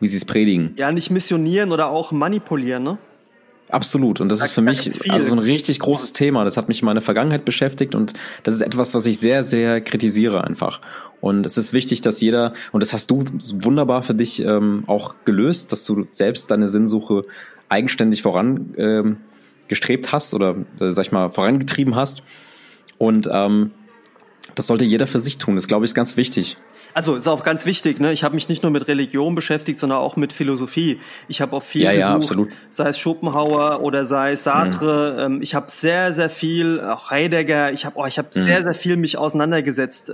wie 0.00 0.06
sie 0.08 0.16
es 0.16 0.24
predigen. 0.24 0.74
Ja, 0.76 0.90
nicht 0.92 1.10
missionieren 1.10 1.72
oder 1.72 1.88
auch 1.90 2.12
manipulieren, 2.12 2.82
ne? 2.84 2.98
Absolut. 3.72 4.20
Und 4.20 4.28
das 4.28 4.38
Da- 4.40 4.44
ist 4.44 4.52
für 4.52 4.60
da 4.62 4.70
mich 4.70 5.10
also 5.10 5.32
ein 5.32 5.38
richtig 5.38 5.80
großes 5.80 6.12
Thema. 6.12 6.44
Das 6.44 6.56
hat 6.56 6.68
mich 6.68 6.80
in 6.82 6.86
meiner 6.86 7.00
Vergangenheit 7.00 7.44
beschäftigt 7.44 7.94
und 7.94 8.12
das 8.44 8.54
ist 8.54 8.60
etwas, 8.60 8.94
was 8.94 9.06
ich 9.06 9.18
sehr, 9.18 9.42
sehr 9.44 9.80
kritisiere 9.80 10.44
einfach. 10.44 10.80
Und 11.20 11.46
es 11.46 11.56
ist 11.56 11.72
wichtig, 11.72 12.02
dass 12.02 12.20
jeder, 12.20 12.52
und 12.72 12.82
das 12.82 12.92
hast 12.92 13.10
du 13.10 13.24
wunderbar 13.64 14.02
für 14.02 14.14
dich 14.14 14.42
ähm, 14.44 14.84
auch 14.86 15.14
gelöst, 15.24 15.72
dass 15.72 15.84
du 15.84 16.06
selbst 16.10 16.50
deine 16.50 16.68
Sinnsuche 16.68 17.24
eigenständig 17.70 18.20
voran 18.22 18.74
ähm, 18.76 19.16
gestrebt 19.68 20.12
hast 20.12 20.34
oder, 20.34 20.56
äh, 20.78 20.90
sag 20.90 21.06
ich 21.06 21.12
mal, 21.12 21.30
vorangetrieben 21.32 21.96
hast. 21.96 22.22
Und 22.98 23.28
ähm, 23.32 23.70
Das 24.54 24.66
sollte 24.66 24.84
jeder 24.84 25.06
für 25.06 25.20
sich 25.20 25.38
tun. 25.38 25.56
Das 25.56 25.66
glaube 25.66 25.86
ich 25.86 25.92
ist 25.92 25.94
ganz 25.94 26.18
wichtig. 26.18 26.56
Also 26.94 27.16
ist 27.16 27.28
auch 27.28 27.42
ganz 27.44 27.66
wichtig. 27.66 28.00
Ne? 28.00 28.12
Ich 28.12 28.24
habe 28.24 28.34
mich 28.34 28.48
nicht 28.48 28.62
nur 28.62 28.70
mit 28.70 28.88
Religion 28.88 29.34
beschäftigt, 29.34 29.78
sondern 29.78 29.98
auch 29.98 30.16
mit 30.16 30.32
Philosophie. 30.32 31.00
Ich 31.28 31.40
habe 31.40 31.56
auch 31.56 31.62
viel 31.62 31.82
ja, 31.82 31.92
ja, 31.92 32.14
absolut. 32.14 32.50
sei 32.70 32.88
es 32.88 32.98
Schopenhauer 32.98 33.80
oder 33.80 34.04
sei 34.04 34.32
es 34.32 34.44
Sartre. 34.44 35.28
Mhm. 35.28 35.42
ich 35.42 35.54
habe 35.54 35.66
sehr, 35.70 36.12
sehr 36.14 36.30
viel, 36.30 36.80
auch 36.80 37.10
Heidegger. 37.10 37.72
Ich 37.72 37.84
habe, 37.84 37.98
oh, 37.98 38.06
ich 38.06 38.18
habe 38.18 38.28
mhm. 38.34 38.46
sehr, 38.46 38.62
sehr 38.62 38.74
viel 38.74 38.96
mich 38.96 39.16
auseinandergesetzt. 39.16 40.12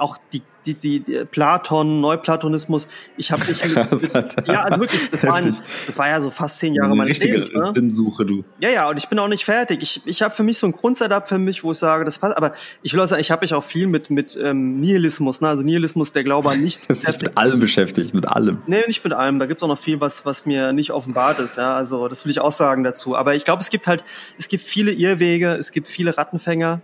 Auch 0.00 0.16
die 0.32 0.42
die, 0.66 0.74
die, 0.74 1.00
die 1.00 1.24
Platon, 1.24 2.00
Neuplatonismus. 2.00 2.86
Ich 3.16 3.32
habe 3.32 3.44
mich 3.46 3.60
ja, 4.46 4.64
also 4.64 4.80
wirklich, 4.80 5.10
das, 5.10 5.24
waren, 5.24 5.56
das 5.86 5.98
war 5.98 6.08
ja 6.08 6.20
so 6.20 6.30
fast 6.30 6.58
zehn 6.58 6.74
Jahre 6.74 6.94
meines 6.94 7.18
Lebens. 7.18 7.52
Ne? 7.52 7.72
Sinnsuche, 7.74 8.26
du. 8.26 8.44
Ja, 8.60 8.70
ja, 8.70 8.88
und 8.88 8.96
ich 8.96 9.08
bin 9.08 9.18
auch 9.18 9.28
nicht 9.28 9.44
fertig. 9.44 9.82
Ich, 9.82 10.02
ich 10.04 10.22
habe 10.22 10.34
für 10.34 10.42
mich 10.42 10.58
so 10.58 10.66
ein 10.66 10.72
Grundsetup 10.72 11.28
für 11.28 11.38
mich, 11.38 11.64
wo 11.64 11.72
ich 11.72 11.78
sage, 11.78 12.04
das 12.04 12.18
passt. 12.18 12.36
Aber 12.36 12.52
ich 12.82 12.92
will 12.92 13.00
auch 13.00 13.06
sagen, 13.06 13.20
ich 13.20 13.30
habe 13.30 13.42
mich 13.42 13.54
auch 13.54 13.64
viel 13.64 13.86
mit 13.86 14.10
mit 14.10 14.36
ähm, 14.36 14.80
Nihilismus, 14.80 15.40
ne? 15.40 15.48
also 15.48 15.64
Nihilismus, 15.64 16.12
der 16.12 16.24
Glaube 16.24 16.50
an 16.50 16.60
nichts. 16.60 16.86
das 16.88 17.04
ist 17.04 17.22
mit 17.22 17.36
allem 17.36 17.60
beschäftigt, 17.60 18.14
mit 18.14 18.28
allem. 18.28 18.58
Nee, 18.66 18.82
nicht 18.86 19.02
mit 19.02 19.12
allem. 19.12 19.38
Da 19.38 19.46
gibt's 19.46 19.62
auch 19.62 19.68
noch 19.68 19.78
viel, 19.78 20.00
was 20.00 20.26
was 20.26 20.46
mir 20.46 20.72
nicht 20.72 20.90
offenbart 20.90 21.38
ist. 21.40 21.56
Ja, 21.56 21.74
also 21.74 22.08
das 22.08 22.24
will 22.24 22.30
ich 22.30 22.40
auch 22.40 22.52
sagen 22.52 22.84
dazu. 22.84 23.16
Aber 23.16 23.34
ich 23.34 23.44
glaube, 23.44 23.62
es 23.62 23.70
gibt 23.70 23.86
halt, 23.86 24.04
es 24.38 24.48
gibt 24.48 24.64
viele 24.64 24.92
Irrwege, 24.92 25.52
es 25.52 25.72
gibt 25.72 25.88
viele 25.88 26.16
Rattenfänger 26.16 26.80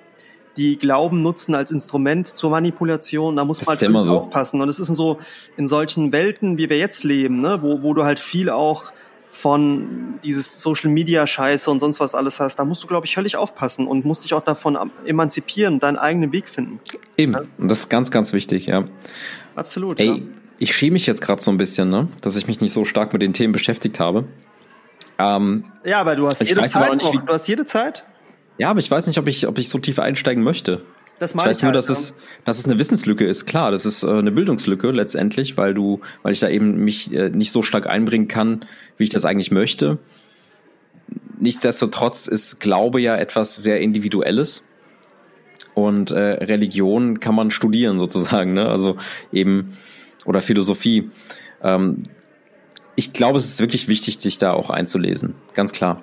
die 0.57 0.79
Glauben 0.79 1.23
nutzen 1.23 1.55
als 1.55 1.71
Instrument 1.71 2.29
zur 2.29 2.51
Manipulation. 2.51 3.37
Da 3.37 3.45
muss 3.45 3.65
man 3.65 3.77
halt 3.77 4.07
so. 4.07 4.19
aufpassen. 4.19 4.61
Und 4.61 4.69
es 4.69 4.81
ist 4.81 4.89
in 4.89 4.95
so 4.95 5.19
in 5.57 5.69
solchen 5.69 6.13
Welten, 6.13 6.59
wie 6.59 6.71
wir 6.71 6.79
jetzt 6.79 7.05
leben, 7.05 7.41
ne, 7.41 7.59
wo, 7.63 7.83
wo 7.83 7.95
du 7.95 8.05
halt 8.05 8.21
viel 8.21 8.51
auch 8.51 8.93
von 9.37 10.19
dieses 10.25 10.63
Social 10.63 10.91
Media 10.91 11.27
Scheiße 11.27 11.71
und 11.71 11.81
sonst 11.81 12.01
was 12.01 12.15
alles 12.15 12.41
hast, 12.41 12.57
da 12.57 12.65
musst 12.65 12.83
du, 12.83 12.87
glaube 12.87 13.07
ich, 13.07 13.15
völlig 13.15 13.37
aufpassen 13.37 13.87
und 13.87 14.05
musst 14.05 14.25
dich 14.25 14.33
auch 14.33 14.41
davon 14.41 14.79
emanzipieren, 15.05 15.79
deinen 15.79 15.99
eigenen 15.99 16.33
Weg 16.33 16.49
finden. 16.49 16.81
Eben, 17.19 17.35
ja? 17.35 17.43
und 17.59 17.69
das 17.69 17.81
ist 17.81 17.91
ganz, 17.91 18.11
ganz 18.11 18.33
wichtig, 18.33 18.67
ja. 18.67 18.85
Absolut. 19.55 20.01
Ey, 20.01 20.07
ja. 20.07 20.17
ich 20.59 20.75
schäme 20.75 20.95
mich 20.95 21.07
jetzt 21.07 21.21
gerade 21.21 21.43
so 21.43 21.51
ein 21.51 21.59
bisschen, 21.59 21.91
ne, 21.91 22.09
dass 22.23 22.37
ich 22.37 22.47
mich 22.47 22.61
nicht 22.61 22.73
so 22.73 22.87
stark 22.87 23.13
mit 23.13 23.21
den 23.21 23.35
Themen 23.35 23.53
beschäftigt 23.53 24.01
habe. 24.01 24.25
Ähm, 25.19 25.65
ja, 25.85 26.01
aber 26.01 26.17
du 26.17 26.27
hast 26.27 26.43
jede 26.43 26.67
Zeit 26.67 26.97
nicht. 26.97 27.15
Du 27.15 27.33
hast 27.33 27.47
jede 27.47 27.65
Zeit. 27.67 28.05
Ja, 28.59 28.71
aber 28.71 28.81
ich 28.81 28.91
weiß 28.91 29.07
nicht, 29.07 29.19
ob 29.19 29.29
ich, 29.29 29.47
ob 29.47 29.59
ich 29.59 29.69
so 29.69 29.79
tief 29.79 29.99
einsteigen 29.99 30.43
möchte. 30.43 30.83
Das 31.19 31.31
ich 31.31 31.37
weiß 31.37 31.59
ich 31.59 31.63
nur, 31.63 31.73
halt, 31.73 31.77
dass, 31.77 31.89
es, 31.89 32.15
dass 32.45 32.59
es 32.59 32.67
eine 32.67 32.79
Wissenslücke 32.79 33.27
ist. 33.27 33.47
Klar, 33.47 33.71
das 33.71 33.87
ist 33.87 34.03
äh, 34.03 34.11
eine 34.11 34.33
Bildungslücke 34.33 34.91
letztendlich, 34.91 35.57
weil 35.57 35.73
du, 35.73 36.01
weil 36.23 36.33
ich 36.33 36.41
da 36.41 36.49
eben 36.49 36.77
mich 36.85 37.13
äh, 37.13 37.31
nicht 37.31 37.53
so 37.53 37.63
stark 37.63 37.87
einbringen 37.87 38.29
kann, 38.29 38.65
wie 38.97 39.05
ich 39.05 39.11
das 39.11 39.25
eigentlich 39.25 39.51
möchte. 39.51 39.99
Nichtsdestotrotz 41.39 42.27
ist 42.27 42.61
Glaube 42.61 43.01
ja 43.01 43.17
etwas 43.17 43.57
sehr 43.57 43.81
Individuelles. 43.81 44.65
Und 45.75 46.11
äh, 46.11 46.19
Religion 46.45 47.21
kann 47.21 47.35
man 47.35 47.51
studieren 47.51 47.99
sozusagen, 47.99 48.55
ne? 48.55 48.67
Also 48.67 48.97
eben, 49.33 49.77
oder 50.25 50.41
Philosophie. 50.41 51.11
Ähm, 51.63 52.03
ich 52.95 53.13
glaube, 53.13 53.39
es 53.39 53.45
ist 53.45 53.61
wirklich 53.61 53.89
wichtig, 53.89 54.19
sich 54.19 54.39
da 54.39 54.53
auch 54.53 54.71
einzulesen. 54.71 55.35
Ganz 55.53 55.73
klar 55.73 56.03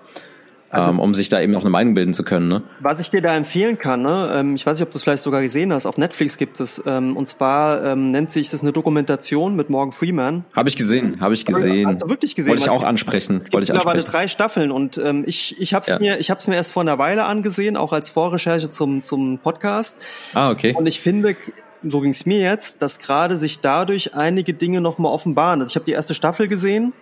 also, 0.74 0.90
ähm, 0.90 1.00
um 1.00 1.14
sich 1.14 1.30
da 1.30 1.40
eben 1.40 1.56
auch 1.56 1.62
eine 1.62 1.70
Meinung 1.70 1.94
bilden 1.94 2.14
zu 2.16 2.24
können. 2.24 2.48
Ne? 2.48 2.64
Was 2.80 3.00
ich 3.00 3.12
dir 3.12 3.22
da 3.22 3.36
empfehlen 3.36 3.78
kann, 3.78 4.02
ne, 4.02 4.34
ähm, 4.36 4.56
ich 4.56 4.66
weiß 4.66 4.80
nicht, 4.80 4.88
ob 4.88 4.92
du 4.92 4.98
es 4.98 5.04
vielleicht 5.04 5.22
sogar 5.22 5.44
gesehen 5.44 5.72
hast, 5.72 5.86
auf 5.86 5.98
Netflix 5.98 6.38
gibt 6.38 6.60
es, 6.60 6.82
ähm, 6.88 7.16
und 7.16 7.28
zwar 7.28 7.84
ähm, 7.86 8.10
nennt 8.10 8.32
sich 8.32 8.50
das 8.50 8.62
eine 8.64 8.72
Dokumentation 8.72 9.56
mit 9.56 9.70
Morgan 9.70 9.92
Freeman. 9.92 10.46
Habe 10.56 10.70
ich 10.70 10.76
gesehen, 10.76 11.22
habe 11.22 11.36
ich 11.36 11.46
gesehen. 11.46 11.90
Hast 11.90 12.02
du 12.04 12.10
wirklich 12.10 12.34
gesehen? 12.34 12.50
Wollte 12.50 12.64
ich 12.64 12.70
auch 12.72 12.82
ansprechen. 12.82 13.38
Es 13.38 13.52
gibt 13.52 13.70
mittlerweile 13.70 14.04
drei 14.04 14.28
Staffeln 14.28 14.72
und 14.72 14.98
ähm, 14.98 15.24
ich, 15.28 15.62
ich 15.62 15.76
habe 15.76 15.84
es 15.84 15.90
ja. 15.90 16.00
mir, 16.00 16.20
ich 16.20 16.32
habe 16.32 16.40
es 16.40 16.48
mir 16.48 16.56
erst 16.56 16.72
vor 16.72 16.82
einer 16.82 16.98
Weile 16.98 17.26
angesehen, 17.26 17.78
auch 17.78 17.94
als 17.94 18.10
Vorrecherche 18.10 18.70
zum 18.72 19.04
zum 19.04 19.38
Podcast. 19.38 20.00
Ah 20.34 20.50
okay. 20.50 20.74
Und 20.76 20.88
ich 20.88 21.00
finde, 21.00 21.36
so 21.84 22.02
ging 22.02 22.12
es 22.12 22.26
mir 22.26 22.40
jetzt, 22.40 22.82
dass 22.82 22.98
gerade 22.98 23.36
sich 23.36 23.60
dadurch 23.60 24.16
einige 24.16 24.56
Dinge 24.56 24.82
nochmal 24.82 25.12
offenbaren. 25.12 25.62
Also 25.62 25.72
ich 25.72 25.76
habe 25.76 25.86
die 25.86 25.92
erste 25.92 26.16
Staffel 26.16 26.48
gesehen. 26.48 26.94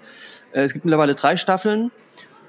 Äh, 0.51 0.63
es 0.63 0.73
gibt 0.73 0.83
mittlerweile 0.83 1.15
drei 1.15 1.37
Staffeln 1.37 1.91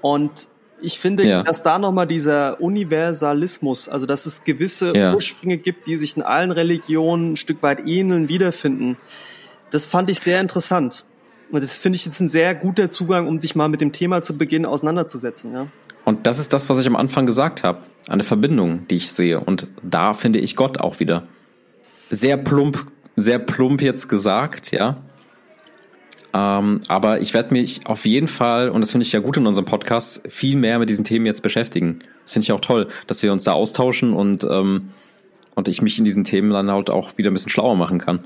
und 0.01 0.49
ich 0.83 0.99
finde, 0.99 1.27
ja. 1.27 1.43
dass 1.43 1.63
da 1.63 1.79
nochmal 1.79 2.07
dieser 2.07 2.61
Universalismus, 2.61 3.89
also 3.89 4.07
dass 4.07 4.27
es 4.27 4.45
gewisse 4.45 4.97
ja. 4.97 5.15
Ursprünge 5.15 5.59
gibt, 5.59 5.87
die 5.87 5.97
sich 5.97 6.17
in 6.17 6.23
allen 6.23 6.51
Religionen 6.51 7.33
ein 7.33 7.37
Stück 7.37 7.63
weit 7.63 7.87
ähneln, 7.87 8.29
wiederfinden, 8.29 8.97
das 9.71 9.85
fand 9.85 10.11
ich 10.11 10.21
sehr 10.21 10.41
interessant. 10.41 11.05
Und 11.51 11.63
das 11.63 11.77
finde 11.77 11.97
ich 11.97 12.07
jetzt 12.07 12.21
ein 12.21 12.29
sehr 12.29 12.55
guter 12.55 12.91
Zugang, 12.91 13.27
um 13.27 13.39
sich 13.39 13.55
mal 13.55 13.69
mit 13.69 13.81
dem 13.81 13.93
Thema 13.93 14.23
zu 14.23 14.37
Beginn 14.39 14.65
auseinanderzusetzen. 14.65 15.53
Ja. 15.53 15.67
Und 16.05 16.27
das 16.27 16.39
ist 16.39 16.53
das, 16.53 16.69
was 16.69 16.79
ich 16.79 16.87
am 16.87 16.97
Anfang 16.97 17.27
gesagt 17.27 17.63
habe. 17.63 17.83
Eine 18.09 18.25
Verbindung, 18.25 18.87
die 18.89 18.97
ich 18.97 19.13
sehe. 19.13 19.39
Und 19.41 19.69
da 19.83 20.15
finde 20.15 20.39
ich 20.41 20.57
Gott 20.57 20.81
auch 20.81 20.99
wieder. 20.99 21.25
Sehr 22.11 22.37
plump, 22.37 22.87
sehr 23.17 23.39
plump 23.39 23.83
jetzt 23.83 24.09
gesagt, 24.09 24.73
ja. 24.73 25.03
Ähm, 26.35 26.81
aber 26.89 27.21
ich 27.21 27.35
werde 27.35 27.53
mich 27.53 27.87
auf 27.87 28.07
jeden 28.07 28.29
Fall, 28.29 28.71
und 28.71 28.81
das 28.81 28.91
finde 28.93 29.07
ich 29.07 29.13
ja 29.13 29.21
gut 29.21 29.37
in 29.37 29.47
unserem 29.47 29.67
Podcast, 29.67 30.23
viel 30.29 30.57
mehr 30.57 30.79
mit 30.79 30.89
diesen 30.89 31.05
Themen 31.05 31.27
jetzt 31.27 31.43
beschäftigen. 31.43 32.01
Das 32.25 32.33
finde 32.33 32.45
ich 32.45 32.53
auch 32.53 32.61
toll, 32.61 32.89
dass 33.07 33.23
wir 33.23 33.33
uns 33.33 33.45
da 33.45 33.53
austauschen 33.53 34.15
und, 34.15 34.45
ähm, 34.45 34.91
und 35.55 35.69
ich 35.69 35.83
mich 35.83 35.99
in 35.99 36.05
diesen 36.05 36.25
Themen 36.25 36.51
dann 36.51 36.71
halt 36.71 36.89
auch 36.89 37.19
wieder 37.19 37.31
ein 37.31 37.35
bisschen 37.35 37.51
schlauer 37.51 37.77
machen 37.77 37.99
kann. 37.99 38.21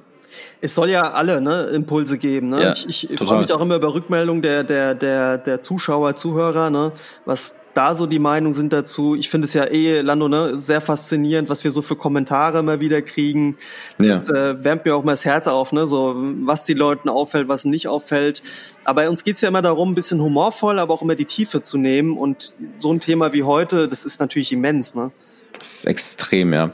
Es 0.61 0.75
soll 0.75 0.91
ja 0.91 1.13
alle 1.13 1.41
ne, 1.41 1.65
Impulse 1.65 2.19
geben. 2.19 2.51
Ne? 2.51 2.63
Ja, 2.63 2.73
ich 2.73 3.11
ich 3.11 3.19
freue 3.19 3.41
mich 3.41 3.53
auch 3.53 3.61
immer 3.61 3.77
über 3.77 3.95
Rückmeldungen 3.95 4.43
der, 4.43 4.65
der, 4.65 4.95
der, 4.95 5.39
der 5.39 5.63
Zuschauer, 5.63 6.15
Zuhörer, 6.15 6.71
ne? 6.71 6.93
was 7.25 7.57
da 7.77 7.95
so 7.95 8.07
die 8.07 8.19
Meinung 8.19 8.55
sind 8.55 8.73
dazu. 8.73 9.15
Ich 9.15 9.29
finde 9.29 9.45
es 9.47 9.53
ja 9.53 9.65
eh, 9.65 10.01
Lando, 10.01 10.29
ne, 10.29 10.57
sehr 10.57 10.81
faszinierend, 10.81 11.51
was 11.51 11.63
wir 11.63 11.71
so 11.71 11.83
für 11.83 11.95
Kommentare 11.95 12.61
immer 12.61 12.81
wieder 12.81 13.03
kriegen. 13.03 13.59
Ja. 14.01 14.15
Das 14.15 14.29
äh, 14.29 14.65
wärmt 14.65 14.87
mir 14.87 14.97
auch 14.97 15.05
mal 15.05 15.13
das 15.13 15.25
Herz 15.25 15.47
auf, 15.47 15.73
ne, 15.73 15.87
so 15.87 16.15
was 16.17 16.65
die 16.65 16.75
Leuten 16.75 17.09
auffällt, 17.09 17.49
was 17.49 17.65
nicht 17.67 17.89
auffällt. 17.89 18.43
Aber 18.85 19.03
bei 19.03 19.09
uns 19.11 19.25
geht's 19.25 19.43
ja 19.43 19.49
immer 19.49 19.63
darum, 19.63 19.93
ein 19.93 19.95
bisschen 19.95 20.23
humorvoll, 20.23 20.79
aber 20.79 20.95
auch 20.95 21.03
immer 21.03 21.17
die 21.17 21.27
Tiefe 21.27 21.61
zu 21.61 21.77
nehmen. 21.77 22.17
Und 22.17 22.55
so 22.77 22.93
ein 22.93 23.01
Thema 23.01 23.33
wie 23.33 23.43
heute, 23.43 23.89
das 23.89 24.05
ist 24.05 24.21
natürlich 24.21 24.53
immens, 24.53 24.95
ne? 24.95 25.13
Das 25.59 25.75
ist 25.75 25.87
extrem, 25.87 26.53
ja. 26.53 26.73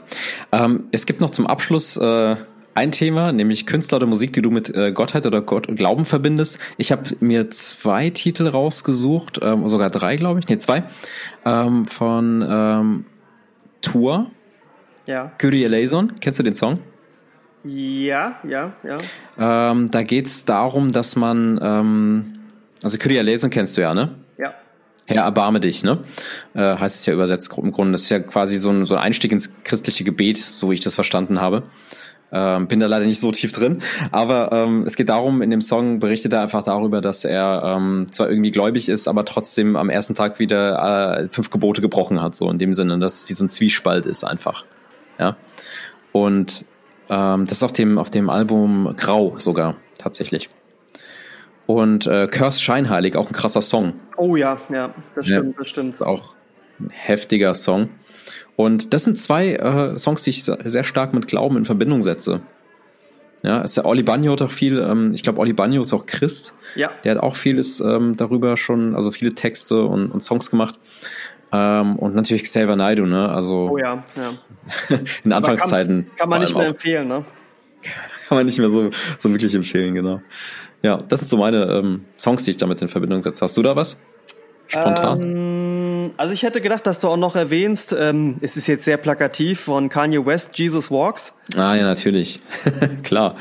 Ähm, 0.51 0.85
es 0.91 1.05
gibt 1.05 1.21
noch 1.21 1.31
zum 1.31 1.47
Abschluss 1.47 1.97
äh, 1.97 2.35
ein 2.75 2.91
Thema, 2.91 3.31
nämlich 3.31 3.65
Künstler 3.65 3.97
oder 3.97 4.07
Musik, 4.07 4.33
die 4.33 4.41
du 4.41 4.49
mit 4.49 4.73
äh, 4.73 4.91
Gottheit 4.91 5.25
oder 5.25 5.41
Gott 5.41 5.67
Glauben 5.75 6.05
verbindest. 6.05 6.57
Ich 6.77 6.91
habe 6.91 7.03
mir 7.19 7.51
zwei 7.51 8.09
Titel 8.09 8.47
rausgesucht, 8.47 9.39
ähm, 9.41 9.67
sogar 9.69 9.89
drei, 9.89 10.15
glaube 10.15 10.39
ich, 10.39 10.47
nee, 10.47 10.57
zwei, 10.57 10.83
ähm, 11.45 11.85
von 11.85 12.45
ähm, 12.47 13.05
Tour. 13.81 14.31
Ja. 15.05 15.31
Kyrie 15.37 15.65
Eleison. 15.65 16.13
Kennst 16.19 16.39
du 16.39 16.43
den 16.43 16.53
Song? 16.53 16.79
Ja, 17.63 18.39
ja, 18.47 18.73
ja. 18.83 19.71
Ähm, 19.71 19.91
da 19.91 20.03
geht's 20.03 20.45
darum, 20.45 20.91
dass 20.91 21.15
man, 21.15 21.59
ähm, 21.61 22.33
also 22.81 22.97
Kyrie 22.97 23.17
Eleison 23.17 23.49
kennst 23.49 23.77
du 23.77 23.81
ja, 23.81 23.93
ne? 23.93 24.15
Ja. 24.37 24.53
Herr, 25.05 25.23
erbarme 25.23 25.59
dich, 25.59 25.83
ne? 25.83 25.99
Äh, 26.53 26.77
heißt 26.77 26.99
es 26.99 27.05
ja 27.05 27.13
übersetzt 27.13 27.51
im 27.57 27.71
Grunde. 27.71 27.93
Das 27.93 28.03
ist 28.03 28.09
ja 28.09 28.19
quasi 28.19 28.57
so 28.57 28.69
ein, 28.69 28.85
so 28.85 28.95
ein 28.95 29.01
Einstieg 29.01 29.31
ins 29.31 29.53
christliche 29.63 30.03
Gebet, 30.03 30.37
so 30.37 30.69
wie 30.69 30.75
ich 30.75 30.81
das 30.81 30.95
verstanden 30.95 31.39
habe. 31.39 31.63
Ähm, 32.35 32.67
bin 32.67 32.79
da 32.79 32.87
leider 32.87 33.05
nicht 33.05 33.19
so 33.19 33.31
tief 33.31 33.51
drin, 33.51 33.83
aber 34.11 34.51
ähm, 34.51 34.85
es 34.87 34.95
geht 34.95 35.09
darum, 35.09 35.43
in 35.43 35.51
dem 35.51 35.61
Song 35.61 35.99
berichtet 35.99 36.33
er 36.33 36.41
einfach 36.41 36.63
darüber, 36.63 36.99
dass 36.99 37.25
er 37.25 37.61
ähm, 37.63 38.07
zwar 38.11 38.27
irgendwie 38.27 38.49
gläubig 38.49 38.89
ist, 38.89 39.07
aber 39.07 39.23
trotzdem 39.23 39.75
am 39.75 39.91
ersten 39.91 40.15
Tag 40.15 40.39
wieder 40.39 41.19
äh, 41.19 41.27
fünf 41.29 41.51
Gebote 41.51 41.81
gebrochen 41.81 42.19
hat, 42.23 42.35
so 42.35 42.49
in 42.49 42.57
dem 42.57 42.73
Sinne, 42.73 42.97
dass 42.97 43.19
es 43.19 43.29
wie 43.29 43.33
so 43.33 43.45
ein 43.45 43.49
Zwiespalt 43.49 44.07
ist 44.07 44.23
einfach. 44.23 44.65
Ja. 45.19 45.37
Und 46.11 46.65
ähm, 47.07 47.45
das 47.45 47.57
ist 47.57 47.63
auf 47.63 47.73
dem, 47.73 47.99
auf 47.99 48.09
dem 48.09 48.31
Album 48.31 48.95
Grau 48.97 49.35
sogar, 49.37 49.75
tatsächlich. 49.99 50.49
Und 51.67 52.07
äh, 52.07 52.27
Curse 52.27 52.59
Scheinheilig, 52.59 53.15
auch 53.15 53.27
ein 53.27 53.33
krasser 53.33 53.61
Song. 53.61 53.93
Oh 54.17 54.35
ja, 54.35 54.57
ja, 54.71 54.93
das 55.13 55.25
stimmt, 55.27 55.53
ja, 55.53 55.59
das 55.59 55.69
stimmt. 55.69 55.93
Das 55.93 55.99
ist 56.01 56.05
auch 56.05 56.33
ein 56.79 56.89
heftiger 56.89 57.53
Song. 57.53 57.89
Und 58.55 58.93
das 58.93 59.03
sind 59.03 59.17
zwei 59.17 59.53
äh, 59.53 59.97
Songs, 59.97 60.23
die 60.23 60.29
ich 60.29 60.43
sehr 60.43 60.83
stark 60.83 61.13
mit 61.13 61.27
Glauben 61.27 61.57
in 61.57 61.65
Verbindung 61.65 62.01
setze. 62.01 62.41
Ja, 63.41 63.61
ist 63.61 63.75
der 63.75 63.85
Oli 63.85 64.03
Bagno 64.03 64.31
hat 64.31 64.41
auch 64.41 64.51
viel, 64.51 64.79
ähm, 64.79 65.13
ich 65.13 65.21
glaube, 65.21 65.39
Oli 65.39 65.51
Bagno 65.51 65.81
ist 65.81 65.91
auch 65.91 66.05
Christ. 66.05 66.53
Ja. 66.75 66.91
Der 67.03 67.15
hat 67.15 67.23
auch 67.23 67.35
vieles 67.35 67.81
ähm, 67.81 68.15
darüber 68.15 68.55
schon, 68.55 68.95
also 68.95 69.11
viele 69.11 69.33
Texte 69.33 69.83
und, 69.83 70.11
und 70.11 70.21
Songs 70.21 70.49
gemacht. 70.49 70.75
Ähm, 71.51 71.97
und 71.97 72.15
natürlich 72.15 72.43
Xavier 72.43 72.75
Naidoo, 72.77 73.05
ne? 73.05 73.29
Also 73.29 73.71
oh 73.71 73.77
ja, 73.77 74.03
ja. 74.15 74.97
in 75.23 75.33
Anfangszeiten. 75.33 76.07
Kann, 76.07 76.17
kann 76.17 76.29
man 76.29 76.41
nicht 76.41 76.55
mehr 76.55 76.63
auch. 76.63 76.71
empfehlen, 76.71 77.07
ne? 77.09 77.25
Kann 78.27 78.37
man 78.37 78.45
nicht 78.45 78.59
mehr 78.59 78.69
so, 78.69 78.91
so 79.19 79.29
wirklich 79.29 79.53
empfehlen, 79.53 79.93
genau. 79.93 80.21
Ja, 80.81 80.97
das 80.97 81.19
sind 81.19 81.29
so 81.29 81.37
meine 81.37 81.65
ähm, 81.65 82.05
Songs, 82.17 82.45
die 82.45 82.51
ich 82.51 82.57
damit 82.57 82.81
in 82.81 82.87
Verbindung 82.87 83.21
setze. 83.21 83.41
Hast 83.41 83.57
du 83.57 83.61
da 83.61 83.75
was? 83.75 83.97
Spontan? 84.67 85.19
Also 86.17 86.33
ich 86.33 86.43
hätte 86.43 86.61
gedacht, 86.61 86.85
dass 86.87 86.99
du 86.99 87.07
auch 87.07 87.17
noch 87.17 87.35
erwähnst, 87.35 87.95
ähm, 87.97 88.37
es 88.41 88.57
ist 88.57 88.67
jetzt 88.67 88.85
sehr 88.85 88.97
plakativ 88.97 89.61
von 89.61 89.89
Kanye 89.89 90.25
West, 90.25 90.57
Jesus 90.57 90.91
Walks. 90.91 91.33
Ah 91.55 91.75
ja, 91.75 91.83
natürlich. 91.83 92.39
Klar. 93.03 93.35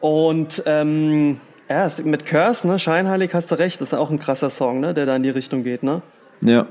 Und 0.00 0.62
ähm, 0.66 1.40
ja, 1.68 1.88
mit 2.04 2.26
Curse, 2.26 2.66
ne, 2.66 2.78
Scheinheilig 2.78 3.34
hast 3.34 3.50
du 3.50 3.56
recht, 3.56 3.80
das 3.80 3.88
ist 3.88 3.94
auch 3.94 4.10
ein 4.10 4.18
krasser 4.18 4.50
Song, 4.50 4.80
ne, 4.80 4.94
der 4.94 5.06
da 5.06 5.16
in 5.16 5.22
die 5.22 5.30
Richtung 5.30 5.62
geht, 5.62 5.82
ne? 5.82 6.02
Ja. 6.42 6.66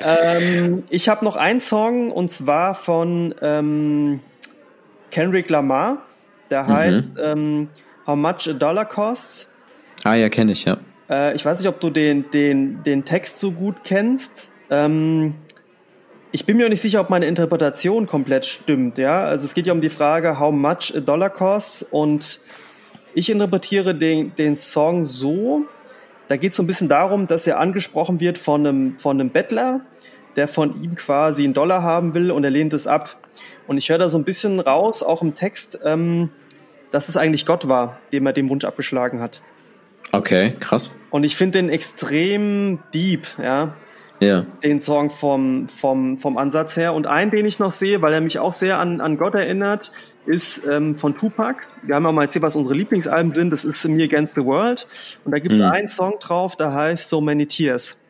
Ähm, 0.00 0.84
ich 0.90 1.08
habe 1.08 1.24
noch 1.24 1.36
einen 1.36 1.60
Song 1.60 2.10
und 2.10 2.32
zwar 2.32 2.74
von 2.74 3.34
ähm, 3.42 4.20
Kendrick 5.10 5.50
Lamar. 5.50 5.98
Der 6.50 6.64
mhm. 6.64 6.68
heißt 6.68 7.04
ähm, 7.22 7.68
How 8.06 8.16
Much 8.16 8.48
a 8.48 8.52
Dollar 8.52 8.86
Costs. 8.86 9.48
Ah 10.04 10.14
ja, 10.14 10.28
kenne 10.28 10.52
ich, 10.52 10.64
ja. 10.64 10.78
Äh, 11.08 11.34
ich 11.34 11.44
weiß 11.44 11.58
nicht, 11.58 11.68
ob 11.68 11.80
du 11.80 11.90
den, 11.90 12.30
den, 12.30 12.82
den 12.84 13.04
Text 13.04 13.40
so 13.40 13.52
gut 13.52 13.76
kennst. 13.84 14.50
Ähm, 14.70 15.34
ich 16.30 16.44
bin 16.44 16.56
mir 16.56 16.66
auch 16.66 16.70
nicht 16.70 16.82
sicher, 16.82 17.00
ob 17.00 17.10
meine 17.10 17.26
Interpretation 17.26 18.06
komplett 18.06 18.44
stimmt, 18.44 18.98
ja. 18.98 19.24
Also 19.24 19.46
es 19.46 19.54
geht 19.54 19.66
ja 19.66 19.72
um 19.72 19.80
die 19.80 19.90
Frage, 19.90 20.38
how 20.38 20.52
much 20.52 20.92
a 20.94 21.00
dollar 21.00 21.30
costs 21.30 21.82
und 21.82 22.40
ich 23.14 23.30
interpretiere 23.30 23.94
den, 23.94 24.34
den 24.36 24.54
Song 24.54 25.04
so, 25.04 25.64
da 26.28 26.36
geht 26.36 26.50
es 26.50 26.56
so 26.56 26.62
ein 26.62 26.66
bisschen 26.66 26.90
darum, 26.90 27.26
dass 27.26 27.46
er 27.46 27.58
angesprochen 27.58 28.20
wird 28.20 28.36
von 28.36 28.66
einem, 28.66 28.98
von 28.98 29.18
einem 29.18 29.30
Bettler, 29.30 29.80
der 30.36 30.46
von 30.46 30.82
ihm 30.82 30.94
quasi 30.94 31.44
einen 31.44 31.54
Dollar 31.54 31.82
haben 31.82 32.12
will 32.12 32.30
und 32.30 32.44
er 32.44 32.50
lehnt 32.50 32.74
es 32.74 32.86
ab. 32.86 33.16
Und 33.66 33.78
ich 33.78 33.88
höre 33.88 33.98
da 33.98 34.10
so 34.10 34.18
ein 34.18 34.24
bisschen 34.24 34.60
raus, 34.60 35.02
auch 35.02 35.22
im 35.22 35.34
Text, 35.34 35.80
ähm, 35.84 36.30
dass 36.90 37.08
es 37.08 37.16
eigentlich 37.16 37.46
Gott 37.46 37.68
war, 37.68 37.98
dem 38.12 38.26
er 38.26 38.34
den 38.34 38.48
Wunsch 38.50 38.64
abgeschlagen 38.64 39.20
hat. 39.20 39.40
Okay, 40.12 40.54
krass. 40.60 40.90
Und 41.10 41.24
ich 41.24 41.36
finde 41.36 41.58
den 41.58 41.68
extrem 41.68 42.80
deep, 42.94 43.26
ja. 43.42 43.74
Ja. 44.20 44.46
Den 44.64 44.80
Song 44.80 45.10
vom, 45.10 45.68
vom, 45.68 46.18
vom 46.18 46.38
Ansatz 46.38 46.76
her. 46.76 46.92
Und 46.92 47.06
einen, 47.06 47.30
den 47.30 47.46
ich 47.46 47.60
noch 47.60 47.72
sehe, 47.72 48.02
weil 48.02 48.12
er 48.12 48.20
mich 48.20 48.40
auch 48.40 48.52
sehr 48.52 48.78
an, 48.78 49.00
an 49.00 49.16
Gott 49.16 49.34
erinnert, 49.34 49.92
ist 50.26 50.66
ähm, 50.66 50.98
von 50.98 51.16
Tupac. 51.16 51.62
Wir 51.82 51.94
haben 51.94 52.04
ja 52.04 52.10
mal 52.10 52.22
erzählt, 52.22 52.42
was 52.42 52.56
unsere 52.56 52.74
Lieblingsalben 52.74 53.32
sind. 53.32 53.50
Das 53.50 53.64
ist 53.64 53.86
Me 53.86 54.02
Against 54.02 54.34
the 54.34 54.44
World. 54.44 54.88
Und 55.24 55.32
da 55.32 55.38
gibt 55.38 55.54
es 55.54 55.60
mhm. 55.60 55.66
einen 55.66 55.88
Song 55.88 56.18
drauf, 56.20 56.56
der 56.56 56.72
heißt 56.72 57.08
So 57.08 57.20
Many 57.20 57.46
Tears. 57.46 58.00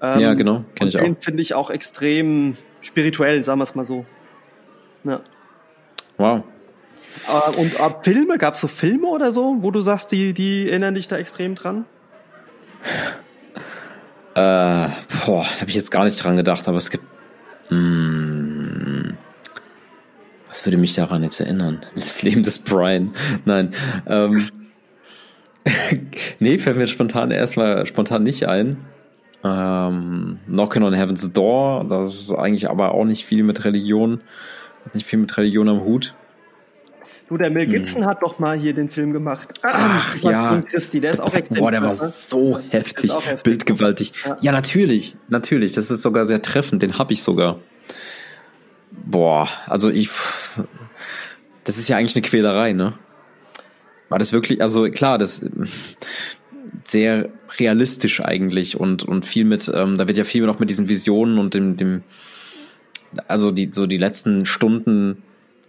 Ähm, 0.00 0.20
ja, 0.20 0.34
genau, 0.34 0.64
kenne 0.74 0.88
ich 0.88 0.98
auch. 0.98 1.04
Den 1.04 1.16
finde 1.20 1.42
ich 1.42 1.54
auch 1.54 1.70
extrem 1.70 2.56
spirituell, 2.80 3.44
sagen 3.44 3.60
wir 3.60 3.64
es 3.64 3.74
mal 3.74 3.84
so. 3.84 4.06
Ja. 5.04 5.20
Wow. 6.16 6.42
Äh, 7.28 7.56
und 7.56 7.78
äh, 7.78 7.90
Filme, 8.02 8.38
gab 8.38 8.54
es 8.54 8.60
so 8.60 8.68
Filme 8.68 9.06
oder 9.06 9.32
so, 9.32 9.58
wo 9.60 9.70
du 9.70 9.80
sagst, 9.80 10.12
die, 10.12 10.34
die 10.34 10.68
erinnern 10.68 10.94
dich 10.94 11.08
da 11.08 11.16
extrem 11.16 11.54
dran? 11.54 11.84
Äh, 14.34 14.88
boah, 15.26 15.44
habe 15.60 15.68
ich 15.68 15.74
jetzt 15.74 15.90
gar 15.90 16.04
nicht 16.04 16.22
dran 16.22 16.36
gedacht, 16.36 16.66
aber 16.68 16.78
es 16.78 16.90
gibt. 16.90 17.04
Mh, 17.70 17.76
hm, 17.76 19.16
was 20.48 20.66
würde 20.66 20.76
mich 20.76 20.94
daran 20.94 21.22
jetzt 21.22 21.40
erinnern? 21.40 21.80
Das 21.94 22.22
Leben 22.22 22.42
des 22.42 22.58
Brian. 22.58 23.14
Nein. 23.46 23.70
Ähm, 24.06 24.48
nee, 26.40 26.58
fällt 26.58 26.76
mir 26.76 26.86
spontan 26.86 27.30
erstmal 27.30 27.86
spontan 27.86 28.22
nicht 28.22 28.46
ein. 28.48 28.76
Ähm, 29.44 30.36
Knocking 30.46 30.82
on 30.82 30.94
Heaven's 30.94 31.32
Door, 31.32 31.86
das 31.88 32.14
ist 32.14 32.32
eigentlich 32.32 32.68
aber 32.70 32.92
auch 32.92 33.04
nicht 33.04 33.24
viel 33.24 33.42
mit 33.42 33.64
Religion, 33.64 34.20
nicht 34.92 35.06
viel 35.06 35.18
mit 35.18 35.36
Religion 35.36 35.68
am 35.68 35.80
Hut. 35.80 36.12
Du, 37.32 37.38
der 37.38 37.48
Mel 37.48 37.64
hm. 37.64 37.72
Gibson 37.72 38.02
hm. 38.02 38.08
hat 38.08 38.22
doch 38.22 38.38
mal 38.38 38.58
hier 38.58 38.74
den 38.74 38.90
Film 38.90 39.14
gemacht. 39.14 39.54
Ach, 39.62 40.18
ja. 40.18 40.60
Christi, 40.68 41.00
der 41.00 41.12
ist 41.12 41.20
auch 41.20 41.32
extrem. 41.32 41.60
Boah, 41.60 41.70
der 41.70 41.82
war 41.82 41.96
so 41.96 42.60
heftig, 42.68 43.10
heftig. 43.14 43.42
bildgewaltig. 43.42 44.12
Ja. 44.26 44.36
ja. 44.42 44.52
natürlich, 44.52 45.16
natürlich. 45.30 45.72
Das 45.72 45.90
ist 45.90 46.02
sogar 46.02 46.26
sehr 46.26 46.42
treffend. 46.42 46.82
Den 46.82 46.98
hab 46.98 47.10
ich 47.10 47.22
sogar. 47.22 47.58
Boah, 48.90 49.48
also 49.64 49.88
ich, 49.88 50.10
das 51.64 51.78
ist 51.78 51.88
ja 51.88 51.96
eigentlich 51.96 52.16
eine 52.16 52.22
Quälerei, 52.22 52.74
ne? 52.74 52.98
War 54.10 54.18
das 54.18 54.34
wirklich, 54.34 54.60
also 54.60 54.90
klar, 54.90 55.16
das 55.16 55.42
sehr 56.84 57.30
realistisch 57.58 58.20
eigentlich 58.20 58.78
und 58.78 59.04
und 59.04 59.24
viel 59.24 59.46
mit, 59.46 59.72
ähm, 59.74 59.96
da 59.96 60.06
wird 60.06 60.18
ja 60.18 60.24
viel 60.24 60.44
noch 60.44 60.58
mit 60.58 60.68
diesen 60.68 60.90
Visionen 60.90 61.38
und 61.38 61.54
dem 61.54 61.78
dem, 61.78 62.02
also 63.26 63.52
die 63.52 63.70
so 63.72 63.86
die 63.86 63.96
letzten 63.96 64.44
Stunden 64.44 65.22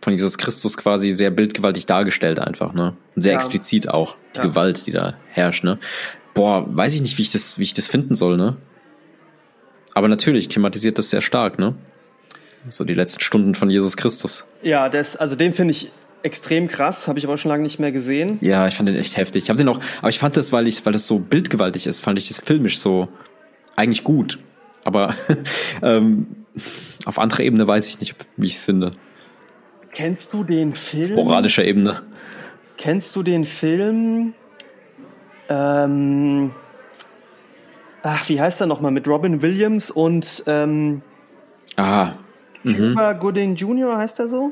von 0.04 0.14
Jesus 0.14 0.38
Christus 0.38 0.78
quasi 0.78 1.12
sehr 1.12 1.32
bildgewaltig 1.32 1.86
dargestellt 1.86 2.40
einfach, 2.40 2.74
ne? 2.74 2.96
Und 3.16 3.22
sehr 3.22 3.34
ja. 3.34 3.40
explizit 3.40 3.90
auch, 3.90 4.16
die 4.34 4.40
ja. 4.40 4.44
Gewalt, 4.44 4.86
die 4.86 4.92
da 4.92 5.16
herrscht, 5.30 5.64
ne? 5.64 5.80
Boah, 6.34 6.66
weiß 6.68 6.96
ich 6.96 7.02
nicht, 7.02 7.18
wie 7.18 7.24
ich 7.24 7.32
das, 7.32 7.58
wie 7.58 7.64
ich 7.64 7.74
das 7.74 7.88
finden 7.88 8.16
soll, 8.16 8.38
ne? 8.38 8.58
Aber 9.94 10.08
natürlich 10.08 10.48
thematisiert 10.48 10.98
das 10.98 11.10
sehr 11.10 11.22
stark, 11.22 11.60
ne? 11.60 11.76
So 12.70 12.84
die 12.84 12.94
letzten 12.94 13.22
Stunden 13.22 13.56
von 13.56 13.70
Jesus 13.70 13.98
Christus. 13.98 14.46
Ja, 14.62 14.90
das, 14.90 15.16
also 15.16 15.36
den 15.36 15.54
finde 15.54 15.72
ich 15.72 15.92
extrem 16.24 16.68
krass, 16.68 17.08
habe 17.08 17.20
ich 17.20 17.26
aber 17.26 17.38
schon 17.38 17.50
lange 17.50 17.64
nicht 17.64 17.80
mehr 17.80 17.92
gesehen. 17.92 18.38
Ja, 18.42 18.68
ich 18.68 18.76
fand 18.76 18.88
den 18.88 18.96
echt 18.96 19.18
heftig. 19.18 19.44
Ich 19.44 19.50
habe 19.50 19.58
den 19.58 19.68
auch, 19.68 19.80
aber 20.00 20.10
ich 20.10 20.20
fand 20.20 20.38
das, 20.38 20.52
weil 20.52 20.68
ich, 20.68 20.86
weil 20.86 20.94
das 20.94 21.06
so 21.06 21.20
bildgewaltig 21.20 21.88
ist, 21.88 22.00
fand 22.00 22.18
ich 22.18 22.30
das 22.30 22.40
filmisch 22.40 22.80
so 22.80 23.10
eigentlich 23.76 24.04
gut. 24.04 24.40
Aber 24.86 25.16
ähm, 25.82 26.28
auf 27.06 27.20
anderer 27.20 27.42
Ebene 27.42 27.68
weiß 27.68 27.88
ich 27.90 28.00
nicht, 28.00 28.16
wie 28.38 28.48
ich 28.48 28.56
es 28.56 28.64
finde. 28.64 28.92
Kennst 29.94 30.34
du 30.34 30.44
den 30.44 30.76
Film? 30.76 31.16
Moralischer 31.16 31.64
Ebene. 31.64 32.02
Kennst 32.78 33.16
du 33.16 33.24
den 33.24 33.46
Film? 33.46 34.34
Ähm, 35.50 36.52
ach, 38.02 38.28
wie 38.30 38.42
heißt 38.42 38.62
er 38.62 38.68
nochmal? 38.68 38.92
Mit 38.92 39.08
Robin 39.08 39.42
Williams 39.42 39.92
und 39.92 40.44
ähm, 40.48 41.02
Aha. 41.76 42.18
Cuba 42.64 43.14
mhm. 43.14 43.20
Gooding 43.20 43.56
Jr. 43.56 43.98
heißt 43.98 44.20
er 44.20 44.28
so? 44.28 44.52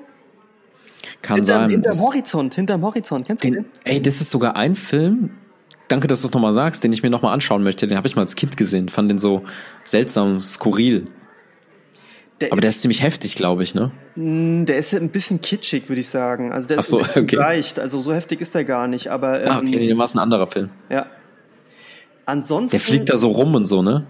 Kann 1.21 1.37
hinter, 1.37 1.55
sein. 1.55 1.69
Hinterm 1.69 1.99
Horizont, 1.99 2.55
hinterm 2.55 2.83
Horizont. 2.83 3.25
Kennst 3.25 3.43
den, 3.43 3.53
du 3.53 3.61
den? 3.61 3.71
Ey, 3.83 4.01
das 4.01 4.21
ist 4.21 4.31
sogar 4.31 4.55
ein 4.55 4.75
Film. 4.75 5.31
Danke, 5.87 6.07
dass 6.07 6.21
du 6.21 6.27
es 6.27 6.33
nochmal 6.33 6.53
sagst, 6.53 6.83
den 6.83 6.93
ich 6.93 7.03
mir 7.03 7.09
nochmal 7.09 7.33
anschauen 7.33 7.63
möchte. 7.63 7.87
Den 7.87 7.97
habe 7.97 8.07
ich 8.07 8.15
mal 8.15 8.21
als 8.21 8.35
Kind 8.35 8.57
gesehen. 8.57 8.89
Fand 8.89 9.09
den 9.09 9.19
so 9.19 9.43
seltsam, 9.83 10.41
skurril. 10.41 11.03
Der 12.41 12.51
aber 12.51 12.61
der 12.61 12.71
ist 12.71 12.81
ziemlich 12.81 13.03
heftig, 13.03 13.35
glaube 13.35 13.63
ich, 13.63 13.75
ne? 13.75 13.91
Mm, 14.15 14.65
der 14.65 14.77
ist 14.77 14.93
ein 14.93 15.09
bisschen 15.09 15.41
kitschig, 15.41 15.87
würde 15.87 16.01
ich 16.01 16.09
sagen. 16.09 16.51
Also 16.51 16.67
der 16.67 16.79
Ach 16.79 16.83
so, 16.83 16.99
ist 16.99 17.15
okay. 17.15 17.35
leicht. 17.35 17.79
Also 17.79 17.99
so 17.99 18.13
heftig 18.13 18.41
ist 18.41 18.55
der 18.55 18.65
gar 18.65 18.87
nicht. 18.87 19.09
Aber, 19.09 19.41
ähm, 19.41 19.49
ah, 19.49 19.59
okay, 19.59 19.87
dann 19.87 19.97
war 19.97 20.05
es 20.05 20.15
ein 20.15 20.19
anderer 20.19 20.47
Film. 20.47 20.69
Ja. 20.89 21.05
Ansonsten. 22.25 22.71
Der 22.71 22.81
fliegt 22.81 23.09
da 23.09 23.17
so 23.17 23.29
rum 23.29 23.55
und 23.55 23.67
so, 23.67 23.81
ne? 23.81 24.05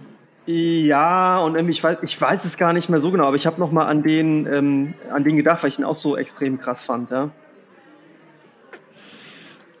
Ja, 0.46 1.38
und 1.40 1.56
ich 1.68 1.84
weiß, 1.84 1.98
ich 2.02 2.20
weiß 2.20 2.44
es 2.44 2.56
gar 2.56 2.72
nicht 2.72 2.88
mehr 2.88 3.00
so 3.00 3.12
genau, 3.12 3.26
aber 3.26 3.36
ich 3.36 3.46
habe 3.46 3.60
noch 3.60 3.70
mal 3.70 3.86
an 3.86 4.02
den, 4.02 4.46
ähm, 4.52 4.94
an 5.12 5.22
den 5.22 5.36
gedacht, 5.36 5.62
weil 5.62 5.70
ich 5.70 5.78
ihn 5.78 5.84
auch 5.84 5.94
so 5.94 6.16
extrem 6.16 6.58
krass 6.58 6.82
fand, 6.82 7.10
ja. 7.10 7.30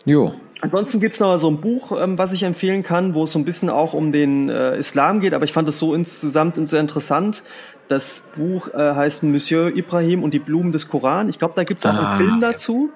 Jo. 0.04 0.34
Ansonsten 0.60 1.00
gibt's 1.00 1.18
noch 1.18 1.36
so 1.38 1.50
ein 1.50 1.60
Buch, 1.60 1.90
ähm, 2.00 2.18
was 2.18 2.32
ich 2.32 2.44
empfehlen 2.44 2.84
kann, 2.84 3.14
wo 3.14 3.24
es 3.24 3.32
so 3.32 3.38
ein 3.40 3.44
bisschen 3.44 3.68
auch 3.68 3.94
um 3.94 4.12
den 4.12 4.48
äh, 4.48 4.76
Islam 4.76 5.18
geht, 5.18 5.34
aber 5.34 5.44
ich 5.44 5.52
fand 5.52 5.68
es 5.68 5.80
so 5.80 5.92
insgesamt 5.92 6.56
sehr 6.68 6.78
interessant. 6.78 7.42
Das 7.92 8.22
Buch 8.34 8.68
äh, 8.72 8.94
heißt 8.94 9.22
Monsieur 9.22 9.76
Ibrahim 9.76 10.22
und 10.22 10.32
die 10.32 10.38
Blumen 10.38 10.72
des 10.72 10.88
Koran. 10.88 11.28
Ich 11.28 11.38
glaube, 11.38 11.52
da 11.54 11.62
gibt's 11.62 11.84
auch 11.84 11.92
ah, 11.92 12.14
einen 12.14 12.16
Film 12.16 12.40
dazu. 12.40 12.88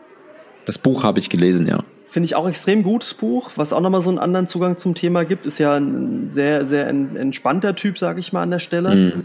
Das 0.64 0.78
Buch 0.78 1.04
habe 1.04 1.18
ich 1.18 1.28
gelesen, 1.28 1.66
ja. 1.66 1.80
Finde 2.06 2.24
ich 2.24 2.34
auch 2.34 2.48
extrem 2.48 2.82
gutes 2.82 3.12
Buch, 3.12 3.50
was 3.56 3.74
auch 3.74 3.82
nochmal 3.82 4.00
so 4.00 4.08
einen 4.08 4.18
anderen 4.18 4.46
Zugang 4.46 4.78
zum 4.78 4.94
Thema 4.94 5.26
gibt. 5.26 5.44
Ist 5.44 5.58
ja 5.58 5.74
ein 5.76 6.30
sehr, 6.30 6.64
sehr 6.64 6.86
entspannter 6.88 7.74
Typ, 7.74 7.98
sage 7.98 8.20
ich 8.20 8.32
mal 8.32 8.40
an 8.40 8.50
der 8.52 8.58
Stelle. 8.58 8.94
Mhm. 8.94 9.24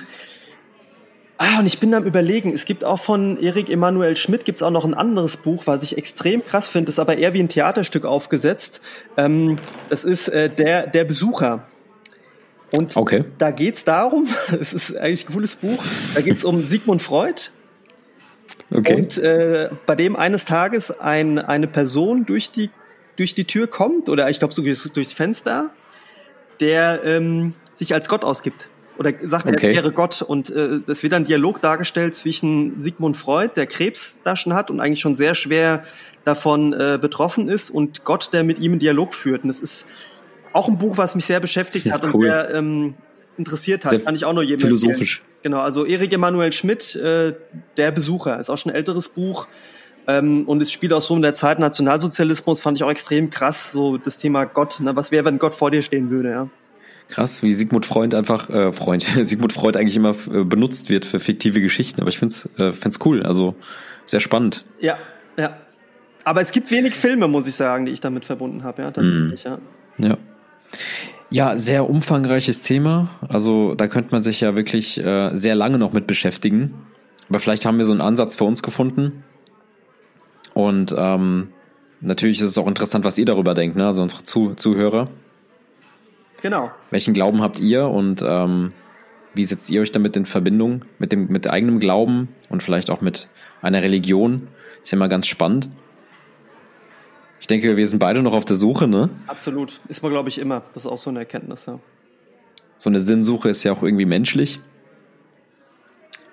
Ah, 1.37 1.59
und 1.59 1.67
ich 1.67 1.79
bin 1.79 1.93
am 1.93 2.03
überlegen, 2.03 2.53
es 2.53 2.65
gibt 2.65 2.83
auch 2.83 2.99
von 2.99 3.41
Erik 3.41 3.69
Emanuel 3.69 4.17
Schmidt 4.17 4.43
gibt's 4.43 4.61
auch 4.61 4.71
noch 4.71 4.83
ein 4.83 4.93
anderes 4.93 5.37
Buch, 5.37 5.67
was 5.67 5.83
ich 5.83 5.97
extrem 5.97 6.43
krass 6.43 6.67
finde, 6.67 6.89
ist 6.89 6.99
aber 6.99 7.15
eher 7.15 7.33
wie 7.33 7.39
ein 7.39 7.47
Theaterstück 7.47 8.03
aufgesetzt. 8.03 8.81
Ähm, 9.15 9.55
das 9.87 10.03
ist 10.03 10.27
äh, 10.27 10.49
der, 10.49 10.85
der 10.87 11.05
Besucher. 11.05 11.63
Und 12.71 12.95
okay. 12.95 13.25
da 13.37 13.51
geht's 13.51 13.83
darum, 13.83 14.27
es 14.59 14.73
ist 14.73 14.95
eigentlich 14.95 15.27
ein 15.27 15.33
cooles 15.33 15.55
Buch, 15.55 15.83
da 16.13 16.21
geht's 16.21 16.43
um 16.43 16.63
Sigmund 16.63 17.01
Freud. 17.01 17.49
Okay. 18.73 18.95
Und 18.95 19.17
äh, 19.17 19.69
bei 19.85 19.95
dem 19.95 20.15
eines 20.15 20.45
Tages 20.45 20.99
ein, 20.99 21.39
eine 21.39 21.67
Person 21.67 22.25
durch 22.25 22.51
die, 22.51 22.69
durch 23.17 23.35
die 23.35 23.45
Tür 23.45 23.67
kommt, 23.67 24.07
oder 24.07 24.29
ich 24.29 24.39
glaube 24.39 24.53
so 24.53 24.61
durchs 24.63 25.13
Fenster, 25.13 25.71
der 26.61 27.01
ähm, 27.03 27.53
sich 27.73 27.93
als 27.93 28.07
Gott 28.07 28.23
ausgibt 28.23 28.69
oder 29.01 29.13
sagt, 29.23 29.47
okay. 29.47 29.69
er 29.69 29.75
wäre 29.75 29.91
Gott. 29.91 30.21
Und 30.21 30.51
äh, 30.51 30.79
es 30.87 31.01
wird 31.01 31.13
ein 31.13 31.25
Dialog 31.25 31.59
dargestellt 31.61 32.15
zwischen 32.15 32.79
Sigmund 32.79 33.17
Freud, 33.17 33.53
der 33.55 33.65
Krebs 33.65 34.21
da 34.23 34.35
schon 34.35 34.53
hat 34.53 34.69
und 34.69 34.79
eigentlich 34.79 34.99
schon 34.99 35.15
sehr 35.15 35.33
schwer 35.33 35.83
davon 36.23 36.71
äh, 36.73 36.99
betroffen 37.01 37.49
ist, 37.49 37.71
und 37.71 38.03
Gott, 38.03 38.29
der 38.31 38.43
mit 38.43 38.59
ihm 38.59 38.73
einen 38.73 38.79
Dialog 38.79 39.15
führt. 39.15 39.43
Und 39.43 39.47
das 39.47 39.59
ist 39.59 39.87
auch 40.53 40.67
ein 40.67 40.77
Buch, 40.77 40.97
was 40.97 41.15
mich 41.15 41.25
sehr 41.25 41.39
beschäftigt 41.39 41.91
hat 41.91 42.03
cool. 42.03 42.13
und 42.13 42.21
sehr 42.23 42.53
ähm, 42.53 42.93
interessiert 43.37 43.85
hat. 43.85 43.91
Sehr 43.91 43.99
Kann 43.99 44.15
ich 44.15 44.25
auch 44.25 44.33
nur 44.33 44.43
jedem 44.43 44.61
Philosophisch. 44.61 45.19
Empfehlen. 45.19 45.39
Genau, 45.43 45.59
also 45.59 45.85
Erik 45.85 46.13
Emanuel 46.13 46.53
Schmidt, 46.53 46.95
äh, 46.95 47.33
Der 47.77 47.91
Besucher, 47.91 48.39
ist 48.39 48.49
auch 48.49 48.57
schon 48.57 48.71
ein 48.71 48.75
älteres 48.75 49.09
Buch. 49.09 49.47
Ähm, 50.07 50.47
und 50.47 50.61
es 50.61 50.71
spielt 50.71 50.93
auch 50.93 51.01
so 51.01 51.15
in 51.15 51.21
der 51.21 51.33
Zeit 51.33 51.59
Nationalsozialismus, 51.59 52.59
fand 52.59 52.77
ich 52.77 52.83
auch 52.83 52.89
extrem 52.89 53.29
krass, 53.29 53.71
so 53.71 53.97
das 53.97 54.17
Thema 54.17 54.45
Gott. 54.45 54.79
Ne? 54.79 54.95
Was 54.95 55.11
wäre, 55.11 55.25
wenn 55.25 55.37
Gott 55.37 55.53
vor 55.53 55.71
dir 55.71 55.81
stehen 55.81 56.09
würde, 56.09 56.29
ja? 56.29 56.49
Krass, 57.07 57.43
wie 57.43 57.53
Sigmund 57.53 57.85
Freund 57.85 58.15
einfach, 58.15 58.49
äh, 58.49 58.71
Freund, 58.71 59.03
Sigmund 59.23 59.53
Freud 59.53 59.77
eigentlich 59.77 59.95
immer 59.95 60.15
äh, 60.31 60.43
benutzt 60.43 60.89
wird 60.89 61.05
für 61.05 61.19
fiktive 61.19 61.61
Geschichten, 61.61 62.01
aber 62.01 62.09
ich 62.09 62.17
find's, 62.17 62.49
äh, 62.57 62.71
find's 62.71 62.99
cool, 63.05 63.23
also 63.23 63.55
sehr 64.05 64.21
spannend. 64.21 64.65
Ja, 64.79 64.97
ja. 65.37 65.57
Aber 66.23 66.41
es 66.41 66.51
gibt 66.51 66.71
wenig 66.71 66.95
Filme, 66.95 67.27
muss 67.27 67.47
ich 67.47 67.55
sagen, 67.55 67.85
die 67.85 67.91
ich 67.91 67.99
damit 67.99 68.25
verbunden 68.25 68.63
habe, 68.63 68.81
ja, 68.83 69.01
mm. 69.01 69.33
ja. 69.43 69.57
Ja. 69.97 70.17
Ja, 71.29 71.57
sehr 71.57 71.89
umfangreiches 71.89 72.61
Thema. 72.61 73.09
Also 73.29 73.73
da 73.75 73.87
könnte 73.87 74.11
man 74.11 74.21
sich 74.21 74.41
ja 74.41 74.55
wirklich 74.57 74.97
äh, 74.97 75.31
sehr 75.33 75.55
lange 75.55 75.77
noch 75.77 75.93
mit 75.93 76.05
beschäftigen. 76.05 76.73
Aber 77.29 77.39
vielleicht 77.39 77.65
haben 77.65 77.77
wir 77.77 77.85
so 77.85 77.93
einen 77.93 78.01
Ansatz 78.01 78.35
für 78.35 78.43
uns 78.43 78.61
gefunden. 78.61 79.23
Und 80.53 80.93
ähm, 80.97 81.49
natürlich 82.01 82.41
ist 82.41 82.47
es 82.47 82.57
auch 82.57 82.67
interessant, 82.67 83.05
was 83.05 83.17
ihr 83.17 83.25
darüber 83.25 83.53
denkt, 83.53 83.77
ne? 83.77 83.87
also 83.87 84.01
unsere 84.01 84.23
Zuh 84.23 84.53
Zuhörer. 84.55 85.05
Genau. 86.41 86.71
Welchen 86.89 87.13
Glauben 87.13 87.41
habt 87.41 87.59
ihr 87.59 87.87
und 87.87 88.23
ähm, 88.27 88.73
wie 89.33 89.45
setzt 89.45 89.69
ihr 89.69 89.81
euch 89.81 89.91
damit 89.91 90.17
in 90.17 90.25
Verbindung 90.25 90.83
mit 90.99 91.11
dem 91.11 91.27
mit 91.27 91.49
eigenem 91.49 91.79
Glauben 91.79 92.29
und 92.49 92.63
vielleicht 92.63 92.89
auch 92.89 92.99
mit 92.99 93.29
einer 93.61 93.81
Religion? 93.81 94.47
Ist 94.81 94.91
ja 94.91 94.97
mal 94.97 95.07
ganz 95.07 95.27
spannend. 95.27 95.69
Ich 97.41 97.47
denke, 97.47 97.75
wir 97.75 97.87
sind 97.87 97.99
beide 97.99 98.21
noch 98.21 98.33
auf 98.33 98.45
der 98.45 98.55
Suche, 98.55 98.87
ne? 98.87 99.09
Absolut. 99.27 99.81
Ist 99.89 100.03
man, 100.03 100.11
glaube 100.11 100.29
ich, 100.29 100.37
immer. 100.37 100.61
Das 100.73 100.85
ist 100.85 100.91
auch 100.91 100.97
so 100.99 101.09
eine 101.09 101.19
Erkenntnis, 101.19 101.65
ja. 101.65 101.79
So 102.77 102.89
eine 102.89 103.01
Sinnsuche 103.01 103.49
ist 103.49 103.63
ja 103.63 103.73
auch 103.73 103.81
irgendwie 103.81 104.05
menschlich. 104.05 104.59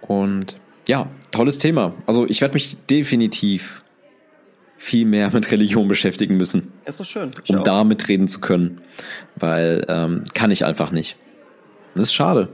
Und 0.02 0.60
ja, 0.86 1.09
tolles 1.30 1.59
Thema. 1.59 1.94
Also 2.06 2.26
ich 2.26 2.40
werde 2.40 2.55
mich 2.55 2.76
definitiv 2.89 3.82
viel 4.76 5.06
mehr 5.06 5.30
mit 5.32 5.51
Religion 5.51 5.89
beschäftigen 5.89 6.36
müssen. 6.36 6.72
Ist 6.85 7.01
doch 7.01 7.05
schön. 7.05 7.30
Ich 7.43 7.51
um 7.51 7.59
auch. 7.59 7.62
da 7.62 7.85
mitreden 7.85 8.28
zu 8.28 8.40
können. 8.40 8.82
Weil 9.35 9.86
ähm, 9.89 10.24
kann 10.35 10.51
ich 10.51 10.64
einfach 10.64 10.93
nicht. 10.93 11.16
Das 11.94 12.06
ist 12.06 12.14
schade. 12.14 12.48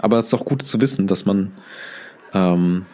Aber 0.00 0.18
es 0.18 0.26
ist 0.26 0.34
auch 0.34 0.44
gut 0.44 0.62
zu 0.62 0.80
wissen, 0.80 1.06
dass 1.06 1.26
man 1.26 1.52
ähm, 2.32 2.86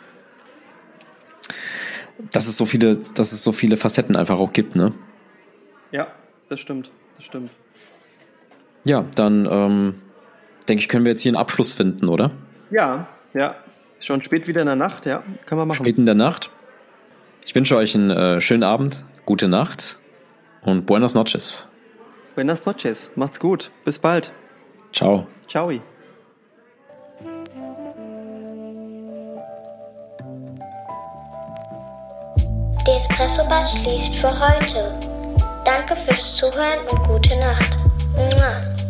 dass 2.33 2.47
es 2.47 2.57
so 2.57 2.67
viele, 2.67 2.99
dass 2.99 3.33
es 3.33 3.43
so 3.43 3.53
viele 3.53 3.77
Facetten 3.77 4.17
einfach 4.17 4.39
auch 4.39 4.53
gibt, 4.53 4.77
ne? 4.77 4.93
Ja, 5.93 6.09
das 6.49 6.61
stimmt, 6.61 6.91
das 7.17 7.25
stimmt. 7.25 7.51
Ja, 8.85 9.05
dann 9.15 9.47
ähm, 9.51 9.95
denke 10.69 10.83
ich, 10.83 10.89
können 10.89 11.05
wir 11.05 11.13
jetzt 11.13 11.23
hier 11.23 11.31
einen 11.31 11.37
Abschluss 11.37 11.73
finden, 11.73 12.09
oder? 12.09 12.31
Ja, 12.71 13.09
ja. 13.35 13.57
Schon 14.01 14.23
spät 14.23 14.47
wieder 14.47 14.61
in 14.61 14.67
der 14.67 14.77
Nacht, 14.77 15.07
ja, 15.07 15.25
kann 15.47 15.59
man 15.59 15.69
machen. 15.69 15.85
Spät 15.85 15.99
in 15.99 16.07
der 16.07 16.15
Nacht. 16.15 16.51
Ich 17.45 17.55
wünsche 17.55 17.77
euch 17.77 17.95
einen 17.95 18.11
äh, 18.11 18.41
schönen 18.41 18.63
Abend, 18.63 19.05
gute 19.25 19.49
Nacht 19.49 19.99
und 20.63 20.87
buenas 20.87 21.15
noches. 21.15 21.69
Buenas 22.35 22.67
noches, 22.67 23.11
macht's 23.17 23.41
gut, 23.41 23.71
bis 23.85 23.99
bald. 23.99 24.33
Ciao. 24.93 25.27
Ciao. 25.49 25.73
Der 32.87 33.01
Espresso 33.01 33.45
Bar 33.49 33.67
schließt 33.67 34.15
für 34.15 34.31
heute. 34.31 34.95
Danke 35.65 35.97
fürs 35.97 36.37
Zuhören 36.37 36.79
und 36.89 37.09
gute 37.09 37.37
Nacht. 37.37 37.77
Mua. 38.15 38.86